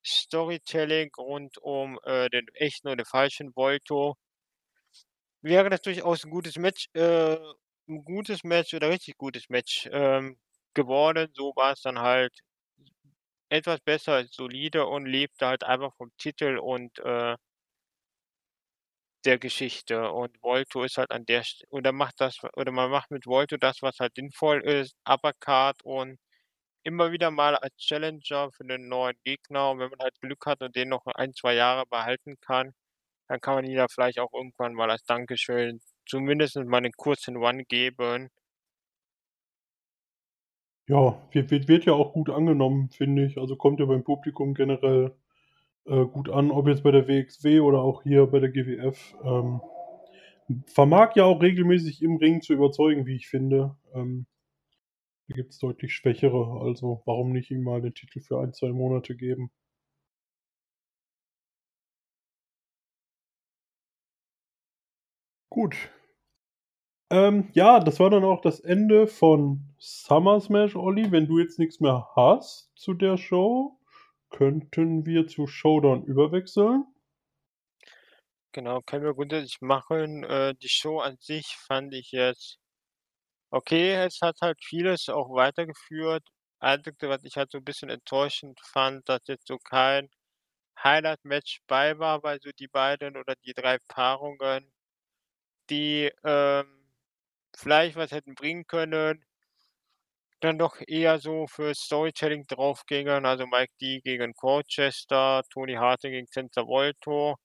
Storytelling 0.06 1.12
rund 1.18 1.58
um 1.60 2.00
äh, 2.04 2.30
den 2.30 2.48
echten 2.56 2.88
und 2.90 2.98
den 3.00 3.06
falschen 3.06 3.56
Volto 3.56 4.16
wäre 5.44 5.70
das 5.70 5.82
durchaus 5.82 6.24
ein 6.26 6.32
gutes 6.32 6.58
Match, 6.58 6.88
äh, 6.94 7.38
'n 7.88 8.04
gutes 8.06 8.44
Match 8.44 8.74
oder 8.74 8.90
richtig 8.90 9.18
gutes 9.18 9.50
Match, 9.50 9.88
ähm, 9.92 10.38
geworden. 10.74 11.30
So 11.34 11.54
war 11.56 11.74
es 11.74 11.82
dann 11.82 12.00
halt 12.00 12.34
etwas 13.52 13.80
besser, 13.82 14.26
solide 14.32 14.86
und 14.88 15.06
lebte 15.06 15.46
halt 15.48 15.64
einfach 15.64 15.94
vom 15.98 16.12
Titel 16.18 16.58
und, 16.58 16.98
äh 17.00 17.36
der 19.26 19.40
Geschichte. 19.40 20.12
Und 20.12 20.38
Volto 20.42 20.84
ist 20.84 20.98
halt 20.98 21.12
an 21.12 21.26
der 21.26 21.44
St 21.44 21.66
oder 21.70 21.92
macht 21.92 22.22
das 22.22 22.40
oder 22.56 22.72
man 22.72 22.92
macht 22.92 23.12
mit 23.12 23.26
Volto 23.28 23.58
das, 23.58 23.82
was 23.82 24.00
halt 24.00 24.16
sinnvoll 24.16 24.62
ist, 24.64 24.96
Uppercut 25.08 25.84
und 25.84 26.18
immer 26.84 27.12
wieder 27.12 27.32
mal 27.32 27.56
als 27.58 27.76
Challenger 27.78 28.52
für 28.54 28.66
den 28.66 28.88
neuen 28.90 29.16
Gegner. 29.26 29.72
Und 29.72 29.80
wenn 29.80 29.90
man 29.92 30.00
halt 30.02 30.20
Glück 30.22 30.46
hat 30.48 30.62
und 30.64 30.76
den 30.76 30.90
noch 30.90 31.06
ein 31.08 31.34
2 31.34 31.56
Jahre 31.56 31.86
behalten 31.88 32.36
kann, 32.42 32.74
dann 33.30 33.42
kann 33.42 33.56
man 33.56 33.66
ihn 33.66 33.74
ja 33.74 33.88
vielleicht 33.90 34.20
auch 34.20 34.34
irgendwann 34.34 34.74
mal 34.76 34.92
als 34.92 35.04
Dankeschön 35.06 35.82
zumindest 36.08 36.58
mal 36.58 36.78
einen 36.80 36.94
kurzen 36.94 37.38
One 37.38 37.66
geben. 37.66 38.30
Ja, 40.90 41.22
wird 41.32 41.68
wird 41.68 41.86
ja 41.86 41.94
auch 41.94 42.14
gut 42.14 42.30
angenommen, 42.30 42.90
finde 42.90 43.26
ich. 43.26 43.38
Also, 43.38 43.56
kommt 43.56 43.80
ja 43.80 43.86
beim 43.86 44.04
Publikum 44.04 44.54
generell 44.56 45.16
äh, 45.90 46.06
gut 46.06 46.30
an, 46.30 46.52
ob 46.52 46.68
jetzt 46.68 46.84
bei 46.84 46.92
der 46.92 47.08
WXW 47.08 47.62
oder 47.62 47.82
auch 47.82 48.04
hier 48.04 48.28
bei 48.28 48.40
der 48.40 48.50
GWF. 48.50 49.16
Ähm, 49.24 49.62
vermag 50.68 51.16
ja 51.16 51.26
auch 51.26 51.42
regelmäßig 51.42 52.02
im 52.04 52.18
Ring 52.18 52.42
zu 52.42 52.54
überzeugen, 52.54 53.06
wie 53.06 53.16
ich 53.16 53.28
finde. 53.28 53.76
Ähm, 53.94 54.26
da 55.28 55.36
gibt 55.36 55.52
es 55.52 55.60
deutlich 55.60 55.94
schwächere, 55.96 56.62
also 56.62 57.02
warum 57.06 57.32
nicht 57.32 57.52
ihm 57.52 57.64
mal 57.64 57.82
den 57.82 57.94
Titel 57.94 58.20
für 58.20 58.40
ein, 58.42 58.54
zwei 58.54 58.72
Monate 58.72 59.16
geben? 59.16 59.52
Gut. 65.50 65.76
Ähm, 67.12 67.50
ja, 67.54 67.80
das 67.80 68.00
war 68.00 68.10
dann 68.12 68.24
auch 68.24 68.42
das 68.42 68.60
Ende 68.60 69.08
von 69.08 69.62
Summer 69.80 70.40
Smash, 70.40 70.76
Olli. 70.76 71.12
Wenn 71.12 71.28
du 71.28 71.40
jetzt 71.40 71.58
nichts 71.58 71.80
mehr 71.80 72.08
hast 72.16 72.72
zu 72.76 72.94
der 72.94 73.18
Show, 73.18 73.79
könnten 74.30 75.06
wir 75.06 75.28
zu 75.28 75.48
Showdown 75.48 76.04
überwechseln. 76.04 76.86
Genau, 78.56 78.82
können 78.82 79.04
wir 79.06 79.14
grundsätzlich 79.14 79.62
machen. 79.62 80.24
Äh, 80.24 80.56
die 80.56 80.70
Show 80.70 81.00
an 81.00 81.18
sich 81.20 81.56
fand 81.68 81.94
ich 81.94 82.12
jetzt 82.12 82.58
okay. 83.52 83.94
Es 83.96 84.20
hat 84.22 84.38
halt 84.42 84.60
vieles 84.64 85.10
auch 85.10 85.30
weitergeführt, 85.36 86.24
Einzige, 86.60 87.10
was 87.10 87.24
ich 87.26 87.38
halt 87.38 87.52
so 87.52 87.60
'n 87.60 87.64
bisschen 87.66 87.90
enttäuschend 87.90 88.60
fand, 88.62 89.08
dass 89.10 89.28
jetzt 89.28 89.48
so 89.48 89.58
kein 89.60 90.10
Highlight-Match 90.84 91.62
bei 91.68 92.00
war, 92.00 92.24
weil 92.24 92.40
so 92.42 92.52
die 92.60 92.68
beiden 92.70 93.18
oder 93.18 93.36
die 93.46 93.54
3 93.54 93.80
Paarungen, 93.90 94.72
die, 95.70 96.12
ähm, 96.26 96.94
vielleicht 97.58 97.96
was 97.98 98.12
hätten 98.12 98.36
bringen 98.36 98.68
können 98.68 99.26
dann 100.42 100.58
doch 100.60 100.78
eher 100.88 101.20
so 101.20 101.48
für 101.48 101.74
Storytelling 101.76 102.46
draufgingen, 102.48 103.26
also 103.26 103.46
Mike 103.48 103.74
D 103.82 104.02
gegen 104.02 104.34
Colchester, 104.36 105.44
Tony 105.52 105.76
Harding 105.76 106.12
gegen 106.14 106.28
Censor 106.28 106.68
Volto 106.68 107.36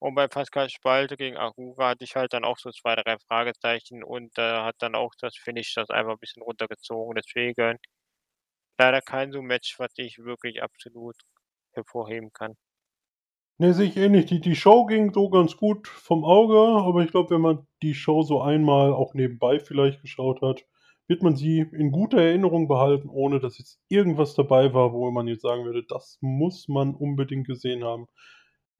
und 0.00 0.14
bei 0.16 0.28
Pascal 0.28 0.70
Spalte 0.70 1.16
gegen 1.16 1.36
Arura 1.38 1.90
hatte 1.90 2.04
ich 2.04 2.16
halt 2.16 2.32
dann 2.34 2.44
auch 2.44 2.58
so 2.58 2.70
2, 2.72 2.96
3 2.96 3.18
Fragezeichen 3.28 4.04
und 4.04 4.36
da 4.38 4.64
hat 4.66 4.76
dann 4.80 4.94
auch 4.96 5.12
das 5.20 5.36
Finish 5.36 5.74
das 5.74 5.90
einfach 5.90 6.14
'n 6.14 6.18
bisschen 6.20 6.42
runtergezogen. 6.42 7.14
Deswegen 7.16 7.78
leider 8.78 9.02
kein 9.02 9.32
so 9.32 9.42
Match, 9.42 9.78
was 9.78 9.92
ich 9.96 10.18
wirklich 10.18 10.62
absolut 10.62 11.16
hervorheben 11.74 12.32
kann. 12.32 12.56
Ne, 13.60 13.74
sehe 13.74 13.86
ich 13.88 13.96
ähnlich. 13.96 14.26
Die 14.26 14.40
die 14.40 14.54
Show 14.54 14.86
ging 14.86 15.12
so 15.12 15.30
ganz 15.30 15.56
gut 15.56 15.88
vom 15.88 16.24
Auge, 16.24 16.56
aber 16.80 17.02
ich 17.02 17.10
glaube, 17.10 17.30
wenn 17.30 17.40
man 17.40 17.66
die 17.82 17.94
Show 17.94 18.22
so 18.22 18.40
einmal 18.40 18.92
auch 18.92 19.14
nebenbei 19.14 19.58
vielleicht 19.58 20.00
geschaut 20.00 20.42
hat, 20.42 20.64
wird 21.08 21.22
man 21.22 21.36
sie 21.36 21.60
in 21.60 21.92
guter 21.92 22.20
Erinnerung 22.20 22.68
behalten, 22.68 23.08
ohne 23.10 23.40
dass 23.40 23.58
jetzt 23.58 23.80
irgendwas 23.88 24.34
dabei 24.34 24.74
war, 24.74 24.92
wo 24.92 25.10
man 25.10 25.28
jetzt 25.28 25.42
sagen 25.42 25.64
würde, 25.64 25.84
das 25.88 26.18
muss 26.22 26.68
man 26.68 26.94
unbedingt 26.94 27.46
gesehen 27.48 27.84
haben 27.84 28.06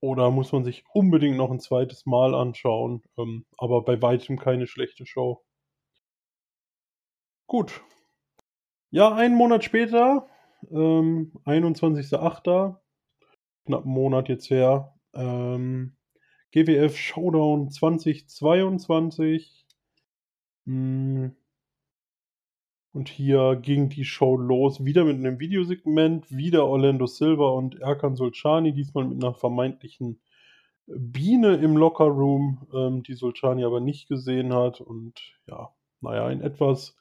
oder 0.01 0.31
muss 0.31 0.53
man 0.53 0.64
sich 0.64 0.85
unbedingt 0.95 1.37
noch 1.39 1.51
'n 1.53 1.61
zweites 1.61 2.07
Mal 2.07 2.35
anschauen, 2.35 3.03
ähm, 3.18 3.47
aber 3.59 3.83
bei 3.85 4.01
weitem 4.03 4.39
keine 4.39 4.66
schlechte 4.68 5.07
Show. 5.07 5.43
Gut. 7.51 7.81
Ja, 8.93 9.14
einen 9.14 9.35
Monat 9.35 9.64
später, 9.64 10.29
ähm, 10.70 11.33
21.08., 11.45 12.81
knapp 13.66 13.85
'n 13.87 13.91
Monat 13.91 14.29
jetzt 14.29 14.51
her, 14.51 14.95
ähm, 15.14 15.97
GWF 16.53 16.97
Showdown 16.97 17.70
2022. 17.70 19.64
Hm 20.66 21.33
und 22.99 23.09
hier 23.09 23.57
ging 23.63 23.89
die 23.91 24.05
Show 24.05 24.37
los, 24.37 24.85
wieder 24.85 25.05
mit 25.05 25.19
'nem 25.21 25.41
Videosegment, 25.41 26.31
wieder 26.37 26.67
Orlando 26.67 27.07
Silva 27.07 27.51
und 27.51 27.81
Erkan 27.81 28.17
Solçani, 28.17 28.73
diesmal 28.73 29.05
mit 29.07 29.19
'ner 29.21 29.35
vermeintlichen 29.35 30.21
Biene 30.89 31.57
im 31.57 31.77
Lockerroom, 31.79 32.69
ähm, 32.75 33.03
die 33.05 33.15
Solçani 33.17 33.65
aber 33.67 33.81
nicht 33.81 34.09
gesehen 34.09 34.53
hat 34.55 34.81
und 34.83 35.15
ja, 35.49 35.71
na 36.03 36.17
ja, 36.17 36.27
ein 36.27 36.43
etwas 36.43 36.95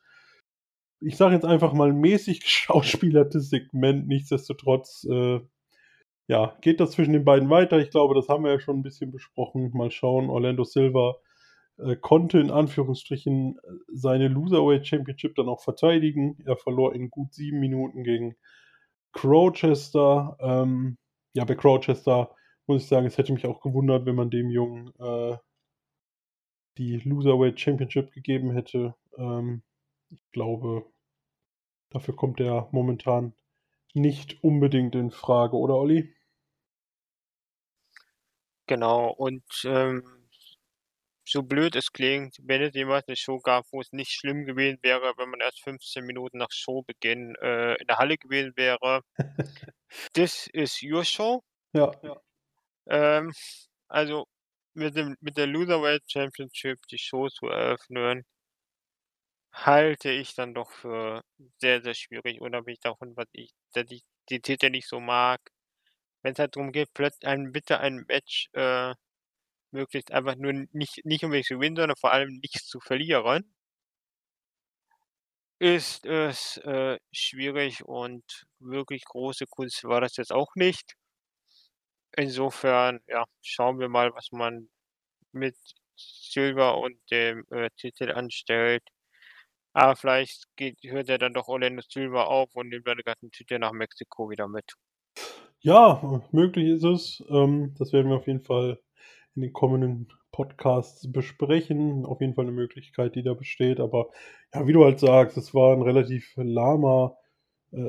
ich 1.02 1.16
sage 1.16 1.36
jetzt 1.36 1.45
einfach 1.45 1.74
mal 1.74 1.93
mäßig 1.93 2.39
geschauspielertes 2.43 3.50
Segment. 3.50 4.08
Nichtsdestotrotz, 4.08 5.06
äh, 5.10 5.39
ja, 6.28 6.58
geht 6.62 6.80
das 6.80 6.91
zwischen 6.91 7.14
den 7.14 7.26
beiden 7.26 7.50
weiter. 7.50 7.80
Ich 7.80 7.91
glaube, 7.91 8.16
das 8.16 8.30
haben 8.30 8.43
wir 8.45 8.52
ja 8.54 8.60
schon 8.60 8.78
'n 8.80 8.84
bisschen 8.84 9.12
besprochen. 9.12 9.72
Mal 9.74 9.91
schauen, 9.91 10.30
Orlando 10.30 10.64
Silva, 10.66 11.18
äh, 11.78 11.95
konnte 11.95 12.39
in 12.39 12.51
Anführungsstrichen, 12.51 13.57
äh, 13.57 13.71
seine 13.93 14.28
Loserweight 14.28 14.88
Championship 14.88 15.36
dann 15.36 15.49
auch 15.49 15.61
verteidigen. 15.63 16.38
Er 16.45 16.57
verlor 16.57 16.93
in 16.95 17.09
gut 17.09 17.34
7 17.34 17.59
Minuten 17.59 18.03
gegen 18.03 18.36
Crowchester. 19.13 20.38
Ähm, 20.39 20.97
ja, 21.34 21.45
bei 21.45 21.55
Crowchester 21.55 22.36
muss 22.67 22.84
ich 22.84 22.88
sagen, 22.88 23.07
es 23.07 23.17
hätte 23.17 23.34
mich 23.34 23.45
auch 23.45 23.61
gewundert, 23.61 24.05
wenn 24.05 24.15
man 24.15 24.30
dem 24.30 24.49
Jungen, 24.49 24.93
äh 24.99 25.38
die 26.78 26.97
Loserweight 26.97 27.59
Championship 27.59 28.11
gegeben 28.11 28.51
hätte. 28.51 28.93
Ähm, 29.17 29.63
ich 30.09 30.21
glaube 30.32 30.86
dafür 31.89 32.15
kommt 32.15 32.39
er 32.39 32.67
momentan 32.71 33.34
nicht 33.93 34.43
unbedingt 34.43 34.95
infrage, 34.95 35.55
oder 35.57 35.75
Olli? 35.75 36.13
Genau 38.67 39.09
und, 39.13 39.43
ähm, 39.65 40.16
so 41.28 41.43
blöd 41.43 41.75
es 41.75 41.91
klingt, 41.91 42.38
wenn 42.43 42.61
es 42.61 42.73
jemals 42.75 43.07
'ne 43.07 43.15
Show 43.17 43.39
gab, 43.39 43.65
wo 43.71 43.82
es 43.82 43.91
nicht 43.93 44.11
schlimm 44.11 44.45
gewesen 44.45 44.80
wäre, 44.84 45.13
wenn 45.17 45.30
man 45.30 45.41
erst 45.41 45.61
15 45.63 46.05
Minuten 46.05 46.38
nach 46.39 46.51
Showbeginn, 46.51 47.36
äh, 47.41 47.75
in 47.82 47.88
der 47.88 47.97
Halle 47.97 48.17
gewesen 48.17 48.53
wäre. 48.55 49.01
This 50.13 50.47
is 50.53 50.82
your 50.84 51.03
show. 51.05 51.43
Ja. 51.73 51.91
Ja. 52.03 52.17
Ähm, 52.89 53.34
also 53.89 54.28
mit 54.75 54.95
dem 54.97 55.15
mit 55.21 55.38
der 55.38 55.47
Loserweight 55.47 56.03
Championship 56.11 56.80
die 56.91 56.99
Show 56.99 57.30
zu 57.30 57.47
eröffnen 57.47 58.25
halte 59.53 60.09
ich 60.11 60.36
dann 60.36 60.53
doch 60.53 60.71
für 60.71 61.21
sehr, 61.59 61.82
sehr 61.82 61.93
schwierig, 61.93 62.41
unabhängig 62.41 62.80
davon, 62.82 63.15
was 63.15 63.28
ich 63.32 63.51
dass 63.73 63.86
ich 63.91 64.03
die 64.30 64.41
Titel 64.41 64.69
nicht 64.69 64.88
so 64.88 64.99
mag. 64.99 65.39
Wenn's 66.23 66.39
halt 66.39 66.55
drum 66.55 66.71
geht, 66.71 66.93
plötz 66.93 67.17
ein 67.23 67.51
bitte 67.51 67.80
ein 67.80 68.05
Match, 68.07 68.49
äh, 68.53 68.93
möglichst 69.72 70.11
einfach 70.11 70.36
nur 70.36 70.53
nicht 70.72 71.05
nicht 71.05 71.24
unbedingt 71.24 71.47
zu 71.47 71.55
gewinnen, 71.55 71.76
sondern 71.78 71.97
vor 71.97 72.11
allem 72.13 72.39
nichts 72.41 72.68
zu 72.68 72.80
verlieren 72.80 73.53
ist 75.59 76.05
es, 76.05 76.57
äh, 76.57 76.99
schwierig 77.11 77.84
und 77.86 78.45
wirklich 78.59 79.03
große 79.05 79.45
Kunst 79.47 79.84
war 79.84 80.01
das 80.01 80.18
jetzt 80.18 80.32
auch 80.32 80.55
nicht. 80.55 80.95
Insofern, 82.15 82.99
ja, 83.07 83.26
schauen 83.41 83.80
wir 83.80 83.89
mal, 83.89 84.13
was 84.13 84.32
man 84.32 84.70
mit 85.34 85.55
Silva 85.95 86.72
und 86.72 86.97
dem, 87.11 87.45
äh, 87.51 87.70
Titel 87.78 88.11
anstellt. 88.11 88.84
Aber 89.74 89.95
vielleicht 89.95 90.45
geht 90.57 90.78
hört 90.84 91.09
ja 91.09 91.18
dann 91.20 91.34
doch 91.34 91.47
Orlando 91.47 91.84
Silva 91.88 92.26
auf 92.26 92.55
und 92.55 92.70
nimmt 92.70 92.86
seine 92.86 93.03
ganzen 93.03 93.32
Titel 93.32 93.59
nach 93.59 93.74
Mexiko 93.74 94.30
wieder 94.30 94.47
mit. 94.47 94.74
Ja, 95.59 96.24
möglich 96.32 96.68
ist 96.70 96.84
es. 96.84 97.24
Ähm, 97.30 97.76
das 97.78 97.93
werden 97.93 98.09
wir 98.09 98.18
auf 98.18 98.28
jeden 98.28 98.41
Fall 98.41 98.80
in 99.38 99.43
den 99.43 99.53
kommenden 99.53 100.09
Podcasts 100.33 101.11
besprechen. 101.11 102.05
Auf 102.07 102.21
jeden 102.21 102.35
Fall 102.35 102.45
'ne 102.47 102.53
Möglichkeit, 102.53 103.15
die 103.15 103.23
da 103.23 103.35
besteht. 103.35 103.79
Aber 103.81 104.09
ja, 104.55 104.67
wie 104.67 104.73
du 104.73 104.85
halt 104.85 104.99
sagst, 104.99 105.38
es 105.38 105.53
war 105.55 105.73
'n 105.77 105.83
relativ 105.83 106.33
lahmer, 106.38 107.17
äh, 107.73 107.79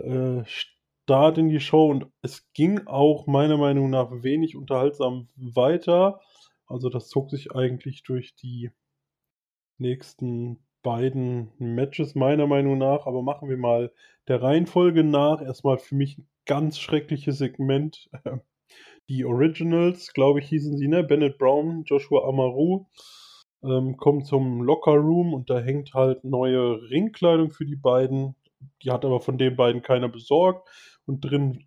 äh, 0.41 0.45
Start 0.47 1.39
in 1.39 1.49
die 1.51 1.61
Show 1.61 1.91
und 1.91 2.07
es 2.23 2.47
ging 2.55 2.87
auch 2.87 3.27
meiner 3.29 3.59
Meinung 3.59 3.91
nach 3.91 4.11
wenig 4.25 4.57
unterhaltsam 4.57 5.29
weiter. 5.37 6.21
Also, 6.69 6.91
das 6.91 7.09
zog 7.11 7.31
sich 7.31 7.53
eigentlich 7.55 8.03
durch 8.05 8.37
die 8.37 8.71
nächsten 9.81 10.59
beiden 10.83 11.53
Matches 11.59 12.15
meiner 12.17 12.47
Meinung 12.49 12.79
nach, 12.79 13.07
aber 13.07 13.23
machen 13.23 13.49
wir 13.49 13.57
mal 13.57 13.93
der 14.27 14.43
Reihenfolge 14.43 15.05
nach. 15.05 15.41
Erst 15.41 15.65
mal 15.65 15.79
für 15.79 15.95
mich 15.95 16.19
'n 16.19 16.27
ganz 16.47 16.79
schreckliches 16.81 17.39
Segment. 17.39 18.11
Die 19.11 19.25
Originals, 19.25 20.13
glaube 20.13 20.41
ich, 20.41 20.49
hießen 20.49 20.77
sie, 20.77 20.87
ne? 20.87 21.03
Bennett 21.03 21.39
Brown, 21.39 21.85
Joshua 21.87 22.29
Amaru, 22.29 22.87
ähm, 23.65 23.97
kommen 23.97 24.23
zum 24.25 24.63
Lockerroom 24.63 25.33
und 25.33 25.49
da 25.49 25.61
hängt 25.61 25.95
halt 25.95 26.25
neue 26.25 26.83
Ringkleidung 26.91 27.51
für 27.51 27.65
die 27.65 27.77
beiden. 27.77 28.35
Die 28.83 28.91
hat 28.91 29.05
aber 29.07 29.21
von 29.21 29.39
den 29.39 29.57
beiden 29.57 29.81
keiner 29.83 30.09
besorgt 30.09 30.69
und 31.07 31.23
drin 31.23 31.65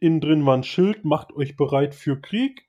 innen 0.00 0.20
drin 0.20 0.46
war 0.46 0.56
'n 0.56 0.64
Schild: 0.64 1.04
„Macht 1.04 1.34
euch 1.36 1.56
bereit 1.56 1.94
für 1.94 2.20
Krieg.“ 2.20 2.66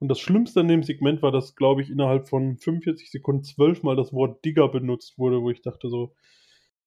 Und 0.00 0.08
das 0.08 0.20
Schlimmste 0.20 0.60
an 0.60 0.68
dem 0.68 0.82
Segment 0.84 1.22
war, 1.22 1.32
dass, 1.32 1.56
glaube 1.56 1.82
ich, 1.82 1.90
innerhalb 1.90 2.28
von 2.28 2.58
45 2.58 3.10
Sekunden 3.10 3.44
zwölfmal 3.44 3.96
das 3.96 4.12
Wort 4.14 4.44
Digger 4.44 4.68
benutzt 4.68 5.18
wurde, 5.18 5.42
wo 5.42 5.50
ich 5.50 5.62
dachte 5.62 5.90
so: 5.90 6.14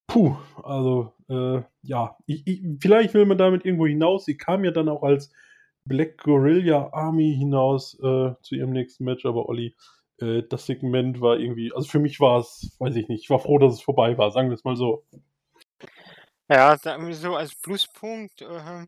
„Puh“, 0.08 0.36
also, 0.64 1.14
äh, 1.30 1.62
ja, 1.84 2.18
ich 2.28 2.48
ich 2.48 2.62
vielleicht 2.82 3.14
will 3.16 3.26
man 3.28 3.38
damit 3.40 3.66
irgendwo 3.66 3.88
hinaus. 3.88 4.26
Sie 4.26 4.38
kamen 4.38 4.66
ja 4.66 4.72
dann 4.72 4.90
auch 4.90 5.04
als 5.04 5.32
Black 5.88 6.18
Guerilla 6.20 6.90
Army 6.94 7.36
hinaus, 7.38 7.96
äh, 8.00 8.34
zu 8.42 8.56
ihrem 8.56 8.72
nächsten 8.72 9.04
Match, 9.06 9.26
aber 9.26 9.48
Olli, 9.50 9.76
äh, 10.20 10.44
das 10.50 10.66
Segment 10.66 11.22
war 11.22 11.38
irgendwie 11.38 11.72
also, 11.74 11.88
für 11.90 12.00
mich 12.00 12.20
war's 12.20 12.76
weiß 12.80 12.96
ich 12.96 13.08
nicht, 13.10 13.24
ich 13.24 13.30
war 13.30 13.40
froh, 13.40 13.60
dass 13.60 13.74
es 13.74 13.82
vorbei 13.82 14.18
war, 14.18 14.32
sagen 14.32 14.50
wir's 14.50 14.64
mal 14.64 14.76
so. 14.76 15.04
Ja, 16.50 16.78
sagen 16.78 17.08
wir 17.08 17.14
so 17.16 17.36
als 17.36 17.56
Pluspunkt, 17.56 18.42
ähm 18.42 18.88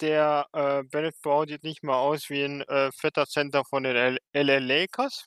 der, 0.00 0.46
äh, 0.52 0.82
Bennett 0.84 1.20
Brown 1.22 1.48
sieht 1.48 1.64
nicht 1.64 1.82
mal 1.82 1.96
aus 1.98 2.30
wie 2.30 2.42
'n, 2.44 2.62
äh, 2.62 2.90
fetter 2.92 3.26
Center 3.26 3.64
von 3.64 3.82
den 3.82 4.18
LA 4.32 4.58
Lakers. 4.58 5.26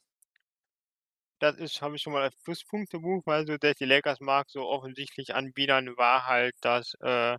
Das 1.41 1.55
ist 1.57 1.81
habe 1.81 1.95
ich 1.95 2.03
schon 2.03 2.13
mal 2.13 2.21
als 2.21 2.35
Pluspunkt 2.43 2.91
gebucht, 2.91 3.25
weil 3.25 3.47
so 3.47 3.57
der 3.57 3.73
die 3.73 3.85
Lakers 3.85 4.19
mag 4.19 4.47
so 4.51 4.61
offensichtlich 4.69 5.33
anbiedern, 5.33 5.97
war 5.97 6.27
halt 6.27 6.53
das, 6.61 6.93
äh, 7.01 7.35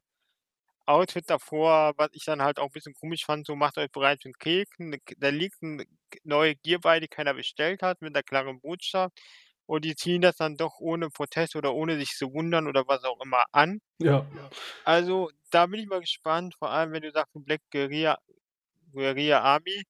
Outfit 0.88 1.28
davor, 1.30 1.92
was 1.96 2.10
ich 2.12 2.24
dann 2.24 2.42
halt 2.42 2.58
auch 2.58 2.66
'n 2.68 2.72
bisschen 2.72 2.94
komisch 2.94 3.24
fand, 3.24 3.46
so: 3.46 3.56
„Macht 3.56 3.78
euch 3.78 3.90
bereit 3.92 4.22
für 4.22 4.28
'n 4.30 4.34
Krieg.“ 4.38 4.68
'Ne 4.78 4.98
da 5.18 5.28
liegt 5.30 5.60
K 5.60 5.84
neue 6.24 6.56
Gear 6.56 6.80
bei, 6.80 7.00
die 7.00 7.08
keiner 7.08 7.34
bestellt 7.34 7.82
hat, 7.82 8.00
mit 8.02 8.12
'ner 8.14 8.22
klaren 8.24 8.60
Botschaft 8.60 9.18
und 9.66 9.84
die 9.84 9.94
ziehen 9.96 10.22
das 10.22 10.36
dann 10.36 10.56
doch 10.56 10.78
ohne 10.80 11.10
Protest 11.10 11.56
oder 11.56 11.74
ohne 11.74 11.98
sich 11.98 12.10
zu 12.16 12.32
wundern 12.32 12.66
oder 12.68 12.84
was 12.88 13.04
auch 13.04 13.20
immer 13.24 13.44
an. 13.52 13.80
Ja. 14.00 14.26
Also, 14.86 15.30
da 15.50 15.66
bin 15.66 15.78
ich 15.80 15.86
mal 15.86 16.00
gespannt, 16.00 16.54
vor 16.58 16.70
allem, 16.70 16.92
wenn 16.92 17.02
du 17.02 17.12
sagst, 17.12 17.32
Black 17.34 17.60
Guerilla 17.70 18.18
Guerilla 18.92 19.40
Army 19.42 19.84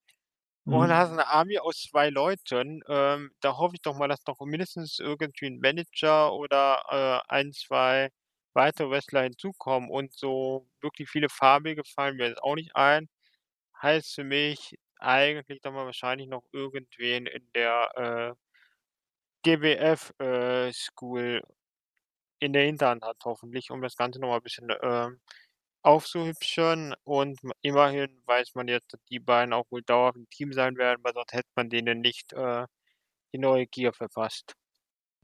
und 0.69 0.91
Mhm. 0.91 0.95
hast 0.95 1.13
'ne 1.13 1.27
Army 1.29 1.59
aus 1.59 1.83
2 1.91 2.11
Leuten. 2.11 2.83
Ähm, 2.89 3.33
da 3.41 3.57
hoffe 3.59 3.77
ich 3.77 3.83
doch 3.83 3.97
mal, 3.99 4.09
dass 4.09 4.25
doch 4.25 4.41
mindestens 4.41 4.99
irgendwie 5.01 5.47
'n 5.47 5.61
Manager 5.61 6.33
oder, 6.35 6.83
äh, 7.29 7.33
1, 7.35 7.53
2 7.55 8.11
weitere 8.55 8.91
Wrestler 8.91 9.23
hinzukommen 9.25 9.91
und 9.91 10.13
so 10.15 10.69
wirklich 10.81 11.09
viele 11.11 11.29
farbige 11.29 11.83
fallen 11.85 12.17
mir 12.17 12.29
jetzt 12.29 12.43
auch 12.43 12.55
nicht 12.57 12.75
ein. 12.77 13.09
Heißt 13.83 14.15
für 14.15 14.25
mich 14.25 14.77
eigentlich, 15.01 15.61
dass 15.63 15.73
man 15.75 15.87
wahrscheinlich 15.87 16.29
noch 16.29 16.45
irgendwen 16.53 17.27
in 17.27 17.49
der, 17.55 18.37
äh 18.37 18.37
GWF, 19.45 20.13
äh, 20.21 20.73
School 20.73 21.43
in 22.41 22.53
der 22.53 22.65
Hinterhand 22.67 23.03
hat 23.05 23.19
hoffentlich, 23.25 23.71
um 23.71 23.83
das 23.83 23.97
Ganze 23.97 24.21
noch 24.21 24.29
mal 24.29 24.41
bisschen, 24.41 24.71
ähm, 24.83 25.21
aufzuhübschen 25.83 26.95
und 27.05 27.41
immerhin 27.63 28.23
weiß 28.27 28.55
man 28.57 28.69
jetzt, 28.69 28.93
dass 28.95 29.01
die 29.11 29.21
beiden 29.21 29.53
auch 29.55 29.67
wohl 29.71 29.83
dauerhaft 29.83 30.17
im 30.19 30.29
Team 30.31 30.53
sein 30.53 30.77
werden, 30.79 31.01
weil 31.05 31.15
sonst 31.15 31.33
hätte 31.35 31.51
man 31.57 31.71
denen 31.71 32.01
nicht, 32.03 32.33
äh, 32.35 32.67
die 33.35 33.39
neue 33.39 33.67
Gier 33.69 33.93
verpasst. 33.95 34.55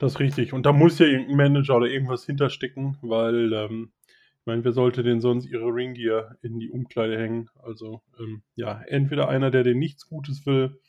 Das 0.01 0.13
ist 0.13 0.21
richtig. 0.21 0.53
Und 0.53 0.65
da 0.65 0.73
muss 0.73 0.99
ja 1.01 1.07
irgend 1.07 1.29
'n 1.31 1.37
Manager 1.37 1.77
oder 1.77 1.89
irgendwas 1.89 2.25
hinterstecken, 2.25 2.97
weil, 3.03 3.53
ähm 3.53 3.93
ich 4.41 4.47
meine, 4.51 4.65
wer 4.65 4.73
sollte 4.73 5.03
denn 5.03 5.21
sonst 5.21 5.45
ihre 5.45 5.67
Ringgear 5.75 6.37
in 6.41 6.59
die 6.59 6.71
Umkleide 6.71 7.19
hängen? 7.19 7.51
Also, 7.63 8.01
ähm, 8.19 8.43
ja, 8.55 8.81
entweder 8.87 9.29
einer, 9.29 9.51
der 9.51 9.63
denen 9.63 9.79
nichts 9.81 10.07
Gutes 10.09 10.47
will 10.47 10.81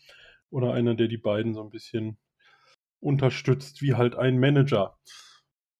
oder 0.51 0.73
einer, 0.73 0.95
der 0.95 1.07
die 1.09 1.17
beiden 1.17 1.53
so 1.55 1.61
'n 1.61 1.69
bisschen 1.71 2.17
unterstützt 3.01 3.81
wie 3.83 3.95
halt 3.95 4.15
ein 4.15 4.39
Manager. 4.39 4.97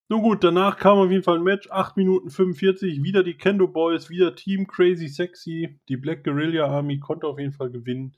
Nun 0.10 0.22
gut, 0.24 0.44
danach 0.44 0.78
kam 0.78 1.00
auf 1.00 1.12
jeden 1.12 1.24
Fall 1.24 1.38
'n 1.40 1.44
Match, 1.44 1.70
8 1.72 1.98
Minuten 1.98 2.32
45, 2.32 3.04
wieder 3.04 3.24
die 3.24 3.36
Kendo 3.38 3.68
Boys, 3.70 4.10
wieder 4.12 4.36
Team 4.36 4.68
Crazy 4.68 5.10
Sexy. 5.10 5.80
Die 5.90 5.98
Black 5.98 6.24
Guerilla 6.26 6.68
Army 6.68 7.00
konnte 7.00 7.28
auf 7.28 7.40
jeden 7.40 7.54
Fall 7.54 7.72
gewinnen. 7.72 8.16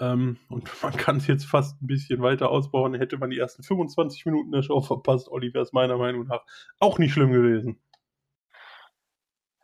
Ähm, 0.00 0.38
und 0.48 0.70
man 0.82 0.96
kann's 0.96 1.26
jetzt 1.26 1.44
fast 1.46 1.80
'n 1.82 1.86
bisschen 1.86 2.22
weiter 2.22 2.50
ausbauen. 2.50 2.94
Hätte 2.94 3.18
man 3.18 3.30
die 3.30 3.38
ersten 3.38 3.62
25 3.62 4.24
Minuten 4.26 4.50
der 4.52 4.62
Show 4.62 4.80
verpasst, 4.80 5.28
Olli, 5.30 5.52
wär's 5.54 5.72
meiner 5.72 5.98
Meinung 5.98 6.26
nach 6.26 6.44
auch 6.80 6.98
nicht 6.98 7.12
schlimm 7.12 7.32
gewesen. 7.32 7.80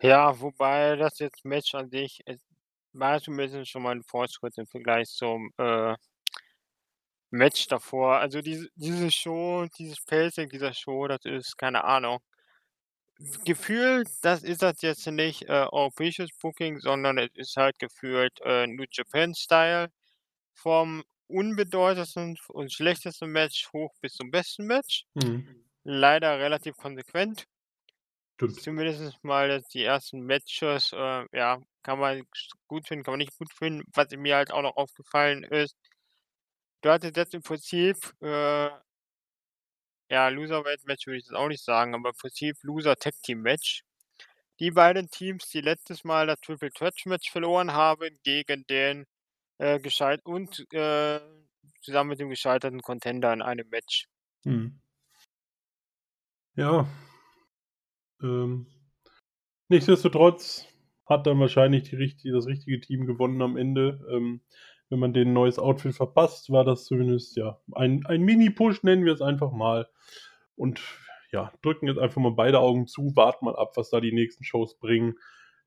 Ja, 0.02 0.38
wobei 0.40 0.96
das 0.96 1.18
jetzt 1.20 1.44
Match 1.46 1.74
an 1.74 1.88
sich 1.90 2.20
es 2.26 2.38
war 2.92 3.20
zumindest 3.20 3.70
schon 3.70 3.82
mal 3.82 3.92
'n 3.96 4.02
Fortschritt 4.02 4.56
im 4.58 4.66
Vergleich 4.66 5.08
zum, 5.08 5.50
äh 5.58 5.96
Match 7.32 7.66
davor. 7.68 8.18
Also, 8.18 8.40
diese 8.40 8.68
diese 8.76 9.10
Show, 9.10 9.66
dieses 9.78 10.00
Pacing 10.04 10.48
dieser 10.48 10.72
Show, 10.74 11.08
das 11.08 11.24
ist 11.24 11.56
keine 11.58 11.82
Ahnung. 11.84 12.20
Gefühlt, 13.46 14.08
das 14.22 14.42
ist 14.42 14.62
das 14.62 14.82
jetzt 14.82 15.06
nicht, 15.06 15.42
äh, 15.44 15.66
europäisches 15.70 16.30
Booking, 16.40 16.80
sondern 16.80 17.16
es 17.18 17.30
ist 17.34 17.56
halt 17.56 17.78
gefühlt, 17.78 18.40
äh, 18.44 18.66
New 18.66 18.84
Japan 18.90 19.34
Style 19.34 19.88
vom 20.56 21.04
unbedeutendsten 21.28 22.36
und 22.48 22.72
schlechtesten 22.72 23.30
Match 23.30 23.68
hoch 23.72 23.94
bis 24.00 24.14
zum 24.14 24.30
besten 24.30 24.66
Match. 24.66 25.04
Mhm. 25.14 25.64
Leider 25.84 26.38
relativ 26.38 26.76
konsequent. 26.76 27.46
Stimmt. 28.34 28.60
Zumindest 28.60 29.22
mal 29.22 29.62
die 29.72 29.84
ersten 29.84 30.20
Matches, 30.20 30.92
äh, 30.92 31.24
ja, 31.32 31.58
kann 31.82 31.98
man 31.98 32.22
gut 32.66 32.86
finden, 32.86 33.04
kann 33.04 33.12
man 33.12 33.18
nicht 33.18 33.38
gut 33.38 33.52
finden. 33.52 33.84
Was 33.94 34.10
mir 34.10 34.36
halt 34.36 34.50
auch 34.50 34.62
noch 34.62 34.76
aufgefallen 34.76 35.44
ist 35.44 35.76
du 36.86 36.90
hattest 36.90 37.16
jetzt 37.16 37.34
im 37.34 37.42
Prinzip, 37.42 37.96
äh 38.22 38.70
ja, 40.08 40.28
Loserweight-Match 40.28 41.06
würde 41.06 41.18
ich 41.18 41.24
jetzt 41.24 41.34
auch 41.34 41.48
nicht 41.48 41.64
sagen, 41.64 41.94
aber 41.94 42.10
im 42.10 42.14
Prinzip 42.14 42.56
Loser-Tag-Team-Match. 42.62 43.82
Die 44.60 44.70
beiden 44.70 45.10
Teams, 45.10 45.48
die 45.48 45.60
letztes 45.60 46.04
Mal 46.04 46.28
das 46.28 46.40
Triple-Threat-Match 46.40 47.30
verloren 47.30 47.72
haben 47.72 48.18
gegen 48.22 48.64
den, 48.68 49.06
äh, 49.58 49.80
gescheit 49.80 50.20
und, 50.24 50.66
äh, 50.72 51.20
zusammen 51.82 52.10
mit 52.10 52.20
dem 52.20 52.30
gescheiterten 52.30 52.82
Contender 52.82 53.32
in 53.32 53.42
einem 53.42 53.68
Match. 53.70 54.06
Mhm. 54.44 54.80
Ja. 56.56 56.86
Ähm, 58.22 58.66
nichtsdestotrotz 59.68 60.66
hat 61.06 61.26
dann 61.26 61.40
wahrscheinlich 61.40 61.84
die 61.84 61.96
richti 61.96 62.30
das 62.30 62.46
richtige 62.46 62.80
Team 62.80 63.06
gewonnen 63.06 63.42
am 63.42 63.56
Ende. 63.56 64.00
Ähm, 64.10 64.40
wenn 64.88 64.98
man 65.00 65.12
denen 65.12 65.32
'n 65.32 65.34
neues 65.34 65.58
Outfit 65.58 65.94
verpasst, 65.94 66.50
war 66.50 66.64
das 66.64 66.84
zumindest, 66.84 67.36
ja, 67.36 67.60
ein 67.72 68.06
ein 68.06 68.22
Mini-Push, 68.22 68.82
nennen 68.84 69.04
wir 69.04 69.12
es 69.12 69.22
einfach 69.22 69.52
mal. 69.52 69.88
Und 70.56 70.80
ja, 71.32 71.52
drücken 71.62 71.88
jetzt 71.88 71.98
einfach 71.98 72.20
mal 72.22 72.32
beide 72.32 72.60
Augen 72.60 72.86
zu, 72.86 73.14
warten 73.16 73.44
mal 73.46 73.56
ab, 73.56 73.72
was 73.76 73.90
da 73.90 74.00
die 74.00 74.12
nächsten 74.12 74.44
Shows 74.44 74.78
bringen. 74.78 75.16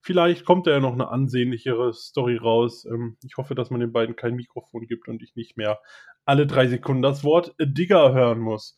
Vielleicht 0.02 0.46
kommt 0.46 0.68
da 0.68 0.72
ja 0.72 0.80
noch 0.80 0.96
'ne 0.96 1.08
ansehnlichere 1.10 1.94
Story 1.94 2.38
raus. 2.38 2.86
Ähm, 2.86 3.18
ich 3.24 3.38
hoffe, 3.38 3.56
dass 3.56 3.70
man 3.70 3.82
den 3.82 3.92
beiden 3.92 4.16
kein 4.16 4.36
Mikrofon 4.36 4.88
gibt 4.88 5.08
und 5.08 5.22
ich 5.22 5.36
nicht 5.36 5.58
mehr 5.58 5.80
alle 6.26 6.48
3 6.48 6.68
Sekunden 6.68 7.02
das 7.02 7.24
Wort 7.24 7.56
Digger 7.60 8.14
hören 8.14 8.40
muss. 8.40 8.78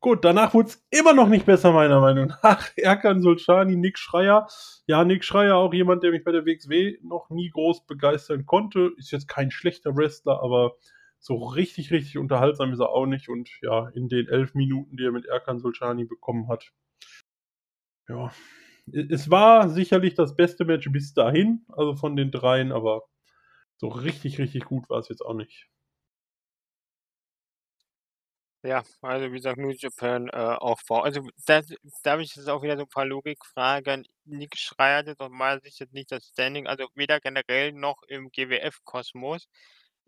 Gut, 0.00 0.24
danach 0.24 0.54
wurd's 0.54 0.82
immer 0.90 1.12
noch 1.14 1.28
nicht 1.28 1.46
besser, 1.46 1.72
meiner 1.72 2.00
Meinung 2.00 2.32
nach. 2.42 2.68
Erkan 2.76 3.20
Solschani, 3.22 3.76
Nick 3.76 3.98
Schreier. 3.98 4.46
Ja, 4.86 5.04
Nick 5.04 5.24
Schreier, 5.24 5.56
auch 5.56 5.74
jemand, 5.74 6.02
der 6.02 6.10
mich 6.12 6.24
bei 6.24 6.32
der 6.32 6.46
WXW 6.46 6.98
noch 7.02 7.28
nie 7.30 7.50
groß 7.50 7.86
begeistern 7.86 8.46
konnte. 8.46 8.92
Ist 8.96 9.10
jetzt 9.12 9.28
kein 9.28 9.50
schlechter 9.50 9.96
Wrestler, 9.96 10.42
aber 10.42 10.76
so 11.18 11.36
richtig, 11.36 11.90
richtig 11.92 12.16
unterhaltsam 12.18 12.72
ist 12.72 12.80
er 12.80 12.90
auch 12.90 13.06
nicht. 13.06 13.28
Und 13.28 13.50
ja, 13.62 13.88
in 13.90 14.08
den 14.08 14.26
11 14.28 14.54
Minuten, 14.54 14.96
die 14.96 15.04
er 15.04 15.12
mit 15.12 15.26
Erkan 15.26 15.60
Solschani 15.60 16.04
bekommen 16.06 16.48
hat 16.48 16.72
ja, 18.10 18.30
es 18.94 19.30
war 19.30 19.68
sicherlich 19.70 20.14
das 20.14 20.36
beste 20.36 20.64
Match 20.64 20.90
bis 20.92 21.14
dahin, 21.14 21.64
also 21.68 21.96
von 21.96 22.16
den 22.16 22.30
dreien, 22.30 22.72
aber 22.72 23.02
so 23.78 23.88
richtig, 23.88 24.38
richtig 24.40 24.64
gut 24.66 24.88
war's 24.90 25.08
jetzt 25.10 25.22
auch 25.24 25.34
nicht. 25.34 25.68
Ja, 28.64 28.82
also 29.00 29.26
wie 29.32 29.36
gesagt, 29.36 29.56
New 29.58 29.70
Japan, 29.70 30.28
äh, 30.28 30.36
Aufbau. 30.36 31.00
Also 31.00 31.22
da 31.46 31.62
da 32.02 32.10
habe 32.12 32.22
ich 32.22 32.34
jetzt 32.36 32.48
auch 32.48 32.62
wieder 32.62 32.76
so 32.76 32.82
'n 32.82 32.88
paar 32.90 33.06
Logikfragen. 33.06 34.04
Nick 34.26 34.56
Schreier 34.58 34.98
hat 34.98 35.06
jetzt 35.06 35.20
aus 35.20 35.30
meiner 35.30 35.60
Sicht 35.62 35.80
jetzt 35.80 35.94
nicht 35.94 36.12
das 36.12 36.26
Standing, 36.26 36.66
also 36.66 36.86
weder 36.94 37.20
generell 37.20 37.72
noch 37.72 38.02
im 38.08 38.28
GWF-Kosmos, 38.30 39.46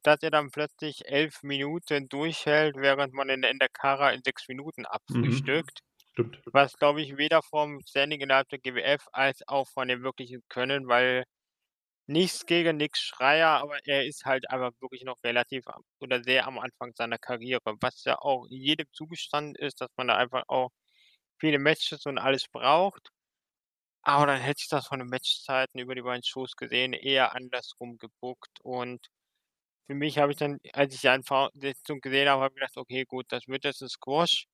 dass 0.02 0.22
er 0.22 0.30
dann 0.30 0.50
plötzlich 0.50 1.06
11 1.06 1.42
Minuten 1.42 2.08
durchhält, 2.10 2.76
während 2.76 3.14
man 3.14 3.28
den 3.28 3.42
Indakara 3.42 4.10
in 4.12 4.22
6 4.22 4.46
Minuten 4.48 4.84
Mhm. 5.08 5.52
Stimmt. 6.16 6.42
Was, 6.52 6.76
glaube 6.76 7.00
ich, 7.02 7.16
weder 7.16 7.42
vom 7.42 7.80
Standing 7.80 8.20
innerhalb 8.20 8.48
der 8.50 8.58
GWF 8.58 9.06
als 9.12 9.42
auch 9.48 9.66
von 9.68 9.88
dem 9.88 10.02
wirklichen 10.02 10.42
Können, 10.48 10.86
weil 10.88 11.24
nichts 12.06 12.46
gegen 12.46 12.76
Nick 12.78 12.96
Schreier, 12.98 13.48
aber 13.50 13.78
er 13.86 14.06
ist 14.06 14.24
halt 14.26 14.50
einfach 14.50 14.72
wirklich 14.80 15.04
noch 15.04 15.22
relativ 15.24 15.64
oder 16.00 16.22
sehr 16.24 16.46
am 16.46 16.58
Anfang 16.58 16.92
seiner 16.94 17.18
Karriere, 17.18 17.60
was 17.80 18.04
ja 18.04 18.18
auch 18.20 18.46
jedem 18.50 18.86
zugestanden 18.92 19.56
ist, 19.56 19.80
dass 19.80 19.90
man 19.96 20.08
da 20.08 20.16
einfach 20.16 20.44
auch 20.48 20.70
viele 21.40 21.58
Matches 21.60 22.06
und 22.06 22.18
alles 22.18 22.48
braucht. 22.48 23.10
Aber 24.02 24.26
dann 24.26 24.40
hätte 24.40 24.60
ich 24.62 24.68
das 24.68 24.86
von 24.88 25.00
den 25.00 25.08
Matchzeiten 25.08 25.80
über 25.80 25.94
die 25.94 26.02
beiden 26.02 26.24
Shows 26.24 26.56
gesehen, 26.56 26.92
eher 26.94 27.34
andersrum 27.36 27.98
gebookt. 27.98 28.60
Und 28.62 29.06
für 29.88 29.94
mich 29.96 30.18
habe 30.18 30.32
ich 30.32 30.38
dann, 30.38 30.58
als 30.74 30.94
ich 30.94 31.02
die 31.02 31.68
Sitzung 31.68 32.00
gesehen 32.00 32.28
habe, 32.28 32.42
habe 32.44 32.54
ich 32.54 32.60
gedacht: 32.60 32.76
„Okay, 32.78 33.04
gut, 33.06 33.26
das 33.30 33.48
wird 33.48 33.64
jetzt 33.64 33.82
'n 33.82 33.88
Squash.“ 33.90 34.46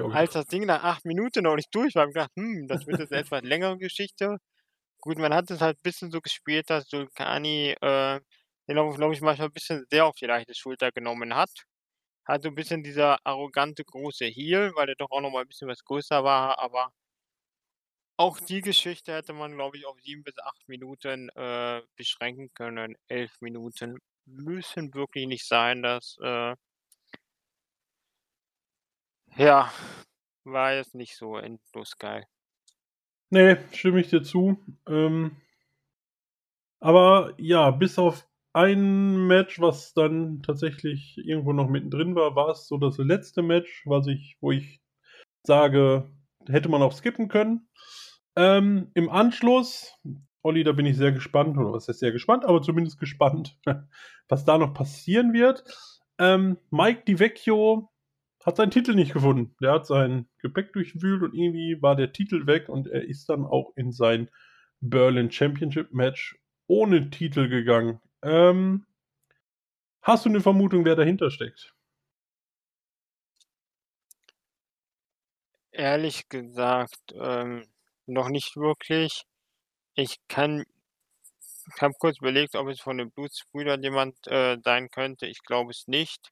Auch 0.00 0.12
Als 0.12 0.32
das 0.32 0.46
Ding 0.46 0.64
nach 0.66 0.82
8 0.84 1.04
Minuten 1.04 1.44
noch 1.44 1.56
nicht 1.56 1.74
durch 1.74 1.94
war, 1.94 2.02
habe 2.02 2.10
ich 2.10 2.14
gedacht: 2.14 2.32
„Hm, 2.36 2.66
das 2.68 2.86
wird 2.86 2.98
jetzt 2.98 3.12
'ne 3.12 3.18
etwas 3.18 3.42
längere 3.42 3.78
Geschichte.“ 3.78 4.38
Gut, 5.00 5.18
man 5.18 5.34
hat 5.34 5.50
es 5.50 5.60
halt 5.62 5.82
bisschen 5.82 6.10
so 6.12 6.20
gespielt, 6.20 6.70
dass 6.70 6.88
Solskjaer, 6.88 7.38
äh, 7.42 8.20
glaube 8.68 9.14
ich, 9.14 9.20
manchmal 9.22 9.50
bisschen 9.50 9.86
sehr 9.90 10.06
auf 10.06 10.16
die 10.16 10.26
leichte 10.26 10.54
Schulter 10.54 10.92
genommen 10.92 11.34
hat. 11.34 11.50
Halt 12.28 12.42
so 12.44 12.48
'n 12.50 12.56
bisschen 12.56 12.82
dieser 12.84 13.18
arrogante 13.26 13.84
große 13.84 14.26
Heel, 14.26 14.72
weil 14.76 14.90
er 14.90 14.96
doch 14.96 15.10
auch 15.12 15.20
noch 15.22 15.30
mal 15.32 15.42
'n 15.44 15.48
bisschen 15.48 15.68
was 15.68 15.84
größer 15.84 16.24
war, 16.24 16.58
aber 16.60 16.92
auch 18.20 18.40
die 18.40 18.62
Geschichte 18.62 19.12
hätte 19.14 19.32
man, 19.32 19.54
glaube 19.54 19.76
ich, 19.76 19.86
auf 19.86 19.96
7 20.00 20.24
bis 20.24 20.36
8 20.38 20.68
Minuten, 20.68 21.28
äh, 21.36 21.82
beschränken 21.96 22.50
können. 22.52 22.96
11 23.06 23.30
Minuten 23.40 23.98
müssen 24.26 24.92
wirklich 24.92 25.26
nicht 25.28 25.46
sein, 25.46 25.82
das, 25.84 26.16
äh 26.20 26.54
ja, 29.38 29.72
war 30.44 30.74
jetzt 30.74 30.94
nicht 30.94 31.16
so 31.16 31.36
endlos 31.36 31.96
geil. 31.98 32.26
Ne, 33.30 33.58
stimme 33.72 34.00
ich 34.00 34.08
dir 34.08 34.22
zu. 34.22 34.58
Ähm 34.86 35.36
aber 36.80 37.34
ja, 37.38 37.70
bis 37.70 37.98
auf 37.98 38.26
ein 38.52 39.26
Match, 39.26 39.60
was 39.60 39.94
dann 39.94 40.42
tatsächlich 40.42 41.18
irgendwo 41.18 41.52
noch 41.52 41.68
mittendrin 41.68 42.14
war, 42.14 42.34
war's 42.34 42.66
so 42.66 42.78
das 42.78 42.98
letzte 42.98 43.42
Match, 43.42 43.82
was 43.86 44.06
ich 44.06 44.36
wo 44.40 44.50
ich 44.52 44.80
sage, 45.44 46.10
hätte 46.48 46.68
man 46.68 46.82
auch 46.82 46.92
skippen 46.92 47.28
können. 47.28 47.68
Ähm, 48.36 48.90
im 48.94 49.10
Anschluss, 49.10 49.94
Olli, 50.42 50.64
da 50.64 50.72
bin 50.72 50.86
ich 50.86 50.96
sehr 50.96 51.12
gespannt 51.12 51.58
oder 51.58 51.72
was 51.72 51.88
heißt 51.88 52.00
sehr 52.00 52.12
gespannt, 52.12 52.44
aber 52.44 52.62
zumindest 52.62 52.98
gespannt, 52.98 53.58
was 54.28 54.44
da 54.44 54.58
noch 54.58 54.74
passieren 54.74 55.32
wird. 55.32 55.64
Ähm, 56.18 56.58
Mike 56.70 57.02
DiVecchio 57.06 57.90
hat 58.48 58.56
seinen 58.56 58.70
Titel 58.72 58.94
nicht 58.94 59.12
gefunden. 59.12 59.54
Der 59.62 59.72
hat 59.72 59.86
sein 59.86 60.26
Gepäck 60.38 60.72
durchwühlt 60.72 61.22
und 61.22 61.34
irgendwie 61.34 61.80
war 61.82 61.96
der 61.96 62.12
Titel 62.12 62.46
weg 62.46 62.68
und 62.68 62.88
er 62.88 63.04
ist 63.04 63.28
dann 63.28 63.44
auch 63.44 63.72
in 63.76 63.92
sein 63.92 64.30
Berlin 64.80 65.30
Championship 65.30 65.92
Match 65.92 66.38
ohne 66.66 67.10
Titel 67.10 67.48
gegangen. 67.48 68.00
Ähm 68.22 68.84
hast 70.02 70.24
du 70.24 70.28
'ne 70.30 70.40
Vermutung, 70.40 70.84
wer 70.84 70.94
dahinter 70.96 71.30
steckt? 71.30 71.74
Ehrlich 75.74 76.28
gesagt, 76.28 77.12
ähm, 77.14 77.64
noch 78.06 78.28
nicht 78.30 78.56
wirklich. 78.56 79.22
Ich 79.96 80.16
kann 80.28 80.64
ich 81.76 81.82
habe 81.82 81.94
kurz 81.98 82.18
überlegt, 82.18 82.56
ob 82.56 82.68
es 82.68 82.80
von 82.80 82.98
den 82.98 83.10
Blutsbrüdern 83.12 83.82
jemand, 83.82 84.16
äh, 84.28 84.58
sein 84.64 84.88
könnte. 84.90 85.26
Ich 85.26 85.40
glaube 85.44 85.70
es 85.72 85.86
nicht. 85.88 86.30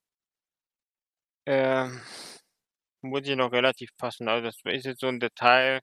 Ähm, 1.49 2.01
muss 3.03 3.29
ich 3.29 3.37
noch 3.37 3.53
relativ 3.53 3.91
passen. 3.99 4.29
Also, 4.29 4.47
das 4.47 4.57
ist 4.65 4.87
jetzt 4.87 5.01
so 5.01 5.09
'n 5.09 5.21
Detail 5.21 5.81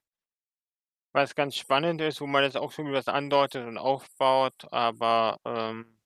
was 1.15 1.35
ganz 1.35 1.55
spannend 1.55 2.01
ist, 2.01 2.21
wo 2.21 2.25
man 2.27 2.43
jetzt 2.43 2.57
auch 2.57 2.71
schon 2.71 2.91
was 2.91 3.07
andeutet 3.07 3.67
und 3.67 3.77
aufbaut, 3.77 4.55
aber, 4.71 5.37
ähm, 5.45 5.99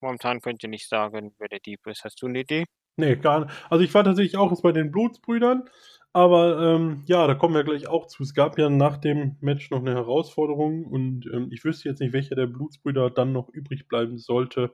momentan 0.00 0.40
könnt 0.40 0.62
ihr 0.62 0.70
nicht 0.70 0.88
sagen, 0.88 1.34
wer 1.38 1.48
der 1.48 1.60
Dieb 1.60 1.86
ist. 1.86 2.04
Hast 2.04 2.22
du 2.22 2.28
'ne 2.28 2.40
Idee? 2.40 2.66
Ne, 2.98 3.16
gar 3.16 3.48
also, 3.70 3.84
ich 3.84 3.94
war 3.94 4.04
tatsächlich 4.04 4.36
auch 4.36 4.50
jetzt 4.50 4.62
bei 4.62 4.72
den 4.72 4.90
Blutsbrüdern, 4.90 5.64
aber, 6.12 6.74
ähm, 6.74 7.02
ja, 7.06 7.26
da 7.26 7.34
kommen 7.34 7.54
wir 7.54 7.64
gleich 7.64 7.86
auch 7.86 8.06
zu. 8.06 8.22
Es 8.22 8.34
gab 8.34 8.58
ja 8.58 8.68
nach 8.68 8.96
dem 8.98 9.36
Match 9.40 9.70
noch 9.70 9.80
'ne 9.82 9.94
Herausforderung 9.94 10.84
und, 10.86 11.26
ähm, 11.32 11.48
ich 11.52 11.64
wüsste 11.64 11.88
jetzt 11.88 12.00
nicht, 12.00 12.12
welcher 12.12 12.34
der 12.34 12.46
Blutsbrüder 12.46 13.10
dann 13.10 13.32
noch 13.32 13.48
übrig 13.48 13.86
bleiben 13.88 14.18
sollte, 14.18 14.72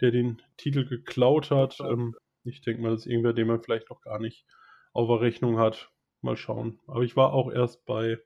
der 0.00 0.10
den 0.12 0.42
Titel 0.56 0.86
geklaut 0.86 1.50
hat. 1.50 1.78
Ähm, 1.80 2.14
ich 2.44 2.60
denke 2.62 2.82
mal, 2.82 2.90
das 2.90 3.00
ist 3.00 3.06
irgendwer, 3.06 3.32
den 3.32 3.46
man 3.46 3.62
vielleicht 3.62 3.90
noch 3.90 4.00
gar 4.00 4.18
nicht 4.18 4.46
auf 4.92 5.08
der 5.08 5.20
Rechnung 5.20 5.58
hat. 5.58 5.90
Mal 6.20 6.36
schauen. 6.36 6.80
Aber 6.86 7.02
ich 7.02 7.16
war 7.16 7.32
auch 7.32 7.50
erst 7.50 7.84
bei 7.84 8.18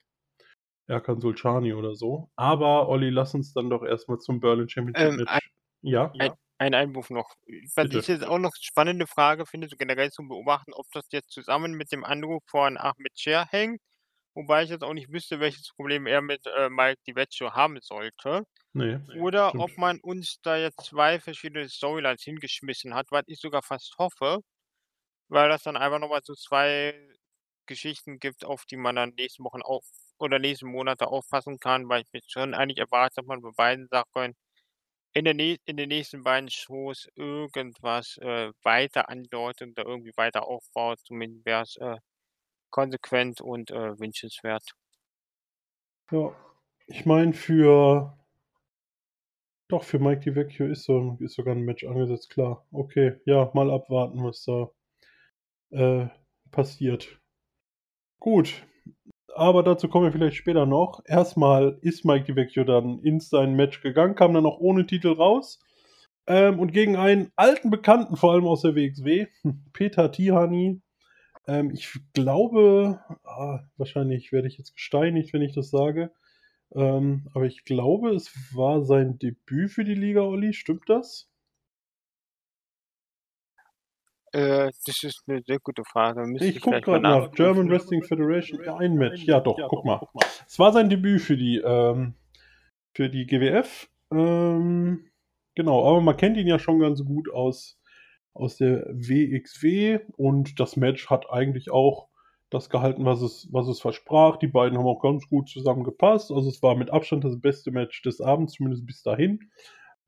Erkan 0.86 1.20
Sulcani 1.20 1.72
oder 1.74 1.94
so. 1.94 2.30
Aber 2.36 2.88
Olli, 2.88 3.10
lass 3.10 3.34
uns 3.34 3.52
dann 3.52 3.70
doch 3.70 3.82
erst 3.82 4.08
mal 4.08 4.18
zum 4.18 4.40
Berlin 4.40 4.68
Championship 4.68 5.20
Ähm, 5.20 5.26
ein 5.26 5.40
ja? 5.82 6.12
ein 6.18 6.32
ein 6.58 6.74
Einwurf 6.74 7.10
noch. 7.10 7.34
Was 7.74 7.84
Bitte. 7.84 7.98
ich 7.98 8.08
jetzt 8.08 8.24
auch 8.24 8.38
noch 8.38 8.52
spannende 8.58 9.06
Frage 9.06 9.46
finde, 9.46 9.68
so 9.68 9.76
generell 9.76 10.10
zum 10.10 10.28
Beobachten, 10.28 10.72
ob 10.72 10.86
das 10.92 11.06
jetzt 11.10 11.30
zusammen 11.30 11.74
mit 11.74 11.92
dem 11.92 12.04
Anruf 12.04 12.42
von 12.46 12.78
Ahmed 12.78 13.18
Scher 13.18 13.46
hängt, 13.50 13.80
wobei 14.34 14.64
ich 14.64 14.70
jetzt 14.70 14.82
auch 14.82 14.94
nicht 14.94 15.12
wüsste, 15.12 15.40
welches 15.40 15.72
Problem 15.76 16.06
er 16.06 16.22
mit, 16.22 16.46
äh, 16.46 16.70
Mike 16.70 17.00
DiVecchio 17.06 17.52
haben 17.52 17.78
sollte. 17.82 18.44
Ne, 18.76 19.00
Oder 19.12 19.58
stimmt. 19.58 19.60
ob 19.60 19.76
man 19.78 20.00
uns 20.00 20.40
da 20.42 20.56
jetzt 20.56 20.84
2 20.86 21.20
verschiedene 21.20 21.68
Storylines 21.68 22.22
hingeschmissen 22.22 22.94
hat, 22.94 23.08
was 23.10 23.24
ich 23.26 23.40
sogar 23.40 23.62
fast 23.62 23.96
hoffe, 23.98 24.40
weil 25.28 25.48
das 25.50 25.64
dann 25.64 25.76
einfach 25.76 25.98
noch 26.00 26.10
mal 26.10 26.22
so 26.24 26.34
2 26.34 26.94
Geschichten 27.66 28.18
gibt, 28.20 28.44
auf 28.44 28.64
die 28.66 28.76
man 28.76 28.96
dann 28.96 29.10
nächsten 29.16 29.44
Wochen 29.44 29.62
auf 29.62 29.84
oder 30.18 30.38
nächsten 30.40 30.68
Monate 30.70 31.08
aufpassen 31.08 31.58
kann, 31.58 31.88
weil 31.88 32.02
ich 32.02 32.08
mir 32.12 32.20
schon 32.28 32.54
eigentlich 32.54 32.78
erwarte, 32.78 33.16
dass 33.16 33.26
man 33.26 33.42
bei 33.42 33.50
beiden 33.56 33.88
Sachen 33.88 34.34
in 35.14 35.24
der 35.26 35.34
nä 35.34 35.58
in 35.66 35.76
den 35.78 35.88
nächsten 35.90 36.22
beiden 36.24 36.50
Shows 36.50 37.08
irgendwas, 37.16 38.16
äh, 38.18 38.52
weiter 38.64 39.08
andeutet 39.10 39.70
oder 39.78 39.86
irgendwie 39.88 40.12
weiter 40.16 40.46
aufbaut. 40.48 41.00
Zumindest 41.04 41.46
wäre 41.46 41.62
es, 41.64 41.76
äh, 41.78 41.96
konsequent 42.70 43.40
und, 43.42 43.70
äh, 43.72 43.98
wünschenswert. 44.00 44.64
Ja, 46.10 46.34
ich 46.86 47.04
meine 47.06 47.32
für 47.32 48.16
doch, 49.68 49.84
für 49.84 49.98
Mike 49.98 50.20
DiVecchio 50.22 50.66
ist 50.66 50.84
so 50.84 51.16
ist 51.20 51.34
sogar 51.34 51.54
'n 51.56 51.62
Match 51.64 51.84
angesetzt, 51.84 52.30
klar. 52.30 52.66
Okay, 52.72 53.14
ja, 53.26 53.50
mal 53.54 53.70
abwarten, 53.70 54.22
was 54.24 54.44
da, 54.44 54.70
äh, 55.70 56.08
passiert. 56.50 57.20
Gut, 58.20 58.66
aber 59.34 59.62
dazu 59.62 59.88
kommen 59.88 60.06
wir 60.06 60.12
vielleicht 60.12 60.36
später 60.36 60.66
noch. 60.66 61.02
Erst 61.06 61.36
mal 61.36 61.78
ist 61.82 62.04
Mike 62.04 62.26
DiVecchio 62.26 62.64
dann 62.64 63.00
in 63.00 63.20
sein 63.20 63.54
Match 63.56 63.82
gegangen, 63.82 64.14
kam 64.16 64.34
dann 64.34 64.46
auch 64.46 64.58
ohne 64.60 64.86
Titel 64.86 65.12
raus, 65.12 65.60
ähm, 66.26 66.58
und 66.60 66.72
gegen 66.72 66.96
einen 66.96 67.30
alten 67.36 67.70
Bekannten, 67.70 68.16
vor 68.16 68.32
allem 68.32 68.46
aus 68.46 68.62
der 68.62 68.74
WXW, 68.76 69.26
Peter 69.72 70.10
Tihanyi. 70.12 70.80
Ähm, 71.48 71.70
ich 71.72 71.98
glaube 72.14 73.00
ah, 73.24 73.60
wahrscheinlich 73.78 74.32
werde 74.32 74.48
ich 74.48 74.58
jetzt 74.58 74.74
gesteinigt, 74.74 75.32
wenn 75.34 75.42
ich 75.42 75.54
das 75.54 75.70
sage, 75.70 76.12
ähm, 76.74 77.28
aber 77.34 77.46
ich 77.46 77.64
glaube, 77.64 78.10
es 78.10 78.30
war 78.54 78.82
sein 78.82 79.18
Debüt 79.18 79.70
für 79.70 79.84
die 79.84 79.94
Liga, 79.94 80.22
Olli, 80.22 80.52
stimmt 80.52 80.88
das? 80.88 81.28
Äh, 84.32 84.70
das 84.84 85.02
ist 85.02 85.26
'ne 85.28 85.42
sehr 85.46 85.58
gute 85.60 85.84
Frage. 85.84 86.26
Müsste 86.26 86.48
Ich 86.48 86.56
ich 86.56 86.62
gucke 86.62 86.76
mal 86.76 87.00
grad 87.00 87.02
nach. 87.02 87.32
German 87.32 87.70
Wrestling 87.70 88.02
Federation, 88.02 88.62
ja, 88.64 88.76
ein 88.76 88.94
Match. 88.96 89.24
Ja 89.24 89.40
doch, 89.40 89.56
guck 89.68 89.84
mal. 89.84 90.00
Es 90.46 90.58
war 90.58 90.72
sein 90.72 90.90
Debüt 90.90 91.20
für 91.22 91.36
die, 91.36 91.58
ähm 91.64 92.14
für 92.94 93.10
die 93.10 93.26
GWF. 93.26 93.88
Ähm, 94.10 95.04
genau, 95.54 95.86
aber 95.86 96.00
man 96.00 96.16
kennt 96.16 96.36
ihn 96.38 96.46
ja 96.46 96.58
schon 96.58 96.78
ganz 96.80 97.04
gut 97.04 97.30
aus 97.32 97.78
aus 98.32 98.56
der 98.58 98.86
WXW 98.90 100.00
und 100.16 100.60
das 100.60 100.76
Match 100.76 101.08
hat 101.08 101.30
eigentlich 101.30 101.70
auch 101.70 102.08
das 102.56 102.70
gehalten, 102.70 103.04
was 103.04 103.22
es 103.22 103.48
was 103.52 103.68
es 103.68 103.80
versprach. 103.80 104.36
Die 104.36 104.48
beiden 104.48 104.78
haben 104.78 104.86
auch 104.86 105.00
ganz 105.00 105.28
gut 105.28 105.48
zusammengepasst. 105.48 106.30
Also, 106.32 106.48
es 106.48 106.62
war 106.62 106.74
mit 106.76 106.90
Abstand 106.90 107.24
das 107.24 107.40
beste 107.40 107.70
Match 107.70 108.02
des 108.02 108.20
Abends, 108.20 108.54
zumindest 108.54 108.86
bis 108.86 109.02
dahin. 109.02 109.50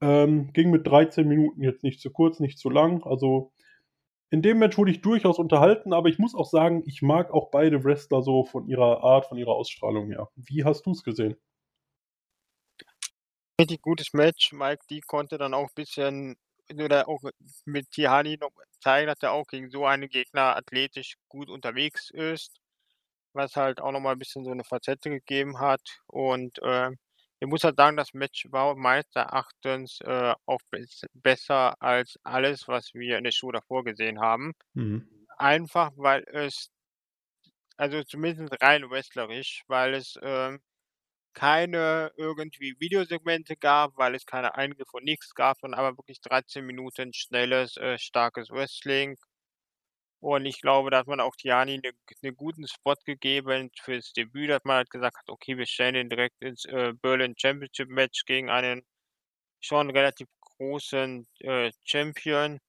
Ähm, 0.01 0.53
ging 0.53 0.71
mit 0.71 0.87
13 0.87 1.27
Minuten 1.27 1.63
jetzt 1.63 1.83
nicht 1.83 2.01
zu 2.01 2.11
kurz, 2.11 2.41
nicht 2.41 2.59
zu 2.59 2.71
lang. 2.71 3.03
Also, 3.05 3.53
in 4.31 4.43
dem 4.43 4.59
Match 4.59 4.77
wurde 4.77 4.91
ich 4.91 5.01
durchaus 5.01 5.39
unterhalten, 5.39 5.93
aber 5.93 6.09
ich 6.09 6.19
muss 6.19 6.35
auch 6.35 6.49
sagen, 6.49 6.83
ich 6.87 7.03
mag 7.03 7.33
auch 7.33 7.51
beide 7.51 7.85
Wrestler 7.85 8.23
so 8.23 8.45
von 8.45 8.67
ihrer 8.67 9.03
Art, 9.03 9.27
von 9.27 9.39
ihrer 9.39 9.53
Ausstrahlung 9.55 10.09
her. 10.09 10.29
Wie 10.37 10.65
hast 10.65 10.85
du's 10.87 11.03
gesehen? 11.03 11.37
Richtig 13.61 13.83
gutes 13.83 14.13
Match. 14.13 14.53
Mike 14.53 14.85
D 14.91 15.01
konnte 15.01 15.39
dann 15.39 15.55
auch 15.55 15.71
bisschen 15.75 16.37
oder 16.75 17.09
auch 17.09 17.23
mit 17.67 17.91
Tihanyi 17.93 18.39
noch 18.41 18.51
zeigen, 18.81 19.09
dass 19.09 19.23
er 19.23 19.33
auch 19.33 19.47
gegen 19.47 19.71
so 19.71 19.87
einen 19.87 20.09
Gegner 20.09 20.57
athletisch 20.57 21.15
gut 21.29 21.49
unterwegs 21.51 22.11
ist, 22.11 22.57
was 23.35 23.57
halt 23.57 23.81
auch 23.81 23.93
noch 23.93 24.01
mal 24.01 24.15
'n 24.15 24.19
bisschen 24.21 24.45
so 24.45 24.53
'ne 24.55 24.65
Facette 24.65 25.11
gegeben 25.11 25.61
hat. 25.61 25.83
Und, 26.09 26.59
äh, 26.63 26.91
ich 27.41 27.49
muss 27.49 27.65
halt 27.65 27.77
sagen, 27.79 27.97
das 27.99 28.15
Match 28.15 28.47
war 28.51 28.77
meines 28.77 29.07
Erachtens, 29.15 30.01
äh, 30.03 30.35
auch 30.47 30.61
bess 30.71 31.03
besser 31.15 31.75
als 31.83 32.17
alles, 32.25 32.69
was 32.69 32.95
wir 32.95 33.19
in 33.19 33.25
der 33.25 33.33
Show 33.33 33.53
davor 33.53 33.85
gesehen 33.85 34.21
haben. 34.21 34.55
Mhm. 34.75 35.09
Einfach, 35.39 35.93
weil 35.97 36.25
es 36.29 36.69
also, 37.81 38.03
zumindest 38.03 38.61
rein 38.61 38.91
wrestlerisch, 38.91 39.63
weil 39.69 39.95
es, 39.95 40.19
ähm, 40.21 40.61
keine 41.35 42.13
irgendwie 42.17 42.75
Videosegmente 42.81 43.57
gab, 43.57 43.97
weil 43.97 44.15
es 44.15 44.27
keine 44.27 44.55
Eingriffe 44.57 44.97
und 44.99 45.05
nix 45.05 45.35
gab, 45.35 45.59
sondern 45.61 45.81
aber 45.81 45.97
wirklich 45.99 46.21
13 46.21 46.67
Minuten 46.67 47.13
schnelles, 47.15 47.77
äh, 47.79 47.99
starkes 47.99 48.51
Wrestling. 48.51 49.17
Und 50.23 50.47
ich 50.47 50.61
glaube, 50.61 50.91
da 50.91 50.99
hat 50.99 51.07
man 51.07 51.21
auch 51.21 51.37
Tihanyi 51.37 51.79
'ne 51.79 51.93
'ne 52.23 52.33
guten 52.35 52.67
Spot 52.67 52.95
gegeben 53.05 53.71
fürs 53.81 54.13
Debüt, 54.13 54.51
dass 54.51 54.65
man 54.65 54.77
halt 54.79 54.91
gesagt 54.91 55.17
hat: 55.17 55.29
„Okay, 55.29 55.57
wir 55.57 55.67
stellen 55.67 55.95
ihn 55.95 56.09
direkt 56.11 56.41
ins, 56.43 56.65
äh, 56.65 56.93
Berlin 57.01 57.35
Championship 57.39 57.89
Match 57.89 58.25
gegen 58.27 58.51
einen 58.51 58.83
schon 59.61 59.91
relativ 59.91 60.29
großen, 60.59 61.27
äh, 61.41 61.73
Champion.“ 61.85 62.61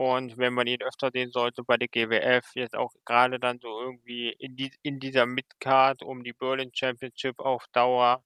Und 0.00 0.38
wenn 0.38 0.54
man 0.54 0.66
ihn 0.66 0.80
öfter 0.80 1.10
sehen 1.12 1.30
sollte 1.30 1.62
bei 1.62 1.76
der 1.76 1.86
GWF, 1.88 2.54
jetzt 2.54 2.74
auch 2.74 2.90
grade 3.04 3.38
dann 3.38 3.58
so 3.60 3.68
irgendwie 3.82 4.30
in 4.38 4.56
die 4.56 4.72
in 4.82 4.98
dieser 4.98 5.26
Midcard 5.26 6.02
um 6.02 6.24
die 6.24 6.32
Berlin 6.32 6.70
Championship 6.72 7.38
auf 7.38 7.66
Dauer 7.74 8.24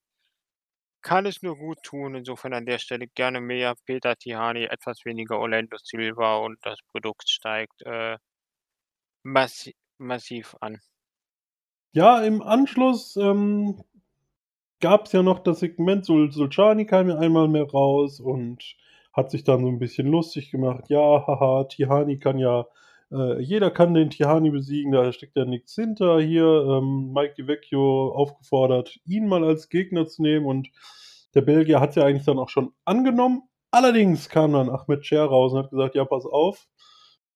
kann 1.03 1.27
es 1.27 1.43
nur 1.43 1.57
gut 1.59 1.79
tun. 1.83 2.15
Insofern 2.15 2.55
an 2.55 2.65
der 2.65 2.79
Stelle 2.79 3.09
gerne 3.09 3.41
mehr 3.41 3.75
Peter 3.87 4.15
Tihanyi, 4.15 4.67
etwas 4.67 5.05
weniger 5.05 5.41
Orlando 5.41 5.77
Silva 5.83 6.37
und 6.37 6.59
das 6.63 6.79
Produkt 6.93 7.29
steigt, 7.29 7.83
äh 7.83 8.19
massi 9.25 9.75
massiv 9.99 10.55
an. 10.61 10.79
Ja, 11.93 12.23
im 12.23 12.41
Anschluss, 12.41 13.17
ähm, 13.17 13.83
gab's 14.79 15.11
ja 15.11 15.25
noch 15.25 15.41
das 15.41 15.59
Segment, 15.59 16.05
Sul 16.05 16.31
Sulcani 16.31 16.87
kam 16.87 17.09
ja 17.09 17.19
einmal 17.19 17.49
mehr 17.49 17.65
raus 17.69 18.21
und 18.21 18.77
hat 19.15 19.31
sich 19.31 19.45
dann 19.45 19.63
so 19.63 19.69
'n 19.69 19.79
bisschen 19.79 20.09
lustig 20.09 20.51
gemacht. 20.51 20.85
Ja, 20.91 21.01
haha, 21.27 21.65
Tihanyi 21.65 22.19
kann 22.19 22.39
ja 22.39 22.67
äh, 23.13 23.41
jeder 23.43 23.71
kann 23.71 23.95
den 23.95 24.11
Tihanyi 24.11 24.51
besiegen, 24.51 24.93
da 24.93 25.13
steckt 25.13 25.37
ja 25.37 25.45
nix 25.45 25.75
hinter 25.75 26.21
hier. 26.21 26.45
Ähm, 26.47 27.13
Mike 27.15 27.35
DiVecchio 27.39 28.13
aufgefordert, 28.15 28.99
ihn 29.07 29.27
mal 29.29 29.45
als 29.45 29.69
Gegner 29.69 30.07
zu 30.07 30.23
nehmen 30.23 30.47
und 30.47 30.69
der 31.35 31.43
Belgier 31.43 31.81
hat's 31.81 31.97
ja 31.97 32.05
eigentlich 32.05 32.25
dann 32.27 32.39
auch 32.39 32.49
schon 32.49 32.73
angenommen. 32.85 33.43
Allerdings 33.71 34.29
kam 34.29 34.53
dann 34.53 34.71
Ahmed 34.71 35.05
Scher 35.07 35.25
raus 35.25 35.53
und 35.53 35.59
hat 35.61 35.71
gesagt: 35.71 35.95
„Ja, 35.97 36.05
pass 36.05 36.25
auf, 36.27 36.67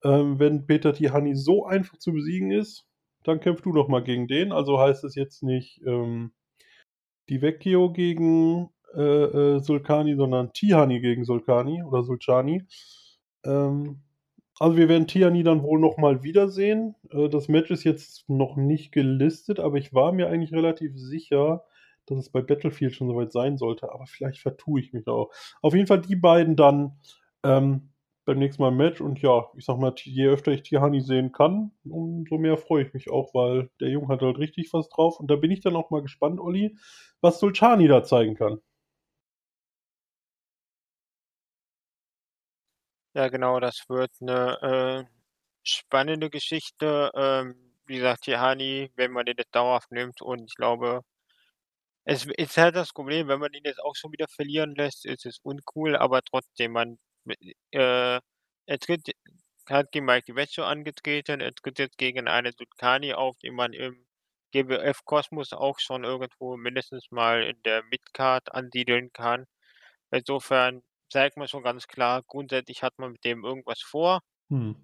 ähm, 0.04 0.38
wenn 0.38 0.66
Peter 0.66 0.92
Tihanyi 0.94 1.34
so 1.36 1.66
einfach 1.66 1.98
zu 1.98 2.12
besiegen 2.12 2.50
ist, 2.52 2.86
dann 3.24 3.40
kämpf 3.40 3.62
du 3.62 3.72
doch 3.72 3.88
mal 3.88 4.02
gegen 4.04 4.28
den.“ 4.28 4.52
Also, 4.52 4.78
heißt 4.78 5.04
es 5.04 5.14
jetzt 5.16 5.42
nicht, 5.42 5.80
ähm, 5.86 6.32
DiVecchio 7.30 7.92
gegen, 7.92 8.70
äh, 8.94 9.00
äh, 9.00 9.60
Sulcani, 9.60 10.16
sondern 10.16 10.52
Tihanyi 10.52 11.00
gegen 11.00 11.24
Sulcani 11.24 11.82
oder 11.82 12.02
Sulcani. 12.02 12.64
Ähm, 13.44 14.00
also, 14.58 14.76
wir 14.76 14.88
werden 14.88 15.06
Tihanyi 15.06 15.42
dann 15.42 15.62
wohl 15.62 15.78
noch 15.78 15.98
mal 15.98 16.22
wiedersehen. 16.22 16.94
Äh, 17.10 17.28
das 17.28 17.48
Match 17.48 17.70
ist 17.70 17.84
jetzt 17.84 18.28
noch 18.28 18.56
nicht 18.56 18.92
gelistet, 18.92 19.60
aber 19.60 19.76
ich 19.76 19.94
war 19.94 20.12
mir 20.12 20.28
eigentlich 20.28 20.52
relativ 20.52 20.98
sicher, 20.98 21.64
dass 22.06 22.18
es 22.18 22.30
bei 22.30 22.42
Battlefield 22.42 22.94
schon 22.94 23.08
so 23.08 23.16
weit 23.16 23.32
sein 23.32 23.58
sollte, 23.58 23.92
aber 23.92 24.06
vielleicht 24.06 24.40
vertue 24.40 24.80
ich 24.80 24.92
mich 24.92 25.06
auch. 25.06 25.30
Auf 25.62 25.74
jeden 25.74 25.86
Fall 25.86 26.00
die 26.00 26.16
beiden 26.16 26.56
dann, 26.56 26.98
ähm, 27.44 27.90
beim 28.28 28.38
nächsten 28.38 28.62
Mal 28.62 28.68
ein 28.68 28.76
Match. 28.76 29.00
Und 29.00 29.22
ja, 29.22 29.46
ich 29.56 29.64
sag 29.64 29.78
mal, 29.78 29.94
je 29.96 30.26
öfter 30.26 30.52
ich 30.52 30.62
Tihani 30.62 31.00
sehen 31.00 31.32
kann, 31.32 31.72
umso 31.88 32.36
mehr 32.36 32.58
freue 32.58 32.84
ich 32.84 32.92
mich 32.92 33.10
auch, 33.10 33.32
weil 33.32 33.70
der 33.80 33.88
Junge 33.88 34.08
hat 34.08 34.20
halt 34.20 34.36
richtig 34.36 34.70
was 34.74 34.90
drauf. 34.90 35.18
Und 35.18 35.30
da 35.30 35.36
bin 35.36 35.50
ich 35.50 35.60
dann 35.60 35.74
auch 35.74 35.88
mal 35.88 36.02
gespannt, 36.02 36.38
Olli, 36.38 36.76
was 37.22 37.40
Sultani 37.40 37.88
da 37.88 38.04
zeigen 38.04 38.34
kann. 38.34 38.60
Ja, 43.18 43.28
genau, 43.28 43.60
das 43.60 43.84
wird 43.90 44.12
eine 44.22 45.04
äh, 45.10 45.12
spannende 45.62 46.30
Geschichte. 46.30 47.10
Ähm, 47.14 47.74
wie 47.86 47.96
gesagt, 47.96 48.22
Tihani, 48.24 48.90
wenn 48.96 49.12
man 49.12 49.26
den 49.26 49.36
jetzt 49.38 49.54
dauerhaft 49.54 49.90
nimmt 49.90 50.22
und 50.22 50.44
ich 50.48 50.54
glaube, 50.54 51.02
es 52.04 52.24
ist 52.26 52.56
halt 52.56 52.74
das 52.76 52.92
Problem, 52.92 53.28
wenn 53.28 53.38
man 53.40 53.52
ihn 53.52 53.64
jetzt 53.64 53.80
auch 53.80 53.94
schon 53.96 54.12
wieder 54.12 54.26
verlieren 54.28 54.74
lässt, 54.74 55.04
ist 55.06 55.26
es 55.26 55.38
uncool, 55.42 55.96
aber 55.96 56.22
trotzdem, 56.22 56.72
man 56.72 56.98
äh, 57.72 58.20
er 58.66 58.78
tritt 58.80 59.10
hat 59.68 59.92
gegen 59.92 60.06
Mike 60.06 60.26
DiVecchio 60.32 60.64
angetreten, 60.64 61.40
er 61.40 61.54
tritt 61.54 61.78
jetzt 61.78 61.98
gegen 61.98 62.28
einen 62.28 62.52
Sultani 62.56 63.14
auf, 63.14 63.38
den 63.40 63.54
man 63.54 63.72
im 63.74 64.06
GWF-Kosmos 64.52 65.52
auch 65.54 65.78
schon 65.80 66.04
irgendwo 66.04 66.56
mindestens 66.56 67.10
mal 67.10 67.42
in 67.44 67.62
der 67.64 67.82
Midcard 67.84 68.52
ansiedeln 68.54 69.12
kann. 69.12 69.46
Insofern 70.12 70.82
zeigt 71.10 71.36
man 71.36 71.48
schon 71.48 71.62
ganz 71.62 71.86
klar, 71.88 72.22
grundsätzlich 72.26 72.82
hat 72.82 72.98
man 72.98 73.12
mit 73.12 73.24
dem 73.24 73.44
irgendwas 73.44 73.80
vor. 73.82 74.20
Hm. 74.50 74.76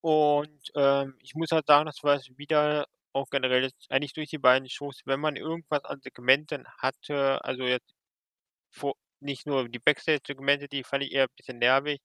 Und, 0.00 0.62
ähm, 0.76 1.16
ich 1.20 1.34
muss 1.34 1.50
halt 1.52 1.66
sagen, 1.66 1.86
das 1.86 2.02
war 2.02 2.16
jetzt 2.16 2.36
wieder 2.38 2.86
auch 3.12 3.28
generell 3.30 3.70
eigentlich 3.88 4.12
durch 4.12 4.30
die 4.30 4.38
beiden 4.38 4.68
Shows, 4.68 5.00
wenn 5.06 5.20
man 5.20 5.36
irgendwas 5.36 5.84
an 5.84 6.00
Segmenten 6.02 6.66
hatte, 6.78 7.44
also 7.44 7.64
jetzt 7.64 7.94
vor 8.70 8.94
nicht 9.20 9.46
nur 9.46 9.68
die 9.68 9.78
Backstage-Segmente, 9.80 10.68
die 10.68 10.84
fand 10.84 11.04
ich 11.04 11.12
eher 11.12 11.24
ein 11.24 11.34
bisschen 11.36 11.58
nervig, 11.58 12.00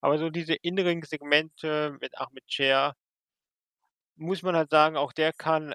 aber 0.00 0.18
so 0.18 0.30
diese 0.30 0.54
inneren 0.54 1.02
Segmente 1.02 1.96
mit 2.00 2.18
Ahmed 2.18 2.44
Cher 2.48 2.94
muss 4.16 4.42
man 4.42 4.56
halt 4.56 4.70
sagen, 4.70 4.96
auch 4.96 5.12
der 5.12 5.32
kann 5.32 5.74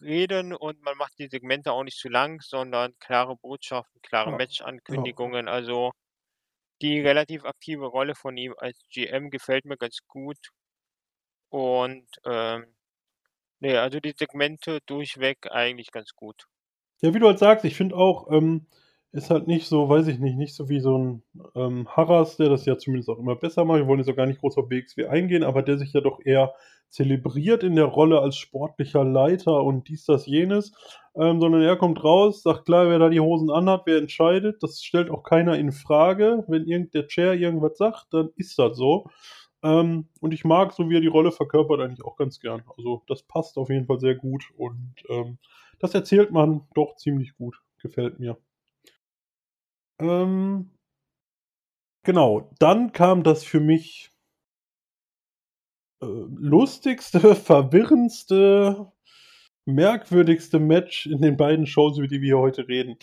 reden 0.00 0.54
und 0.54 0.82
man 0.82 0.96
macht 0.98 1.18
die 1.18 1.28
Segmente 1.28 1.72
auch 1.72 1.84
nicht 1.84 1.98
zu 1.98 2.08
lang, 2.08 2.40
sondern 2.42 2.94
klare 3.00 3.36
Botschaften, 3.36 4.00
klare 4.02 4.32
Ja, 4.32 4.38
ja. 4.88 5.08
Match-Ankündigungen. 5.12 5.48
Also, 5.48 5.92
die 6.82 7.00
relativ 7.00 7.44
aktive 7.44 7.86
Rolle 7.86 8.14
von 8.16 8.36
ihm 8.36 8.54
als 8.58 8.80
GM 8.90 9.30
gefällt 9.30 9.64
mir 9.66 9.76
ganz 9.78 9.98
gut. 10.08 10.38
Und, 11.52 12.08
ähm, 12.24 12.74
ne, 13.60 13.80
also 13.80 14.00
die 14.00 14.14
Segmente 14.18 14.80
durchweg 14.86 15.50
eigentlich 15.52 15.90
ganz 15.92 16.12
gut. 16.14 16.46
Ja, 17.02 17.14
wie 17.14 17.18
du 17.20 17.26
halt 17.26 17.38
sagst, 17.38 17.64
ich 17.64 17.76
finde 17.76 17.96
auch, 17.96 18.30
ähm, 18.30 18.66
ist 19.12 19.30
halt 19.30 19.46
nicht 19.46 19.66
so, 19.66 19.88
weiß 19.88 20.08
ich 20.08 20.18
nicht, 20.18 20.36
nicht 20.36 20.54
so 20.54 20.68
wie 20.68 20.80
so 20.80 20.98
ein 20.98 21.22
ähm, 21.54 21.88
Harras, 21.88 22.36
der 22.36 22.50
das 22.50 22.66
ja 22.66 22.76
zumindest 22.76 23.08
auch 23.08 23.18
immer 23.18 23.36
besser 23.36 23.64
macht. 23.64 23.78
Wir 23.78 23.86
wollen 23.86 24.00
jetzt 24.00 24.10
auch 24.10 24.16
gar 24.16 24.26
nicht 24.26 24.40
groß 24.40 24.58
auf 24.58 24.68
BXW 24.68 25.06
eingehen, 25.06 25.44
aber 25.44 25.62
der 25.62 25.78
sich 25.78 25.92
ja 25.92 26.00
doch 26.00 26.20
eher 26.24 26.52
zelebriert 26.90 27.62
in 27.62 27.76
der 27.76 27.84
Rolle 27.86 28.20
als 28.20 28.36
sportlicher 28.36 29.04
Leiter 29.04 29.62
und 29.62 29.88
dies, 29.88 30.04
das, 30.04 30.26
jenes, 30.26 30.72
ähm, 31.14 31.40
sondern 31.40 31.62
er 31.62 31.76
kommt 31.76 32.02
raus, 32.02 32.42
sagt 32.42 32.66
klar, 32.66 32.88
wer 32.88 32.98
da 32.98 33.08
die 33.08 33.20
Hosen 33.20 33.50
anhat, 33.50 33.82
wer 33.86 33.98
entscheidet. 33.98 34.62
Das 34.62 34.82
stellt 34.82 35.10
auch 35.10 35.22
keiner 35.22 35.58
in 35.58 35.72
Frage. 35.72 36.44
Wenn 36.48 36.66
irgend 36.66 36.94
der 36.94 37.06
Chair 37.06 37.34
irgendwas 37.34 37.78
sagt, 37.78 38.06
dann 38.12 38.30
ist 38.36 38.58
das 38.58 38.76
so. 38.76 39.06
Ähm, 39.62 40.08
und 40.20 40.32
ich 40.32 40.44
mag, 40.44 40.72
so 40.72 40.88
wie 40.88 40.96
er 40.96 41.00
die 41.00 41.08
Rolle 41.08 41.32
verkörpert, 41.32 41.80
eigentlich 41.80 42.04
auch 42.04 42.16
ganz 42.16 42.40
gern. 42.40 42.62
Also 42.76 43.02
das 43.06 43.22
passt 43.22 43.56
auf 43.58 43.70
jeden 43.70 43.86
Fall 43.86 44.00
sehr 44.00 44.14
gut 44.14 44.44
und 44.56 44.94
ähm, 45.08 45.38
das 45.78 45.94
erzählt 45.94 46.30
man 46.30 46.62
doch 46.74 46.96
ziemlich 46.96 47.36
gut. 47.36 47.60
Gefällt 47.80 48.18
mir. 48.18 48.36
Ähm, 50.00 50.70
genau, 52.04 52.50
dann 52.58 52.92
kam 52.92 53.22
das 53.22 53.44
für 53.44 53.60
mich 53.60 54.12
äh, 56.02 56.06
lustigste, 56.06 57.34
verwirrendste, 57.34 58.92
merkwürdigste 59.66 60.58
Match 60.60 61.06
in 61.06 61.20
den 61.20 61.36
beiden 61.36 61.66
Shows, 61.66 61.98
über 61.98 62.08
die 62.08 62.22
wir 62.22 62.38
heute 62.38 62.68
reden. 62.68 62.96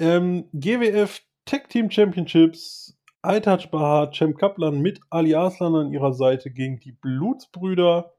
Ähm, 0.00 0.48
GWF 0.52 1.22
Tag 1.46 1.68
Team 1.68 1.90
Championships, 1.90 2.96
Aitaj 3.22 3.66
Bahar, 3.70 4.12
Cem 4.12 4.36
Kaplan 4.36 4.80
mit 4.80 5.00
Ali 5.10 5.34
Arslan 5.34 5.74
an 5.74 5.92
ihrer 5.92 6.12
Seite 6.12 6.50
gegen 6.50 6.78
die 6.80 6.92
Blutsbrüder. 6.92 8.14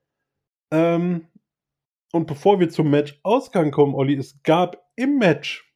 Ähm, 0.74 1.28
und 2.12 2.28
bevor 2.28 2.60
wir 2.60 2.70
zum 2.70 2.90
Match-Ausgang 2.90 3.72
kommen, 3.72 3.96
Olli, 3.96 4.16
es 4.16 4.44
gab 4.44 4.86
im 4.96 5.18
Match 5.18 5.71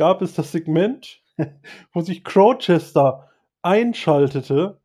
gab 0.00 0.22
es 0.22 0.34
das 0.34 0.50
Segment, 0.50 1.20
wo 1.92 2.00
sich 2.00 2.24
Crowchester 2.24 3.28
einschaltete 3.60 4.80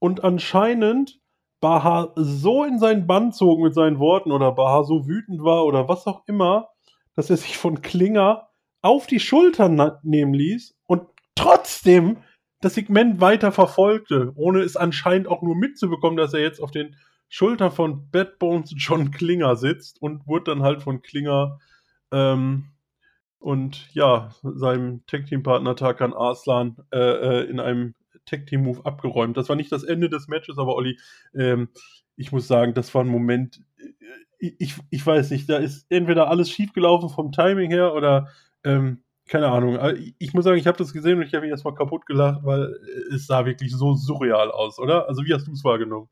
und 0.00 0.24
anscheinend 0.24 1.20
Baha 1.60 2.12
so 2.16 2.64
in 2.64 2.80
seinen 2.80 3.06
Bann 3.06 3.30
zog 3.30 3.60
mit 3.60 3.72
seinen 3.72 4.00
Worten 4.00 4.32
oder 4.32 4.50
Baha 4.50 4.82
so 4.82 5.06
wütend 5.06 5.44
war 5.44 5.64
oder 5.64 5.88
was 5.88 6.08
auch 6.08 6.24
immer, 6.26 6.70
dass 7.14 7.30
er 7.30 7.36
sich 7.36 7.56
von 7.56 7.82
Klinger 7.82 8.48
auf 8.80 9.06
die 9.06 9.20
Schultern 9.20 9.80
nehmen 10.02 10.34
ließ 10.34 10.76
und 10.88 11.06
trotzdem 11.36 12.16
das 12.60 12.74
Segment 12.74 13.20
weiter 13.20 13.52
verfolgte, 13.52 14.32
ohne 14.34 14.62
es 14.62 14.76
anscheinend 14.76 15.28
auch 15.28 15.42
nur 15.42 15.54
mitzubekommen, 15.54 16.16
dass 16.16 16.34
er 16.34 16.40
jetzt 16.40 16.60
auf 16.60 16.72
den 16.72 16.96
Schultern 17.28 17.70
von 17.70 18.10
Bad 18.10 18.40
Bones 18.40 18.74
John 18.76 19.12
Klinger 19.12 19.54
sitzt 19.54 20.02
und 20.02 20.26
wurde 20.26 20.50
dann 20.50 20.64
halt 20.64 20.82
von 20.82 21.00
Klinger 21.00 21.60
ähm, 22.10 22.71
und 23.42 23.92
ja, 23.92 24.30
seinem 24.42 25.04
Tag-Team-Partner 25.06 25.74
Tarkan 25.76 26.14
Arslan 26.14 26.76
äh, 26.92 26.98
äh, 26.98 27.50
in 27.50 27.60
einem 27.60 27.94
Tag-Team-Move 28.24 28.86
abgeräumt. 28.86 29.36
Das 29.36 29.48
war 29.48 29.56
nicht 29.56 29.72
das 29.72 29.82
Ende 29.82 30.08
des 30.08 30.28
Matches, 30.28 30.58
aber 30.58 30.76
Olli, 30.76 30.98
ähm, 31.34 31.68
ich 32.16 32.30
muss 32.30 32.46
sagen, 32.46 32.72
das 32.72 32.94
war 32.94 33.02
ein 33.02 33.08
Moment, 33.08 33.60
äh, 33.78 34.52
ich, 34.58 34.76
ich 34.90 35.04
weiß 35.04 35.30
nicht, 35.30 35.48
da 35.48 35.56
ist 35.56 35.86
entweder 35.88 36.28
alles 36.28 36.50
schiefgelaufen 36.50 37.08
vom 37.08 37.32
Timing 37.32 37.70
her 37.70 37.94
oder 37.94 38.28
ähm, 38.64 39.02
keine 39.26 39.48
Ahnung. 39.48 39.78
Ich 40.18 40.34
muss 40.34 40.44
sagen, 40.44 40.58
ich 40.58 40.66
habe 40.66 40.78
das 40.78 40.92
gesehen 40.92 41.18
und 41.18 41.24
ich 41.24 41.32
habe 41.32 41.42
mich 41.42 41.50
erstmal 41.50 41.74
kaputt 41.74 42.06
gelacht, 42.06 42.40
weil 42.44 42.74
es 43.14 43.26
sah 43.26 43.46
wirklich 43.46 43.72
so 43.72 43.94
surreal 43.94 44.50
aus, 44.50 44.78
oder? 44.78 45.08
Also 45.08 45.24
wie 45.24 45.32
hast 45.32 45.46
du 45.46 45.52
es 45.52 45.64
wahrgenommen? 45.64 46.08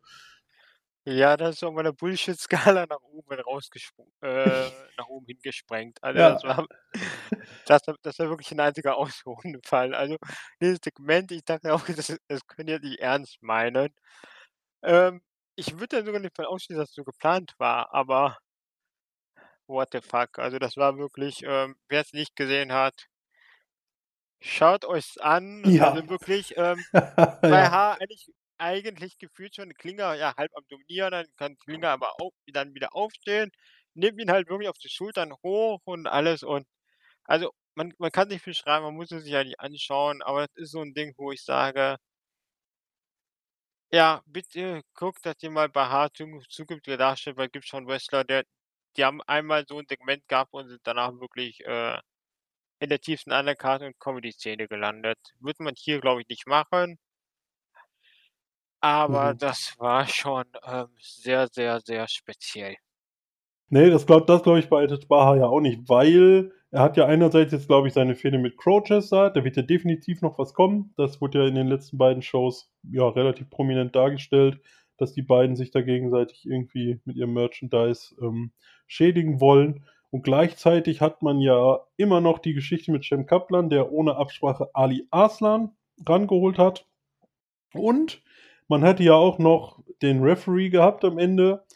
Ja, 1.12 1.36
das 1.36 1.56
ist 1.56 1.64
auf 1.64 1.74
meiner 1.74 1.92
Bullshit-Skala 1.92 2.86
nach 2.88 3.00
oben 3.02 3.40
rausgesprungen, 3.40 4.12
äh, 4.22 4.70
nach 4.96 5.06
oben 5.08 5.26
hingesprengt. 5.26 5.98
Also 6.04 6.22
Ja. 6.22 6.28
das 6.28 6.44
war 6.44 6.66
das 7.66 7.86
war 7.86 7.96
das 8.02 8.18
war 8.20 8.28
wirklich 8.30 8.52
ein 8.52 8.60
einziger 8.60 8.96
Ausnahmefall. 8.98 9.94
Also, 9.94 10.16
dieses 10.60 10.78
Segment, 10.84 11.32
ich 11.32 11.44
dachte 11.44 11.74
auch, 11.74 11.84
das 11.86 12.16
das 12.28 12.46
könnt 12.46 12.70
ihr 12.70 12.80
nicht 12.80 13.00
ernst 13.00 13.42
meinen. 13.42 13.94
Ähm, 14.82 15.22
ich 15.56 15.74
würde 15.74 15.96
dann 15.98 16.06
sogar 16.06 16.20
nicht 16.22 16.36
von 16.36 16.46
ausschließen, 16.46 16.80
dass 16.80 16.90
es 16.90 16.96
so 16.96 17.04
geplant 17.04 17.54
war, 17.58 17.94
aber 17.94 18.38
what 19.68 19.88
the 19.92 20.00
fuck? 20.00 20.38
Also, 20.38 20.58
das 20.58 20.76
war 20.76 20.98
wirklich, 20.98 21.42
ähm 21.46 21.76
wer 21.88 22.00
es 22.02 22.12
nicht 22.12 22.36
gesehen 22.36 22.72
hat 22.72 23.06
schaut 24.42 24.84
euch's 24.86 25.18
an. 25.18 25.64
Ja. 25.64 25.82
Also 25.82 26.08
wirklich, 26.08 26.54
ähm, 26.56 26.86
bei 27.48 27.68
ja. 27.68 27.70
H 27.70 27.94
eigentlich 28.00 28.32
eigentlich 28.60 29.18
gefühlt 29.18 29.54
schon 29.56 29.74
Klinger 29.74 30.14
ja 30.14 30.34
halb 30.36 30.52
am 30.56 30.64
Dominieren, 30.68 31.12
dann 31.12 31.26
kann 31.36 31.56
Klinger 31.58 31.90
aber 31.90 32.14
auch 32.20 32.32
dann 32.52 32.74
wieder 32.74 32.94
aufstehen, 32.96 33.50
nimmt 33.94 34.20
ihn 34.20 34.30
halt 34.32 34.48
wirklich 34.48 34.68
auf 34.70 34.78
die 34.78 34.88
Schultern 34.90 35.34
hoch 35.44 35.80
und 35.84 36.06
alles 36.06 36.42
und 36.44 36.66
also, 37.24 37.52
man 37.76 37.94
man 37.98 38.12
kann 38.12 38.28
nicht 38.28 38.44
beschreiben, 38.44 38.84
man 38.86 38.96
muss 38.96 39.12
es 39.12 39.24
sich 39.24 39.32
ja 39.32 39.44
nicht 39.44 39.60
anschauen, 39.60 40.22
aber 40.22 40.42
das 40.48 40.56
ist 40.56 40.72
so 40.72 40.80
'n 40.82 40.94
Ding, 40.94 41.14
wo 41.18 41.32
ich 41.32 41.44
sage 41.44 41.98
ja, 43.92 44.22
bitte 44.26 44.82
guckt, 44.94 45.26
dass 45.26 45.42
ihr 45.42 45.50
mal 45.50 45.68
bei 45.68 45.84
H 45.88 46.10
zu 46.14 46.24
zukünftige 46.48 46.96
darstellt, 46.96 47.36
weil 47.36 47.48
gibt 47.48 47.66
schon 47.66 47.88
Wrestler, 47.88 48.22
der 48.22 48.44
die 48.96 49.04
haben 49.04 49.20
einmal 49.22 49.64
so 49.68 49.78
'n 49.80 49.86
Segment 49.88 50.26
gehabt 50.28 50.52
und 50.52 50.68
sind 50.68 50.80
danach 50.84 51.12
wirklich, 51.18 51.60
äh, 51.66 51.98
in 52.80 52.90
der 52.90 53.00
tiefsten 53.00 53.32
Undercard 53.32 53.82
und 53.82 53.98
Comedy-Szene 54.00 54.68
gelandet. 54.68 55.18
Würde 55.40 55.62
man 55.64 55.74
hier, 55.78 56.00
glaube 56.00 56.22
ich, 56.22 56.28
nicht 56.28 56.46
machen. 56.46 56.98
Aber 58.80 59.34
Mhm. 59.34 59.38
das 59.38 59.74
war 59.78 60.06
schon, 60.08 60.44
ähm, 60.64 60.88
sehr, 61.00 61.48
sehr, 61.48 61.80
sehr 61.80 62.08
speziell. 62.08 62.76
Ne, 63.68 63.90
das 63.90 64.06
glaubt 64.06 64.28
das 64.28 64.42
glaube 64.42 64.58
ich 64.58 64.68
bei 64.68 64.86
Baha 65.08 65.36
ja 65.36 65.46
auch 65.46 65.60
nicht, 65.60 65.88
weil 65.88 66.52
er 66.72 66.82
hat 66.82 66.96
ja 66.96 67.06
einerseits 67.06 67.52
jetzt, 67.52 67.66
glaube 67.68 67.88
ich, 67.88 67.94
seine 67.94 68.14
Fehde 68.14 68.38
mit 68.38 68.56
Crowchester, 68.56 69.30
da 69.30 69.44
wird 69.44 69.56
ja 69.56 69.62
definitiv 69.62 70.22
noch 70.22 70.38
was 70.38 70.54
kommen. 70.54 70.92
Das 70.96 71.20
wurde 71.20 71.40
ja 71.40 71.46
in 71.48 71.54
den 71.56 71.66
letzten 71.66 71.98
beiden 71.98 72.22
Shows, 72.22 72.70
ja, 72.90 73.08
relativ 73.08 73.50
prominent 73.50 73.94
dargestellt, 73.96 74.60
dass 74.96 75.12
die 75.12 75.22
beiden 75.22 75.56
sich 75.56 75.70
da 75.72 75.80
gegenseitig 75.82 76.46
irgendwie 76.46 77.00
mit 77.04 77.16
ihrem 77.16 77.32
Merchandise, 77.34 78.14
ähm, 78.20 78.52
schädigen 78.86 79.40
wollen. 79.40 79.84
Und 80.10 80.22
gleichzeitig 80.22 81.00
hat 81.00 81.22
man 81.22 81.40
ja 81.40 81.80
immer 81.96 82.20
noch 82.20 82.38
die 82.38 82.54
Geschichte 82.54 82.92
mit 82.92 83.04
Cem 83.04 83.26
Kaplan, 83.26 83.68
der 83.70 83.90
ohne 83.92 84.16
Absprache 84.16 84.68
Ali 84.74 85.06
Arslan 85.10 85.70
rangeholt 86.06 86.58
hat. 86.58 86.86
Und 87.74 88.22
man 88.70 88.84
hatte 88.84 89.02
ja 89.02 89.14
auch 89.14 89.38
noch 89.38 89.82
den 90.00 90.22
Referee 90.22 90.70
gehabt 90.70 91.04
am 91.04 91.18
Ende, 91.18 91.66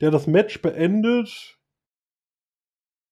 der 0.00 0.10
das 0.10 0.26
Match 0.26 0.62
beendet. 0.62 1.58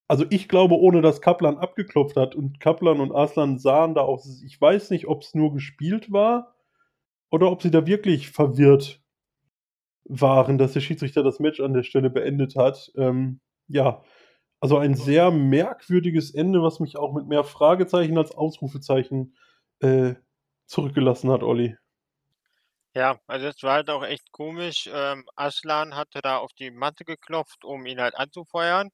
Also, 0.08 0.24
ich 0.30 0.48
glaube, 0.48 0.76
ohne 0.76 1.02
dass 1.02 1.20
Kaplan 1.20 1.58
abgeklopft 1.58 2.16
hat 2.16 2.34
und 2.34 2.58
Kaplan 2.58 3.00
und 3.00 3.12
Arslan 3.12 3.58
sahen 3.58 3.94
da 3.94 4.00
auch 4.00 4.24
ich 4.44 4.60
weiß 4.60 4.90
nicht, 4.90 5.06
ob's 5.06 5.34
nur 5.34 5.52
gespielt 5.52 6.10
war 6.10 6.56
oder 7.30 7.52
ob 7.52 7.62
sie 7.62 7.70
da 7.70 7.86
wirklich 7.86 8.30
verwirrt 8.30 9.02
waren, 10.04 10.58
dass 10.58 10.72
der 10.72 10.80
Schiedsrichter 10.80 11.22
das 11.22 11.38
Match 11.38 11.60
an 11.60 11.74
der 11.74 11.82
Stelle 11.82 12.08
beendet 12.08 12.56
hat. 12.56 12.90
Ähm, 12.96 13.40
ja, 13.68 14.02
also 14.58 14.78
ein 14.78 14.94
sehr 14.94 15.30
merkwürdiges 15.30 16.32
Ende, 16.34 16.62
was 16.62 16.80
mich 16.80 16.96
auch 16.96 17.12
mit 17.12 17.28
mehr 17.28 17.44
Fragezeichen 17.44 18.16
als 18.18 18.32
Ausrufezeichen 18.32 19.36
äh, 19.80 20.14
zurückgelassen 20.66 21.30
hat, 21.30 21.42
Olli. 21.42 21.76
Ja, 22.94 23.20
also 23.26 23.46
es 23.48 23.62
war 23.62 23.74
halt 23.74 23.90
auch 23.90 24.02
echt 24.04 24.30
komisch. 24.32 24.88
Ähm, 24.92 25.24
Aslan 25.36 25.94
hatte 25.96 26.20
da 26.22 26.38
auf 26.38 26.52
die 26.52 26.70
Matte 26.70 27.04
geklopft, 27.04 27.64
um 27.64 27.86
ihn 27.86 28.00
halt 28.00 28.14
anzufeuern. 28.16 28.90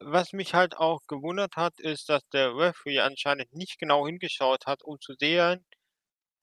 Was 0.00 0.32
mich 0.34 0.54
halt 0.54 0.76
auch 0.76 1.00
gewundert 1.08 1.56
hat, 1.56 1.80
ist, 1.80 2.08
dass 2.10 2.28
der 2.30 2.56
Referee 2.56 3.00
anscheinend 3.00 3.52
nicht 3.54 3.78
genau 3.78 4.06
hingeschaut 4.06 4.66
hat, 4.66 4.82
um 4.84 5.00
zu 5.00 5.14
sehen, 5.18 5.66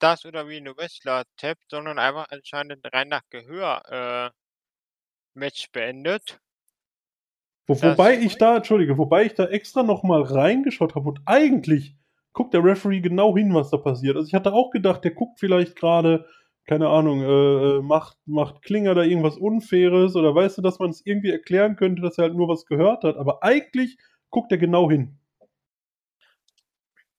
dass 0.00 0.24
oder 0.26 0.48
wie 0.48 0.58
eine 0.58 0.76
Wrestler 0.76 1.24
tappt, 1.38 1.64
sondern 1.70 1.98
einfach 2.00 2.28
anscheinend 2.30 2.86
rein 2.94 3.08
nach 3.08 3.22
Gehör 3.30 3.82
äh, 4.32 4.36
Match 5.34 5.72
beendet. 5.72 6.38
Wo, 7.66 7.82
Das- 7.82 7.96
wobei 7.96 8.18
ich 8.18 8.36
da, 8.38 8.56
entschuldige, 8.56 8.98
wobei 8.98 9.24
ich 9.26 9.34
da 9.34 9.44
extra 9.46 9.82
nochmal 9.82 10.22
reingeschaut 10.22 10.94
habe 10.94 11.08
und 11.08 11.20
eigentlich 11.26 11.96
guckt 12.32 12.54
der 12.54 12.64
Referee 12.64 13.00
genau 13.00 13.36
hin, 13.36 13.54
was 13.54 13.70
da 13.70 13.76
passiert. 13.76 14.16
Also 14.16 14.26
ich 14.28 14.34
hatte 14.34 14.52
auch 14.52 14.70
gedacht, 14.70 15.04
der 15.04 15.12
guckt 15.12 15.38
vielleicht 15.40 15.76
gerade, 15.76 16.26
keine 16.70 16.88
Ahnung, 16.88 17.20
äh, 17.20 17.78
äh, 17.78 17.82
macht, 17.82 18.16
macht 18.26 18.62
Klinger 18.62 18.94
da 18.94 19.02
irgendwas 19.02 19.36
Unfaires 19.36 20.14
oder 20.14 20.32
weißt 20.36 20.58
du, 20.58 20.62
dass 20.62 20.78
man 20.78 20.90
es 20.90 21.04
irgendwie 21.04 21.32
erklären 21.32 21.74
könnte, 21.74 22.00
dass 22.00 22.16
er 22.16 22.26
halt 22.26 22.36
nur 22.36 22.46
was 22.46 22.64
gehört 22.64 23.02
hat. 23.02 23.16
Aber 23.16 23.42
eigentlich 23.42 23.98
guckt 24.30 24.52
er 24.52 24.58
genau 24.58 24.88
hin. 24.88 25.18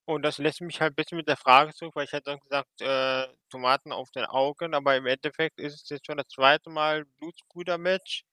Und 0.05 0.23
das 0.23 0.37
lässt 0.37 0.61
mich 0.61 0.79
halt 0.79 0.93
ein 0.93 0.95
bisschen 0.95 1.17
mit 1.17 1.27
der 1.27 1.35
Frage 1.35 1.73
zurück, 1.73 1.97
weil 1.97 2.05
ich 2.05 2.13
hätte 2.13 2.31
dann 2.31 2.39
gesagt, 2.39 2.79
äh, 2.79 3.27
Tomaten 3.49 3.91
auf 3.91 4.09
den 4.11 4.23
Augen, 4.23 4.73
aber 4.73 4.95
im 4.95 5.05
Endeffekt 5.05 5.59
ist 5.59 5.83
es 5.83 5.89
jetzt 5.89 6.05
schon 6.05 6.15
das 6.17 6.29
zweite 6.29 6.69
Mal 6.69 7.03
Blutsbrüder-Match, 7.19 8.23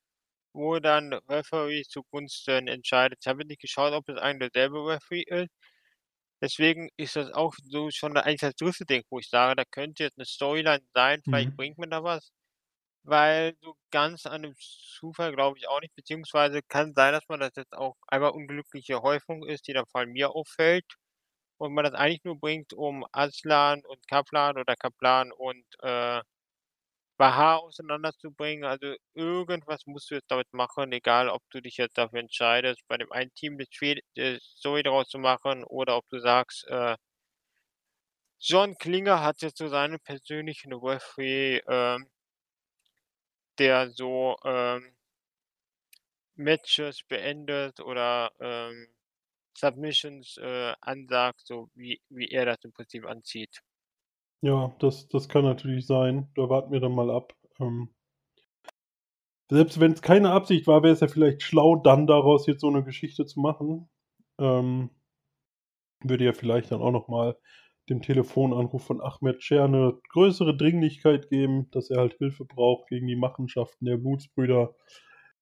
wo 0.53 0.79
dann 0.79 1.15
Referee 1.29 1.83
zugunsten 1.83 2.69
entscheidet. 2.69 3.19
Ich 3.23 3.27
habe 3.27 3.45
nicht 3.45 3.61
geschaut, 3.61 3.93
ob 3.93 4.09
es 4.09 4.19
eigentlich 4.19 4.53
derselbe 4.53 4.87
Referee 4.87 5.25
ist. 5.27 5.51
Deswegen 6.43 6.89
ist 6.97 7.17
das 7.17 7.33
auch 7.33 7.55
so 7.65 7.91
schon 7.91 8.17
eigentlich 8.17 8.41
das 8.41 8.55
dritte 8.57 8.85
Ding, 8.87 9.03
wo 9.11 9.19
ich 9.19 9.29
sage, 9.29 9.57
da 9.57 9.65
könnte 9.65 10.05
jetzt 10.05 10.19
eine 10.19 10.27
Storyline 10.27 10.85
sein, 10.95 11.23
vielleicht 11.29 11.55
Mhm. 11.55 11.57
bringt 11.57 11.79
man 11.79 11.91
da 11.91 12.03
was. 12.05 12.31
Weil 13.05 13.55
so 13.61 13.75
ganz 13.91 14.27
an 14.27 14.43
dem 14.43 14.55
Zufall 14.59 15.33
glaube 15.35 15.59
ich 15.59 15.69
auch 15.69 15.81
nicht, 15.81 15.95
beziehungsweise 15.97 16.61
kann 16.69 16.93
sein, 16.95 17.13
dass 17.13 17.25
man 17.29 17.41
das 17.41 17.53
jetzt 17.57 17.73
auch 17.75 17.97
einmal 18.09 18.31
unglückliche 18.33 19.03
Häufung 19.03 19.47
ist, 19.47 19.67
die 19.69 19.73
dann 19.73 19.87
vor 19.87 20.01
allem 20.03 20.13
mir 20.13 20.31
auffällt 20.35 20.85
und 21.59 21.75
man 21.75 21.85
das 21.85 21.95
eigentlich 21.95 22.25
nur 22.25 22.39
bringt, 22.41 22.73
um 22.75 23.07
Aslan 23.13 23.83
und 23.87 24.07
Kaplan 24.09 24.59
oder 24.59 24.77
Kaplan 24.77 25.33
und 25.33 25.65
äh, 25.83 26.21
Bahar 27.19 27.61
auseinanderzubringen. 27.63 28.65
Also 28.65 28.95
irgendwas 29.15 29.87
musst 29.87 30.11
du 30.11 30.17
jetzt 30.17 30.31
damit 30.31 30.53
machen, 30.55 30.93
egal 30.93 31.29
ob 31.29 31.43
du 31.51 31.61
dich 31.63 31.77
jetzt 31.79 31.99
dafür 31.99 32.21
entscheidest, 32.21 32.83
bei 32.89 32.97
dem 32.99 33.13
einen 33.13 33.35
Team 33.35 33.59
Fe- 33.73 34.01
äh, 34.17 34.39
Story 34.41 34.83
daraus 34.85 35.09
zu 35.09 35.19
machen 35.19 35.65
oder 35.65 35.97
ob 35.99 36.09
du 36.11 36.21
sagst, 36.21 36.67
äh, 36.69 36.97
John 38.41 38.75
Klinger 38.77 39.23
hat 39.23 39.43
jetzt 39.43 39.59
so 39.59 39.69
seinen 39.69 40.01
persönlichen 40.01 40.73
Referee, 40.73 41.59
ähm, 41.69 42.11
der 43.59 43.91
so 43.91 44.37
ähm, 44.45 44.95
Matches 46.37 47.03
beendet 47.07 47.81
oder 47.81 48.33
ähm, 48.41 48.89
Submissions 49.57 50.39
äh, 50.39 50.75
ansagt, 50.81 51.41
so 51.47 51.71
wie, 51.75 52.01
wie 52.09 52.31
er 52.31 52.47
das 52.47 52.65
im 52.65 52.73
Prinzip 52.73 53.07
anzieht. 53.07 53.63
Ja, 54.41 54.75
das, 54.81 55.09
das 55.09 55.29
kann 55.29 55.45
natürlich 55.45 55.87
sein. 55.87 56.29
Da 56.35 56.49
warten 56.49 56.73
wir 56.73 56.81
dann 56.81 56.93
mal 56.95 57.09
ab. 57.11 57.35
Ähm, 57.61 57.91
selbst 59.51 59.79
wenn 59.81 59.93
es 59.93 60.01
keine 60.03 60.31
Absicht 60.31 60.67
war, 60.67 60.83
wäre 60.83 60.93
es 60.95 61.01
ja 61.01 61.09
vielleicht 61.09 61.43
schlau, 61.43 61.77
dann 61.77 62.07
daraus 62.07 62.47
jetzt 62.47 62.61
so 62.63 62.69
eine 62.69 62.83
Geschichte 62.85 63.27
zu 63.27 63.41
machen. 63.41 63.89
Ähm, 64.39 64.91
würde 66.03 66.25
ja 66.25 66.33
vielleicht 66.33 66.71
dann 66.73 66.81
auch 66.83 66.91
nochmal 66.93 67.37
dem 67.89 68.03
Telefonanruf 68.03 68.85
von 68.85 69.01
Ahmed 69.01 69.43
Scher 69.43 69.65
eine 69.65 69.99
größere 70.11 70.57
Dringlichkeit 70.57 71.31
geben, 71.31 71.71
dass 71.71 71.91
er 71.91 71.99
halt 71.99 72.15
Hilfe 72.19 72.45
braucht 72.45 72.89
gegen 72.89 73.07
die 73.07 73.17
Machenschaften 73.17 73.87
der 73.87 73.97
Blutsbrüder 73.97 74.75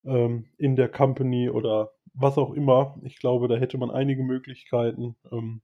ähm, 0.05 0.47
in 0.59 0.76
der 0.76 0.88
Company 0.88 1.51
oder 1.51 1.92
was 2.14 2.38
auch 2.38 2.55
immer. 2.55 2.99
Ich 3.05 3.18
glaube, 3.18 3.49
da 3.49 3.57
hätte 3.57 3.78
man 3.78 3.90
einige 3.90 4.22
Möglichkeiten. 4.22 5.16
Ähm, 5.32 5.62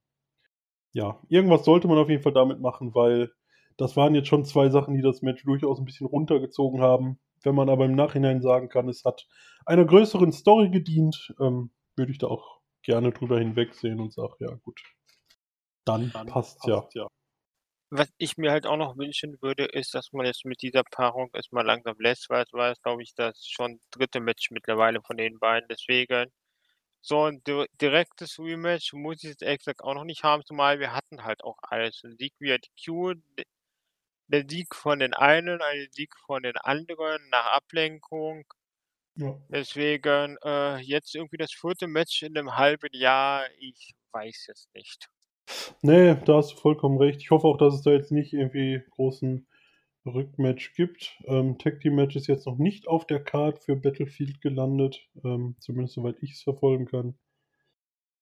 ja, 0.93 1.19
irgendwas 1.27 1.65
sollte 1.65 1.87
man 1.87 1.97
auf 1.97 2.09
jeden 2.09 2.23
Fall 2.23 2.33
damit 2.33 2.59
machen, 2.59 2.93
weil 2.95 3.31
das 3.77 3.97
waren 3.97 4.13
jetzt 4.15 4.27
schon 4.27 4.45
zwei 4.45 4.69
Sachen, 4.69 4.93
die 4.93 5.01
das 5.01 5.21
Match 5.23 5.43
durchaus 5.43 5.79
ein 5.79 5.85
bisschen 5.85 6.07
runtergezogen 6.07 6.81
haben. 6.81 7.19
Wenn 7.41 7.55
man 7.55 7.69
aber 7.69 7.85
im 7.85 7.95
Nachhinein 7.95 8.41
sagen 8.41 8.69
kann, 8.69 8.87
es 8.87 9.03
hat 9.03 9.27
einer 9.65 9.85
größeren 9.85 10.31
Story 10.31 10.69
gedient, 10.69 11.33
ähm, 11.39 11.71
würde 11.95 12.11
ich 12.11 12.19
da 12.19 12.27
auch 12.27 12.61
gerne 12.83 13.11
drüber 13.11 13.39
hinwegsehen 13.39 13.99
und 13.99 14.13
sage, 14.13 14.35
ja 14.39 14.53
gut, 14.63 14.79
dann, 15.85 16.11
passt 16.11 16.65
ja. 16.65 16.87
Was 17.89 18.09
ich 18.17 18.37
mir 18.37 18.51
halt 18.51 18.65
auch 18.65 18.77
noch 18.77 18.97
wünschen 18.97 19.37
würde, 19.41 19.65
ist, 19.65 19.93
dass 19.93 20.13
man 20.13 20.25
jetzt 20.25 20.45
mit 20.45 20.61
dieser 20.61 20.83
Paarung 20.83 21.29
erstmal 21.33 21.65
langsam 21.65 21.95
lässt, 21.99 22.29
weil 22.29 22.43
es 22.43 22.53
war 22.53 22.69
jetzt, 22.69 22.83
glaube 22.83 23.03
ich, 23.03 23.13
das 23.15 23.45
schon 23.47 23.79
dritte 23.91 24.19
Match 24.19 24.49
mittlerweile 24.51 25.01
von 25.01 25.17
den 25.17 25.37
beiden. 25.39 25.67
Deswegen 25.69 26.31
so 27.03 27.25
ein 27.25 27.43
di 27.43 27.65
direktes 27.81 28.39
Rematch 28.39 28.93
muss 28.93 29.17
ich 29.23 29.31
jetzt 29.31 29.43
ehrlich 29.43 29.59
gesagt 29.59 29.83
auch 29.83 29.93
noch 29.93 30.05
nicht 30.05 30.23
haben, 30.23 30.45
zumal 30.45 30.79
wir 30.79 30.93
hatten 30.93 31.23
halt 31.23 31.43
auch 31.43 31.57
alles. 31.61 32.01
Ein 32.03 32.15
Sieg 32.17 32.33
via 32.39 32.57
DQ, 32.57 33.15
d 33.37 33.43
der 34.27 34.45
Sieg 34.49 34.73
von 34.73 34.99
den 34.99 35.13
einen, 35.13 35.61
ein 35.61 35.87
Sieg 35.91 36.15
von 36.25 36.43
den 36.43 36.55
anderen 36.55 37.29
nach 37.29 37.51
Ablenkung. 37.57 38.45
Ja. 39.15 39.37
Deswegen 39.49 40.37
äh, 40.43 40.77
jetzt 40.77 41.13
irgendwie 41.13 41.37
das 41.37 41.51
vierte 41.51 41.87
Match 41.87 42.23
in 42.23 42.37
einem 42.37 42.55
halben 42.55 42.89
Jahr, 42.93 43.43
ich 43.59 43.93
weiß 44.13 44.47
es 44.49 44.69
nicht. 44.73 45.09
Nee, 45.81 46.15
da 46.25 46.37
hast 46.37 46.53
du 46.53 46.55
vollkommen 46.55 46.97
recht. 46.97 47.21
Ich 47.21 47.31
hoffe 47.31 47.47
auch, 47.47 47.57
dass 47.57 47.75
es 47.75 47.81
da 47.81 47.91
jetzt 47.91 48.13
nicht 48.13 48.31
irgendwie 48.31 48.81
großen 48.91 49.45
Rückmatch 50.05 50.73
gibt. 50.75 51.17
Ähm, 51.25 51.57
Tag 51.57 51.79
Team 51.79 51.95
Match 51.95 52.15
ist 52.15 52.27
jetzt 52.27 52.45
noch 52.45 52.57
nicht 52.57 52.87
auf 52.87 53.07
der 53.07 53.23
Card 53.23 53.59
für 53.59 53.75
Battlefield 53.75 54.41
gelandet, 54.41 55.07
ähm, 55.23 55.55
zumindest 55.59 55.95
soweit 55.95 56.17
ich 56.21 56.33
es 56.33 56.41
verfolgen 56.41 56.85
kann. 56.85 57.15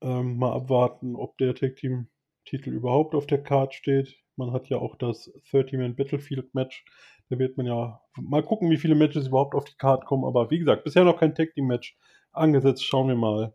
Ähm, 0.01 0.37
mal 0.37 0.53
abwarten, 0.53 1.15
ob 1.15 1.37
der 1.37 1.55
Tag 1.55 1.75
Team 1.75 2.07
Titel 2.45 2.71
überhaupt 2.71 3.15
auf 3.15 3.27
der 3.27 3.43
Card 3.43 3.73
steht. 3.73 4.17
Man 4.35 4.51
hat 4.51 4.69
ja 4.69 4.77
auch 4.77 4.95
das 4.95 5.31
30-Man 5.51 5.95
Battlefield 5.95 6.53
Match. 6.55 6.85
Da 7.29 7.37
wird 7.37 7.57
man 7.57 7.65
ja 7.65 8.01
mal 8.19 8.43
gucken, 8.43 8.69
wie 8.71 8.77
viele 8.77 8.95
Matches 8.95 9.27
überhaupt 9.27 9.55
auf 9.55 9.65
die 9.65 9.77
Card 9.77 10.05
kommen. 10.05 10.25
Aber 10.25 10.49
wie 10.51 10.59
gesagt, 10.59 10.83
bisher 10.83 11.03
noch 11.03 11.19
kein 11.19 11.35
Tag 11.35 11.53
Team 11.53 11.67
Match 11.67 11.97
angesetzt. 12.31 12.83
Schauen 12.83 13.07
wir 13.07 13.15
mal. 13.15 13.53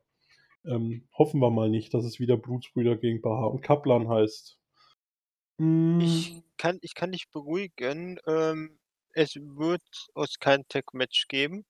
Ähm, 0.65 1.09
hoffen 1.17 1.41
wir 1.41 1.51
mal 1.51 1.69
nicht, 1.69 1.95
dass 1.95 2.05
es 2.05 2.21
wieder 2.21 2.37
Blutsbrüder 2.37 2.97
gegen 2.97 3.21
Baha 3.23 3.47
und 3.47 3.63
Kaplan 3.63 4.09
heißt. 4.09 4.59
Ich 5.59 6.43
kann 6.59 6.79
ich 6.83 6.95
kann 6.95 7.13
dich 7.13 7.31
beruhigen, 7.31 8.19
ähm, 8.27 8.79
es 9.13 9.37
wird 9.37 9.83
es 10.15 10.39
kein 10.39 10.69
Tag-Match 10.69 11.29
geben, 11.29 11.65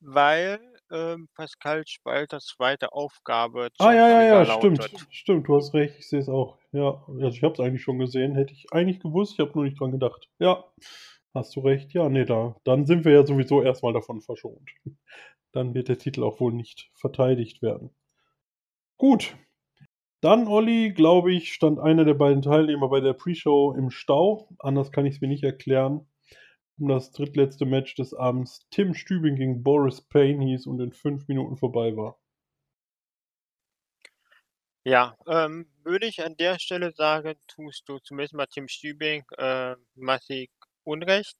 weil, 0.00 0.60
ähm, 0.92 1.28
Pascal 1.34 1.82
Spalters 1.86 2.46
zweite 2.46 2.92
Aufgabe 2.92 3.70
ah, 3.78 3.92
ja, 3.92 4.08
ja, 4.08 4.44
ja, 4.44 4.58
stimmt. 4.58 5.06
Stimmt, 5.10 5.48
du 5.48 5.56
hast 5.56 5.74
recht. 5.74 5.96
Ich 5.98 6.08
sehe 6.08 6.20
es 6.20 6.28
auch. 6.28 6.58
Ja, 6.72 7.02
also 7.08 7.28
ich 7.28 7.42
habe 7.42 7.54
es 7.54 7.60
eigentlich 7.60 7.82
schon 7.82 7.98
gesehen. 7.98 8.34
Hätte 8.34 8.52
ich 8.52 8.66
eigentlich 8.72 9.00
gewusst. 9.00 9.32
Ich 9.34 9.40
habe 9.40 9.52
nur 9.54 9.64
nicht 9.64 9.80
dran 9.80 9.92
gedacht. 9.92 10.28
Ja, 10.38 10.64
hast 11.34 11.56
du 11.56 11.60
recht. 11.60 11.92
Ja, 11.94 12.08
nee, 12.08 12.24
da, 12.24 12.56
dann 12.64 12.86
sind 12.86 13.04
wir 13.04 13.12
ja 13.12 13.26
sowieso 13.26 13.62
erstmal 13.62 13.92
davon 13.92 14.20
verschont. 14.20 14.70
Dann 15.52 15.72
wird 15.72 15.88
der 15.88 15.96
Titel 15.96 16.22
auch 16.22 16.38
wohl 16.38 16.52
nicht 16.52 16.90
verteidigt 16.92 17.62
werden. 17.62 17.88
Gut. 18.98 19.34
Dann, 20.22 20.48
Olli, 20.48 20.92
glaube 20.92 21.32
ich, 21.32 21.52
stand 21.52 21.78
einer 21.78 22.04
der 22.04 22.14
beiden 22.14 22.42
Teilnehmer 22.42 22.88
bei 22.88 23.00
der 23.00 23.12
Pre-Show 23.12 23.74
im 23.76 23.90
Stau. 23.90 24.48
Anders 24.58 24.90
kann 24.90 25.06
ich 25.06 25.16
es 25.16 25.20
mir 25.20 25.28
nicht 25.28 25.44
erklären. 25.44 26.08
Um 26.78 26.88
das 26.88 27.12
drittletzte 27.12 27.64
Match 27.64 27.94
des 27.94 28.12
Abends 28.14 28.66
Tim 28.70 28.94
Stübing 28.94 29.36
gegen 29.36 29.62
Boris 29.62 30.02
Payne 30.02 30.44
hieß 30.44 30.66
und 30.66 30.80
in 30.80 30.92
fünf 30.92 31.28
Minuten 31.28 31.56
vorbei 31.56 31.96
war. 31.96 32.18
Ja, 34.84 35.16
ähm, 35.26 35.68
würde 35.82 36.06
ich 36.06 36.24
an 36.24 36.36
der 36.36 36.58
Stelle 36.60 36.92
sagen, 36.92 37.34
tust 37.48 37.88
du 37.88 37.98
zumindest 37.98 38.34
mal 38.34 38.46
Tim 38.46 38.68
Stübing 38.68 39.24
äh, 39.36 39.74
massig 39.96 40.50
Unrecht. 40.84 41.36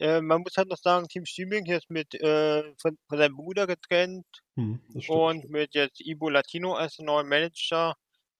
Äh, 0.00 0.20
man 0.22 0.42
muss 0.42 0.56
halt 0.56 0.68
noch 0.68 0.78
sagen, 0.78 1.08
Tim 1.08 1.26
Stübing 1.26 1.64
hier 1.66 1.78
ist 1.78 1.90
mit 1.90 2.14
äh, 2.14 2.62
von, 2.80 2.98
von 3.08 3.18
seinem 3.18 3.36
Bruder 3.36 3.66
getrennt 3.66 4.26
Hm, 4.56 4.74
und 5.06 5.50
mit 5.50 5.74
jetzt 5.74 6.00
Ibo 6.00 6.28
Latino 6.30 6.74
als 6.74 6.98
neuen 7.00 7.28
Manager. 7.28 7.94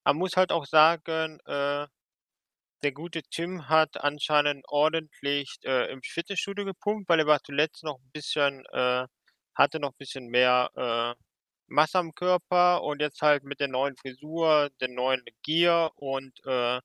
Man 0.05 0.17
muss 0.19 0.37
halt 0.37 0.53
auch 0.53 0.67
sagen, 0.67 1.39
äh, 1.47 1.87
der 2.83 2.93
gute 2.93 3.23
Tim 3.31 3.69
hat 3.71 3.97
anscheinend 4.03 4.65
ordentlich 4.69 5.57
äh, 5.65 5.91
im 5.93 6.03
Fitnessstudio 6.03 6.65
gepumpt, 6.67 7.09
weil 7.09 7.21
er 7.21 7.27
war 7.27 7.41
zuletzt 7.43 7.85
noch 7.85 7.99
ein 7.99 8.11
bisschen, 8.13 8.65
äh, 8.73 9.07
hatte 9.55 9.81
noch 9.81 9.91
ein 9.93 9.99
bisschen 9.99 10.29
mehr 10.29 10.71
Masse 11.69 11.99
am 11.99 12.15
Körper 12.15 12.83
und 12.83 13.01
jetzt 13.01 13.23
halt 13.23 13.45
mit 13.45 13.61
der 13.61 13.69
neuen 13.69 13.97
Frisur, 13.97 14.69
der 14.81 14.89
neuen 14.89 15.25
Gier 15.43 15.91
und 15.97 16.39
äh, 16.45 16.81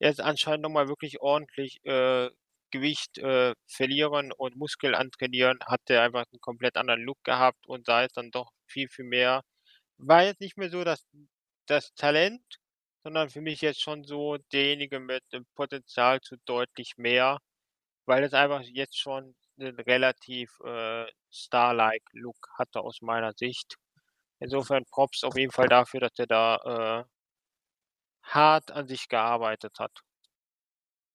jetzt 0.00 0.20
anscheinend 0.20 0.62
nochmal 0.62 0.88
wirklich 0.88 1.20
ordentlich 1.20 1.78
äh, 1.84 2.30
Gewicht 2.72 3.18
äh, 3.18 3.54
verlieren 3.68 4.32
und 4.32 4.56
Muskel 4.56 4.94
antrainieren, 4.96 5.58
hat 5.66 5.82
er 5.88 6.02
einfach 6.02 6.24
einen 6.32 6.40
komplett 6.40 6.76
anderen 6.76 7.02
Look 7.02 7.22
gehabt 7.24 7.66
und 7.68 7.86
sah 7.86 8.02
jetzt 8.02 8.16
dann 8.16 8.30
doch 8.32 8.50
viel, 8.66 8.88
viel 8.88 9.04
mehr. 9.04 9.42
War 9.98 10.24
jetzt 10.24 10.40
nicht 10.40 10.58
mehr 10.58 10.70
so 10.70 10.84
das, 10.84 11.06
das 11.66 11.94
Talent, 11.94 12.42
sondern 13.04 13.30
für 13.30 13.40
mich 13.42 13.60
jetzt 13.62 13.82
schon 13.82 14.04
so 14.04 14.38
derjenige 14.52 15.00
mit 15.00 15.22
dem 15.32 15.46
Potenzial 15.54 16.20
zu 16.20 16.36
deutlich 16.46 16.94
mehr, 16.96 17.38
weil 18.06 18.24
es 18.24 18.34
einfach 18.34 18.62
jetzt 18.62 18.98
schon 18.98 19.34
einen 19.58 19.78
relativ 19.80 20.50
äh, 20.64 21.06
Star-like 21.32 22.04
Look 22.12 22.48
hatte 22.58 22.80
aus 22.80 23.02
meiner 23.02 23.32
Sicht. 23.34 23.76
Insofern 24.40 24.84
Props 24.90 25.24
auf 25.24 25.36
jeden 25.36 25.52
Fall 25.52 25.68
dafür, 25.68 26.00
dass 26.00 26.18
er 26.18 26.26
da 26.26 27.04
äh, 27.04 27.04
hart 28.24 28.70
an 28.72 28.88
sich 28.88 29.08
gearbeitet 29.08 29.78
hat. 29.78 29.92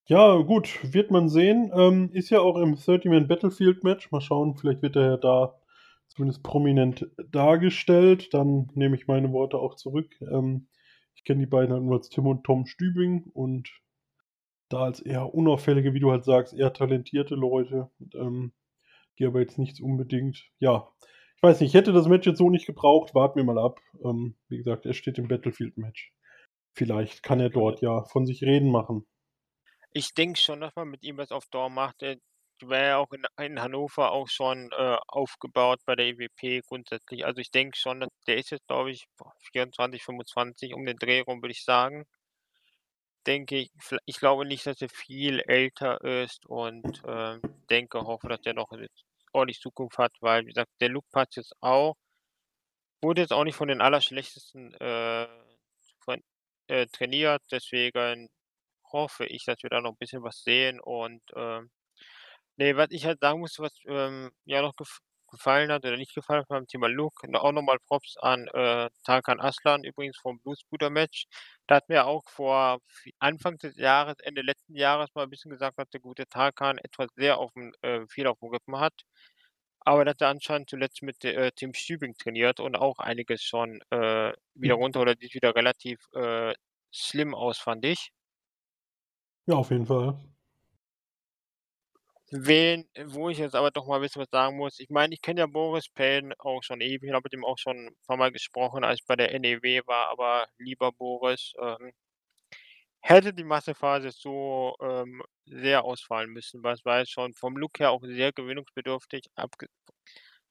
Ja, 0.10 0.38
gut, 0.38 0.94
wird 0.94 1.12
man 1.12 1.28
sehen. 1.28 1.70
Ähm, 1.76 2.10
ist 2.14 2.30
ja 2.30 2.40
auch 2.40 2.56
im 2.56 2.76
30-Man 2.76 3.28
Battlefield 3.28 3.84
Match. 3.84 4.10
Mal 4.12 4.22
schauen, 4.22 4.56
vielleicht 4.56 4.82
wird 4.82 4.96
er 4.96 5.06
ja 5.06 5.18
da 5.18 5.60
zumindest 6.08 6.44
prominent 6.44 7.08
dargestellt. 7.30 8.34
Dann 8.34 8.72
nehme 8.74 8.96
ich 8.96 9.08
meine 9.08 9.34
Worte 9.34 9.58
auch 9.58 9.76
zurück. 9.76 10.16
Ähm, 10.22 10.68
ich 11.14 11.26
kenne 11.26 11.42
die 11.42 11.46
beiden 11.46 11.74
halt 11.74 11.84
nur 11.84 11.96
als 11.98 12.08
Tim 12.08 12.26
und 12.26 12.46
Tom 12.46 12.66
Stübing 12.68 13.26
und 13.34 13.70
da 14.70 14.84
als 14.84 15.02
eher 15.02 15.34
unauffällige, 15.34 15.94
wie 15.94 16.00
du 16.00 16.10
halt 16.12 16.24
sagst, 16.24 16.54
eher 16.54 16.72
talentierte 16.72 17.36
Leute, 17.36 17.90
ähm, 18.16 18.54
die 19.20 19.26
aber 19.26 19.42
jetzt 19.42 19.58
nichts 19.58 19.82
unbedingt, 19.82 20.50
ja, 20.60 20.88
ich 21.36 21.44
weiß 21.44 21.60
nicht, 21.60 21.70
ich 21.72 21.76
hätte 21.76 21.92
das 21.92 22.08
Match 22.08 22.26
jetzt 22.26 22.38
so 22.38 22.50
nicht 22.50 22.66
gebraucht, 22.66 23.14
warten 23.14 23.38
wir 23.38 23.44
mal 23.44 23.60
ab. 23.60 23.82
Ähm, 24.04 24.36
wie 24.48 24.58
gesagt, 24.58 24.86
er 24.86 24.94
steht 24.94 25.18
im 25.18 25.28
Battlefield-Match. 25.28 26.14
Vielleicht 26.74 27.24
kann 27.24 27.42
er 27.42 27.50
dort 27.50 27.82
ja 27.82 28.04
von 28.06 28.26
sich 28.26 28.42
reden 28.44 28.72
machen. 28.72 29.06
Ich 29.94 30.14
denke 30.14 30.40
schon, 30.40 30.62
dass 30.62 30.76
man 30.76 30.90
mit 30.90 31.04
ihm 31.04 31.18
was 31.18 31.32
auf 31.32 31.46
Dauer 31.48 31.70
macht. 31.70 32.02
Er 32.02 32.18
war 32.62 32.80
ja 32.80 32.98
auch 32.98 33.12
in, 33.12 33.24
in 33.40 33.62
Hannover 33.62 34.12
auch 34.12 34.28
schon 34.30 34.72
äh, 34.72 34.98
aufgebaut 35.08 35.80
bei 35.86 35.96
der 35.96 36.08
EWP 36.08 36.62
grundsätzlich. 36.68 37.26
Also 37.26 37.40
ich 37.42 37.52
denke 37.52 37.78
schon, 37.78 38.00
dass 38.02 38.10
der 38.28 38.38
ist 38.38 38.52
jetzt, 38.52 38.68
glaube 38.68 38.92
ich, 38.92 39.06
24, 39.52 40.04
25 40.04 40.74
um 40.74 40.86
den 40.86 40.98
Dreh 40.98 41.22
rum, 41.22 41.42
würde 41.42 41.52
ich 41.52 41.64
sagen. 41.64 42.06
Denke 43.28 43.58
ich, 43.58 43.72
ich 44.06 44.20
glaube 44.20 44.46
nicht, 44.46 44.66
dass 44.66 44.82
er 44.82 44.90
viel 44.90 45.42
älter 45.42 46.02
ist 46.04 46.46
und 46.46 47.04
äh, 47.06 47.40
denke, 47.70 48.00
hoffe, 48.00 48.30
dass 48.30 48.40
er 48.46 48.54
noch 48.54 48.72
eine 48.72 48.88
ordentlich 49.34 49.60
Zukunft 49.60 49.98
hat, 49.98 50.14
weil, 50.22 50.44
wie 50.46 50.50
gesagt, 50.54 50.72
der 50.80 50.90
Look 50.90 51.10
passt 51.12 51.36
jetzt 51.36 51.54
auch. 51.62 51.96
Wurde 53.02 53.22
jetzt 53.22 53.34
auch 53.34 53.44
nicht 53.44 53.56
von 53.56 53.68
den 53.68 53.82
allerschlechtesten 53.82 54.74
äh, 54.76 55.28
äh, 56.68 56.88
trainiert, 56.88 57.42
deswegen 57.52 58.30
hoffe 58.94 59.26
ich, 59.26 59.46
dass 59.46 59.64
wir 59.64 59.70
da 59.70 59.82
noch 59.82 59.92
ein 59.92 59.98
bisschen 60.00 60.24
was 60.24 60.44
sehen 60.44 60.80
und, 60.82 61.22
ähm 61.36 61.70
ne, 62.58 62.76
was 62.78 62.88
ich 62.92 63.06
halt 63.06 63.20
sagen 63.22 63.40
muss, 63.40 63.60
was, 63.60 63.74
ähm, 63.88 64.32
ja 64.46 64.62
noch 64.62 64.76
gef 64.76 65.00
gefallen 65.30 65.72
hat 65.74 65.84
oder 65.86 65.98
nicht 65.98 66.16
gefallen 66.16 66.40
hat 66.42 66.48
beim 66.48 66.68
Thema 66.68 66.88
Look, 66.88 67.14
auch 67.34 67.52
nochmal 67.52 67.80
Props 67.86 68.16
an, 68.22 68.48
äh, 68.54 68.90
Tarkan 69.04 69.42
Aslan 69.42 69.84
übrigens 69.84 70.18
vom 70.22 70.40
Bluesbrüder 70.40 70.90
Match. 70.90 71.26
Da 71.68 71.76
hat 71.76 71.90
mir 71.90 72.06
auch 72.06 72.24
vor 72.30 72.80
Anfang 73.20 73.58
des 73.58 73.76
Jahres, 73.76 74.16
Ende 74.24 74.42
letzten 74.42 74.76
Jahres 74.76 75.10
mal 75.16 75.24
ein 75.24 75.30
bisschen 75.30 75.52
gesagt, 75.52 75.78
dass 75.80 75.90
der 75.90 76.00
gute 76.00 76.28
Tarkan 76.28 76.78
etwas 76.78 77.10
sehr 77.16 77.40
aufm 77.40 77.74
äh, 77.82 78.06
viel 78.10 78.26
aufm 78.28 78.48
Rippen 78.52 78.80
hat. 78.80 78.94
Aber 79.80 80.06
dass 80.06 80.18
er 80.22 80.30
anscheinend 80.30 80.70
zuletzt 80.70 81.02
mit, 81.04 81.24
äh, 81.26 81.52
Tim 81.56 81.74
Stübing 81.74 82.16
trainiert 82.18 82.60
und 82.60 82.76
auch 82.78 83.00
einiges 83.00 83.44
schon, 83.44 83.82
äh, 83.92 84.34
wieder 84.56 84.76
Mhm. 84.76 84.78
runter 84.78 85.02
oder 85.02 85.16
sieht 85.20 85.34
wieder 85.36 85.56
relativ, 85.56 86.00
äh, 86.14 86.54
slim 86.94 87.36
aus, 87.36 87.58
fand 87.60 87.86
ich. 87.86 88.12
Ja, 89.48 89.56
auf 89.56 89.72
jeden 89.72 89.86
Fall. 89.86 90.18
Wen 92.32 92.84
wo 93.06 93.30
ich 93.30 93.38
jetzt 93.38 93.56
aber 93.56 93.72
doch 93.72 93.88
mal 93.88 93.96
ein 93.96 94.02
bisschen 94.02 94.22
was 94.22 94.30
sagen 94.30 94.58
muss, 94.58 94.80
ich 94.80 94.90
meine, 94.90 95.14
ich 95.14 95.22
kenne 95.22 95.40
ja 95.40 95.46
Boris 95.48 95.88
Payne 95.88 96.34
auch 96.40 96.62
schon 96.62 96.82
ewig 96.82 97.04
und 97.10 97.16
habe 97.16 97.24
mit 97.24 97.34
ihm 97.34 97.46
auch 97.46 97.58
schon 97.58 97.78
'n 97.88 97.96
paarmal 98.06 98.34
gesprochen, 98.34 98.84
als 98.84 99.00
ich 99.00 99.06
bei 99.08 99.16
der 99.16 99.34
NEW 99.34 99.82
war, 99.88 100.10
aber 100.10 100.48
lieber 100.58 100.92
Boris, 100.92 101.54
ähm 101.62 101.94
hätte 103.04 103.34
die 103.34 103.44
Massephase 103.44 104.12
so, 104.12 104.76
ähm, 104.82 105.22
sehr 105.46 105.84
ausfallen 105.86 106.32
müssen, 106.32 106.66
es 106.66 106.84
war 106.86 107.06
schon 107.06 107.34
vom 107.34 107.56
Look 107.58 107.80
her 107.80 107.92
auch 107.92 108.02
sehr 108.04 108.32
gewöhnungsbedürftig, 108.34 109.26
abge 109.36 109.68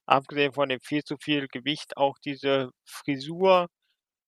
abgesehen 0.07 0.53
von 0.53 0.69
dem 0.71 0.81
viel 0.81 1.05
zu 1.05 1.17
viel 1.19 1.49
Gewicht, 1.49 1.97
auch 1.97 2.19
diese 2.25 2.71
Frisur 2.87 3.69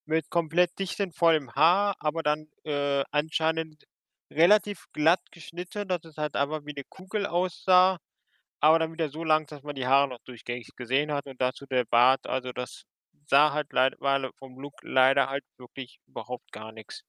mit 0.06 0.30
komplett 0.30 0.78
dichtem, 0.78 1.12
vollem 1.12 1.54
Haar, 1.54 1.96
aber 2.00 2.22
dann, 2.24 2.48
äh, 2.64 3.04
anscheinend 3.12 3.84
relativ 4.30 4.86
glatt 4.92 5.20
geschnitten, 5.32 5.88
dass 5.88 6.04
es 6.04 6.16
halt 6.16 6.36
einfach 6.36 6.64
wie 6.66 6.72
'ne 6.74 6.84
Kugel 6.88 7.26
aussah, 7.26 7.98
aber 8.60 8.78
dann 8.80 8.92
wieder 8.92 9.10
so 9.10 9.24
lang, 9.24 9.46
dass 9.48 9.62
man 9.64 9.74
die 9.76 9.86
Haare 9.88 10.08
noch 10.08 10.20
durchgängig 10.26 10.70
gesehen 10.76 11.12
hat 11.12 11.26
und 11.26 11.40
dazu 11.40 11.66
der 11.66 11.84
Bart. 11.86 12.26
Also, 12.28 12.52
das 12.52 12.84
sah 13.28 13.52
halt 13.52 13.72
leid 13.72 13.94
war 14.00 14.30
vom 14.38 14.58
Look 14.60 14.74
leider 14.82 15.28
halt 15.30 15.44
wirklich 15.58 16.00
überhaupt 16.08 16.52
gar 16.52 16.72
nix. 16.72 17.02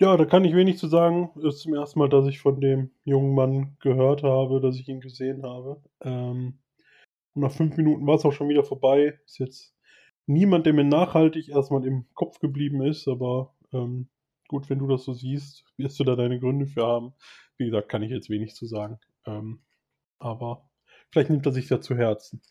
Ja, 0.00 0.16
da 0.16 0.24
kann 0.26 0.44
ich 0.44 0.54
wenig 0.54 0.78
zu 0.78 0.86
sagen. 0.86 1.30
Ist 1.42 1.58
zum 1.60 1.74
ersten 1.74 1.98
Mal, 1.98 2.08
dass 2.08 2.26
ich 2.28 2.38
von 2.38 2.60
dem 2.60 2.92
jungen 3.04 3.34
Mann 3.34 3.76
gehört 3.80 4.22
habe, 4.22 4.60
dass 4.60 4.76
ich 4.78 4.88
ihn 4.88 5.00
gesehen 5.00 5.42
habe. 5.44 5.82
Ähm, 6.02 6.60
und 7.34 7.42
nach 7.42 7.52
5 7.52 7.76
Minuten 7.76 8.06
war's 8.06 8.24
auch 8.24 8.32
schon 8.32 8.48
wieder 8.48 8.64
vorbei. 8.64 9.18
Ist 9.26 9.38
jetzt 9.38 9.76
niemand, 10.26 10.66
der 10.66 10.74
mir 10.74 10.84
nachhaltig 10.84 11.48
erst 11.50 11.70
mal 11.72 11.86
im 11.86 12.06
Kopf 12.14 12.40
geblieben 12.40 12.82
ist, 12.82 13.08
aber, 13.08 13.54
ähm, 13.72 14.08
gut, 14.48 14.68
wenn 14.70 14.78
du 14.78 14.88
das 14.88 15.04
so 15.04 15.12
siehst, 15.12 15.64
wirst 15.76 16.00
du 16.00 16.04
da 16.04 16.16
deine 16.16 16.40
Gründe 16.40 16.66
für 16.66 16.86
haben. 16.86 17.14
Wie 17.58 17.66
gesagt, 17.66 17.88
kann 17.88 18.02
ich 18.02 18.10
jetzt 18.10 18.30
wenig 18.30 18.54
zu 18.54 18.66
sagen. 18.66 18.98
Ähm, 19.26 19.60
aber 20.18 20.68
vielleicht 21.10 21.30
nimmt 21.30 21.46
er 21.46 21.52
sich 21.52 21.68
ja 21.68 21.80
zu 21.80 21.96
Herzen. 21.96 22.42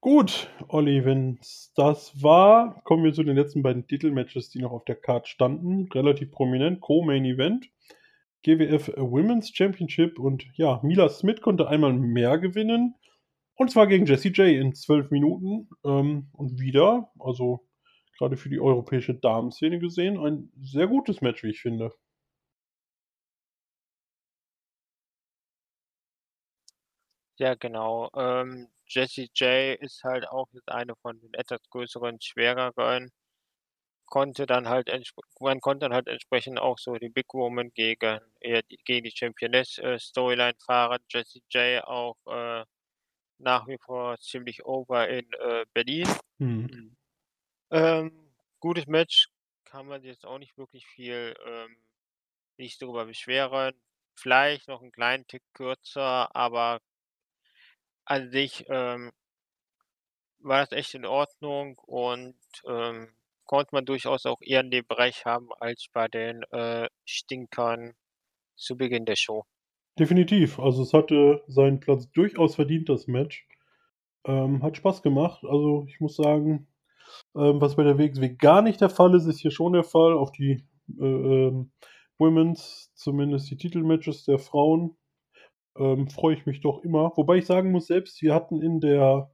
Gut, 0.00 0.50
Olli, 0.68 1.04
wenn's 1.06 1.72
das 1.76 2.22
war, 2.22 2.82
kommen 2.84 3.04
wir 3.04 3.14
zu 3.14 3.22
den 3.22 3.36
letzten 3.36 3.62
beiden 3.62 3.86
Titelmatches, 3.86 4.50
die 4.50 4.60
noch 4.60 4.72
auf 4.72 4.84
der 4.84 4.96
Card 4.96 5.28
standen. 5.28 5.88
Relativ 5.92 6.30
prominent, 6.30 6.82
Co-Main 6.82 7.24
Event. 7.24 7.70
GWF 8.42 8.92
Women's 8.98 9.48
Championship 9.56 10.18
und 10.18 10.44
ja, 10.56 10.78
Mila 10.82 11.08
Smith 11.08 11.40
konnte 11.40 11.68
einmal 11.68 11.94
mehr 11.94 12.36
gewinnen. 12.36 12.94
Und 13.54 13.70
zwar 13.70 13.86
gegen 13.86 14.04
Jessie 14.04 14.28
J 14.28 14.48
in 14.48 14.74
12 14.74 15.10
Minuten. 15.10 15.70
Ähm, 15.82 16.28
und 16.32 16.60
wieder, 16.60 17.10
also 17.18 17.66
gerade 18.16 18.36
für 18.36 18.48
die 18.48 18.60
europäische 18.60 19.14
Damenszene 19.14 19.78
gesehen, 19.78 20.18
ein 20.18 20.52
sehr 20.62 20.86
gutes 20.88 21.20
Match, 21.20 21.42
wie 21.42 21.50
ich 21.50 21.60
finde. 21.60 21.92
Ja, 27.38 27.54
genau. 27.54 28.10
Ähm, 28.16 28.68
Jessie 28.86 29.28
J 29.34 29.76
ist 29.80 30.04
halt 30.04 30.28
auch 30.28 30.46
jetzt 30.52 30.68
eine 30.70 30.94
von 31.02 31.20
den 31.20 31.34
etwas 31.34 31.60
größeren, 31.70 32.20
schwereren. 32.20 33.10
Konnte 34.06 34.46
dann 34.46 34.68
halt 34.68 34.88
man 35.40 35.60
konnte 35.60 35.80
dann 35.86 35.94
halt 35.94 36.08
entsprechend 36.08 36.60
auch 36.60 36.78
so 36.78 36.94
die 36.96 37.08
Big 37.10 37.26
Woman 37.34 37.70
gegen 37.74 38.20
eher 38.40 38.62
die 38.62 38.78
gegen 38.84 39.04
die 39.04 39.12
Championess, 39.16 39.78
äh, 39.78 39.98
Storyline 39.98 40.54
fahren. 40.64 41.00
Jessie 41.10 41.42
J 41.50 41.82
auch, 41.84 42.16
äh, 42.26 42.64
nach 43.38 43.66
wie 43.68 43.78
vor 43.84 44.18
ziemlich 44.20 44.64
over 44.64 45.08
in, 45.08 45.26
äh, 45.34 45.66
Berlin. 45.74 46.08
Mhm. 46.38 46.96
Ähm, 47.74 48.32
gutes 48.60 48.86
Match, 48.86 49.26
kann 49.64 49.86
man 49.88 50.04
jetzt 50.04 50.24
auch 50.24 50.38
nicht 50.38 50.56
wirklich 50.56 50.86
viel, 50.86 51.34
ähm 51.44 51.76
nicht 52.58 52.82
darüber 52.82 53.06
beschweren. 53.06 53.74
Vielleicht 54.16 54.68
noch 54.68 54.82
'n 54.82 54.92
kleinen 54.92 55.26
Tick 55.26 55.42
kürzer, 55.54 56.34
aber 56.36 56.80
an 58.06 58.30
sich, 58.30 58.64
ähm 58.68 59.12
war 60.40 60.60
das 60.60 60.72
echt 60.72 60.94
in 60.94 61.06
Ordnung 61.06 61.78
und, 61.78 62.36
ähm, 62.68 63.14
konnte 63.44 63.70
man 63.74 63.84
durchaus 63.84 64.26
auch 64.26 64.40
eher 64.42 64.60
in 64.60 64.70
dem 64.70 64.86
Bereich 64.86 65.24
haben 65.24 65.48
als 65.60 65.86
bei 65.92 66.08
den, 66.08 66.42
äh, 66.50 66.88
Stinkern 67.04 67.94
zu 68.56 68.76
Beginn 68.76 69.06
der 69.06 69.16
Show. 69.16 69.44
Definitiv. 69.98 70.58
Also, 70.58 70.82
es 70.82 70.92
hatte 70.92 71.44
seinen 71.46 71.78
Platz 71.78 72.10
durchaus 72.10 72.56
verdient, 72.56 72.88
das 72.88 73.06
Match. 73.06 73.46
Ähm, 74.26 74.62
hat 74.62 74.76
Spaß 74.76 75.02
gemacht. 75.02 75.44
Also, 75.44 75.86
ich 75.88 76.00
muss 76.00 76.16
sagen, 76.16 76.68
ähm, 77.36 77.60
was 77.60 77.76
bei 77.76 77.84
der 77.84 77.98
WXW 77.98 78.36
gar 78.36 78.62
nicht 78.62 78.80
der 78.80 78.90
Fall 78.90 79.14
ist, 79.14 79.26
ist 79.26 79.40
hier 79.40 79.50
schon 79.50 79.72
der 79.72 79.84
Fall. 79.84 80.14
Auf 80.14 80.32
die, 80.32 80.64
äh, 81.00 81.04
ähm, 81.04 81.70
Women's, 82.18 82.92
zumindest 82.94 83.50
die 83.50 83.56
Titelmatches 83.56 84.24
der 84.24 84.38
Frauen, 84.38 84.96
ähm, 85.76 86.08
freue 86.08 86.34
ich 86.34 86.46
mich 86.46 86.60
doch 86.60 86.82
immer. 86.84 87.12
Wobei 87.16 87.38
ich 87.38 87.46
sagen 87.46 87.72
muss, 87.72 87.86
selbst 87.88 88.22
wir 88.22 88.34
hatten 88.34 88.62
in 88.62 88.80
der 88.80 89.30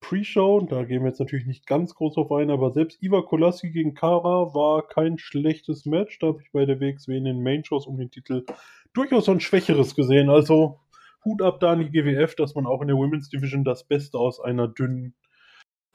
Pre-Show, 0.00 0.66
da 0.68 0.84
gehen 0.84 1.02
wir 1.02 1.08
jetzt 1.08 1.20
natürlich 1.20 1.46
nicht 1.46 1.66
ganz 1.66 1.94
groß 1.94 2.14
drauf 2.14 2.32
ein, 2.32 2.50
aber 2.50 2.72
selbst 2.72 3.02
Iva 3.02 3.22
Kolaski 3.22 3.70
gegen 3.70 3.94
Kara 3.94 4.52
war 4.52 4.86
kein 4.86 5.18
schlechtes 5.18 5.86
Match. 5.86 6.18
Da 6.18 6.28
habe 6.28 6.42
ich 6.42 6.50
bei 6.52 6.66
der 6.66 6.80
WXW 6.80 7.16
in 7.16 7.24
den 7.24 7.42
Main-Shows 7.42 7.86
um 7.86 7.96
den 7.98 8.10
Titel 8.10 8.44
durchaus 8.92 9.26
so 9.26 9.32
'n 9.32 9.40
schwächeres 9.40 9.94
gesehen. 9.94 10.28
Also, 10.28 10.80
Hut 11.24 11.40
ab 11.40 11.60
da 11.60 11.72
an 11.72 11.80
die 11.80 11.90
GWF, 11.90 12.34
dass 12.34 12.54
man 12.56 12.66
auch 12.66 12.82
in 12.82 12.88
der 12.88 12.96
Women's 12.96 13.28
Division 13.28 13.62
das 13.64 13.84
Beste 13.86 14.18
aus 14.18 14.40
einer 14.40 14.66
dünnen 14.66 15.14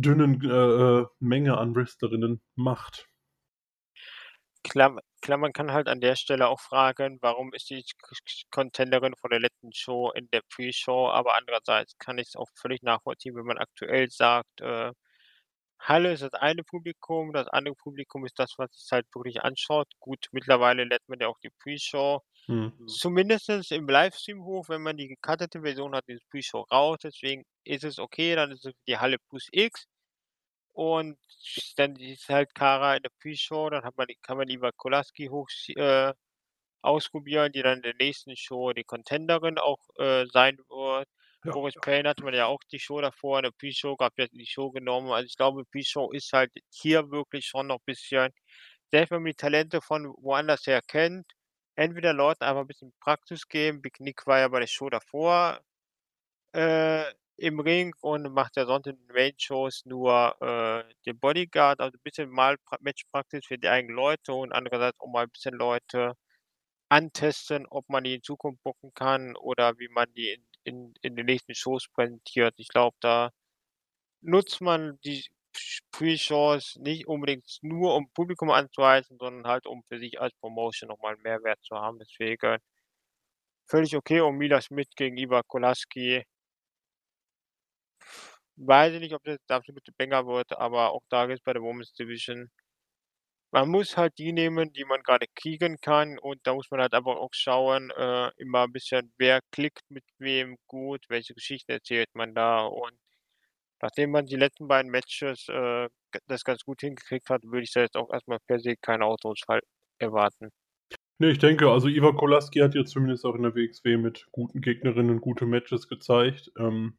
dünnen, 0.01 0.41
äh, 0.41 1.01
äh, 1.01 1.05
Menge 1.19 1.57
an 1.57 1.75
Wrestlerinnen 1.75 2.41
macht. 2.55 3.07
Klar 4.63 4.99
klar, 5.21 5.37
man 5.37 5.53
kann 5.53 5.71
halt 5.71 5.87
an 5.87 6.01
der 6.01 6.15
Stelle 6.15 6.47
auch 6.47 6.59
fragen, 6.59 7.17
warum 7.21 7.53
ist 7.53 7.69
die 7.69 7.83
Contenderin 8.51 9.15
von 9.15 9.29
der 9.29 9.39
letzten 9.39 9.73
Show 9.73 10.11
in 10.11 10.29
der 10.31 10.41
Pre-Show, 10.49 11.09
aber 11.09 11.35
andererseits 11.35 11.97
kann 11.97 12.17
ich's 12.17 12.35
auch 12.35 12.49
völlig 12.55 12.83
nachvollziehen, 12.83 13.35
wenn 13.35 13.45
man 13.45 13.57
aktuell 13.57 14.09
sagt, 14.09 14.61
äh, 14.61 14.91
Halle 15.79 16.13
ist 16.13 16.23
das 16.23 16.33
eine 16.33 16.63
Publikum, 16.63 17.33
das 17.33 17.47
andere 17.49 17.75
Publikum 17.75 18.25
ist 18.25 18.39
das, 18.39 18.53
was 18.57 18.71
sich's 18.73 18.91
halt 18.91 19.05
wirklich 19.15 19.41
anschaut. 19.43 19.87
Gut, 19.99 20.27
mittlerweile 20.31 20.85
lädt 20.85 21.07
man 21.07 21.19
ja 21.19 21.27
auch 21.27 21.39
die 21.43 21.51
Pre-Show 21.61 22.21
Mhm. 22.47 22.99
zumindestens 23.01 23.71
im 23.71 23.87
Livestream 23.87 24.43
hoch, 24.43 24.69
wenn 24.69 24.81
man 24.81 24.97
die 24.97 25.07
gecuttete 25.09 25.61
Version 25.61 25.95
hat, 25.95 26.05
ist 26.07 26.27
Pre-Show 26.29 26.61
raus, 26.71 26.99
deswegen 27.03 27.43
ist 27.63 27.83
es 27.83 27.99
okay, 27.99 28.35
dann 28.35 28.51
ist 28.51 28.65
es 28.65 28.73
die 28.87 28.97
Halle 28.97 29.17
plus 29.29 29.47
X. 29.51 29.85
Und 30.73 31.17
dann 31.77 31.95
ist 31.97 32.29
halt 32.29 32.53
Kara 32.55 32.95
in 32.97 33.03
der 33.03 33.11
Pre-Show, 33.21 33.69
dann 33.71 33.83
man 33.97 34.07
kann 34.21 34.37
man 34.37 34.49
Iva 34.49 34.71
Kolaski 34.73 35.27
hoch 35.27 35.47
äh, 35.75 36.13
ausprobieren, 36.81 37.51
die 37.53 37.63
dann 37.63 37.77
in 37.77 37.83
der 37.83 37.95
nächsten 37.99 38.35
Show 38.37 38.73
die 38.73 38.83
Contenderin 38.85 39.57
auch, 39.59 39.79
äh, 39.99 40.25
sein 40.27 40.57
wird. 40.69 41.07
Ja. 41.43 41.51
Boris 41.53 41.75
Payne 41.81 42.09
hatte 42.09 42.23
man 42.23 42.33
ja 42.33 42.47
auch 42.47 42.59
die 42.71 42.79
Show 42.79 43.01
davor, 43.01 43.39
in 43.39 43.43
der 43.45 43.51
Pre-Show 43.51 43.95
gab 43.97 44.13
ja 44.17 44.27
die 44.31 44.45
Show 44.47 44.71
genommen. 44.71 45.11
Also, 45.11 45.27
ich 45.27 45.37
glaube, 45.37 45.63
Pre-Show 45.65 46.11
ist 46.11 46.33
halt 46.33 46.51
hier 46.71 47.09
wirklich 47.11 47.45
schon 47.47 47.67
noch 47.67 47.79
bisschen 47.85 48.31
selbst 48.91 49.11
wenn 49.11 49.23
man 49.23 49.31
die 49.31 49.35
Talente 49.35 49.81
von 49.81 50.05
woanders 50.17 50.65
her 50.67 50.81
kennt, 50.87 51.25
entweder 51.77 52.13
Leuten 52.13 52.43
einfach 52.45 52.61
'n 52.63 52.67
bisschen 52.67 52.93
Praxis 53.01 53.47
geben. 53.49 53.81
Big 53.83 53.99
Nick 54.01 54.27
war 54.27 54.39
ja 54.39 54.49
bei 54.49 54.59
der 54.61 54.67
Show 54.67 54.89
davor, 54.89 55.61
äh, 56.53 57.05
im 57.37 57.59
Ring 57.61 57.93
und 58.01 58.33
macht 58.33 58.57
ja 58.57 58.65
sonst 58.65 58.87
in 58.87 58.97
den 58.97 59.07
Main-Shows 59.15 59.85
nur, 59.85 60.35
äh, 60.41 60.83
den 61.05 61.19
Bodyguard, 61.19 61.79
also, 61.81 61.97
bisschen 62.03 62.29
mal 62.31 62.57
pra 62.59 62.77
Matchpraxis 62.81 63.45
für 63.47 63.57
die 63.59 63.69
eigenen 63.69 63.95
Leute 63.97 64.33
und 64.33 64.53
andererseits 64.53 64.99
auch 65.01 65.07
mal 65.07 65.25
'n 65.25 65.31
bisschen 65.31 65.55
Leute 65.55 66.13
antesten, 66.89 67.67
ob 67.69 67.89
man 67.89 68.03
die 68.05 68.15
in 68.15 68.23
Zukunft 68.23 68.63
booken 68.63 68.93
kann 68.95 69.35
oder 69.37 69.77
wie 69.79 69.89
man 69.89 70.13
die 70.15 70.31
in 70.33 70.43
in 70.65 70.93
in 71.01 71.15
den 71.17 71.25
nächsten 71.27 71.55
Shows 71.55 71.87
präsentiert. 71.89 72.55
Ich 72.57 72.69
glaube, 72.69 72.97
da 73.01 73.31
nutzt 74.21 74.61
man 74.61 74.99
die 75.05 75.25
Pre-Shows 75.91 76.77
nicht 76.79 77.07
unbedingt 77.07 77.45
nur, 77.61 77.95
um 77.95 78.09
Publikum 78.13 78.51
anzuheizen, 78.51 79.17
sondern 79.19 79.47
halt, 79.47 79.65
um 79.67 79.83
für 79.87 79.99
sich 79.99 80.19
als 80.21 80.33
Promotion 80.35 80.89
noch 80.89 80.99
mal 80.99 81.15
'n 81.15 81.21
Mehrwert 81.23 81.61
zu 81.63 81.75
haben. 81.75 81.99
Deswegen 81.99 82.59
völlig 83.69 83.95
okay 83.97 84.21
und 84.21 84.37
Mila 84.37 84.61
Smith 84.61 84.87
gegen 84.95 85.17
Iva 85.17 85.41
Kolaski. 85.43 86.23
Weiß 88.59 88.91
ich 88.95 88.99
nicht, 89.01 89.13
ob 89.13 89.23
das 89.23 89.37
der 89.47 89.57
absolute 89.57 89.91
Banger 89.91 90.25
wird, 90.25 90.51
aber 90.57 90.91
auch 90.91 91.03
da 91.09 91.27
geht's 91.27 91.43
bei 91.43 91.53
der 91.53 91.61
Women's 91.61 91.93
Division 91.93 92.49
man 93.53 93.69
muss 93.69 93.95
halt 93.95 94.17
die 94.17 94.33
nehmen, 94.33 94.73
die 94.73 94.83
man 94.83 95.01
grade 95.03 95.25
kriegen 95.35 95.77
kann. 95.79 96.19
Und 96.19 96.39
da 96.45 96.53
muss 96.53 96.69
man 96.69 96.81
halt 96.81 96.93
einfach 96.93 97.15
auch 97.15 97.29
schauen, 97.31 97.91
äh, 97.91 98.29
immer 98.37 98.63
'n 98.65 98.71
bisschen, 98.73 99.13
wer 99.17 99.39
klickt 99.51 99.83
mit 99.89 100.03
wem 100.19 100.57
gut, 100.67 101.05
welche 101.07 101.33
Geschichten 101.33 101.71
erzählt 101.71 102.09
man 102.13 102.33
da. 102.35 102.65
Und 102.65 102.97
nachdem 103.81 104.11
man 104.11 104.25
die 104.25 104.35
letzten 104.37 104.67
beiden 104.67 104.91
Matches, 104.91 105.47
äh, 105.49 105.89
das 106.27 106.43
ganz 106.43 106.63
gut 106.63 106.81
hingekriegt 106.81 107.29
hat, 107.29 107.43
würde 107.43 107.63
ich 107.63 107.71
da 107.73 107.81
jetzt 107.81 107.97
auch 107.97 108.11
erst 108.13 108.27
mal 108.27 108.39
per 108.47 108.59
se 108.59 108.75
keinen 108.77 109.03
Ausfall 109.03 109.61
erwarten. 109.99 110.49
Ne, 111.19 111.31
ich 111.31 111.39
denke, 111.39 111.69
also, 111.71 111.87
Iva 111.87 112.11
Kolaski 112.13 112.59
hat 112.59 112.75
jetzt 112.75 112.91
zumindest 112.91 113.25
auch 113.25 113.33
in 113.35 113.41
der 113.43 113.55
WXW 113.55 113.97
mit 113.97 114.27
guten 114.31 114.61
Gegnerinnen 114.61 115.19
gute 115.19 115.45
Matches 115.47 115.87
gezeigt. 115.87 116.51
Ähm, 116.59 116.97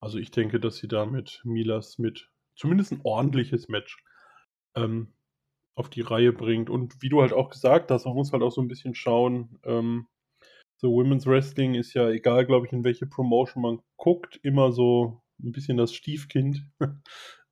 also, 0.00 0.18
ich 0.18 0.30
denke, 0.32 0.60
dass 0.60 0.76
sie 0.78 0.88
da 0.88 1.06
mit 1.06 1.42
Mila 1.44 1.82
Smith 1.82 2.28
zumindest 2.56 2.92
'n 2.92 3.00
ordentliches 3.04 3.68
Match, 3.68 4.04
ähm, 4.76 5.14
auf 5.76 5.90
die 5.90 6.02
Reihe 6.02 6.32
bringt. 6.32 6.70
Und 6.70 7.02
wie 7.02 7.10
du 7.10 7.22
halt 7.22 7.32
auch 7.34 7.50
gesagt 7.50 7.90
hast, 7.92 8.06
man 8.06 8.14
muss 8.16 8.32
halt 8.32 8.42
auch 8.44 8.52
so 8.52 8.60
'n 8.62 8.68
bisschen 8.68 8.94
schauen, 8.94 9.58
ähm, 9.64 10.08
so 10.78 10.92
Women's 10.92 11.26
Wrestling 11.26 11.74
ist 11.74 11.94
ja 11.94 12.10
egal, 12.10 12.46
glaube 12.46 12.66
ich, 12.66 12.72
in 12.74 12.84
welche 12.84 13.06
Promotion 13.06 13.62
man 13.62 13.82
guckt, 13.98 14.40
immer 14.44 14.72
so 14.72 15.22
'n 15.44 15.52
bisschen 15.52 15.76
das 15.76 15.92
Stiefkind, 15.94 16.66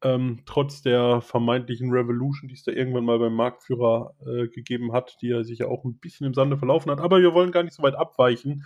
ähm, 0.03 0.43
trotz 0.47 0.83
der 0.83 1.21
vermeintlichen 1.23 1.91
Revolution, 1.93 2.49
die 2.49 2.55
es 2.55 2.63
da 2.65 2.73
irgendwann 2.73 3.05
mal 3.05 3.19
beim 3.19 3.35
Marktführer, 3.35 4.15
äh, 4.27 4.49
gegeben 4.49 4.93
hat, 4.93 5.17
die 5.23 5.29
ja 5.29 5.43
sich 5.45 5.61
ja 5.61 5.67
auch 5.69 5.85
'n 5.85 5.99
bisschen 5.99 6.27
im 6.27 6.35
Sande 6.35 6.57
verlaufen 6.59 6.91
hat. 6.93 7.01
Aber 7.01 7.21
wir 7.21 7.35
wollen 7.35 7.53
gar 7.53 7.63
nicht 7.65 7.75
so 7.75 7.83
weit 7.83 7.95
abweichen. 7.97 8.65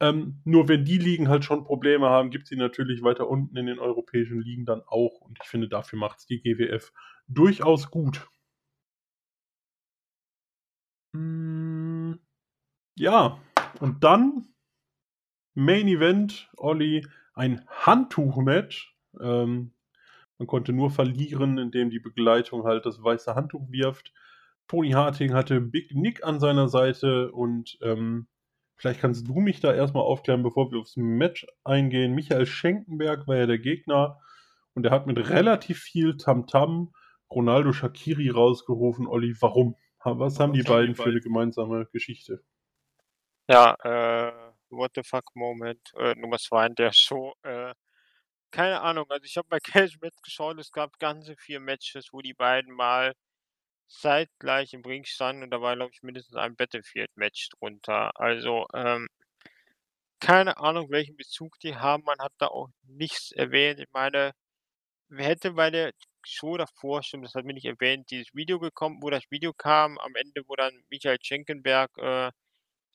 Ähm, 0.00 0.40
nur 0.44 0.68
wenn 0.68 0.84
die 0.84 0.98
Ligen 0.98 1.28
halt 1.28 1.44
schon 1.44 1.64
Probleme 1.64 2.08
haben, 2.10 2.30
gibt's 2.30 2.50
sie 2.50 2.56
natürlich 2.56 3.02
weiter 3.02 3.28
unten 3.28 3.56
in 3.56 3.66
den 3.66 3.78
europäischen 3.78 4.40
Ligen 4.42 4.66
dann 4.66 4.82
auch 4.86 5.20
und 5.22 5.38
ich 5.42 5.48
finde, 5.48 5.68
dafür 5.68 5.98
macht's 5.98 6.26
die 6.26 6.40
GWF 6.40 6.92
durchaus 7.28 7.90
gut. 7.90 8.28
Hm, 11.14 12.20
ja, 12.96 13.38
und 13.80 14.04
dann 14.04 14.48
Main 15.54 15.88
Event, 15.88 16.48
Olli, 16.56 17.06
ein 17.36 17.64
Handtuch-Match. 17.68 18.96
Ähm, 19.20 19.72
man 20.38 20.46
konnte 20.48 20.72
nur 20.72 20.90
verlieren, 20.90 21.58
indem 21.58 21.90
die 21.90 22.00
Begleitung 22.00 22.64
halt 22.64 22.84
das 22.86 23.02
weiße 23.02 23.34
Handtuch 23.34 23.70
wirft. 23.70 24.12
Tony 24.68 24.90
Harting 24.90 25.32
hatte 25.32 25.60
Big 25.60 25.94
Nick 25.94 26.24
an 26.24 26.40
seiner 26.40 26.68
Seite 26.68 27.30
und, 27.32 27.78
ähm, 27.82 28.26
vielleicht 28.76 29.00
kannst 29.00 29.28
du 29.28 29.40
mich 29.40 29.60
da 29.60 29.72
erst 29.72 29.94
mal 29.94 30.00
aufklären, 30.00 30.42
bevor 30.42 30.72
wir 30.72 30.80
aufs 30.80 30.96
Match 30.96 31.46
eingehen. 31.64 32.14
Michael 32.14 32.46
Schenkenberg 32.46 33.28
war 33.28 33.36
ja 33.36 33.46
der 33.46 33.58
Gegner 33.58 34.18
und 34.74 34.82
der 34.82 34.92
hat 34.92 35.06
mit 35.06 35.18
relativ 35.30 35.78
viel 35.78 36.16
Tamtam 36.16 36.92
Ronaldo 37.30 37.72
Shaqiri 37.72 38.30
rausgerufen. 38.30 39.06
Olli, 39.06 39.34
warum? 39.40 39.76
Was 40.04 40.38
haben 40.38 40.52
die 40.52 40.62
beiden 40.62 40.94
für 40.94 41.10
'ne 41.10 41.20
gemeinsame 41.20 41.86
Geschichte? 41.92 42.42
Ja, 43.48 43.74
äh, 43.84 44.45
What 44.70 44.92
the 44.96 45.02
fuck 45.04 45.24
Moment, 45.34 45.92
äh, 45.96 46.14
Nummer 46.16 46.38
2 46.38 46.66
in 46.66 46.74
der 46.74 46.92
Show. 46.92 47.34
Äh, 47.42 47.74
keine 48.52 48.80
Ahnung, 48.82 49.06
also, 49.10 49.24
ich 49.24 49.36
habe 49.36 49.48
bei 49.48 49.60
Cage 49.88 49.98
mitgeschaut, 50.02 50.58
es 50.60 50.72
gab 50.72 50.98
ganze 51.00 51.36
4 51.36 51.60
Matches, 51.60 52.08
wo 52.12 52.20
die 52.22 52.34
beiden 52.34 52.74
mal 52.74 53.14
zeitgleich 53.88 54.74
im 54.74 54.82
Ring 54.84 55.04
standen 55.04 55.44
und 55.44 55.50
da 55.52 55.60
war, 55.62 55.76
glaube 55.76 55.92
ich, 55.94 56.02
mindestens 56.02 56.36
ein 56.36 56.56
Battlefield-Match 56.56 57.50
drunter. 57.50 58.12
Also, 58.20 58.66
ähm 58.74 59.08
keine 60.22 60.56
Ahnung, 60.58 60.90
welchen 60.90 61.16
Bezug 61.16 61.58
die 61.60 61.76
haben. 61.76 62.04
Man 62.04 62.18
hat 62.20 62.32
da 62.38 62.48
auch 62.48 62.68
nichts 62.84 63.32
erwähnt. 63.32 63.80
Ich 63.80 63.88
meine, 63.92 64.32
wer 65.08 65.26
hätte 65.28 65.52
bei 65.52 65.70
der 65.70 65.92
Show 66.26 66.56
davor 66.58 67.02
stimmt, 67.02 67.24
das 67.26 67.34
hatten 67.34 67.46
wir 67.48 67.54
nicht 67.54 67.66
erwähnt, 67.66 68.10
dieses 68.10 68.34
Video 68.34 68.58
gekommen 68.60 68.98
wo 69.02 69.10
das 69.10 69.24
Video 69.30 69.52
kam 69.54 69.98
am 69.98 70.14
Ende, 70.16 70.42
wo 70.48 70.56
dann 70.56 70.74
Michael 70.90 71.18
Schenkenberg, 71.22 71.90
äh, 71.98 72.32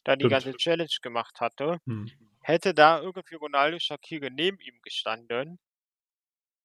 da 0.03 0.15
die 0.15 0.27
ganze. 0.27 0.53
Challenge 0.55 0.89
gemacht 1.01 1.39
hatte. 1.41 1.77
Mhm. 1.85 2.11
Hätte 2.41 2.73
da 2.75 3.01
irgendwie 3.01 3.35
Ronaldo 3.35 3.79
Shaqiri 3.79 4.31
neben 4.31 4.59
ihm 4.61 4.79
gestanden 4.83 5.59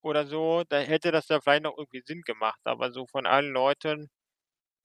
oder 0.02 0.26
so, 0.26 0.62
da 0.68 0.78
hätte 0.80 1.10
das 1.12 1.28
ja 1.28 1.40
vielleicht 1.40 1.64
noch 1.64 1.76
irgendwie 1.76 2.02
Sinn 2.06 2.22
gemacht, 2.22 2.60
aber 2.64 2.92
so 2.92 3.06
von 3.06 3.26
allen 3.26 3.52
Leuten 3.52 4.08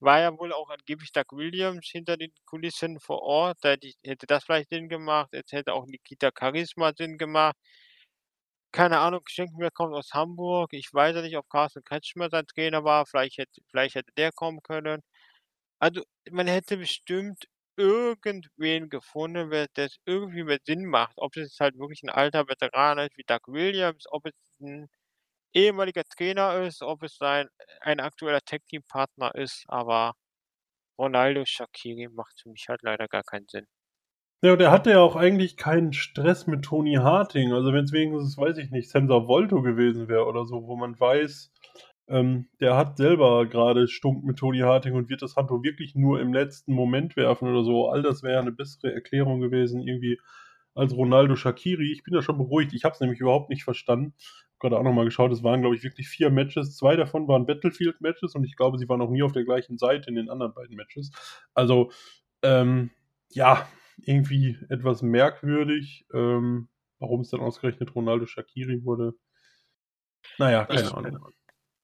war 0.00 0.20
ja 0.20 0.38
wohl 0.38 0.52
auch 0.52 0.70
angeblich 0.70 1.12
Doug 1.12 1.26
Williams 1.32 1.88
hinter 1.90 2.16
den 2.18 2.32
Kulissen 2.46 3.00
vor 3.00 3.22
Ort. 3.22 3.58
Da 3.62 3.76
hätte 4.04 4.26
das 4.26 4.44
vielleicht 4.44 4.70
Sinn 4.70 4.88
gemacht. 4.88 5.30
Jetzt 5.32 5.52
hätte 5.52 5.74
auch 5.74 5.86
Nikita 5.86 6.30
Charisma 6.38 6.92
Sinn 6.96 7.18
gemacht. 7.18 7.56
Keine 8.72 8.98
Ahnung, 9.00 9.20
Schenkenberg 9.28 9.74
kommt 9.74 9.94
aus 9.94 10.10
Hamburg. 10.14 10.72
Ich 10.72 10.88
weiß 10.92 11.14
ja 11.16 11.22
nicht, 11.22 11.36
ob 11.36 11.48
Carsten 11.50 11.82
Kretschmer 11.84 12.28
sein 12.30 12.46
Trainer 12.46 12.84
war. 12.84 13.04
Vielleicht 13.06 13.36
hätte 13.38 13.60
vielleicht 13.70 13.94
hätte 13.94 14.12
der 14.16 14.32
kommen 14.32 14.60
können. 14.62 15.02
Also, 15.80 16.02
man 16.30 16.46
hätte 16.48 16.76
bestimmt 16.78 17.46
irgendwen 17.76 18.88
gefunden, 18.90 19.50
wer 19.50 19.66
das 19.74 19.96
irgendwie 20.06 20.44
mehr 20.44 20.58
Sinn 20.64 20.86
macht. 20.86 21.14
Ob 21.16 21.36
jetzt 21.36 21.60
halt 21.60 21.78
wirklich 21.78 22.02
'n 22.02 22.10
alter 22.10 22.48
Veteran 22.48 22.98
ist 22.98 23.16
wie 23.18 23.24
Doug 23.26 23.40
Williams, 23.48 24.04
ob 24.10 24.26
es 24.26 24.34
'n 24.60 24.88
ehemaliger 25.54 26.04
Trainer 26.04 26.62
ist, 26.62 26.82
ob 26.82 27.02
es 27.04 27.20
ein 27.20 27.48
ein 27.82 28.00
aktueller 28.00 28.40
Tag-Team-Partner 28.42 29.34
ist, 29.36 29.64
aber 29.68 30.14
Ronaldo 30.98 31.44
Shaqiri 31.46 32.08
macht 32.10 32.40
für 32.42 32.50
mich 32.50 32.66
halt 32.68 32.82
leider 32.82 33.08
gar 33.08 33.24
keinen 33.24 33.48
Sinn. 33.48 33.66
Ja, 34.44 34.52
und 34.54 34.60
er 34.60 34.72
hatte 34.72 34.90
ja 34.90 34.98
auch 35.00 35.14
eigentlich 35.14 35.56
keinen 35.56 35.92
Stress 35.92 36.48
mit 36.48 36.64
Tony 36.64 36.94
Harting. 36.94 37.52
Also, 37.52 37.72
wenn's 37.72 37.92
wenigstens, 37.92 38.36
weiß 38.36 38.58
ich 38.58 38.70
nicht, 38.72 38.90
Sensor 38.90 39.28
Volto 39.28 39.62
gewesen 39.62 40.08
wäre 40.08 40.26
oder 40.26 40.44
so, 40.46 40.66
wo 40.66 40.74
man 40.74 40.98
weiß, 40.98 41.52
ähm, 42.12 42.48
der 42.60 42.76
hat 42.76 42.96
selber 42.98 43.46
grade 43.46 43.88
Stunk 43.88 44.24
mit 44.24 44.38
Tony 44.38 44.60
Harting 44.60 44.94
und 44.94 45.08
wird 45.10 45.22
das 45.22 45.36
Handtuch 45.36 45.62
wirklich 45.64 45.94
nur 45.96 46.20
im 46.20 46.32
letzten 46.34 46.74
Moment 46.74 47.16
werfen 47.16 47.48
oder 47.48 47.64
so. 47.64 47.88
All 47.90 48.02
das 48.02 48.22
wäre 48.22 48.34
ja 48.36 48.42
'ne 48.42 48.52
bessere 48.52 48.92
Erklärung 48.94 49.40
gewesen 49.40 49.82
irgendwie 49.82 50.20
als 50.74 50.94
Ronaldo 50.96 51.36
Shaqiri. 51.36 51.92
Ich 51.92 52.02
bin 52.04 52.14
da 52.14 52.22
schon 52.22 52.38
beruhigt. 52.38 52.72
Ich 52.74 52.84
habe 52.84 52.94
es 52.94 53.00
nämlich 53.00 53.20
überhaupt 53.20 53.50
nicht 53.50 53.64
verstanden. 53.64 54.14
Habe 54.60 54.70
grade 54.70 54.78
auch 54.78 54.84
noch 54.84 54.92
mal 54.94 55.04
geschaut, 55.04 55.32
es 55.32 55.42
waren, 55.42 55.60
glaube 55.62 55.76
ich, 55.76 55.82
wirklich 55.84 56.08
4 56.08 56.30
Matches. 56.30 56.76
2 56.76 56.96
davon 56.96 57.28
waren 57.28 57.46
Battlefield-Matches 57.46 58.34
und 58.36 58.44
ich 58.44 58.56
glaube, 58.56 58.78
sie 58.78 58.88
waren 58.88 59.00
auch 59.02 59.10
nie 59.10 59.22
auf 59.22 59.32
der 59.32 59.44
gleichen 59.44 59.78
Seite 59.78 60.08
in 60.10 60.16
den 60.16 60.30
anderen 60.30 60.54
beiden 60.54 60.76
Matches. 60.76 61.10
Also, 61.54 61.90
ähm, 62.42 62.90
ja, 63.32 63.66
irgendwie 64.04 64.58
etwas 64.70 65.02
merkwürdig, 65.02 66.06
ähm, 66.14 66.68
warum's 67.00 67.30
dann 67.30 67.40
ausgerechnet 67.40 67.94
Ronaldo 67.94 68.26
Shaqiri 68.26 68.84
wurde. 68.84 69.14
Na 70.38 70.50
ja, 70.50 70.64
keine 70.64 70.90
Ich 70.90 70.94
Ahnung. 70.94 71.32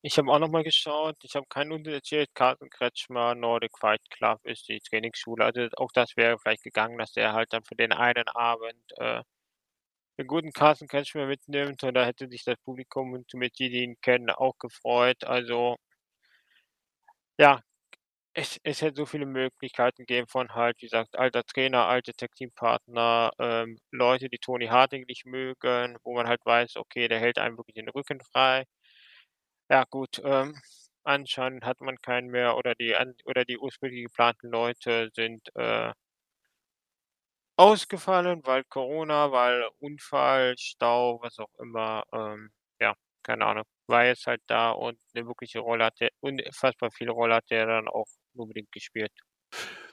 Ich 0.05 0.19
habe 0.19 0.31
auch 0.33 0.39
noch 0.41 0.49
mal 0.51 0.62
geschaut. 0.65 1.16
Ich 1.23 1.35
habe 1.37 1.47
keinen 1.49 1.70
Unterschied 1.73 1.95
erzählt. 1.99 2.35
Carsten 2.35 2.69
Kretschmer, 2.70 3.35
Nordic 3.37 3.79
Fight 3.79 4.01
Club 4.11 4.41
ist 4.45 4.69
die 4.69 4.81
Trainingsschule. 4.81 5.45
Also, 5.45 5.69
auch 5.77 5.91
das 5.93 6.16
wäre 6.16 6.39
vielleicht 6.39 6.62
gegangen, 6.65 6.99
dass 6.99 7.12
der 7.12 7.33
halt 7.33 7.53
dann 7.53 7.65
für 7.65 7.75
den 7.77 7.93
einen 7.93 8.29
Abend, 8.29 8.77
äh, 8.97 9.23
den 10.19 10.27
guten 10.29 10.53
Kretschmer 10.53 11.27
mitnimmt 11.27 11.83
und 11.85 11.95
da 11.95 12.05
hätte 12.05 12.29
sich 12.29 12.45
das 12.45 12.57
Publikum 12.65 13.15
und 13.15 13.31
somit 13.31 13.59
die, 13.59 13.70
die 13.70 13.85
ihn 13.85 14.01
kennen, 14.03 14.31
auch 14.31 14.59
gefreut. 14.59 15.25
Also 15.25 15.77
ja, 17.39 17.61
es 18.35 18.61
es 18.65 18.83
hätte 18.83 18.97
so 18.99 19.07
viele 19.07 19.27
Möglichkeiten 19.27 20.03
gegeben 20.07 20.29
von 20.29 20.51
halt, 20.55 20.77
wie 20.83 20.87
gesagt, 20.87 21.16
alter 21.19 21.45
Trainer, 21.45 21.87
alte 21.87 22.12
Tag-Team-Partner, 22.15 23.33
ähm, 23.41 23.79
Leute, 23.93 24.29
die 24.31 24.39
Tony 24.39 24.66
Harding 24.69 25.05
nicht 25.09 25.27
mögen, 25.27 25.99
wo 26.05 26.15
man 26.15 26.29
halt 26.29 26.45
weiß, 26.47 26.77
okay, 26.77 27.09
der 27.09 27.20
hält 27.20 27.39
einem 27.39 27.57
wirklich 27.59 27.75
den 27.77 27.89
Rücken 27.91 28.20
frei. 28.33 28.65
Ja 29.70 29.85
gut, 29.85 30.23
ähm, 30.24 30.55
anscheinend 31.05 31.62
hat 31.65 31.82
man 31.82 31.97
keinen 31.99 32.28
mehr 32.31 32.57
oder 32.57 32.74
die 32.74 32.97
an 32.97 33.15
oder 33.27 33.45
die 33.45 33.59
ursprünglich 33.59 34.05
geplanten 34.05 34.49
Leute 34.51 35.11
sind, 35.15 35.43
äh 35.57 35.93
ausgefallen, 37.61 38.40
weil 38.45 38.62
Corona, 38.69 39.32
weil 39.32 39.65
Unfall, 39.81 40.55
Stau, 40.59 41.19
was 41.23 41.40
auch 41.40 41.53
immer. 41.59 42.05
Ähm, 42.12 42.51
ja, 42.81 42.95
keine 43.24 43.45
Ahnung. 43.47 43.65
War 43.89 44.05
jetzt 44.05 44.28
halt 44.28 44.40
da 44.47 44.70
und 44.70 44.97
'ne 45.12 45.27
wirkliche 45.27 45.59
Rolle 45.59 45.86
hat 45.86 45.99
der 45.99 46.11
unfassbar 46.20 46.93
viele 46.93 47.11
Rolle 47.11 47.35
hat 47.35 47.51
der 47.51 47.66
dann 47.66 47.89
auch 47.89 48.07
unbedingt 48.36 48.70
gespielt. 48.70 49.11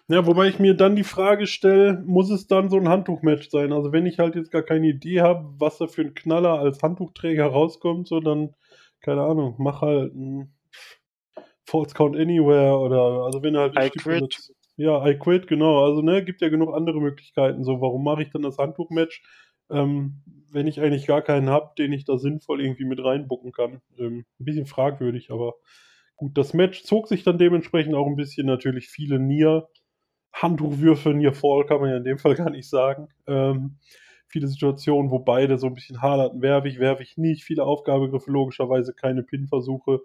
Ja, 0.10 0.28
wobei 0.28 0.48
ich 0.50 0.60
mir 0.60 0.76
dann 0.76 0.96
die 0.96 1.04
Frage 1.04 1.48
stelle, 1.48 2.04
muss 2.06 2.30
es 2.30 2.46
dann 2.46 2.70
so 2.70 2.78
'n 2.78 2.88
Handtuchmatch 2.90 3.50
sein? 3.50 3.74
Also, 3.74 3.92
wenn 3.92 4.06
ich 4.06 4.20
halt 4.20 4.36
jetzt 4.36 4.52
gar 4.52 4.62
keine 4.62 4.86
Idee 4.90 5.22
habe, 5.22 5.52
was 5.58 5.80
da 5.80 5.88
für 5.88 6.04
'n 6.04 6.14
Knaller 6.14 6.60
als 6.60 6.84
Handtuchträger 6.84 7.48
rauskommt, 7.48 8.08
so 8.08 8.20
dann, 8.20 8.54
keine 9.06 9.24
Ahnung, 9.24 9.56
mach 9.60 9.82
halt 9.82 10.14
'n 10.16 10.54
Falls 11.68 11.94
Count 11.94 12.16
Anywhere 12.16 12.78
oder 12.80 13.26
also, 13.26 13.42
wenn 13.44 13.54
du 13.54 13.60
halt 13.60 13.76
I 13.78 13.90
Quit. 13.92 14.42
ja, 14.78 15.06
I 15.08 15.16
Quit, 15.18 15.48
genau. 15.48 15.84
Also, 15.86 16.02
ne, 16.02 16.24
gibt 16.24 16.42
ja 16.42 16.50
genug 16.50 16.74
andere 16.76 17.00
Möglichkeiten. 17.02 17.64
So, 17.64 17.82
warum 17.82 18.04
mache 18.04 18.24
ich 18.24 18.30
dann 18.32 18.42
das 18.44 18.58
Handtuchmatch, 18.58 19.24
ähm, 19.72 20.22
wenn 20.52 20.68
ich 20.68 20.80
eigentlich 20.82 21.08
gar 21.08 21.22
keinen 21.22 21.50
habe, 21.50 21.74
den 21.78 21.94
ich 21.94 22.06
da 22.06 22.18
sinnvoll 22.18 22.62
irgendwie 22.62 22.86
mit 22.86 23.04
reinbooken 23.04 23.52
kann? 23.52 23.82
Ähm, 23.98 24.26
'n 24.40 24.46
bisschen 24.46 24.66
fragwürdig, 24.68 25.32
aber 25.32 25.56
gut. 26.16 26.38
Das 26.38 26.54
Match 26.54 26.84
zog 26.84 27.08
sich 27.08 27.24
dann 27.24 27.38
dementsprechend 27.40 27.96
auch 27.96 28.08
'n 28.08 28.16
bisschen 28.16 28.46
natürlich 28.48 28.90
viele 28.90 29.20
Near 29.20 29.70
Handtuchwürfe, 30.34 31.14
Near 31.14 31.34
Fall 31.34 31.66
kann 31.66 31.82
man 31.82 31.90
ja 31.92 31.98
in 31.98 32.04
dem 32.06 32.20
Fall 32.20 32.36
gar 32.50 32.52
nicht 32.52 32.70
sagen. 32.70 33.10
Ähm, 33.28 33.80
viele 34.28 34.48
Situationen, 34.48 35.12
wo 35.12 35.20
beide 35.20 35.58
so 35.60 35.68
'n 35.68 35.74
bisschen 35.76 36.02
haderten: 36.02 36.42
„Werfe 36.42 36.68
ich, 36.70 36.80
werfe 36.80 37.04
ich 37.04 37.18
nicht?“ 37.18 37.44
Viele 37.44 37.64
Aufgabegriffe, 37.66 38.32
logischerweise 38.32 38.94
keine 38.94 39.24
Pin-Versuche. 39.24 40.02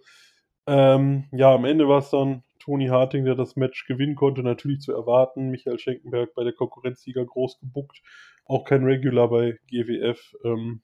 Ähm, 0.69 1.27
ja, 1.33 1.55
am 1.55 1.65
Ende 1.67 1.89
war's 1.89 2.11
dann 2.11 2.45
Tony 2.61 2.89
Harding, 2.89 3.25
der 3.27 3.35
das 3.37 3.57
Match 3.57 3.87
gewinnen 3.87 4.17
konnte, 4.17 4.43
natürlich 4.43 4.81
zu 4.81 4.93
erwarten. 4.93 5.51
Michael 5.51 5.79
Schenkenberg 5.79 6.35
bei 6.35 6.45
der 6.45 6.53
Konkurrenzsieger 6.55 7.25
groß 7.27 7.61
gebookt, 7.61 8.03
auch 8.47 8.65
kein 8.65 8.85
Regular 8.85 9.29
bei 9.31 9.59
GWF. 9.69 10.35
Ähm, 10.45 10.83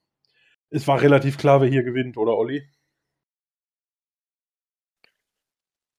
es 0.71 0.87
war 0.87 1.01
relativ 1.01 1.37
klar, 1.39 1.61
wer 1.61 1.69
hier 1.69 1.83
gewinnt, 1.83 2.17
oder 2.17 2.37
Olli? 2.37 2.63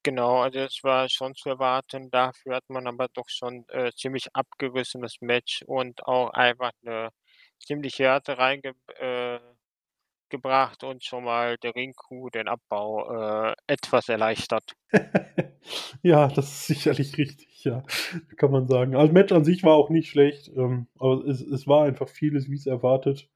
Genau, 0.04 0.42
also, 0.42 0.60
das 0.60 0.78
war 0.84 1.08
schon 1.08 1.34
zu 1.34 1.48
erwarten. 1.50 2.10
Dafür 2.10 2.56
hat 2.56 2.64
man 2.70 2.86
aber 2.86 3.08
doch 3.08 3.28
schon, 3.28 3.64
äh, 3.68 3.90
ziemlich 3.96 4.28
abgerissenes 4.34 5.16
Match 5.20 5.62
und 5.66 6.06
auch 6.06 6.30
einfach 6.30 6.70
'ne 6.82 7.10
ziemliche 7.58 8.04
Härte 8.04 8.38
reinge 8.38 8.74
äh, 8.98 9.38
und 10.82 11.04
schon 11.04 11.24
mal 11.24 11.56
der 11.58 11.74
Ring-Crew 11.74 12.30
den 12.30 12.48
Abbau, 12.48 13.50
äh, 13.50 13.54
etwas 13.66 14.08
erleichtert. 14.08 14.74
Ja, 16.02 16.28
das 16.28 16.46
ist 16.46 16.66
sicherlich 16.66 17.18
richtig, 17.18 17.64
ja, 17.64 17.82
kann 18.36 18.50
man 18.50 18.68
sagen. 18.68 18.96
Also, 18.96 19.12
Match 19.12 19.32
an 19.32 19.44
sich 19.44 19.62
war 19.64 19.74
auch 19.74 19.90
nicht 19.90 20.08
schlecht, 20.10 20.48
ähm, 20.56 20.86
aber 20.98 21.24
es 21.26 21.40
es 21.42 21.66
war 21.66 21.84
einfach 21.84 22.08
vieles 22.08 22.48
wie's 22.48 22.66
erwartet. 22.66 23.28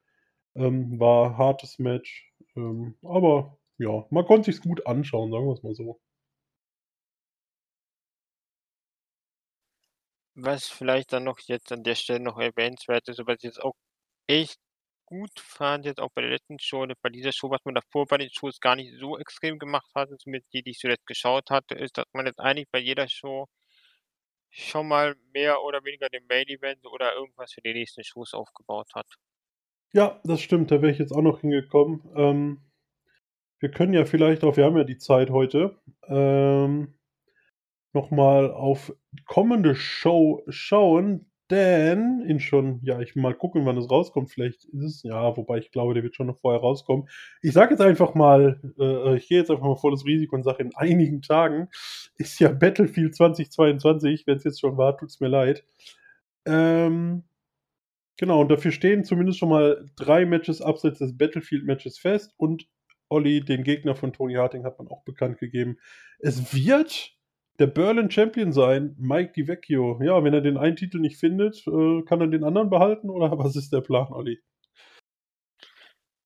Ähm, 0.55 1.01
war 1.01 1.39
hartes 1.39 1.79
Match, 1.79 2.33
ähm, 2.57 2.97
aber 3.03 3.59
ja, 3.79 4.07
man 4.11 4.25
konnte 4.27 4.53
sich's 4.53 4.63
gut 4.63 4.87
anschauen, 4.87 5.31
sagen 5.33 5.47
wir's 5.49 5.63
mal 5.63 5.75
so. 5.75 6.01
Was 10.35 10.69
vielleicht 10.69 11.13
dann 11.15 11.25
noch 11.25 11.39
jetzt 11.41 11.73
an 11.73 11.85
der 11.85 11.95
Stelle 11.95 12.21
noch 12.21 12.39
erwähnenswert 12.39 13.09
ist, 13.09 13.27
was 13.27 13.37
ich 13.39 13.45
jetzt 13.45 13.63
auch 13.63 13.75
echt 14.27 14.59
gut 15.07 15.39
fand, 15.39 15.85
jetzt 15.85 16.01
auch 16.01 16.11
bei 16.15 16.23
der 16.23 16.31
letzten 16.31 16.59
Show 16.59 16.87
bei 17.03 17.11
dieser 17.11 17.33
Show, 17.33 17.51
was 17.51 17.65
man 17.65 17.75
davor 17.75 18.07
bei 18.07 18.19
den 18.19 18.31
Shows 18.31 18.61
gar 18.61 18.77
nicht 18.77 18.99
so 18.99 19.19
extrem 19.19 19.59
gemacht 19.59 19.91
hatte, 19.95 20.17
zumindest 20.17 20.53
die, 20.55 20.63
die 20.63 20.71
ich 20.71 20.79
zuletzt 20.79 21.07
geschaut 21.07 21.51
hatte, 21.51 21.75
ist, 21.75 21.99
dass 21.99 22.07
man 22.15 22.27
jetzt 22.27 22.41
eigentlich 22.41 22.69
bei 22.71 22.79
jeder 22.79 23.09
Show 23.09 23.47
schon 24.51 24.89
mal 24.89 25.15
mehr 25.33 25.63
oder 25.63 25.85
weniger 25.85 26.09
den 26.09 26.27
Main 26.29 26.47
Event 26.49 26.87
oder 26.87 27.15
irgendwas 27.15 27.53
für 27.53 27.63
die 27.63 27.73
nächsten 27.73 28.05
Shows 28.05 28.35
aufgebaut 28.35 28.89
hat. 28.95 29.07
Ja, 29.93 30.21
das 30.25 30.41
stimmt, 30.41 30.71
da 30.71 30.81
wäre 30.81 30.93
ich 30.93 30.99
jetzt 30.99 31.13
auch 31.13 31.23
noch 31.23 31.41
hingekommen. 31.41 32.03
Ähm, 32.17 32.63
wir 33.59 33.71
können 33.71 33.93
ja 33.93 34.05
vielleicht 34.05 34.45
auch 34.45 34.57
wir 34.57 34.65
haben 34.65 34.77
ja 34.77 34.85
die 34.85 34.99
Zeit 34.99 35.31
heute, 35.31 35.79
ähm, 36.09 36.95
noch 37.93 38.11
mal 38.11 38.51
auf 38.51 38.95
kommende 39.27 39.75
Show 39.75 40.43
schauen, 40.49 41.32
denn 41.53 42.23
in 42.27 42.41
schon 42.41 42.81
ja, 42.83 42.99
ich 43.01 43.15
mal 43.15 43.35
gucken, 43.35 43.67
wann 43.67 43.77
es 43.77 43.91
rauskommt. 43.91 44.31
Vielleicht 44.31 44.65
ist 44.65 44.83
es 44.83 45.03
ja, 45.03 45.37
wobei 45.37 45.59
ich 45.59 45.71
glaube, 45.71 45.95
der 45.95 46.03
wird 46.03 46.17
schon 46.17 46.27
noch 46.27 46.39
vorher 46.39 46.61
rauskommen. 46.61 47.09
Ich 47.43 47.53
sage 47.53 47.73
jetzt 47.73 47.81
einfach 47.81 48.15
mal 48.15 48.61
äh, 48.79 48.85
äh, 48.85 49.17
ich 49.17 49.29
gehe 49.29 49.39
jetzt 49.39 49.51
einfach 49.51 49.65
mal 49.65 49.77
volles 49.77 50.05
Risiko 50.05 50.37
und 50.37 50.43
sage, 50.45 50.63
in 50.63 50.75
einigen 50.75 51.23
Tagen 51.23 51.69
ist 52.17 52.41
ja 52.41 52.51
Battlefield 52.51 53.15
2022. 53.15 54.27
Wenn's 54.27 54.45
jetzt 54.45 54.61
schon 54.61 54.77
war, 54.77 54.97
tut's 54.97 55.21
mir 55.21 55.29
leid. 55.29 55.65
Ähm, 56.47 57.25
genau, 58.17 58.41
und 58.41 58.49
dafür 58.51 58.73
stehen 58.73 59.05
zumindest 59.05 59.39
schon 59.39 59.51
mal 59.51 59.87
3 59.97 60.27
Matches 60.27 60.63
abseits 60.63 60.99
des 60.99 61.17
Battlefield-Matches 61.17 61.99
fest 61.99 62.35
und 62.37 62.67
Olli, 63.09 63.45
den 63.45 63.63
Gegner 63.63 63.95
von 63.95 64.13
Tony 64.13 64.35
Harding, 64.35 64.65
hat 64.65 64.79
man 64.79 64.89
auch 64.89 65.05
bekannt 65.05 65.39
gegeben. 65.39 65.77
Es 66.19 66.55
wird 66.55 67.13
der 67.59 67.67
Berlin 67.69 68.11
Champion 68.11 68.53
sein, 68.53 68.95
Mike 68.99 69.33
DiVecchio. 69.35 70.01
Ja, 70.03 70.23
wenn 70.25 70.35
er 70.35 70.41
den 70.43 70.57
einen 70.59 70.77
Titel 70.77 70.99
nicht 70.99 71.19
findet, 71.19 71.67
äh, 71.67 72.03
kann 72.03 72.21
er 72.21 72.27
den 72.29 72.45
anderen 72.45 72.71
behalten 72.71 73.11
oder 73.11 73.31
was 73.39 73.57
ist 73.57 73.73
der 73.73 73.81
Plan, 73.81 74.13
Olli? 74.13 74.41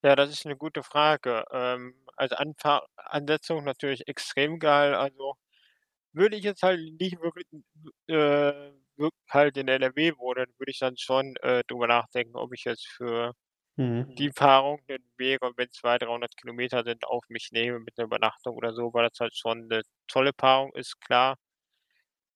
Ja, 0.05 0.15
das 0.17 0.31
ist 0.31 0.45
'ne 0.45 0.57
gute 0.57 0.83
Frage. 0.83 1.45
Ähm, 1.51 1.95
also, 2.17 2.37
Anfa 2.37 2.87
Ansetzung 2.97 3.65
natürlich 3.65 4.07
extrem 4.09 4.59
geil. 4.59 4.95
Also, 4.95 5.35
würde 6.13 6.37
ich 6.37 6.45
jetzt 6.45 6.63
halt 6.63 6.81
nicht 7.01 7.21
wirklich, 7.21 7.47
äh, 8.09 8.73
wirk 8.97 9.15
halt 9.31 9.57
in 9.59 9.69
NRW 9.69 10.13
wohnen, 10.19 10.47
würde 10.59 10.71
ich 10.73 10.79
dann 10.81 10.97
schon, 10.99 11.37
äh, 11.43 11.65
drüber 11.69 11.87
nachdenken, 11.89 12.37
ob 12.37 12.53
ich 12.55 12.65
jetzt 12.65 12.87
für 12.89 13.33
Mhm. 13.79 14.17
die 14.19 14.31
Paarung 14.31 14.81
den 14.89 15.05
Weg, 15.19 15.43
und 15.43 15.57
wenn's 15.59 15.75
200, 15.75 16.03
300 16.03 16.37
Kilometer 16.37 16.85
sind, 16.85 17.05
auf 17.07 17.25
mich 17.29 17.51
nehme 17.53 17.81
mit 17.81 17.97
'ner 17.99 18.05
Übernachtung 18.07 18.57
oder 18.57 18.73
so, 18.75 18.93
weil 18.95 19.09
das 19.09 19.21
halt 19.21 19.37
schon 19.37 19.69
'ne 19.69 19.83
tolle 20.09 20.33
Paarung 20.33 20.73
ist, 20.75 21.01
klar. 21.01 21.37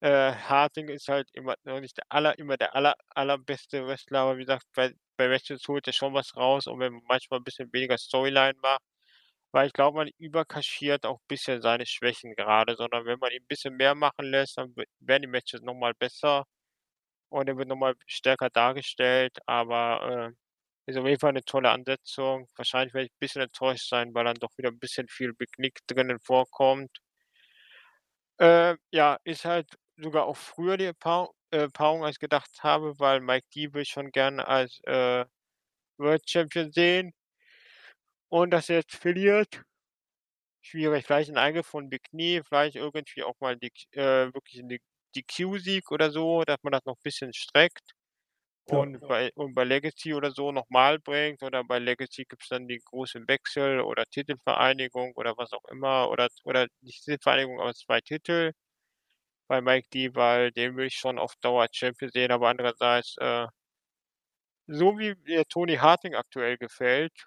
Äh, 0.02 0.32
Harding 0.32 0.88
ist 0.88 1.08
halt 1.08 1.28
immer 1.34 1.56
noch 1.64 1.78
nicht 1.80 1.98
der 1.98 2.04
aller 2.08 2.38
immer 2.38 2.56
der 2.56 2.74
aller 2.74 2.94
allerbeste 3.10 3.86
Wrestler, 3.86 4.20
aber 4.20 4.38
wie 4.38 4.42
gesagt, 4.44 4.64
bei 4.74 4.94
bei 5.18 5.28
Matches 5.28 5.68
holt 5.68 5.86
er 5.86 5.92
schon 5.92 6.14
was 6.14 6.34
raus 6.36 6.66
und 6.66 6.80
wenn 6.80 6.94
man 6.94 7.02
manchmal 7.06 7.38
'n 7.40 7.44
bisschen 7.44 7.70
weniger 7.72 7.98
Storyline 7.98 8.54
macht 8.62 8.80
weil 9.52 9.66
ich 9.68 9.72
glaube, 9.74 9.96
man 9.98 10.08
überkaschiert 10.18 11.06
auch 11.06 11.18
bisschen 11.28 11.60
seine 11.62 11.86
Schwächen 11.86 12.34
gerade, 12.36 12.76
sondern 12.76 13.04
wenn 13.06 13.18
man 13.20 13.32
ihn 13.32 13.42
'n 13.42 13.46
bisschen 13.48 13.76
mehr 13.76 13.94
machen 13.94 14.26
lässt, 14.26 14.56
dann 14.58 14.74
we 14.76 14.84
werden 15.00 15.22
die 15.22 15.28
Matches 15.28 15.60
noch 15.62 15.74
mal 15.74 15.94
besser 15.94 16.44
und 17.30 17.48
er 17.48 17.56
wird 17.58 17.68
noch 17.68 17.76
mal 17.76 17.94
stärker 18.06 18.50
dargestellt, 18.50 19.38
aber, 19.46 20.30
äh, 20.32 20.36
ist 20.86 20.96
auf 20.98 21.06
jeden 21.06 21.20
Fall 21.20 21.32
'ne 21.32 21.42
tolle 21.44 21.70
Ansetzung. 21.70 22.48
Wahrscheinlich 22.56 22.94
werde 22.94 23.06
ich 23.06 23.12
bisschen 23.20 23.42
enttäuscht 23.42 23.88
sein, 23.88 24.14
weil 24.14 24.24
dann 24.24 24.36
doch 24.36 24.50
wieder 24.58 24.70
'n 24.70 24.78
bisschen 24.78 25.08
viel 25.08 25.32
Big 25.34 25.50
Nick 25.58 25.78
drinnen 25.86 26.20
vorkommt. 26.20 26.98
Äh, 28.40 28.76
ja, 28.90 29.18
ist 29.24 29.44
halt 29.44 29.66
sogar 29.98 30.24
auch 30.24 30.36
früher 30.38 30.78
die 30.78 30.92
Paarung 30.94 31.28
äh, 31.50 31.68
als 31.78 32.12
ich 32.16 32.20
gedacht 32.20 32.50
habe, 32.62 32.98
weil 32.98 33.20
Mike 33.20 33.46
D 33.54 33.82
ich 33.82 33.90
schon 33.90 34.10
gerne 34.12 34.48
als, 34.48 34.80
äh, 34.84 35.26
World 35.98 36.28
Champion 36.30 36.72
sehen. 36.72 37.12
Und 38.32 38.52
dass 38.52 38.68
er 38.70 38.76
jetzt 38.76 38.94
verliert 38.96 39.62
schwierig. 40.64 41.06
Vielleicht 41.06 41.30
'n 41.30 41.38
Eingriff 41.38 41.66
von 41.66 41.88
Big 41.88 42.02
Knee, 42.10 42.42
vielleicht 42.46 42.76
irgendwie 42.76 43.22
auch 43.22 43.34
mal 43.40 43.56
die 43.56 43.72
äh, 43.92 44.32
wirklich 44.34 44.60
'n 44.62 44.68
D 44.68 44.80
DQ-Sieg 45.16 45.90
oder 45.90 46.10
so, 46.10 46.42
dass 46.44 46.58
man 46.62 46.72
das 46.72 46.84
noch 46.84 46.96
bisschen 47.02 47.32
streckt 47.32 47.92
Und 48.72 49.04
bei 49.08 49.32
und 49.34 49.54
bei 49.54 49.64
Legacy 49.64 50.14
oder 50.14 50.30
so 50.30 50.52
noch 50.52 50.68
mal 50.68 51.00
bringt 51.00 51.42
oder 51.42 51.64
bei 51.64 51.80
Legacy 51.80 52.24
gibt's 52.24 52.48
dann 52.50 52.68
den 52.68 52.78
großen 52.84 53.26
Wechsel 53.26 53.80
oder 53.80 54.04
Titelvereinigung 54.06 55.12
oder 55.16 55.34
was 55.36 55.52
auch 55.52 55.64
immer 55.72 56.08
oder 56.08 56.28
oder 56.44 56.68
nicht 56.80 57.02
Titelvereinigung, 57.04 57.60
aber 57.60 57.74
2 57.74 58.00
Titel 58.00 58.52
bei 59.48 59.60
Mike 59.62 59.88
D, 59.94 60.14
weil 60.14 60.52
den 60.52 60.76
will 60.76 60.86
ich 60.86 60.96
schon 60.96 61.18
auf 61.18 61.34
Dauer 61.42 61.68
Champion 61.72 62.10
sehen, 62.12 62.32
aber 62.32 62.48
andererseits, 62.50 63.16
äh 63.20 63.46
so 64.68 64.98
wie 64.98 65.14
mir 65.24 65.44
Tony 65.48 65.76
Harding 65.76 66.14
aktuell 66.14 66.56
gefällt 66.58 67.26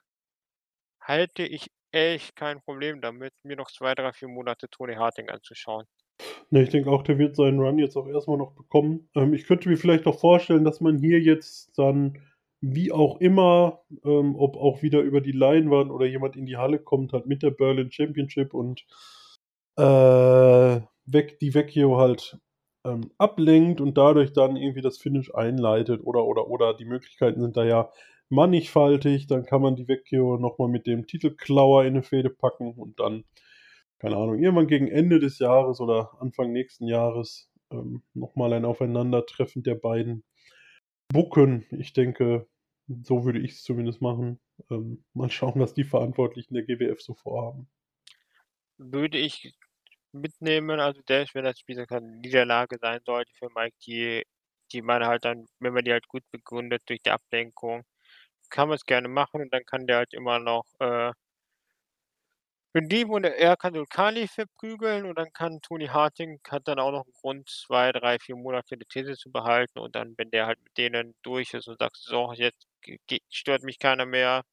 halte 1.01 1.43
ich 1.43 1.67
echt 1.91 2.35
kein 2.35 2.61
Problem 2.61 3.01
damit, 3.01 3.33
mir 3.43 3.55
noch 3.55 3.71
2, 3.71 3.95
3, 3.95 4.13
4 4.13 4.27
Monate 4.27 4.69
Tony 4.69 4.95
Harting 4.95 5.29
anzuschauen. 5.29 5.85
Ne, 6.51 6.63
ich 6.63 6.69
denke 6.69 6.89
auch, 6.91 7.03
der 7.03 7.17
wird 7.17 7.35
seinen 7.35 7.59
Run 7.59 7.79
jetzt 7.79 7.95
auch 7.97 8.07
erst 8.07 8.27
mal 8.27 8.37
noch 8.37 8.53
bekommen. 8.53 9.09
Ähm, 9.15 9.33
ich 9.33 9.45
könnte 9.45 9.69
mir 9.69 9.77
vielleicht 9.77 10.05
auch 10.07 10.19
vorstellen, 10.19 10.63
dass 10.65 10.81
man 10.81 10.97
hier 10.99 11.19
jetzt 11.19 11.77
dann, 11.77 12.19
wie 12.61 12.91
auch 12.91 13.19
immer, 13.19 13.81
ähm, 14.05 14.35
ob 14.35 14.55
auch 14.57 14.81
wieder 14.83 15.01
über 15.01 15.21
die 15.21 15.31
Leinwand 15.31 15.91
oder 15.91 16.05
jemand 16.05 16.35
in 16.35 16.45
die 16.45 16.57
Halle 16.57 16.79
kommt, 16.79 17.13
halt 17.13 17.25
mit 17.25 17.43
der 17.43 17.51
Berlin 17.51 17.91
Championship 17.91 18.53
und 18.53 18.85
äh, 19.77 20.81
weg, 21.05 21.39
die 21.39 21.53
Vecchio 21.53 21.97
halt 21.97 22.37
ähm, 22.85 23.11
ablenkt 23.17 23.81
und 23.81 23.97
dadurch 23.97 24.33
dann 24.33 24.55
irgendwie 24.55 24.81
das 24.81 24.97
Finish 24.97 25.33
einleitet 25.33 26.01
oder 26.03 26.25
oder 26.25 26.47
oder 26.49 26.73
die 26.73 26.85
Möglichkeiten 26.85 27.41
sind 27.41 27.57
da 27.57 27.63
ja 27.65 27.91
mannigfaltig. 28.29 29.27
Dann 29.27 29.45
kann 29.45 29.61
man 29.61 29.75
die 29.75 29.87
Vecchio 29.87 30.37
nochmal 30.37 30.67
mit 30.69 30.87
dem 30.87 31.07
Titelklauer 31.07 31.83
in 31.83 31.93
eine 31.95 32.03
Fehde 32.03 32.29
packen 32.29 32.73
und 32.73 32.99
dann, 32.99 33.23
keine 34.03 34.17
Ahnung, 34.17 34.37
irgendwann 34.37 34.67
gegen 34.67 34.89
Ende 34.89 35.21
des 35.21 35.39
Jahres 35.39 35.79
oder 35.79 36.11
Anfang 36.19 36.51
nächsten 36.51 36.87
Jahres 36.87 37.49
ähm, 37.71 38.03
nochmal 38.13 38.51
ein 38.51 38.65
Aufeinandertreffen 38.65 39.63
der 39.63 39.75
beiden 39.75 40.25
bucken. 41.07 41.65
Ich 41.71 41.93
denke, 41.93 42.45
so 43.03 43.23
würde 43.23 43.39
ich 43.39 43.51
es 43.51 43.63
zumindest 43.63 44.01
machen. 44.01 44.41
Ähm, 44.69 45.05
mal 45.13 45.31
schauen, 45.31 45.57
was 45.61 45.73
die 45.73 45.85
Verantwortlichen 45.85 46.53
der 46.53 46.63
GWF 46.63 46.99
so 46.99 47.13
vorhaben. 47.13 47.69
Würde 48.77 49.19
ich 49.19 49.55
mitnehmen, 50.11 50.81
also 50.81 50.99
selbst 51.07 51.33
wenn 51.33 51.45
das 51.45 51.57
Spiel 51.57 51.85
keine 51.85 52.17
Niederlage 52.17 52.79
sein 52.81 52.99
sollte 53.05 53.31
für 53.35 53.47
Mike, 53.55 53.77
die, 53.87 54.23
die 54.73 54.81
man 54.81 55.05
halt 55.05 55.23
dann, 55.23 55.45
wenn 55.59 55.71
man 55.71 55.85
die 55.85 55.93
halt 55.93 56.09
gut 56.09 56.23
begründet 56.29 56.81
durch 56.87 57.01
die 57.01 57.11
Ablenkung, 57.11 57.83
kann 58.49 58.67
man 58.67 58.75
es 58.75 58.85
gerne 58.85 59.07
machen 59.07 59.39
und 59.39 59.53
dann 59.53 59.63
kann 59.63 59.87
der 59.87 59.95
halt 59.99 60.13
immer 60.13 60.39
noch 60.39 60.65
äh, 60.79 61.13
Bendim 62.73 63.09
und 63.11 63.23
er 63.25 63.55
kann 63.57 63.73
Kali 63.89 64.27
verprügeln 64.27 65.05
und 65.05 65.17
dann 65.17 65.31
kann 65.33 65.59
Tony 65.61 65.87
Harting 65.87 66.39
hat 66.49 66.67
dann 66.67 66.79
auch 66.79 66.91
noch 66.91 67.05
einen 67.05 67.13
Grund, 67.13 67.49
zwei, 67.49 67.91
drei, 67.91 68.19
vier 68.19 68.35
Monate 68.35 68.77
die 68.77 68.85
These 68.85 69.15
zu 69.15 69.31
behalten 69.31 69.79
und 69.79 69.95
dann, 69.95 70.15
wenn 70.17 70.31
der 70.31 70.47
halt 70.47 70.61
mit 70.63 70.77
denen 70.77 71.13
durch 71.23 71.53
ist 71.53 71.67
und 71.67 71.79
sagt, 71.79 71.97
so, 71.97 72.33
jetzt 72.33 72.67
stört 73.31 73.63
mich 73.63 73.79
keiner 73.79 74.05
mehr, 74.05 74.43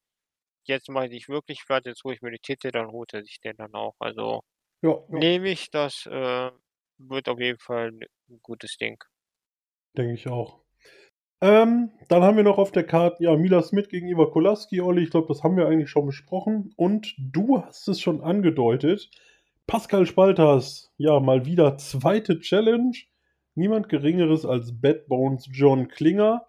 jetzt 0.65 0.89
mache 0.89 1.05
ich 1.05 1.11
dich 1.11 1.29
wirklich 1.29 1.63
platt, 1.65 1.85
jetzt 1.85 2.03
hole 2.03 2.15
ich 2.15 2.21
mir 2.21 2.31
die 2.31 2.39
Titel, 2.39 2.71
dann 2.71 2.89
holt 2.91 3.13
er 3.13 3.23
sich 3.23 3.39
den 3.41 3.57
dann 3.57 3.73
auch. 3.75 3.95
Also 3.99 4.41
Ja, 4.81 4.89
ja, 5.11 5.21
nehme 5.21 5.49
ich, 5.51 5.69
das 5.71 6.05
äh, 6.07 6.51
wird 6.99 7.29
auf 7.29 7.39
jeden 7.39 7.59
Fall 7.59 7.89
ein 7.91 8.41
gutes 8.43 8.77
Ding. 8.77 8.97
denke 9.97 10.13
ich 10.13 10.27
auch. 10.27 10.65
Ähm, 11.41 11.89
dann 12.07 12.21
haben 12.21 12.37
wir 12.37 12.43
noch 12.43 12.59
auf 12.59 12.71
der 12.71 12.85
Karte, 12.85 13.23
ja, 13.23 13.35
Mila 13.35 13.63
Smith 13.63 13.89
gegen 13.89 14.07
Iva 14.07 14.27
Kolaski, 14.27 14.79
Olli. 14.79 15.03
Ich 15.03 15.09
glaube, 15.09 15.27
das 15.27 15.43
haben 15.43 15.57
wir 15.57 15.67
eigentlich 15.67 15.89
schon 15.89 16.05
besprochen. 16.05 16.73
Und 16.75 17.15
du 17.17 17.61
hast 17.61 17.87
es 17.87 17.99
schon 17.99 18.21
angedeutet. 18.21 19.09
Pascal 19.65 20.05
Spalters, 20.05 20.93
ja, 20.97 21.19
mal 21.19 21.45
wieder 21.45 21.77
zweite 21.77 22.39
Challenge. 22.39 22.95
Niemand 23.55 23.89
Geringeres 23.89 24.45
als 24.45 24.79
Bad 24.79 25.07
Bones 25.07 25.49
John 25.51 25.87
Klinger. 25.87 26.45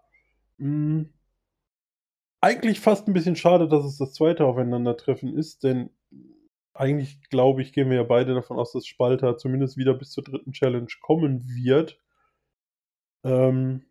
Hm, 0.58 1.12
eigentlich 2.42 2.80
fast 2.80 3.08
ein 3.08 3.12
bisschen 3.14 3.36
schade, 3.36 3.68
dass 3.68 3.84
es 3.84 3.98
das 3.98 4.12
zweite 4.12 4.44
Aufeinandertreffen 4.44 5.36
ist, 5.36 5.62
denn 5.62 5.90
eigentlich, 6.74 7.20
glaube 7.30 7.62
ich, 7.62 7.72
gehen 7.72 7.88
wir 7.88 7.98
ja 7.98 8.02
beide 8.02 8.34
davon 8.34 8.58
aus, 8.58 8.72
dass 8.72 8.86
Spalter 8.86 9.36
zumindest 9.38 9.76
wieder 9.76 9.94
bis 9.94 10.10
zur 10.10 10.24
dritten 10.24 10.52
Challenge 10.52 10.88
kommen 11.00 11.46
wird. 11.46 12.00
Ähm, 13.24 13.84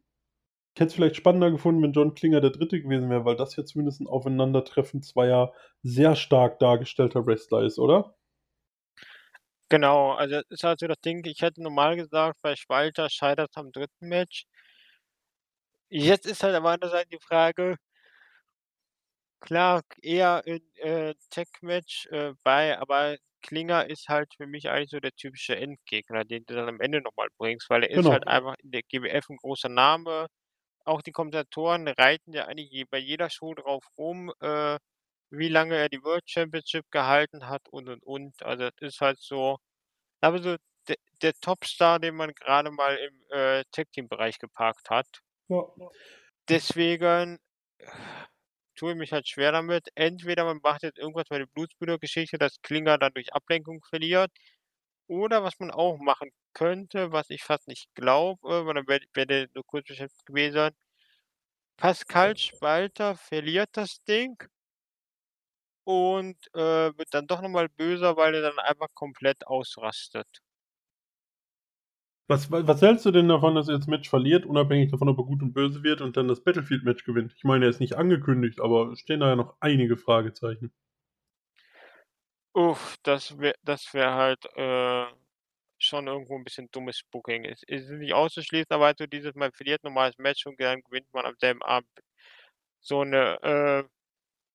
ich 0.73 0.80
hätte 0.81 0.88
es 0.89 0.93
vielleicht 0.95 1.15
spannender 1.15 1.49
gefunden, 1.52 1.81
wenn 1.84 1.93
John 1.93 2.14
Klinger 2.14 2.41
der 2.41 2.49
Dritte 2.52 2.81
gewesen 2.81 3.10
wäre, 3.10 3.23
weil 3.26 3.35
das 3.38 3.56
ja 3.56 3.64
zumindest 3.65 4.02
ein 4.02 4.07
Aufeinandertreffen 4.07 5.02
zweier 5.02 5.53
sehr 5.84 6.15
stark 6.18 6.60
dargestellter 6.60 7.26
Wrestler 7.26 7.64
ist, 7.64 7.80
oder? 7.80 8.15
Genau, 9.69 10.11
also 10.11 10.35
das 10.35 10.43
ist 10.49 10.64
halt 10.64 10.80
so 10.80 10.88
das 10.88 10.99
Ding, 11.02 11.26
ich 11.26 11.41
hätte 11.41 11.64
normal 11.64 11.95
gesagt, 11.95 12.38
bei 12.43 12.56
Spalter 12.56 13.10
scheitert 13.10 13.52
am 13.56 13.72
dritten 13.72 14.07
Match. 14.07 14.45
Jetzt 15.91 16.26
ist 16.26 16.41
halt 16.43 16.56
aber 16.56 16.72
andererseits 16.72 17.10
die 17.11 17.19
Frage, 17.19 17.76
klar, 19.39 19.81
eher 20.02 20.41
in 20.45 20.61
äh, 20.77 21.14
Tech-Match 21.30 22.07
äh, 22.11 22.34
bei, 22.43 22.77
aber 22.80 23.18
Klinger 23.41 23.89
ist 23.89 24.07
halt 24.10 24.34
für 24.38 24.45
mich 24.48 24.69
eigentlich 24.69 24.91
so 24.91 24.99
der 24.99 25.14
typische 25.14 25.56
Endgegner, 25.57 26.26
den 26.26 26.45
du 26.45 26.53
dann 26.56 26.69
am 26.69 26.80
Ende 26.81 27.02
nochmal 27.02 27.27
bringst, 27.38 27.69
weil 27.69 27.84
er 27.84 27.89
ist 27.91 28.10
Genau. 28.10 28.11
halt 28.11 28.27
einfach 28.27 28.56
in 28.60 28.72
der 28.72 28.84
GWF 28.84 29.30
ein 29.30 29.38
großer 29.38 29.69
Name. 29.69 30.27
Auch 30.85 31.01
die 31.01 31.11
Kommentatoren 31.11 31.87
reiten 31.87 32.33
ja 32.33 32.45
eigentlich 32.47 32.85
bei 32.89 32.97
jeder 32.97 33.29
Show 33.29 33.53
drauf 33.53 33.85
rum, 33.97 34.31
äh, 34.41 34.77
wie 35.31 35.49
lange 35.49 35.75
er 35.77 35.89
die 35.89 36.03
World 36.03 36.29
Championship 36.29 36.85
gehalten 36.91 37.47
hat 37.49 37.69
und 37.69 37.89
und 37.89 38.03
und. 38.03 38.43
Also 38.43 38.65
das 38.65 38.73
ist 38.95 39.01
halt 39.01 39.19
so, 39.19 39.57
aber 40.21 40.41
so 40.41 40.57
der, 40.87 40.97
der 41.21 41.33
Topstar, 41.35 41.99
den 41.99 42.15
man 42.15 42.33
gerade 42.33 42.71
mal 42.71 42.97
im 42.97 43.21
äh, 43.31 43.63
Tag-Team-Bereich 43.71 44.39
geparkt 44.39 44.89
hat. 44.89 45.07
Ja. 45.49 45.61
Deswegen 46.49 47.39
tue 48.75 48.91
ich 48.91 48.97
mich 48.97 49.11
halt 49.13 49.27
schwer 49.27 49.51
damit. 49.51 49.89
Entweder 49.95 50.45
man 50.45 50.59
macht 50.63 50.83
jetzt 50.83 50.97
irgendwas 50.99 51.25
bei 51.29 51.37
der 51.39 51.47
Blutsbrüder-Geschichte, 51.47 52.37
dass 52.37 52.61
Klinger 52.61 52.97
dann 52.97 53.13
durch 53.13 53.33
Ablenkung 53.33 53.81
verliert. 53.89 54.31
Oder 55.11 55.43
was 55.43 55.59
man 55.59 55.71
auch 55.71 55.97
machen 55.97 56.31
könnte, 56.53 57.11
was 57.11 57.29
ich 57.29 57.43
fast 57.43 57.67
nicht 57.67 57.93
glaube, 57.95 58.65
weil 58.65 58.75
dann 58.75 58.88
wäre 58.88 59.01
wär 59.13 59.25
der 59.25 59.47
nur 59.53 59.65
kurz 59.65 59.85
beschäftigt 59.89 60.25
gewesen. 60.25 60.71
Pascal 61.75 62.38
Spalter 62.38 63.15
verliert 63.17 63.71
das 63.73 64.01
Ding 64.05 64.41
und 65.83 66.38
äh, 66.53 66.97
wird 66.97 67.09
dann 67.13 67.27
doch 67.27 67.41
nochmal 67.41 67.67
böser, 67.67 68.15
weil 68.15 68.35
er 68.35 68.41
dann 68.41 68.59
einfach 68.59 68.88
komplett 68.93 69.45
ausrastet. 69.45 70.27
Was, 72.29 72.49
was 72.49 72.81
hältst 72.81 73.05
du 73.05 73.11
denn 73.11 73.27
davon, 73.27 73.55
dass 73.55 73.67
er 73.67 73.79
das 73.79 73.88
Match 73.88 74.09
verliert, 74.09 74.45
unabhängig 74.45 74.91
davon, 74.91 75.09
ob 75.09 75.17
er 75.17 75.25
gut 75.25 75.41
und 75.41 75.51
böse 75.51 75.83
wird 75.83 75.99
und 75.99 76.15
dann 76.15 76.29
das 76.29 76.41
Battlefield-Match 76.41 77.03
gewinnt? 77.03 77.33
Ich 77.35 77.43
meine, 77.43 77.65
er 77.65 77.69
ist 77.69 77.81
nicht 77.81 77.97
angekündigt, 77.97 78.61
aber 78.61 78.93
es 78.93 78.99
stehen 79.01 79.19
da 79.19 79.27
ja 79.27 79.35
noch 79.35 79.57
einige 79.59 79.97
Fragezeichen. 79.97 80.71
Uff, 82.53 82.98
das 83.03 83.38
wäre 83.40 83.56
das 83.64 83.94
wär 83.94 84.14
halt 84.14 84.45
äh, 84.56 85.06
schon 85.80 86.07
irgendwo 86.07 86.38
ein 86.38 86.44
bisschen 86.44 86.69
dummes 86.72 87.02
Booking. 87.11 87.45
Es 87.45 87.64
es 87.68 87.84
ist 87.84 87.91
nicht 87.91 88.14
auszuschließen, 88.14 88.72
aber 88.72 88.86
halt 88.88 89.14
dieses, 89.14 89.36
man 89.36 89.52
verliert 89.53 89.84
normales 89.84 90.18
Match 90.18 90.45
und 90.45 90.60
dann 90.60 90.82
gewinnt 90.84 91.14
man 91.14 91.26
am 91.26 91.36
selben 91.40 91.61
Abend 91.64 91.90
so 92.82 93.02
eine 93.02 93.41
äh, 93.44 93.84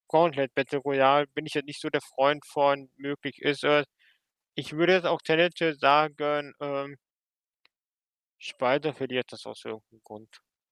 Gauntlet 0.09 0.55
Battle 0.55 0.81
Royale, 0.81 1.27
bin 1.28 1.47
ich 1.47 1.55
jetzt 1.55 1.66
nicht 1.66 1.81
so 1.81 1.90
der 1.90 2.02
Freund 2.02 2.47
von. 2.47 2.90
Möglich 2.97 3.43
ist 3.43 3.64
es. 3.64 3.86
Ich 4.56 4.74
würde 4.74 4.94
jetzt 4.94 5.06
auch 5.06 5.23
tendenziell 5.23 5.77
sagen, 5.78 6.55
ähm 6.60 6.97
Spalter 8.39 8.93
verliert 8.93 9.32
das 9.32 9.47
aus 9.47 9.64
irgendeinem 9.64 10.01
Grund. 10.05 10.28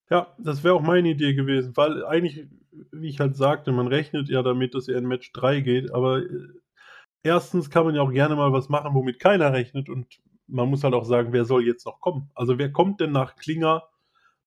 Ja, 0.09 0.35
das 0.37 0.63
wäre 0.63 0.75
auch 0.75 0.81
meine 0.81 1.09
Idee 1.09 1.33
gewesen, 1.33 1.75
weil 1.75 2.05
eigentlich, 2.05 2.47
wie 2.91 3.09
ich 3.09 3.19
halt 3.19 3.35
sagte, 3.35 3.71
man 3.71 3.87
rechnet 3.87 4.29
ja 4.29 4.43
damit, 4.43 4.75
dass 4.75 4.87
er 4.87 4.97
in 4.99 5.07
Match 5.07 5.31
3 5.33 5.61
geht, 5.61 5.91
aber 5.91 6.19
äh, 6.19 6.47
erstens 7.25 7.69
kann 7.69 7.85
man 7.85 7.95
ja 7.95 8.01
auch 8.03 8.11
gerne 8.11 8.35
mal 8.35 8.53
was 8.53 8.69
machen, 8.69 8.93
womit 8.95 9.19
keiner 9.19 9.53
rechnet 9.53 9.89
und 9.89 10.21
man 10.47 10.69
muss 10.69 10.83
halt 10.83 10.93
auch 10.93 11.05
sagen, 11.05 11.33
wer 11.33 11.45
soll 11.45 11.65
jetzt 11.67 11.85
noch 11.85 11.99
kommen? 12.01 12.31
Also 12.35 12.57
wer 12.59 12.71
kommt 12.71 13.01
denn 13.01 13.11
nach 13.11 13.35
Klinger, 13.37 13.83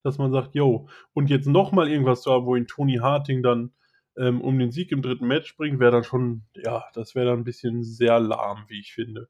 dass 0.04 0.18
man 0.18 0.32
sagt, 0.32 0.54
yo, 0.54 0.88
und 1.14 1.30
jetzt 1.30 1.46
nochmal 1.46 1.88
irgendwas 1.90 2.22
zu 2.22 2.32
haben, 2.32 2.46
wo 2.46 2.56
ihn 2.56 2.66
Tony 2.68 2.96
Harting 2.98 3.42
dann 3.42 3.72
ähm, 4.16 4.40
um 4.42 4.58
den 4.58 4.72
Sieg 4.72 4.92
im 4.92 5.02
dritten 5.02 5.26
Match 5.28 5.56
bringt, 5.56 5.80
wäre 5.80 5.92
dann 5.92 6.04
schon, 6.04 6.44
ja, 6.54 6.84
das 6.94 7.14
wäre 7.14 7.26
dann 7.26 7.40
ein 7.40 7.44
bisschen 7.44 7.84
sehr 7.84 8.20
lahm, 8.20 8.64
wie 8.68 8.80
ich 8.80 8.92
finde. 8.94 9.28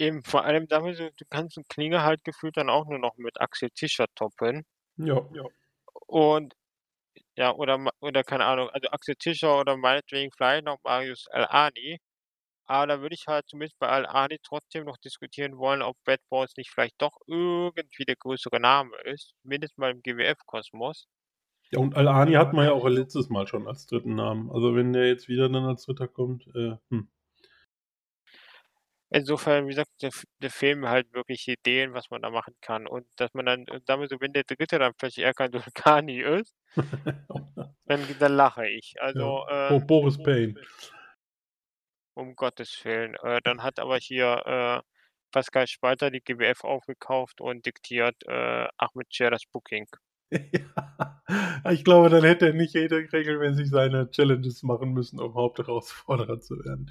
Eben, 0.00 0.24
vor 0.24 0.44
allem 0.44 0.66
damit, 0.66 0.98
du 0.98 1.12
du 1.12 1.24
kannst 1.28 1.56
'n 1.58 1.64
Klinger 1.68 2.02
halt 2.02 2.24
gefühlt 2.24 2.56
dann 2.56 2.70
auch 2.70 2.86
nur 2.88 2.98
noch 2.98 3.16
mit 3.18 3.40
Axel 3.40 3.70
Tischer 3.70 4.06
toppen. 4.16 4.64
Ja, 4.98 5.26
ja. 5.34 5.50
Und 6.06 6.54
ja, 7.36 7.54
oder 7.54 7.78
oder 8.00 8.24
keine 8.24 8.44
Ahnung, 8.44 8.68
also 8.70 8.88
Axel 8.90 9.16
Tischer 9.16 9.60
oder 9.60 9.76
meinetwegen 9.76 10.30
vielleicht 10.32 10.64
noch 10.64 10.78
Marius 10.84 11.26
Al-Ani. 11.30 11.98
Aber 12.66 12.86
da 12.86 13.00
würde 13.00 13.16
ich 13.16 13.26
halt 13.26 13.48
zumindest 13.48 13.78
bei 13.80 13.88
Al-Ani 13.88 14.38
trotzdem 14.44 14.84
noch 14.84 14.96
diskutieren 14.98 15.58
wollen, 15.58 15.82
ob 15.82 15.96
Bad 16.04 16.20
Boys 16.30 16.52
nicht 16.56 16.70
vielleicht 16.70 16.94
doch 17.02 17.18
irgendwie 17.26 18.04
der 18.04 18.16
größere 18.16 18.60
Name 18.60 18.96
ist, 19.04 19.34
mindestens 19.42 19.78
mal 19.78 19.90
im 19.90 20.02
GWF-Kosmos. 20.02 21.06
Ja, 21.72 21.80
und 21.80 21.96
Al-Ani 21.96 22.34
hatten 22.34 22.56
wir 22.56 22.64
ja 22.64 22.72
auch 22.72 22.86
letztes 22.88 23.28
Mal 23.28 23.46
schon 23.46 23.66
als 23.66 23.86
dritten 23.86 24.14
Namen. 24.14 24.50
Also 24.50 24.74
wenn 24.76 24.92
der 24.92 25.08
jetzt 25.08 25.28
wieder 25.28 25.48
dann 25.48 25.64
als 25.64 25.84
Dritter 25.84 26.08
kommt, 26.08 26.46
äh, 26.54 26.76
hm. 26.90 27.08
Insofern, 29.10 29.66
wie 29.66 29.70
gesagt, 29.70 29.90
der 30.02 30.10
der 30.40 30.50
Film 30.50 30.88
halt 30.88 31.12
wirklich 31.12 31.46
Ideen, 31.48 31.94
was 31.94 32.10
man 32.10 32.22
da 32.22 32.30
machen 32.30 32.54
kann 32.60 32.86
und 32.86 33.06
dass 33.16 33.34
man 33.34 33.46
dann 33.46 33.66
äh, 33.66 33.80
damit 33.86 34.10
so 34.10 34.20
wenn 34.20 34.32
der 34.32 34.44
Dritte 34.44 34.78
dann 34.78 34.94
plötzlich 34.96 35.24
Erkan 35.24 35.50
Dulkani 35.50 36.20
ist, 36.20 36.54
dann 37.86 38.00
dann 38.18 38.32
lache 38.34 38.68
ich. 38.68 38.94
Also, 39.00 39.46
ja. 39.48 39.68
Bo 39.68 39.76
äh 39.76 39.80
Boris 39.80 40.22
Payne. 40.22 40.54
Um 42.14 42.36
Gottes 42.36 42.84
Willen. 42.84 43.14
Äh, 43.22 43.40
dann 43.42 43.62
hat 43.62 43.78
aber 43.78 43.96
hier, 43.98 44.42
äh, 44.46 44.90
Pascal 45.30 45.66
Spalter 45.66 46.10
die 46.10 46.20
GWF 46.20 46.64
aufgekauft 46.64 47.40
und 47.40 47.66
diktiert, 47.66 48.16
äh, 48.26 48.68
Ahmed 48.76 49.06
Cher 49.10 49.30
das 49.30 49.44
Booking. 49.46 49.86
ja, 50.30 51.22
ich 51.70 51.84
glaube, 51.84 52.08
dann 52.08 52.22
hätte 52.24 52.48
er 52.48 52.52
nicht 52.52 52.74
jeder 52.74 52.98
regelmäßig 52.98 53.68
seine 53.70 54.10
Challenges 54.10 54.62
machen 54.62 54.92
müssen, 54.92 55.20
um 55.20 55.34
Hauptherausforderer 55.34 56.40
zu 56.40 56.56
werden. 56.64 56.90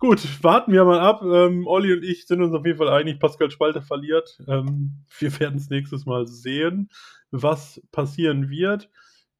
Gut, 0.00 0.42
warten 0.42 0.72
wir 0.72 0.86
mal 0.86 0.98
ab. 0.98 1.20
Ähm, 1.22 1.66
Olli 1.66 1.92
und 1.92 2.02
ich 2.02 2.26
sind 2.26 2.42
uns 2.42 2.54
auf 2.54 2.64
jeden 2.64 2.78
Fall 2.78 2.88
einig, 2.88 3.20
Pascal 3.20 3.50
Spalter 3.50 3.82
verliert. 3.82 4.42
Ähm, 4.48 5.04
wir 5.18 5.38
werden 5.38 5.58
es 5.58 5.68
nächstes 5.68 6.06
Mal 6.06 6.26
sehen, 6.26 6.88
was 7.30 7.82
passieren 7.92 8.48
wird. 8.48 8.88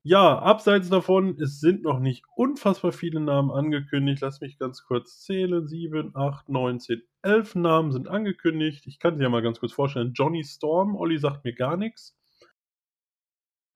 Ja, 0.03 0.39
abseits 0.39 0.91
davon, 0.91 1.41
es 1.41 1.61
sind 1.61 1.83
noch 1.83 1.99
nicht 1.99 2.25
unfassbar 2.37 2.93
viele 2.93 3.21
Namen 3.21 3.51
angekündigt. 3.51 4.21
Lass 4.21 4.43
mich 4.43 4.59
ganz 4.59 4.85
kurz 4.85 5.21
zählen. 5.23 5.67
7, 5.67 6.15
8, 6.15 6.51
9, 6.51 6.79
10, 6.79 7.03
11 7.23 7.55
Namen 7.55 7.91
sind 7.93 8.09
angekündigt. 8.09 8.87
Ich 8.87 8.99
kann 8.99 9.17
sie 9.17 9.23
ja 9.23 9.31
mal 9.31 9.41
ganz 9.41 9.61
kurz 9.61 9.73
vorstellen. 9.73 10.13
Johnny 10.13 10.45
Storm, 10.45 10.95
Olli 10.95 11.19
sagt 11.19 11.43
mir 11.45 11.55
gar 11.55 11.79
nichts. 11.79 12.19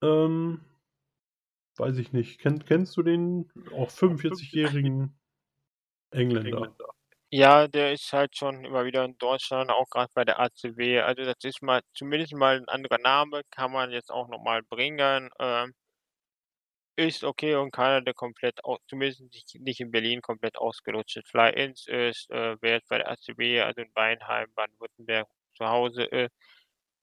Ähm, 0.02 0.60
weiß 1.78 1.96
ich 1.96 2.12
nicht. 2.12 2.40
Kenn, 2.40 2.62
kennst 2.62 2.94
du 2.98 3.02
den 3.02 3.50
auch 3.72 3.88
45-jährigen 3.90 5.14
Engländer? 6.14 6.74
Ja, 7.30 7.66
der 7.68 7.92
ist 7.92 8.12
halt 8.12 8.36
schon 8.36 8.64
immer 8.64 8.84
wieder 8.84 9.04
in 9.04 9.18
Deutschland, 9.18 9.70
auch 9.70 9.90
gerade 9.90 10.10
bei 10.14 10.24
der 10.24 10.38
ACW. 10.40 11.00
Also 11.00 11.24
das 11.24 11.36
ist 11.42 11.62
mal 11.62 11.82
zumindest 11.92 12.32
mal 12.34 12.56
ein 12.56 12.68
anderer 12.68 12.98
Name, 12.98 13.42
kann 13.50 13.72
man 13.72 13.90
jetzt 13.90 14.10
auch 14.10 14.28
nochmal 14.28 14.62
bringen. 14.62 15.30
Ähm, 15.40 15.74
ist 16.96 17.24
okay 17.24 17.56
und 17.56 17.72
keiner, 17.72 18.00
der 18.02 18.14
komplett 18.14 18.60
zumindest 18.88 19.20
nicht 19.22 19.54
nicht 19.60 19.80
in 19.80 19.90
Berlin 19.90 20.20
komplett 20.22 20.56
ausgelutscht 20.58 21.16
ist. 21.16 21.28
Fly-ins 21.28 21.86
ist, 21.88 22.30
äh, 22.30 22.56
wer 22.60 22.74
jetzt 22.74 22.88
bei 22.88 22.98
der 22.98 23.10
ACB, 23.10 23.60
also 23.62 23.80
in 23.82 23.90
Weinheim, 23.94 24.48
Baden-Württemberg 24.54 25.26
zu 25.56 25.66
Hause 25.66 26.04
ist, 26.04 26.32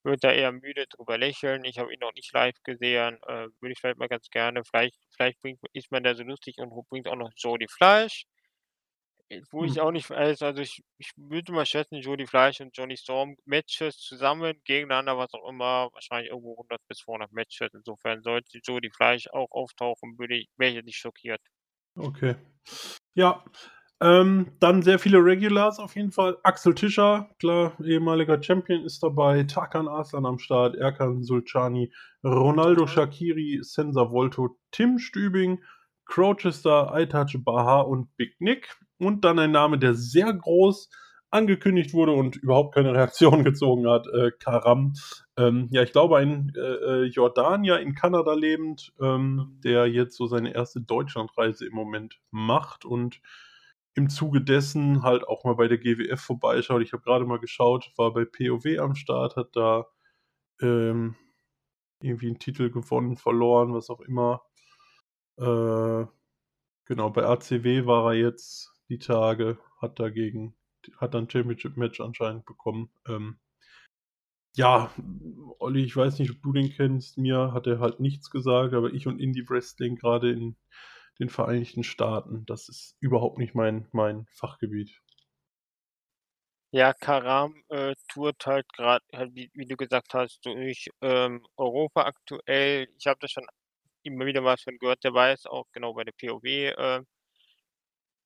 wird 0.04 0.24
da 0.24 0.32
eher 0.32 0.52
müde 0.54 0.86
drüber 0.88 1.18
lächeln. 1.18 1.66
Ich 1.66 1.78
habe 1.80 1.94
ihn 1.94 2.00
noch 2.00 2.14
nicht 2.14 2.34
live 2.34 2.56
gesehen, 2.64 3.18
äh, 3.28 3.48
würde 3.60 3.74
ich 3.74 3.80
vielleicht 3.80 4.00
mal 4.00 4.08
ganz 4.10 4.30
gerne 4.30 4.64
vielleicht 4.66 4.96
vielleicht 5.16 5.42
bringt 5.42 5.60
ist 5.74 5.92
man 5.92 6.04
da 6.04 6.16
so 6.16 6.24
lustig 6.24 6.58
und 6.60 6.72
bringt 6.90 7.08
auch 7.10 7.16
noch 7.18 7.32
Jody 7.38 7.68
Fleisch. 7.70 8.26
Äh, 9.32 9.42
wo 9.52 9.64
ich 9.64 9.76
Hm. 9.76 9.82
auch 9.82 9.92
nicht 9.92 10.10
weiß, 10.10 10.42
also 10.42 10.62
ich 10.62 10.84
ich 10.98 11.12
würde 11.16 11.54
mal 11.54 11.66
schätzen, 11.66 12.02
Jody 12.02 12.28
Fleisch 12.28 12.60
und 12.60 12.76
Johnny 12.76 12.98
Storm 12.98 13.36
Matches 13.46 13.98
zusammen, 13.98 14.54
gegeneinander, 14.66 15.18
was 15.18 15.34
auch 15.34 15.48
immer, 15.50 15.90
wahrscheinlich 15.94 16.32
irgendwo 16.32 16.58
100 16.58 16.82
bis 16.88 17.00
200 17.00 17.32
Matches. 17.32 17.70
Insofern 17.74 18.22
sollte 18.22 18.60
Jody 18.64 18.90
Fleisch 18.92 19.28
auch 19.32 19.48
auftauchen, 19.52 20.18
würde 20.20 20.36
ich 20.36 20.50
wäre 20.58 20.78
ich 20.78 20.84
nicht 20.84 20.98
schockiert. 20.98 21.42
Okay. 21.96 22.36
Ja, 23.16 23.44
ähm, 24.02 24.52
dann 24.60 24.82
sehr 24.82 25.00
viele 25.00 25.20
Regulars 25.24 25.80
auf 25.80 25.96
jeden 25.96 26.12
Fall. 26.12 26.38
Axel 26.44 26.74
Tischer, 26.76 27.30
klar, 27.40 27.74
ehemaliger 27.84 28.42
Champion 28.42 28.84
ist 28.84 29.02
dabei. 29.04 29.44
Tarkan 29.44 29.88
Aslan 29.88 30.26
am 30.26 30.40
Start, 30.40 30.76
Erkan 30.76 31.24
Sulcani, 31.24 31.94
Ronaldo 32.24 32.88
Shakiri, 32.88 33.60
Sensa 33.62 34.12
Volto, 34.12 34.58
Tim 34.72 35.00
Stübing, 35.00 35.64
Crochester, 36.06 36.92
Aitac 36.94 37.32
Baha 37.46 37.82
und 37.82 38.16
Big 38.18 38.36
Nick. 38.40 38.76
Und 39.02 39.26
dann 39.26 39.40
ein 39.40 39.52
Name, 39.52 39.80
der 39.80 39.96
sehr 39.96 40.32
groß 40.32 40.90
angekündigt 41.32 41.94
wurde 41.94 42.12
und 42.12 42.36
überhaupt 42.36 42.76
keine 42.76 42.94
Reaktion 42.94 43.44
gezogen 43.44 43.90
hat, 43.90 44.06
äh, 44.08 44.32
Karam. 44.38 44.94
Ähm, 45.38 45.68
ja, 45.72 45.82
ich 45.82 45.92
glaube, 45.92 46.18
ein 46.18 46.54
äh, 46.56 47.06
Jordanier 47.06 47.80
in 47.80 47.96
Kanada 47.96 48.34
lebend, 48.34 48.94
ähm, 49.02 49.60
der 49.64 49.88
jetzt 49.88 50.18
so 50.18 50.28
seine 50.28 50.54
erste 50.54 50.82
Deutschlandreise 50.82 51.66
im 51.66 51.74
Moment 51.74 52.20
macht 52.30 52.86
und 52.86 53.22
im 53.96 54.08
Zuge 54.08 54.42
dessen 54.42 55.02
halt 55.02 55.28
auch 55.28 55.46
mal 55.46 55.56
bei 55.56 55.68
der 55.68 55.80
GWF 55.80 56.22
vorbeischaut. 56.22 56.84
Ich 56.84 56.94
habe 56.94 57.02
gerade 57.02 57.26
mal 57.26 57.40
geschaut, 57.40 57.92
war 57.98 58.14
bei 58.14 58.26
POW 58.26 58.80
am 58.80 58.94
Start, 58.94 59.36
hat 59.36 59.56
da 59.56 59.88
ähm, 60.62 61.16
irgendwie 62.02 62.28
einen 62.28 62.40
Titel 62.40 62.70
gewonnen, 62.70 63.18
verloren, 63.18 63.74
was 63.74 63.90
auch 63.90 64.02
immer. 64.02 64.44
Äh, 65.38 66.06
genau, 66.86 67.10
bei 67.10 67.26
ACW 67.26 67.86
war 67.88 68.14
er 68.14 68.20
jetzt 68.20 68.72
die 68.92 69.00
Tage, 69.00 69.58
hat 69.82 70.00
dagegen, 70.00 70.54
hat 70.98 71.14
dann 71.14 71.30
Championship-Match 71.30 72.02
anscheinend 72.02 72.46
bekommen. 72.46 72.92
Ähm, 73.08 73.40
ja, 74.56 74.92
Olli, 75.60 75.84
ich 75.84 75.96
weiß 75.96 76.20
nicht, 76.20 76.32
ob 76.32 76.42
du 76.42 76.52
den 76.52 76.72
kennst. 76.72 77.18
Mir 77.18 77.54
hat 77.54 77.68
er 77.68 77.80
halt 77.80 78.02
nichts 78.02 78.30
gesagt, 78.30 78.74
aber 78.74 78.94
ich 78.94 79.08
und 79.08 79.20
Indie 79.20 79.48
Wrestling 79.50 79.96
gerade 79.96 80.32
in 80.32 80.58
den 81.20 81.30
Vereinigten 81.30 81.84
Staaten, 81.84 82.46
das 82.46 82.68
ist 82.68 82.98
überhaupt 83.00 83.38
nicht 83.38 83.56
mein, 83.56 83.88
mein 83.94 84.26
Fachgebiet. 84.34 84.92
Ja, 86.74 86.94
Karam 86.94 87.64
äh, 87.70 87.96
tourt 88.08 88.46
halt 88.46 88.66
gerade, 88.74 89.06
halt 89.14 89.36
wie, 89.36 89.50
wie 89.54 89.66
du 89.66 89.76
gesagt 89.76 90.14
hast, 90.14 90.40
durch 90.46 90.90
ähm, 91.02 91.46
Europa 91.58 92.04
aktuell. 92.04 92.88
Ich 92.98 93.08
habe 93.08 93.20
das 93.22 93.32
schon 93.32 93.46
immer 94.04 94.26
wieder 94.26 94.42
mal 94.42 94.58
von 94.58 94.78
gehört, 94.78 95.04
der 95.04 95.14
jetzt 95.30 95.50
auch 95.50 95.66
genau 95.74 95.94
bei 95.94 96.04
der 96.04 96.14
POW. 96.14 96.44
Äh, 96.46 97.04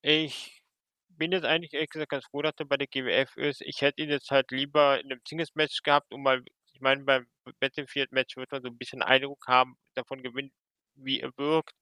ich 0.06 0.62
bin 1.10 1.32
jetzt 1.32 1.46
eigentlich 1.46 1.74
ehrlich 1.74 1.90
gesagt 1.90 2.12
ganz 2.12 2.26
froh, 2.26 2.42
dass 2.42 2.54
er 2.60 2.66
bei 2.66 2.78
der 2.78 2.88
GWF 2.88 3.36
ist. 3.38 3.62
Ich 3.62 3.82
hätte 3.82 4.02
ihn 4.04 4.10
jetzt 4.10 4.30
halt 4.32 4.52
lieber 4.52 5.00
in 5.00 5.12
einem 5.12 5.22
Singles-Match 5.28 5.82
gehabt, 5.84 6.14
um 6.14 6.22
mal, 6.24 6.44
ich 6.74 6.82
meine, 6.82 7.04
beim 7.04 7.28
Battlefield-Match 7.60 8.38
wird 8.38 8.52
man 8.52 8.62
so 8.62 8.70
ein 8.70 8.78
bisschen 8.78 9.02
Eindruck 9.02 9.48
haben, 9.48 9.78
davon 9.96 10.22
gewinnt, 10.24 10.54
wie 10.96 11.22
er 11.22 11.32
wirkt. 11.38 11.74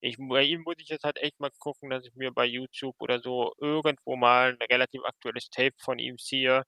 Ich, 0.00 0.16
bei 0.18 0.42
ihm 0.44 0.62
muss 0.62 0.76
ich 0.78 0.88
jetzt 0.88 1.04
halt 1.04 1.18
echt 1.18 1.38
mal 1.40 1.50
gucken, 1.58 1.90
dass 1.90 2.06
ich 2.06 2.14
mir 2.14 2.32
bei 2.32 2.46
YouTube 2.46 2.96
oder 3.00 3.20
so 3.20 3.52
irgendwo 3.58 4.16
mal 4.16 4.52
ein 4.52 4.68
relativ 4.70 5.02
aktuelles 5.04 5.50
Tape 5.50 5.74
von 5.78 5.98
ihm 5.98 6.16
ziehe, 6.18 6.64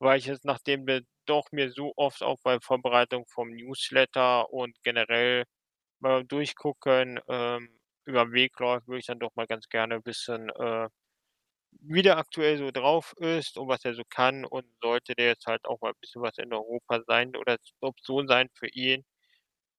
weil 0.00 0.18
ich 0.18 0.26
jetzt, 0.26 0.44
nachdem 0.44 0.86
wir 0.86 1.02
doch 1.26 1.46
mir 1.52 1.70
so 1.72 1.92
oft 1.96 2.22
auch 2.22 2.38
bei 2.44 2.60
Vorbereitung 2.60 3.26
vom 3.28 3.50
Newsletter 3.50 4.50
und 4.52 4.76
generell 4.84 5.44
mal 6.00 6.24
durchgucken, 6.24 7.20
ähm, 7.28 7.80
über 8.06 8.24
den 8.24 8.32
Weg 8.32 8.58
läuft, 8.60 8.88
würde 8.88 9.00
ich 9.00 9.06
dann 9.06 9.18
doch 9.20 9.34
mal 9.36 9.46
ganz 9.46 9.68
gerne 9.68 9.96
ein 9.96 10.02
bisschen, 10.02 10.50
äh, 10.50 10.88
wie 11.80 12.02
der 12.02 12.18
aktuell 12.18 12.58
so 12.58 12.70
drauf 12.70 13.14
ist 13.18 13.58
und 13.58 13.68
was 13.68 13.84
er 13.84 13.94
so 13.94 14.02
kann 14.08 14.44
und 14.44 14.66
sollte 14.82 15.14
der 15.14 15.26
jetzt 15.28 15.46
halt 15.46 15.64
auch 15.66 15.80
mal 15.80 15.90
ein 15.90 16.00
bisschen 16.00 16.22
was 16.22 16.38
in 16.38 16.52
Europa 16.52 17.02
sein 17.06 17.36
oder 17.36 17.56
Option 17.80 18.28
sein 18.28 18.48
für 18.54 18.68
ihn, 18.68 19.04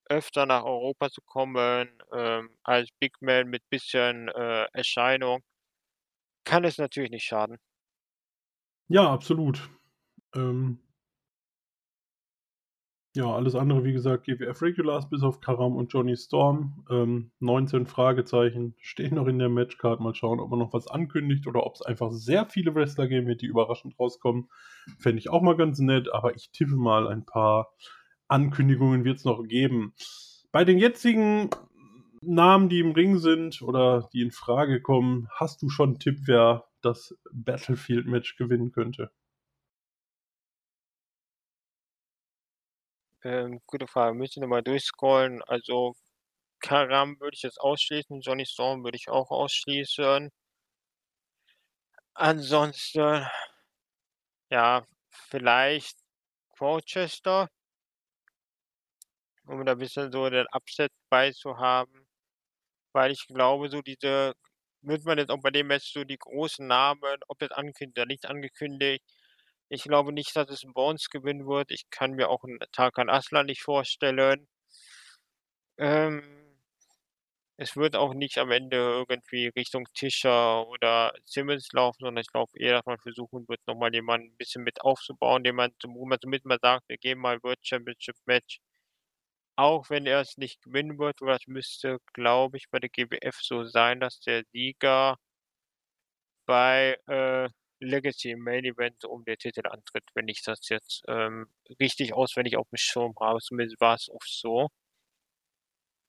öfter 0.09 0.45
nach 0.47 0.63
Europa 0.65 1.09
zu 1.11 1.21
kommen, 1.25 1.99
ähm, 2.13 2.57
als 2.63 2.89
Big 2.99 3.21
Man 3.21 3.49
mit 3.49 3.63
bisschen, 3.69 4.29
äh, 4.29 4.65
Erscheinung, 4.73 5.41
kann 6.45 6.63
es 6.63 6.77
natürlich 6.77 7.11
nicht 7.11 7.25
schaden. 7.25 7.57
Ja, 8.87 9.11
absolut. 9.11 9.69
Ähm, 10.35 10.79
ja, 13.15 13.27
alles 13.27 13.53
andere, 13.53 13.83
wie 13.83 13.93
gesagt, 13.93 14.25
GWF 14.25 14.61
Regulars 14.63 15.07
bis 15.07 15.21
auf 15.21 15.39
Karam 15.39 15.75
und 15.75 15.93
Johnny 15.93 16.17
Storm. 16.17 16.83
Ähm, 16.89 17.31
19 17.39 17.85
Fragezeichen 17.85 18.75
stehen 18.79 19.15
noch 19.15 19.27
in 19.27 19.37
der 19.37 19.49
Matchcard. 19.49 19.99
Mal 19.99 20.15
schauen, 20.15 20.39
ob 20.39 20.49
man 20.49 20.57
noch 20.57 20.73
was 20.73 20.87
ankündigt 20.87 21.45
oder 21.45 21.63
ob 21.63 21.75
es 21.75 21.83
einfach 21.83 22.11
sehr 22.11 22.47
viele 22.47 22.73
Wrestler 22.73 23.07
geben 23.07 23.27
wird, 23.27 23.41
die 23.41 23.45
überraschend 23.45 23.99
rauskommen. 23.99 24.49
Fände 24.97 25.19
ich 25.19 25.29
auch 25.29 25.43
mal 25.43 25.55
ganz 25.55 25.77
nett, 25.77 26.11
aber 26.11 26.35
ich 26.35 26.49
tippe 26.51 26.75
mal, 26.75 27.07
ein 27.07 27.23
paar 27.23 27.71
Ankündigungen 28.27 29.03
wird 29.03 29.17
es 29.17 29.25
noch 29.25 29.43
geben. 29.43 29.93
Bei 30.51 30.65
den 30.65 30.79
jetzigen 30.79 31.51
Namen, 32.21 32.67
die 32.67 32.79
im 32.79 32.93
Ring 32.93 33.19
sind 33.19 33.61
oder 33.61 34.09
die 34.13 34.21
in 34.21 34.31
Frage 34.31 34.81
kommen, 34.81 35.27
hast 35.35 35.61
du 35.61 35.69
schon 35.69 35.89
einen 35.89 35.99
Tipp, 35.99 36.21
wer 36.25 36.65
das 36.81 37.15
Battlefield-Match 37.31 38.37
gewinnen 38.37 38.71
könnte? 38.71 39.11
Ähm, 43.25 43.59
gute 43.67 43.87
Frage. 43.87 44.15
Müsste 44.15 44.39
ich 44.39 44.41
noch 44.41 44.47
mal 44.47 44.63
durchscrollen. 44.63 45.41
Also, 45.43 45.93
Karam 46.61 47.19
würde 47.19 47.35
ich 47.35 47.43
jetzt 47.43 47.59
ausschließen, 47.61 48.21
Johnny 48.21 48.45
Storm 48.45 48.83
würde 48.83 48.97
ich 48.97 49.09
auch 49.09 49.31
ausschließen. 49.31 50.31
Ansonsten, 52.15 53.27
ja, 54.49 54.85
vielleicht 55.09 55.97
Colchester, 56.57 57.49
um 59.45 59.65
da 59.65 59.73
ein 59.73 59.77
bisschen 59.77 60.11
so 60.11 60.29
den 60.29 60.45
Upset 60.51 60.91
bei 61.09 61.31
zu 61.31 61.57
haben, 61.57 62.07
weil 62.93 63.11
ich 63.11 63.27
glaube, 63.27 63.69
so 63.69 63.81
diese 63.81 64.33
wird 64.81 65.05
man 65.05 65.17
jetzt 65.17 65.31
auch 65.31 65.41
bei 65.41 65.51
dem 65.51 65.67
Match 65.67 65.91
so 65.93 66.03
die 66.03 66.17
großen 66.17 66.67
Namen, 66.67 67.17
ob 67.27 67.41
jetzt 67.41 67.53
angekündigt 67.53 67.97
oder 67.99 68.07
nicht 68.07 68.25
angekündigt 68.27 69.03
ich 69.69 69.83
glaube 69.83 70.13
nicht, 70.13 70.35
dass 70.35 70.49
es 70.49 70.63
'n 70.63 70.73
Bones 70.73 71.09
gewinnen 71.09 71.47
wird. 71.47 71.71
Ich 71.71 71.89
kann 71.89 72.11
mir 72.13 72.29
auch 72.29 72.43
'n 72.43 72.59
Tarkan 72.71 73.09
Aslan 73.09 73.45
nicht 73.47 73.61
vorstellen. 73.63 74.47
Ähm, 75.79 76.21
es 77.57 77.75
wird 77.77 77.95
auch 77.95 78.13
nicht 78.13 78.37
am 78.39 78.51
Ende 78.51 78.77
irgendwie 78.77 79.47
Richtung 79.55 79.85
Tischer 79.95 80.67
oder 80.67 81.13
Simmons 81.25 81.69
laufen, 81.73 81.99
sondern 82.01 82.21
ich 82.23 82.31
glaube 82.31 82.51
eher, 82.59 82.75
dass 82.77 82.85
man 82.85 82.99
versuchen 82.99 83.47
wird, 83.49 83.61
noch 83.67 83.75
mal 83.77 83.93
jemanden 83.93 84.29
'n 84.29 84.37
bisschen 84.37 84.63
mit 84.63 84.81
aufzubauen, 84.81 85.43
den 85.43 85.55
man 85.55 85.71
wo 85.85 86.05
man 86.07 86.19
zumindest 86.21 86.45
mal 86.47 86.59
sagt: 86.61 86.89
„Wir 86.89 86.97
gehen 86.97 87.19
mal 87.19 87.41
World 87.43 87.59
Championship 87.65 88.15
Match.“ 88.25 88.59
Auch 89.57 89.89
wenn 89.91 90.07
er 90.07 90.21
es 90.21 90.37
nicht 90.37 90.61
gewinnen 90.63 90.97
wird, 90.97 91.21
weil 91.21 91.33
das 91.37 91.47
müsste, 91.47 91.99
glaube 92.13 92.57
ich, 92.57 92.69
bei 92.71 92.79
der 92.79 92.89
GWF 92.89 93.35
so 93.41 93.65
sein, 93.65 93.99
dass 93.99 94.19
der 94.19 94.43
Sieger 94.51 95.17
bei, 96.49 96.97
äh, 97.07 97.47
Legacy 97.85 98.31
im 98.31 98.39
Main 98.39 98.65
Event 98.65 99.05
um 99.05 99.23
den 99.25 99.37
Titel 99.37 99.67
antritt, 99.67 100.03
wenn 100.15 100.27
ich 100.27 100.41
das 100.43 100.67
jetzt 100.69 101.03
ähm, 101.07 101.47
richtig 101.79 102.13
auswendig 102.13 102.57
auf 102.57 102.67
dem 102.69 102.77
Schirm 102.77 103.13
habe. 103.19 103.39
Zumindest 103.39 103.79
war 103.81 103.95
es 103.95 104.09
oft 104.09 104.29
so. 104.29 104.69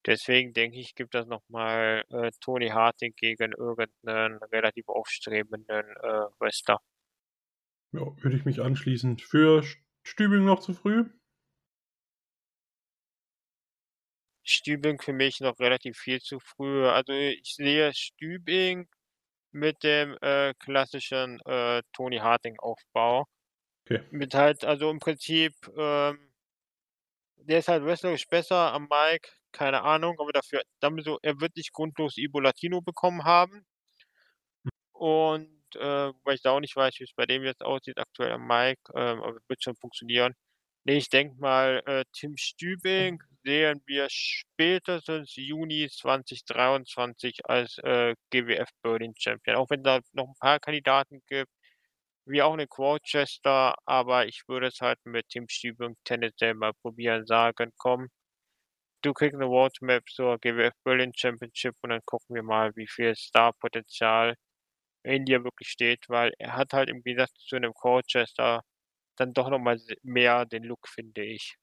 Deswegen 0.06 0.52
denke 0.52 0.78
ich, 0.78 0.94
gibt 0.94 1.14
das 1.14 1.26
nochmal 1.26 2.04
äh, 2.10 2.30
Tony 2.40 2.68
Harting 2.68 3.14
gegen 3.16 3.52
irgendeinen 3.52 4.36
relativ 4.44 4.88
aufstrebenden 4.88 5.86
äh, 6.02 6.26
Wrestler. 6.38 6.80
Ja, 7.92 8.00
würde 8.22 8.36
ich 8.36 8.44
mich 8.44 8.60
anschließen. 8.60 9.18
Für 9.18 9.62
Stübing 10.02 10.44
noch 10.44 10.60
zu 10.60 10.74
früh? 10.74 11.06
Stübing 14.42 15.00
für 15.00 15.14
mich 15.14 15.40
noch 15.40 15.58
relativ 15.58 15.96
viel 15.96 16.20
zu 16.20 16.38
früh. 16.38 16.86
Also 16.86 17.12
ich 17.12 17.54
sehe 17.54 17.94
Stübing 17.94 18.88
mit 19.54 19.82
dem 19.84 20.16
äh, 20.20 20.52
klassischen 20.58 21.40
äh, 21.46 21.82
Tony 21.92 22.18
Harting-Aufbau. 22.18 23.26
Okay. 23.84 24.02
Mit 24.10 24.34
halt, 24.34 24.64
also 24.64 24.90
im 24.90 24.98
Prinzip, 24.98 25.54
ähm, 25.76 26.32
der 27.36 27.60
ist 27.60 27.68
halt 27.68 27.84
wrestlerisch 27.84 28.26
besser 28.28 28.72
am 28.72 28.88
Mike, 28.90 29.28
keine 29.52 29.82
Ahnung, 29.82 30.16
aber 30.18 30.32
dafür, 30.32 30.62
damit 30.80 31.04
so, 31.04 31.18
er 31.22 31.40
wird 31.40 31.56
nicht 31.56 31.72
grundlos 31.72 32.16
Ibo 32.16 32.40
Latino 32.40 32.80
bekommen 32.80 33.24
haben. 33.24 33.64
Und 34.92 35.48
äh, 35.76 36.12
weil 36.24 36.34
ich 36.34 36.42
da 36.42 36.52
auch 36.52 36.60
nicht 36.60 36.76
weiß, 36.76 36.98
wie 36.98 37.04
es 37.04 37.14
bei 37.14 37.26
dem 37.26 37.44
jetzt 37.44 37.62
aussieht, 37.62 37.98
aktuell 37.98 38.32
am 38.32 38.46
Mike, 38.46 38.80
ähm, 38.94 39.22
aber 39.22 39.38
wird 39.48 39.62
schon 39.62 39.76
funktionieren. 39.76 40.34
Nee, 40.84 40.96
ich 40.96 41.10
denke 41.10 41.38
mal, 41.40 41.82
äh, 41.86 42.04
Tim 42.12 42.36
Stübing 42.36 43.22
sehen 43.44 43.82
wir 43.86 44.08
spätestens 44.10 45.34
Juni 45.36 45.88
2023 45.90 47.46
als 47.48 47.78
äh, 47.78 48.14
GWF 48.30 48.68
Berlin 48.82 49.14
Champion. 49.18 49.56
Auch 49.56 49.70
wenn 49.70 49.82
da 49.84 50.00
noch 50.12 50.28
ein 50.28 50.34
paar 50.40 50.60
Kandidaten 50.60 51.22
gibt, 51.28 51.50
wie 52.26 52.42
auch 52.42 52.54
eine 52.54 52.66
Quochester, 52.68 53.76
aber 53.86 54.26
ich 54.26 54.42
würde 54.48 54.68
es 54.68 54.80
halt 54.80 54.98
mit 55.04 55.28
Tim 55.30 55.48
Stübing 55.48 55.96
tendenziell 56.04 56.54
mal 56.54 56.72
probieren, 56.82 57.26
sagen, 57.26 57.72
komm, 57.78 58.08
du 59.02 59.12
kriegst 59.12 59.34
eine 59.36 59.44
Roadmap 59.46 60.04
zur 60.10 60.38
GWF 60.38 60.72
Berlin 60.84 61.12
Championship 61.14 61.74
und 61.82 61.90
dann 61.90 62.00
gucken 62.06 62.34
wir 62.36 62.42
mal, 62.42 62.74
wie 62.76 62.88
viel 62.88 63.14
Star-Potenzial 63.16 64.34
in 65.04 65.24
dir 65.26 65.44
wirklich 65.44 65.68
steht, 65.70 66.04
weil 66.08 66.32
er 66.38 66.56
hat 66.56 66.72
halt 66.74 66.90
im 66.90 67.02
Gegensatz 67.02 67.32
zu 67.46 67.56
einem 67.56 67.74
Colchester 67.74 68.62
dann 69.16 69.34
doch 69.34 69.50
nochmal 69.50 69.80
mehr 70.02 70.46
den 70.46 70.64
Look, 70.64 70.88
finde 70.88 71.24
ich. 71.24 71.56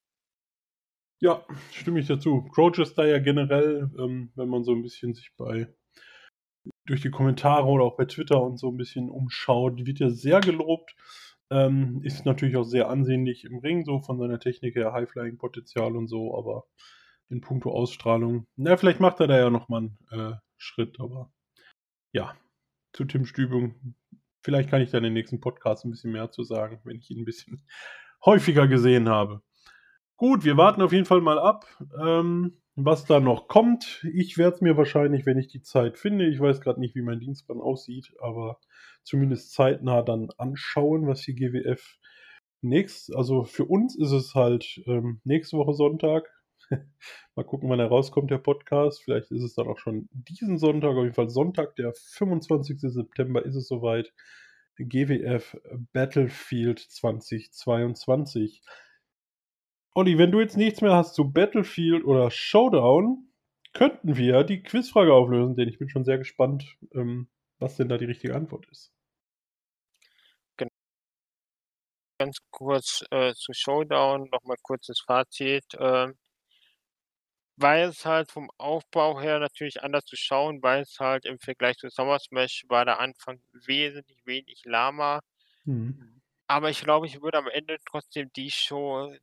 Ja, 1.21 1.45
stimme 1.71 1.99
ich 1.99 2.07
dazu. 2.07 2.43
Colchester 2.51 3.05
ja 3.05 3.19
generell, 3.19 3.91
ähm, 3.97 4.31
wenn 4.35 4.49
man 4.49 4.63
so 4.63 4.73
ein 4.73 4.81
bisschen 4.81 5.13
sich 5.13 5.31
bei 5.37 5.67
durch 6.85 7.01
die 7.01 7.11
Kommentare 7.11 7.67
oder 7.67 7.83
auch 7.83 7.95
bei 7.95 8.05
Twitter 8.05 8.41
und 8.41 8.57
so 8.57 8.69
ein 8.69 8.77
bisschen 8.77 9.09
umschaut, 9.09 9.85
wird 9.85 9.99
ja 9.99 10.09
sehr 10.09 10.41
gelobt. 10.41 10.95
Ähm, 11.51 12.01
ist 12.03 12.25
natürlich 12.25 12.55
auch 12.55 12.63
sehr 12.63 12.89
ansehnlich 12.89 13.45
im 13.45 13.59
Ring, 13.59 13.83
so 13.85 13.99
von 13.99 14.17
seiner 14.17 14.39
Technik 14.39 14.75
her, 14.75 14.93
High-Flying-Potenzial 14.93 15.95
und 15.95 16.07
so, 16.07 16.37
aber 16.37 16.65
in 17.29 17.41
puncto 17.41 17.71
Ausstrahlung, 17.71 18.45
na, 18.57 18.77
vielleicht 18.77 18.99
macht 18.99 19.19
er 19.19 19.27
da 19.27 19.37
ja 19.37 19.49
nochmal 19.49 19.89
einen 20.11 20.33
äh, 20.33 20.35
Schritt, 20.57 20.99
aber 20.99 21.31
ja, 22.13 22.35
zu 22.93 23.05
Tim 23.05 23.25
Stübung. 23.25 23.95
Vielleicht 24.43 24.69
kann 24.69 24.81
ich 24.81 24.91
dann 24.91 25.03
im 25.03 25.13
nächsten 25.13 25.39
Podcast 25.39 25.85
ein 25.85 25.91
bisschen 25.91 26.11
mehr 26.11 26.31
zu 26.31 26.43
sagen, 26.43 26.81
wenn 26.83 26.97
ich 26.97 27.09
ihn 27.09 27.19
ein 27.19 27.25
bisschen 27.25 27.65
häufiger 28.25 28.67
gesehen 28.67 29.09
habe. 29.09 29.41
Gut, 30.21 30.43
wir 30.43 30.55
warten 30.55 30.83
auf 30.83 30.93
jeden 30.93 31.07
Fall 31.07 31.19
mal 31.19 31.39
ab, 31.39 31.65
ähm, 31.99 32.61
was 32.75 33.05
da 33.05 33.19
noch 33.19 33.47
kommt. 33.47 34.05
Ich 34.13 34.37
werde 34.37 34.53
es 34.53 34.61
mir 34.61 34.77
wahrscheinlich, 34.77 35.25
wenn 35.25 35.39
ich 35.39 35.47
die 35.47 35.63
Zeit 35.63 35.97
finde, 35.97 36.27
ich 36.27 36.39
weiß 36.39 36.61
gerade 36.61 36.79
nicht, 36.79 36.93
wie 36.93 37.01
mein 37.01 37.19
Dienstplan 37.19 37.59
aussieht, 37.59 38.13
aber 38.21 38.59
zumindest 39.01 39.51
zeitnah 39.51 40.03
dann 40.03 40.29
anschauen, 40.37 41.07
was 41.07 41.21
die 41.21 41.33
GWF 41.33 41.97
nächst, 42.61 43.15
also 43.15 43.45
für 43.45 43.65
uns 43.65 43.97
ist 43.97 44.11
es 44.11 44.35
halt 44.35 44.83
ähm, 44.85 45.21
nächste 45.23 45.57
Woche 45.57 45.73
Sonntag, 45.73 46.29
Mal 47.35 47.43
gucken, 47.43 47.67
wann 47.71 47.79
er 47.79 47.87
rauskommt, 47.87 48.29
der 48.29 48.37
Podcast. 48.37 49.01
Vielleicht 49.01 49.31
ist 49.31 49.41
es 49.41 49.55
dann 49.55 49.67
auch 49.67 49.79
schon 49.79 50.07
diesen 50.11 50.59
Sonntag, 50.59 50.91
auf 50.91 51.03
jeden 51.03 51.15
Fall 51.15 51.31
Sonntag, 51.31 51.75
der 51.77 51.93
25. 51.95 52.79
September 52.79 53.43
ist 53.43 53.55
es 53.55 53.67
soweit. 53.67 54.13
GWF 54.77 55.57
Battlefield 55.93 56.77
2022. 56.77 58.61
Olli, 59.93 60.17
wenn 60.17 60.31
du 60.31 60.39
jetzt 60.39 60.55
nichts 60.55 60.81
mehr 60.81 60.93
hast 60.93 61.15
zu 61.15 61.31
Battlefield 61.31 62.05
oder 62.05 62.31
Showdown, 62.31 63.27
könnten 63.73 64.15
wir 64.15 64.43
die 64.43 64.63
Quizfrage 64.63 65.13
auflösen, 65.13 65.55
denn 65.55 65.67
ich 65.67 65.79
bin 65.79 65.89
schon 65.89 66.05
sehr 66.05 66.17
gespannt, 66.17 66.77
ähm, 66.93 67.29
was 67.59 67.75
denn 67.75 67.89
da 67.89 67.97
die 67.97 68.05
richtige 68.05 68.35
Antwort 68.35 68.65
ist. 68.69 68.93
Genau. 70.57 70.71
Ganz 72.19 72.39
kurz 72.51 73.03
äh, 73.11 73.33
zu 73.33 73.53
Showdown, 73.53 74.29
nochmal 74.31 74.57
kurzes 74.61 75.01
Fazit. 75.05 75.65
Ähm, 75.77 76.15
weil 77.57 77.89
es 77.89 78.05
halt 78.05 78.31
vom 78.31 78.49
Aufbau 78.57 79.19
her 79.21 79.39
natürlich 79.39 79.83
anders 79.83 80.05
zu 80.05 80.15
schauen, 80.15 80.63
weil 80.63 80.81
es 80.81 80.99
halt 80.99 81.25
im 81.25 81.37
Vergleich 81.39 81.77
zu 81.77 81.89
Summer 81.89 82.17
Smash 82.17 82.63
war 82.69 82.85
der 82.85 82.99
Anfang 82.99 83.41
wesentlich 83.51 84.25
wenig 84.25 84.63
lahmer. 84.65 85.21
Mhm. 85.65 86.21
Aber 86.47 86.69
ich 86.69 86.81
glaube, 86.81 87.05
ich 87.05 87.21
würde 87.21 87.37
am 87.37 87.47
Ende 87.47 87.77
trotzdem 87.85 88.31
die 88.35 88.51
Show 88.51 89.13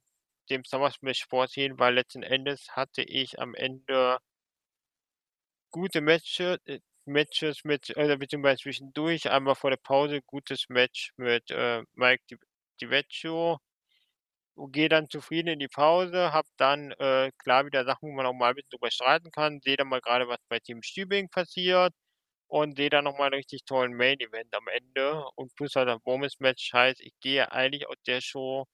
dem 0.48 0.64
Summer 0.64 0.90
Smash 0.90 1.26
vorsehen, 1.28 1.78
weil 1.78 1.94
letzten 1.94 2.22
Endes 2.22 2.68
hatte 2.76 3.02
ich 3.02 3.38
am 3.40 3.54
Ende 3.54 4.18
gute 5.70 6.00
Matches, 6.00 6.58
äh, 6.66 6.80
Matches 7.06 7.64
mit, 7.64 7.90
äh, 7.96 8.16
beziehungsweise 8.18 8.62
zwischendurch, 8.62 9.30
einmal 9.30 9.54
vor 9.54 9.70
der 9.70 9.78
Pause 9.78 10.20
gutes 10.26 10.68
Match 10.68 11.12
mit 11.16 11.50
äh, 11.50 11.82
Mike 11.94 12.22
Di, 12.30 12.36
DiVecchio. 12.80 13.58
Gehe 14.72 14.88
dann 14.88 15.08
zufrieden 15.08 15.48
in 15.48 15.58
die 15.60 15.68
Pause, 15.68 16.32
habe 16.32 16.48
dann 16.58 16.90
äh, 16.98 17.30
klar 17.38 17.64
wieder 17.66 17.84
Sachen, 17.84 18.08
wo 18.10 18.12
man 18.12 18.26
auch 18.26 18.32
mal 18.34 18.50
ein 18.50 18.54
bisschen 18.56 18.70
drüber 18.70 18.90
streiten 18.90 19.30
kann, 19.30 19.60
sehe 19.62 19.76
dann 19.76 19.88
mal 19.88 20.00
gerade, 20.00 20.26
was 20.28 20.38
bei 20.48 20.58
Team 20.58 20.82
Stübing 20.82 21.28
passiert 21.30 21.94
und 22.48 22.76
sehe 22.76 22.90
dann 22.90 23.04
nochmal 23.04 23.28
einen 23.28 23.36
richtig 23.36 23.64
tollen 23.66 23.94
Main-Event 23.96 24.54
am 24.54 24.68
Ende. 24.68 25.24
Und 25.36 25.54
plus 25.56 25.76
halt 25.76 25.88
ein 25.88 26.00
Bonus-Match 26.04 26.72
heißt, 26.72 27.00
ich 27.00 27.14
gehe 27.20 27.52
eigentlich 27.52 27.88
aus 27.88 27.96
der 28.06 28.20
Show 28.20 28.66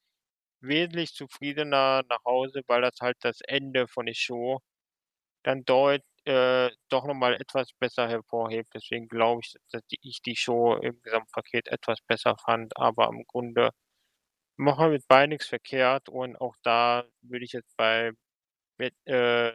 wesentlich 0.67 1.15
zufriedener 1.15 2.03
nach 2.09 2.25
Hause, 2.25 2.63
weil 2.67 2.83
das 2.83 2.99
halt 3.01 3.17
das 3.21 3.41
Ende 3.43 3.89
von 3.89 4.07
der 4.07 4.15
Show 4.15 4.61
dann 5.45 5.65
dort 5.65 6.03
äh, 6.25 6.71
doch 6.91 7.07
nochmal 7.07 7.35
etwas 7.35 7.73
besser 7.79 8.09
hervorhebt. 8.09 8.71
Deswegen 8.75 9.09
glaube 9.09 9.43
ich, 9.45 9.55
dass 9.73 9.83
ich 10.03 10.23
die 10.23 10.37
Show 10.37 10.77
im 10.77 11.01
Gesamtpaket 11.03 11.69
etwas 11.69 12.01
besser 12.03 12.37
fand, 12.45 12.77
aber 12.79 13.09
im 13.09 13.25
Grunde 13.27 13.71
machen 14.57 14.87
wir 14.87 14.91
mit 14.93 15.09
beiden 15.09 15.31
nichts 15.31 15.49
verkehrt 15.49 16.09
und 16.09 16.37
auch 16.41 16.55
da 16.63 17.05
würde 17.23 17.45
ich 17.45 17.53
jetzt 17.53 17.77
bei 17.77 18.13
mit, 18.79 18.95
äh, 19.07 19.53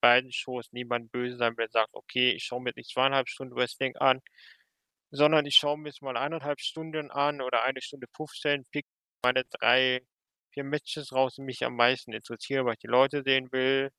beiden 0.00 0.32
Shows 0.32 0.72
niemand 0.72 1.12
böse 1.12 1.36
sein, 1.38 1.56
wenn 1.56 1.66
er 1.68 1.70
sagt, 1.70 1.94
okay, 1.94 2.32
ich 2.32 2.44
schaue 2.44 2.62
mir 2.62 2.72
nicht 2.76 2.90
zweieinhalb 2.92 3.28
Stunden 3.28 3.56
Wrestling 3.56 3.96
an, 3.96 4.20
sondern 5.10 5.46
ich 5.46 5.56
schaue 5.56 5.78
mir 5.78 5.88
jetzt 5.90 6.02
mal 6.02 6.16
eineinhalb 6.16 6.60
Stunden 6.60 7.10
an 7.10 7.40
oder 7.42 7.62
eine 7.64 7.80
Stunde 7.82 8.06
15, 8.16 8.64
pick 8.72 8.86
meine 9.24 9.44
drei, 9.44 10.02
vier 10.58 10.64
Matches 10.64 11.12
raus, 11.12 11.34
die 11.36 11.42
mich 11.42 11.64
am 11.64 11.76
meisten 11.76 12.12
interessieren, 12.12 12.66
was 12.66 12.74
ich 12.74 12.80
die 12.80 12.88
Leute 12.88 13.22
sehen 13.24 13.48
will. 13.52 13.90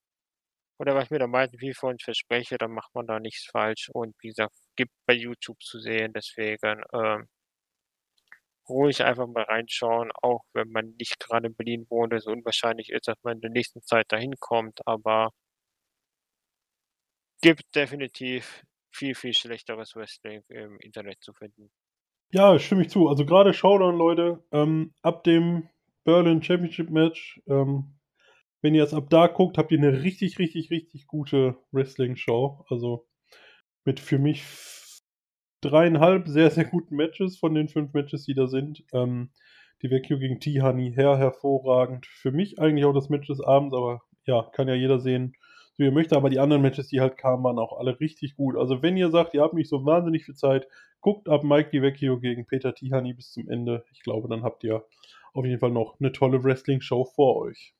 Oder 0.80 0.96
was 0.96 1.06
ich 1.06 1.12
mir 1.12 1.22
am 1.22 1.32
meisten 1.32 1.58
viel 1.58 1.74
von 1.74 1.98
verspreche, 2.00 2.58
dann 2.58 2.72
macht 2.72 2.94
man 2.96 3.08
da 3.08 3.20
nichts 3.20 3.46
falsch. 3.46 3.90
Und 3.94 4.16
wie 4.22 4.30
gesagt, 4.30 4.56
gibt 4.76 4.92
bei 5.06 5.14
YouTube 5.14 5.62
zu 5.62 5.80
sehen, 5.80 6.14
deswegen 6.14 6.82
ähm, 6.94 7.28
ruhig 8.68 9.04
einfach 9.04 9.28
mal 9.28 9.44
reinschauen, 9.44 10.12
auch 10.22 10.44
wenn 10.54 10.70
man 10.72 10.96
nicht 10.98 11.20
gerade 11.20 11.48
in 11.48 11.56
Berlin 11.56 11.86
wohnt, 11.90 12.14
es 12.14 12.28
unwahrscheinlich 12.28 12.90
ist, 12.90 13.08
dass 13.08 13.18
man 13.24 13.38
in 13.38 13.42
der 13.42 13.52
nächsten 13.52 13.82
Zeit 13.82 14.06
dahin 14.10 14.36
kommt, 14.40 14.80
aber 14.86 15.32
gibt 17.42 17.64
definitiv 17.76 18.64
viel, 18.92 19.16
viel 19.16 19.34
schlechteres 19.34 19.96
Wrestling 19.96 20.44
im 20.50 20.80
Internet 20.80 21.22
zu 21.22 21.34
finden. 21.34 21.72
Ja, 22.32 22.58
stimme 22.60 22.84
ich 22.84 22.90
zu. 22.90 23.08
Also 23.08 23.26
gerade 23.26 23.54
Showdown, 23.54 23.98
Leute, 23.98 24.44
ähm, 24.52 24.94
ab 25.02 25.24
dem 25.24 25.68
Berlin 26.10 26.42
Championship 26.42 26.90
Match, 26.90 27.40
ähm, 27.48 27.94
wenn 28.64 28.74
ihr 28.74 28.84
es 28.84 28.96
ab 28.96 29.12
da 29.12 29.28
guckt, 29.28 29.60
habt 29.60 29.72
ihr 29.72 29.78
eine 29.78 30.02
richtig, 30.02 30.40
richtig, 30.40 30.72
richtig 30.72 31.06
gute 31.06 31.56
Wrestling-Show. 31.72 32.66
Also 32.68 33.06
mit 33.86 34.00
für 34.00 34.18
mich 34.18 34.44
dreieinhalb 35.62 36.28
sehr, 36.28 36.50
sehr 36.50 36.66
guten 36.66 36.96
Matches 36.96 37.38
von 37.38 37.54
den 37.54 37.70
fünf 37.70 37.94
Matches, 37.94 38.26
die 38.26 38.34
da 38.34 38.48
sind. 38.48 38.84
Ähm, 38.92 39.30
die 39.84 39.92
Vecchio 39.92 40.18
gegen 40.18 40.40
T-Honey, 40.40 40.94
her, 40.96 41.16
hervorragend. 41.20 42.08
Für 42.08 42.32
mich 42.32 42.58
eigentlich 42.58 42.86
auch 42.86 42.94
das 42.94 43.10
Match 43.10 43.28
des 43.28 43.40
Abends, 43.40 43.76
aber 43.76 44.02
ja, 44.26 44.50
kann 44.52 44.68
ja 44.68 44.74
jeder 44.74 45.00
sehen, 45.00 45.34
wie 45.78 45.86
er 45.86 45.92
möchte. 45.92 46.16
Aber 46.16 46.32
die 46.32 46.40
anderen 46.40 46.64
Matches, 46.64 46.88
die 46.88 47.02
halt 47.02 47.18
kamen, 47.18 47.44
waren 47.44 47.60
auch 47.60 47.78
alle 47.78 48.00
richtig 48.00 48.36
gut. 48.36 48.58
Also 48.58 48.82
wenn 48.82 48.98
ihr 48.98 49.12
sagt, 49.12 49.36
ihr 49.36 49.44
habt 49.44 49.54
nicht 49.54 49.70
so 49.70 49.86
wahnsinnig 49.86 50.26
viel 50.26 50.36
Zeit, 50.36 50.68
guckt 51.02 51.30
ab 51.30 51.44
Mike 51.44 51.70
Di 51.70 51.84
Vecchio 51.84 52.20
gegen 52.20 52.48
Peter 52.48 52.74
T-Honey 52.74 53.14
bis 53.14 53.32
zum 53.32 53.48
Ende. 53.48 53.86
Ich 53.92 54.02
glaube, 54.02 54.28
dann 54.28 54.42
habt 54.42 54.64
ihr 54.64 54.84
auf 55.34 55.46
jeden 55.46 55.60
Fall 55.60 55.72
noch 55.72 56.00
eine 56.00 56.12
tolle 56.12 56.44
Wrestling-Show 56.44 57.06
vor 57.06 57.38
euch. 57.38 57.74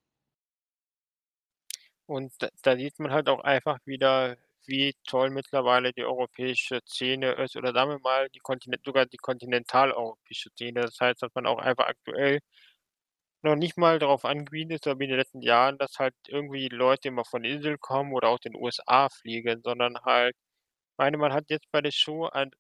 Und 2.08 2.34
da, 2.64 2.76
sieht 2.76 3.00
man 3.00 3.12
halt 3.12 3.30
auch 3.30 3.42
einfach 3.42 3.78
wieder, 3.86 4.36
wie 4.66 4.96
toll 5.08 5.30
mittlerweile 5.30 5.94
die 5.94 6.04
europäische 6.04 6.80
Szene 6.86 7.34
ist 7.34 7.56
oder 7.56 7.72
sagen 7.74 7.92
wir 7.92 8.00
mal 8.00 8.30
die 8.30 8.40
Kontinent 8.40 8.84
sogar 8.84 9.06
die 9.06 9.18
kontinentaleuropäische 9.18 10.50
Szene. 10.52 10.82
Das 10.82 11.00
heißt, 11.00 11.22
dass 11.22 11.34
man 11.36 11.46
auch 11.46 11.60
einfach 11.60 11.88
aktuell 11.88 12.40
noch 13.42 13.56
nicht 13.56 13.78
mal 13.78 14.00
darauf 14.00 14.26
angewiesen 14.26 14.72
ist, 14.72 14.86
wie 14.86 14.92
in 14.92 15.10
den 15.10 15.18
letzten 15.18 15.42
Jahren, 15.42 15.78
dass 15.78 16.00
halt 16.00 16.16
irgendwie 16.28 16.68
Leute 16.70 17.08
immer 17.10 17.26
von 17.26 17.44
Insel 17.44 17.78
kommen 17.78 18.14
oder 18.14 18.30
aus 18.30 18.42
den 18.42 18.56
USA 18.56 19.10
fliegen, 19.10 19.62
sondern 19.64 19.98
halt 20.04 20.36
meine, 20.98 21.18
man 21.18 21.34
hat 21.34 21.50
jetzt 21.50 21.72
bei 21.72 21.82
der 21.82 21.92
Show 21.92 22.28
ein 22.28 22.52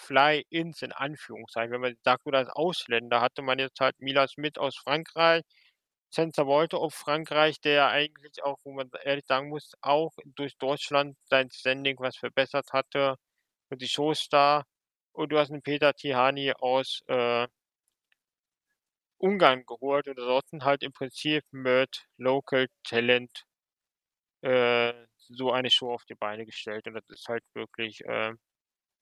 Fly-ins 0.00 0.82
in 0.82 0.92
Anführungszeichen. 0.92 1.72
Wenn 1.72 1.80
man 1.82 1.96
sagt, 2.04 2.26
oder 2.26 2.38
als 2.40 2.48
Ausländer 2.50 3.20
hatte 3.20 3.42
man 3.42 3.58
jetzt 3.58 3.80
halt 3.80 4.00
Mila 4.00 4.26
Smith 4.28 4.58
aus 4.58 4.76
Frankreich, 4.78 5.42
Sensor 6.10 6.46
Wolter 6.46 6.78
aus 6.78 6.94
Frankreich, 6.94 7.60
der 7.60 7.88
eigentlich 7.88 8.42
auch, 8.44 8.58
wo 8.64 8.72
man 8.72 8.90
ehrlich 9.04 9.26
sagen 9.26 9.48
muss, 9.50 9.72
auch 9.82 10.12
durch 10.36 10.56
Deutschland 10.58 11.16
sein 11.30 11.50
Standing 11.52 11.96
was 12.00 12.16
verbessert 12.16 12.72
hatte 12.72 13.16
und 13.70 13.82
die 13.82 13.88
Showstar. 13.88 14.64
Und 15.12 15.30
du 15.32 15.38
hast 15.38 15.50
'n 15.52 15.62
Peter 15.62 15.94
Tihany 15.94 16.52
aus, 16.58 17.02
äh 17.08 17.48
Ungarn 19.18 19.64
geholt 19.66 20.08
und 20.08 20.18
ansonsten 20.18 20.64
halt 20.64 20.82
im 20.82 20.92
Prinzip 20.92 21.44
mit 21.52 22.06
Local 22.16 22.66
Talent 22.84 23.44
äh, 24.42 24.92
so 25.18 25.52
eine 25.52 25.70
Show 25.70 25.92
auf 25.92 26.04
die 26.06 26.14
Beine 26.14 26.46
gestellt 26.46 26.86
und 26.86 26.94
das 26.94 27.04
ist 27.08 27.28
halt 27.28 27.44
wirklich, 27.54 28.04
äh, 28.04 28.32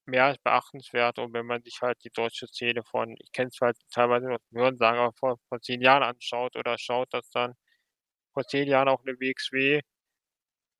mehr 0.08 0.26
als 0.26 0.38
beachtenswert. 0.38 1.18
Und 1.20 1.32
wenn 1.34 1.46
man 1.46 1.62
sich 1.62 1.78
halt 1.82 1.98
die 2.04 2.10
deutsche 2.10 2.46
Szene 2.48 2.82
von 2.84 3.14
ich 3.20 3.32
kenne 3.32 3.50
es 3.52 3.60
halt 3.60 3.78
teilweise 3.92 4.26
nur 4.26 4.36
aus 4.36 4.42
dem 4.52 4.58
Hörensagen, 4.60 5.00
aber 5.00 5.12
vor 5.18 5.36
vor 5.48 5.60
10 5.60 5.82
Jahren 5.82 6.02
anschaut 6.04 6.56
oder 6.56 6.76
schaut, 6.78 7.12
dass 7.14 7.30
dann 7.30 7.54
vor 8.34 8.44
10 8.44 8.68
Jahren 8.68 8.88
auch 8.88 9.04
'ne 9.04 9.14
WXW 9.20 9.80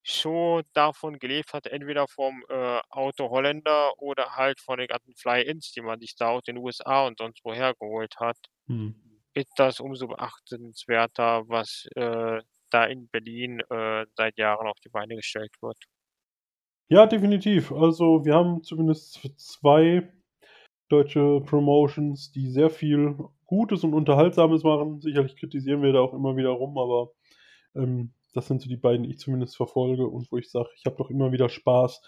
Show 0.05 0.63
davon 0.73 1.19
gelebt 1.19 1.53
hat, 1.53 1.67
entweder 1.67 2.07
vom, 2.09 2.45
äh, 2.49 2.81
Auto 2.91 3.29
Holländer 3.31 3.93
oder 3.99 4.37
halt 4.37 4.61
von 4.61 4.79
den 4.79 4.89
ganzen 4.89 5.15
Fly-ins, 5.17 5.73
die 5.73 5.83
man 5.83 6.01
sich 6.01 6.15
da 6.17 6.29
aus 6.31 6.43
den 6.45 6.57
USA 6.59 7.07
und 7.07 7.19
sonst 7.19 7.41
woher 7.45 7.75
geholt 7.75 8.15
hat, 8.19 8.39
Mhm. 8.69 9.19
ist 9.35 9.53
das 9.59 9.81
umso 9.81 10.09
beachtenswerter, 10.09 11.45
was, 11.49 11.87
äh, 11.97 12.41
da 12.71 12.85
in 12.87 13.09
Berlin, 13.09 13.61
äh, 13.71 14.07
seit 14.17 14.39
Jahren 14.39 14.67
auf 14.69 14.79
die 14.85 14.91
Beine 14.91 15.17
gestellt 15.17 15.55
wird. 15.63 15.79
Ja, 16.91 17.05
definitiv. 17.07 17.71
Also, 17.71 18.25
wir 18.25 18.35
haben 18.35 18.63
zumindest 18.63 19.13
z 19.21 19.39
2 19.39 20.11
deutsche 20.89 21.41
Promotions, 21.43 22.33
die 22.33 22.49
sehr 22.51 22.71
viel 22.71 23.17
Gutes 23.47 23.85
und 23.85 23.95
Unterhaltsames 23.95 24.65
machen. 24.65 25.01
Sicherlich 25.01 25.37
kritisieren 25.37 25.83
wir 25.83 25.93
da 25.93 26.01
auch 26.01 26.15
immer 26.15 26.37
wieder 26.37 26.51
rum, 26.51 26.79
aber, 26.79 27.13
ähm, 27.77 28.13
das 28.35 28.49
sind 28.49 28.63
so 28.63 28.69
die 28.69 28.77
beiden, 28.79 29.05
die 29.05 29.11
ich 29.11 29.19
zumindest 29.21 29.57
verfolge 29.57 30.07
und 30.09 30.33
wo 30.33 30.39
ich 30.39 30.51
sage, 30.51 30.69
ich 30.77 30.87
habe 30.87 30.97
doch 30.97 31.11
immer 31.11 31.33
wieder 31.33 31.49
Spaß, 31.51 32.03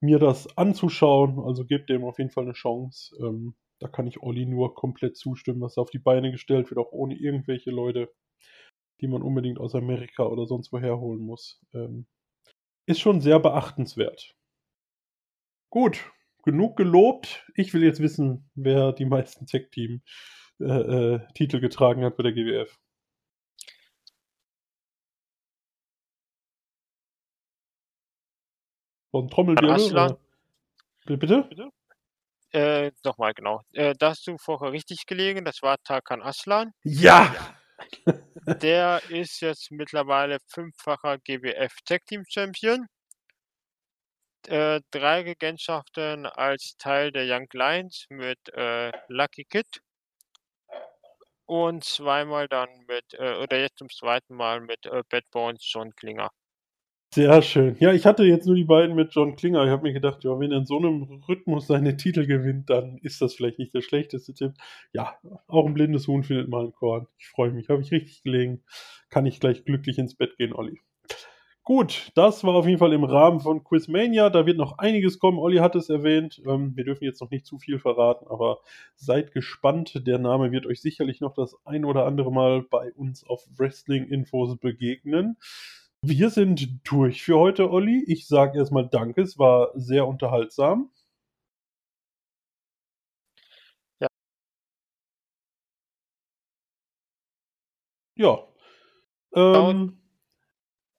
mir 0.00 0.18
das 0.20 0.56
anzuschauen. 0.58 1.40
Also, 1.40 1.64
gebt 1.66 1.90
dem 1.90 2.04
auf 2.04 2.18
jeden 2.18 2.30
Fall 2.30 2.46
'ne 2.46 2.54
Chance. 2.54 3.16
Ähm, 3.20 3.54
da 3.80 3.88
kann 3.88 4.06
ich 4.08 4.22
Olli 4.22 4.46
nur 4.46 4.74
komplett 4.74 5.16
zustimmen, 5.18 5.60
was 5.62 5.78
auf 5.78 5.90
die 5.90 5.98
Beine 6.00 6.32
gestellt 6.32 6.70
wird, 6.70 6.78
auch 6.80 6.92
ohne 6.92 7.16
irgendwelche 7.16 7.70
Leute, 7.72 8.10
die 9.02 9.08
man 9.08 9.22
unbedingt 9.22 9.60
aus 9.60 9.74
Amerika 9.76 10.24
oder 10.26 10.46
sonst 10.46 10.72
woher 10.72 11.00
holen 11.00 11.20
muss. 11.22 11.60
Ähm, 11.74 12.06
ist 12.86 13.00
schon 13.00 13.20
sehr 13.20 13.38
beachtenswert. 13.40 14.34
Gut, 15.70 16.10
genug 16.44 16.76
gelobt. 16.76 17.46
Ich 17.54 17.74
will 17.74 17.82
jetzt 17.82 18.00
wissen, 18.00 18.50
wer 18.54 18.92
die 18.92 19.06
meisten 19.06 19.46
Tag-Team 19.46 20.02
äh, 20.60 21.16
äh, 21.16 21.60
getragen 21.60 22.04
hat 22.04 22.16
bei 22.16 22.22
der 22.22 22.32
GWF. 22.32 22.78
So 29.12 29.20
'n 29.20 29.28
Trommelwirbel? 29.28 30.18
Wie 31.06 31.16
bitte? 31.16 31.48
Äh, 32.52 32.92
noch 33.04 33.18
mal 33.18 33.34
genau. 33.34 33.62
Äh, 33.72 33.94
da 33.98 34.10
hast 34.10 34.26
du 34.26 34.36
vorher 34.38 34.72
richtig 34.72 35.06
gelegen, 35.06 35.44
das 35.44 35.62
war 35.62 35.76
Tarkan 35.82 36.22
Aslan. 36.22 36.72
Ja! 36.82 37.34
Der 38.62 39.02
ist 39.08 39.40
jetzt 39.40 39.70
mittlerweile 39.70 40.38
fünffacher 40.48 41.18
GWF 41.18 41.74
Tag 41.84 42.04
Team 42.06 42.24
Champion. 42.28 42.86
Äh, 44.46 44.80
3 44.90 45.22
Regentschaften 45.22 46.26
als 46.26 46.76
Teil 46.76 47.10
der 47.12 47.24
Young 47.26 47.48
Lions 47.52 48.06
mit, 48.10 48.38
äh, 48.52 48.92
Lucky 49.08 49.44
Kid. 49.44 49.80
Und 51.46 51.84
zweimal 51.84 52.48
dann 52.48 52.68
mit 52.86 53.14
äh, 53.14 53.36
oder 53.36 53.58
jetzt 53.58 53.78
zum 53.78 53.88
2. 53.88 54.20
Mal 54.28 54.60
mit, 54.60 54.84
äh, 54.86 55.02
Bad 55.08 55.30
Bones 55.30 55.62
John 55.72 55.94
Klinger. 55.96 56.30
Sehr 57.14 57.42
schön. 57.42 57.76
Ja, 57.78 57.92
ich 57.92 58.06
hatte 58.06 58.24
jetzt 58.24 58.44
nur 58.46 58.56
die 58.56 58.64
beiden 58.64 58.96
mit 58.96 59.14
John 59.14 59.36
Klinger. 59.36 59.62
Ich 59.64 59.70
habe 59.70 59.84
mir 59.84 59.92
gedacht, 59.92 60.24
ja, 60.24 60.36
wenn 60.40 60.50
er 60.50 60.58
in 60.58 60.66
so 60.66 60.80
'nem 60.80 61.22
Rhythmus 61.28 61.68
seine 61.68 61.96
Titel 61.96 62.26
gewinnt, 62.26 62.70
dann 62.70 62.98
ist 63.02 63.20
das 63.22 63.34
vielleicht 63.34 63.60
nicht 63.60 63.72
der 63.72 63.82
schlechteste 63.82 64.34
Tipp. 64.34 64.52
Ja, 64.92 65.14
auch 65.46 65.64
'n 65.66 65.74
blindes 65.74 66.08
Huhn 66.08 66.24
findet 66.24 66.48
mal 66.48 66.64
'n 66.64 66.72
Korn. 66.72 67.06
Ich 67.18 67.28
freue 67.28 67.52
mich. 67.52 67.68
Habe 67.68 67.82
ich 67.82 67.92
richtig 67.92 68.22
gelegen. 68.24 68.64
Kann 69.10 69.26
ich 69.26 69.38
gleich 69.38 69.64
glücklich 69.64 69.98
ins 69.98 70.16
Bett 70.16 70.36
gehen, 70.38 70.52
Olli. 70.52 70.80
Gut, 71.64 72.10
das 72.16 72.44
war 72.44 72.54
auf 72.54 72.66
jeden 72.66 72.78
Fall 72.78 72.92
im 72.94 73.04
Rahmen 73.04 73.40
von 73.40 73.64
Quizmania. 73.64 74.30
Da 74.30 74.46
wird 74.46 74.58
noch 74.58 74.78
einiges 74.78 75.18
kommen. 75.20 75.38
Olli 75.38 75.58
hat 75.58 75.76
es 75.76 75.90
erwähnt. 75.90 76.42
Ähm, 76.46 76.76
wir 76.76 76.84
dürfen 76.84 77.04
jetzt 77.04 77.20
noch 77.22 77.30
nicht 77.30 77.46
zu 77.46 77.58
viel 77.58 77.78
verraten, 77.78 78.26
aber 78.28 78.60
seid 78.96 79.32
gespannt. 79.32 80.02
Der 80.06 80.18
Name 80.18 80.52
wird 80.52 80.66
euch 80.66 80.80
sicherlich 80.82 81.20
noch 81.20 81.34
das 81.34 81.56
ein 81.66 81.84
oder 81.86 82.06
andere 82.06 82.32
Mal 82.32 82.62
bei 82.62 82.92
uns 82.94 83.24
auf 83.26 83.46
Wrestling-Infos 83.58 84.58
begegnen. 84.58 85.36
Wir 86.06 86.28
sind 86.28 86.80
durch 86.84 87.22
für 87.22 87.38
heute, 87.38 87.70
Olli. 87.70 88.04
Ich 88.06 88.26
sage 88.28 88.58
erst 88.58 88.72
mal 88.72 88.86
Danke. 88.86 89.22
Es 89.22 89.38
war 89.38 89.70
sehr 89.74 90.06
unterhaltsam. 90.06 90.90
Ja. 94.00 94.08
Ja. 98.16 98.46
Schaut 99.34 99.74
Ähm 99.74 99.98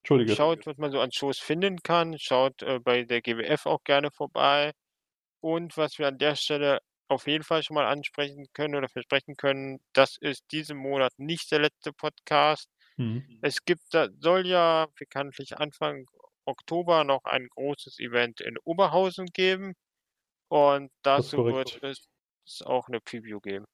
Entschuldige. 0.02 0.36
schaut, 0.36 0.68
was 0.68 0.78
man 0.78 0.92
so 0.92 1.00
an 1.00 1.12
Shows 1.12 1.40
finden 1.40 1.80
kann. 1.84 2.18
Schaut, 2.20 2.62
äh, 2.62 2.80
bei 2.80 3.04
der 3.04 3.22
GWF 3.22 3.66
auch 3.66 3.84
gerne 3.84 4.12
vorbei. 4.12 4.72
Und 5.42 5.78
was 5.78 6.00
wir 6.00 6.08
an 6.08 6.18
der 6.20 6.36
Stelle 6.36 6.80
auf 7.08 7.28
jeden 7.28 7.44
Fall 7.44 7.64
schon 7.64 7.76
mal 7.76 7.88
ansprechen 7.88 8.48
können 8.54 8.76
oder 8.76 8.90
versprechen 8.90 9.36
können, 9.38 9.80
das 9.94 10.18
ist 10.22 10.44
diesen 10.52 10.78
Monat 10.78 11.14
nicht 11.18 11.52
der 11.52 11.60
letzte 11.60 11.94
Podcast. 11.94 12.70
Mhm. 12.98 13.24
Es 13.42 13.64
gibt 13.66 13.82
da 13.92 14.08
soll 14.20 14.48
ja 14.48 14.88
bekanntlich 14.98 15.58
Anfang 15.58 16.06
Oktober 16.46 17.04
noch 17.04 17.26
ein 17.26 17.48
großes 17.50 18.00
Event 18.00 18.42
in 18.42 18.58
Oberhausen 18.64 19.28
geben 19.28 19.74
und 20.50 20.92
dazu 21.04 21.46
wird 21.46 21.80
es 21.84 22.62
auch 22.62 22.88
'ne 22.90 23.00
Preview 23.02 23.40
geben. 23.40 23.66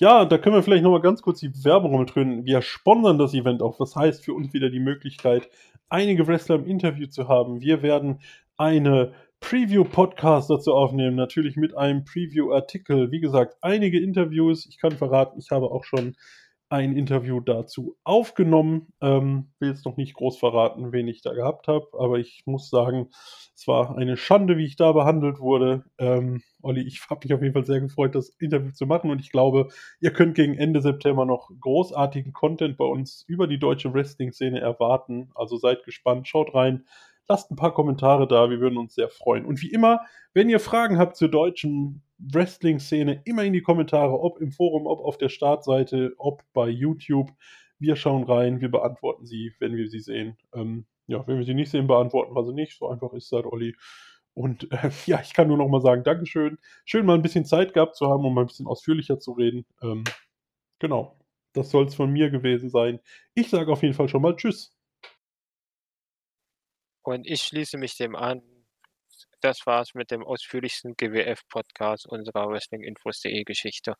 Ja, 0.00 0.24
da 0.24 0.38
können 0.38 0.56
wir 0.56 0.62
vielleicht 0.62 0.82
noch 0.84 0.90
mal 0.90 1.00
ganz 1.00 1.22
kurz 1.22 1.40
die 1.40 1.52
Werbung 1.64 1.94
rumdrehen. 1.94 2.44
Wir 2.44 2.62
sponsern 2.62 3.18
das 3.18 3.34
Event 3.34 3.62
auch. 3.62 3.78
Das 3.78 3.96
heißt 3.96 4.24
für 4.24 4.34
uns 4.34 4.52
wieder 4.52 4.70
die 4.70 4.80
Möglichkeit, 4.80 5.48
einige 5.88 6.26
Wrestler 6.26 6.56
im 6.56 6.66
Interview 6.66 7.06
zu 7.06 7.28
haben. 7.28 7.60
Wir 7.60 7.82
werden 7.82 8.20
eine 8.56 9.14
Preview-Podcast 9.40 10.50
dazu 10.50 10.74
aufnehmen, 10.74 11.16
natürlich 11.16 11.56
mit 11.56 11.76
einem 11.76 12.04
Preview-Artikel. 12.04 13.10
Wie 13.10 13.20
gesagt, 13.20 13.56
einige 13.60 14.00
Interviews. 14.00 14.66
Ich 14.66 14.78
kann 14.78 14.92
verraten, 14.92 15.38
ich 15.38 15.50
habe 15.50 15.70
auch 15.70 15.84
schon 15.84 16.16
ein 16.68 16.96
Interview 16.96 17.40
dazu 17.40 17.96
aufgenommen. 18.04 18.92
Ähm, 19.00 19.52
will 19.60 19.70
jetzt 19.70 19.84
noch 19.86 19.96
nicht 19.96 20.14
groß 20.14 20.38
verraten, 20.38 20.92
wen 20.92 21.08
ich 21.08 21.22
da 21.22 21.32
gehabt 21.32 21.68
habe, 21.68 21.86
aber 21.98 22.18
ich 22.18 22.42
muss 22.46 22.70
sagen, 22.70 23.08
es 23.54 23.66
war 23.68 23.96
eine 23.96 24.16
Schande, 24.16 24.56
wie 24.56 24.64
ich 24.66 24.76
da 24.76 24.92
behandelt 24.92 25.38
wurde. 25.38 25.84
Ähm, 25.98 26.42
Olli, 26.62 26.82
ich 26.82 27.00
habe 27.08 27.20
mich 27.24 27.34
auf 27.34 27.42
jeden 27.42 27.54
Fall 27.54 27.64
sehr 27.64 27.80
gefreut, 27.80 28.14
das 28.14 28.30
Interview 28.40 28.72
zu 28.72 28.86
machen 28.86 29.10
und 29.10 29.20
ich 29.20 29.30
glaube, 29.30 29.68
ihr 30.00 30.12
könnt 30.12 30.34
gegen 30.34 30.54
Ende 30.58 30.80
September 30.82 31.24
noch 31.24 31.50
großartigen 31.60 32.32
Content 32.32 32.76
bei 32.76 32.84
uns 32.84 33.24
über 33.28 33.46
die 33.46 33.58
deutsche 33.58 33.92
Wrestling-Szene 33.94 34.60
erwarten. 34.60 35.30
Also 35.34 35.56
seid 35.56 35.84
gespannt, 35.84 36.26
schaut 36.28 36.54
rein, 36.54 36.84
lasst 37.28 37.50
'n 37.50 37.56
paar 37.56 37.74
Kommentare 37.74 38.26
da, 38.26 38.50
wir 38.50 38.60
würden 38.60 38.78
uns 38.78 38.94
sehr 38.94 39.08
freuen. 39.08 39.44
Und 39.44 39.62
wie 39.62 39.70
immer, 39.70 40.00
wenn 40.34 40.48
ihr 40.48 40.60
Fragen 40.60 40.98
habt 40.98 41.16
zur 41.16 41.28
deutschen 41.28 42.02
Wrestling-Szene, 42.18 43.22
immer 43.24 43.44
in 43.44 43.52
die 43.52 43.62
Kommentare, 43.62 44.18
ob 44.20 44.40
im 44.40 44.52
Forum, 44.52 44.86
ob 44.86 45.00
auf 45.00 45.18
der 45.18 45.28
Startseite, 45.28 46.14
ob 46.18 46.42
bei 46.52 46.68
YouTube. 46.68 47.30
Wir 47.78 47.96
schauen 47.96 48.24
rein, 48.24 48.60
wir 48.60 48.70
beantworten 48.70 49.26
sie, 49.26 49.52
wenn 49.60 49.76
wir 49.76 49.88
sie 49.88 50.00
sehen. 50.00 50.36
Ähm, 50.54 50.86
ja, 51.06 51.26
wenn 51.26 51.38
wir 51.38 51.44
sie 51.44 51.54
nicht 51.54 51.70
sehen, 51.70 51.86
beantworten 51.86 52.34
wir 52.34 52.44
sie 52.44 52.54
nicht. 52.54 52.78
So 52.78 52.88
einfach 52.88 53.12
ist 53.12 53.30
das, 53.32 53.44
Olli. 53.44 53.76
Und, 54.34 54.70
äh, 54.72 54.90
ja, 55.06 55.20
ich 55.22 55.34
kann 55.34 55.48
nur 55.48 55.58
noch 55.58 55.68
mal 55.68 55.80
sagen, 55.82 56.04
Dankeschön. 56.04 56.58
Schön, 56.84 57.06
mal 57.06 57.16
'n 57.16 57.22
bisschen 57.22 57.44
Zeit 57.44 57.74
gehabt 57.74 57.96
zu 57.96 58.08
haben, 58.08 58.24
um 58.24 58.34
mal 58.34 58.42
'n 58.44 58.46
bisschen 58.48 58.66
ausführlicher 58.66 59.18
zu 59.20 59.32
reden. 59.32 59.66
Ähm, 59.82 60.04
genau, 60.80 61.18
das 61.54 61.70
soll's 61.70 61.94
von 61.96 62.10
mir 62.12 62.30
gewesen 62.30 62.70
sein. 62.70 63.00
Ich 63.34 63.50
sage 63.50 63.72
auf 63.72 63.82
jeden 63.82 63.94
Fall 63.94 64.08
schon 64.08 64.22
mal 64.22 64.36
Tschüss. 64.36 64.70
Und 67.06 67.24
ich 67.28 67.42
schließe 67.42 67.78
mich 67.78 67.96
dem 67.96 68.16
an. 68.16 68.42
Das 69.40 69.66
war's 69.66 69.94
mit 69.94 70.10
dem 70.10 70.22
ausführlichsten 70.22 70.94
GWF-Podcast 70.96 72.06
unserer 72.06 72.48
Wrestlinginfos.de 72.48 73.44
Geschichte. 73.44 73.94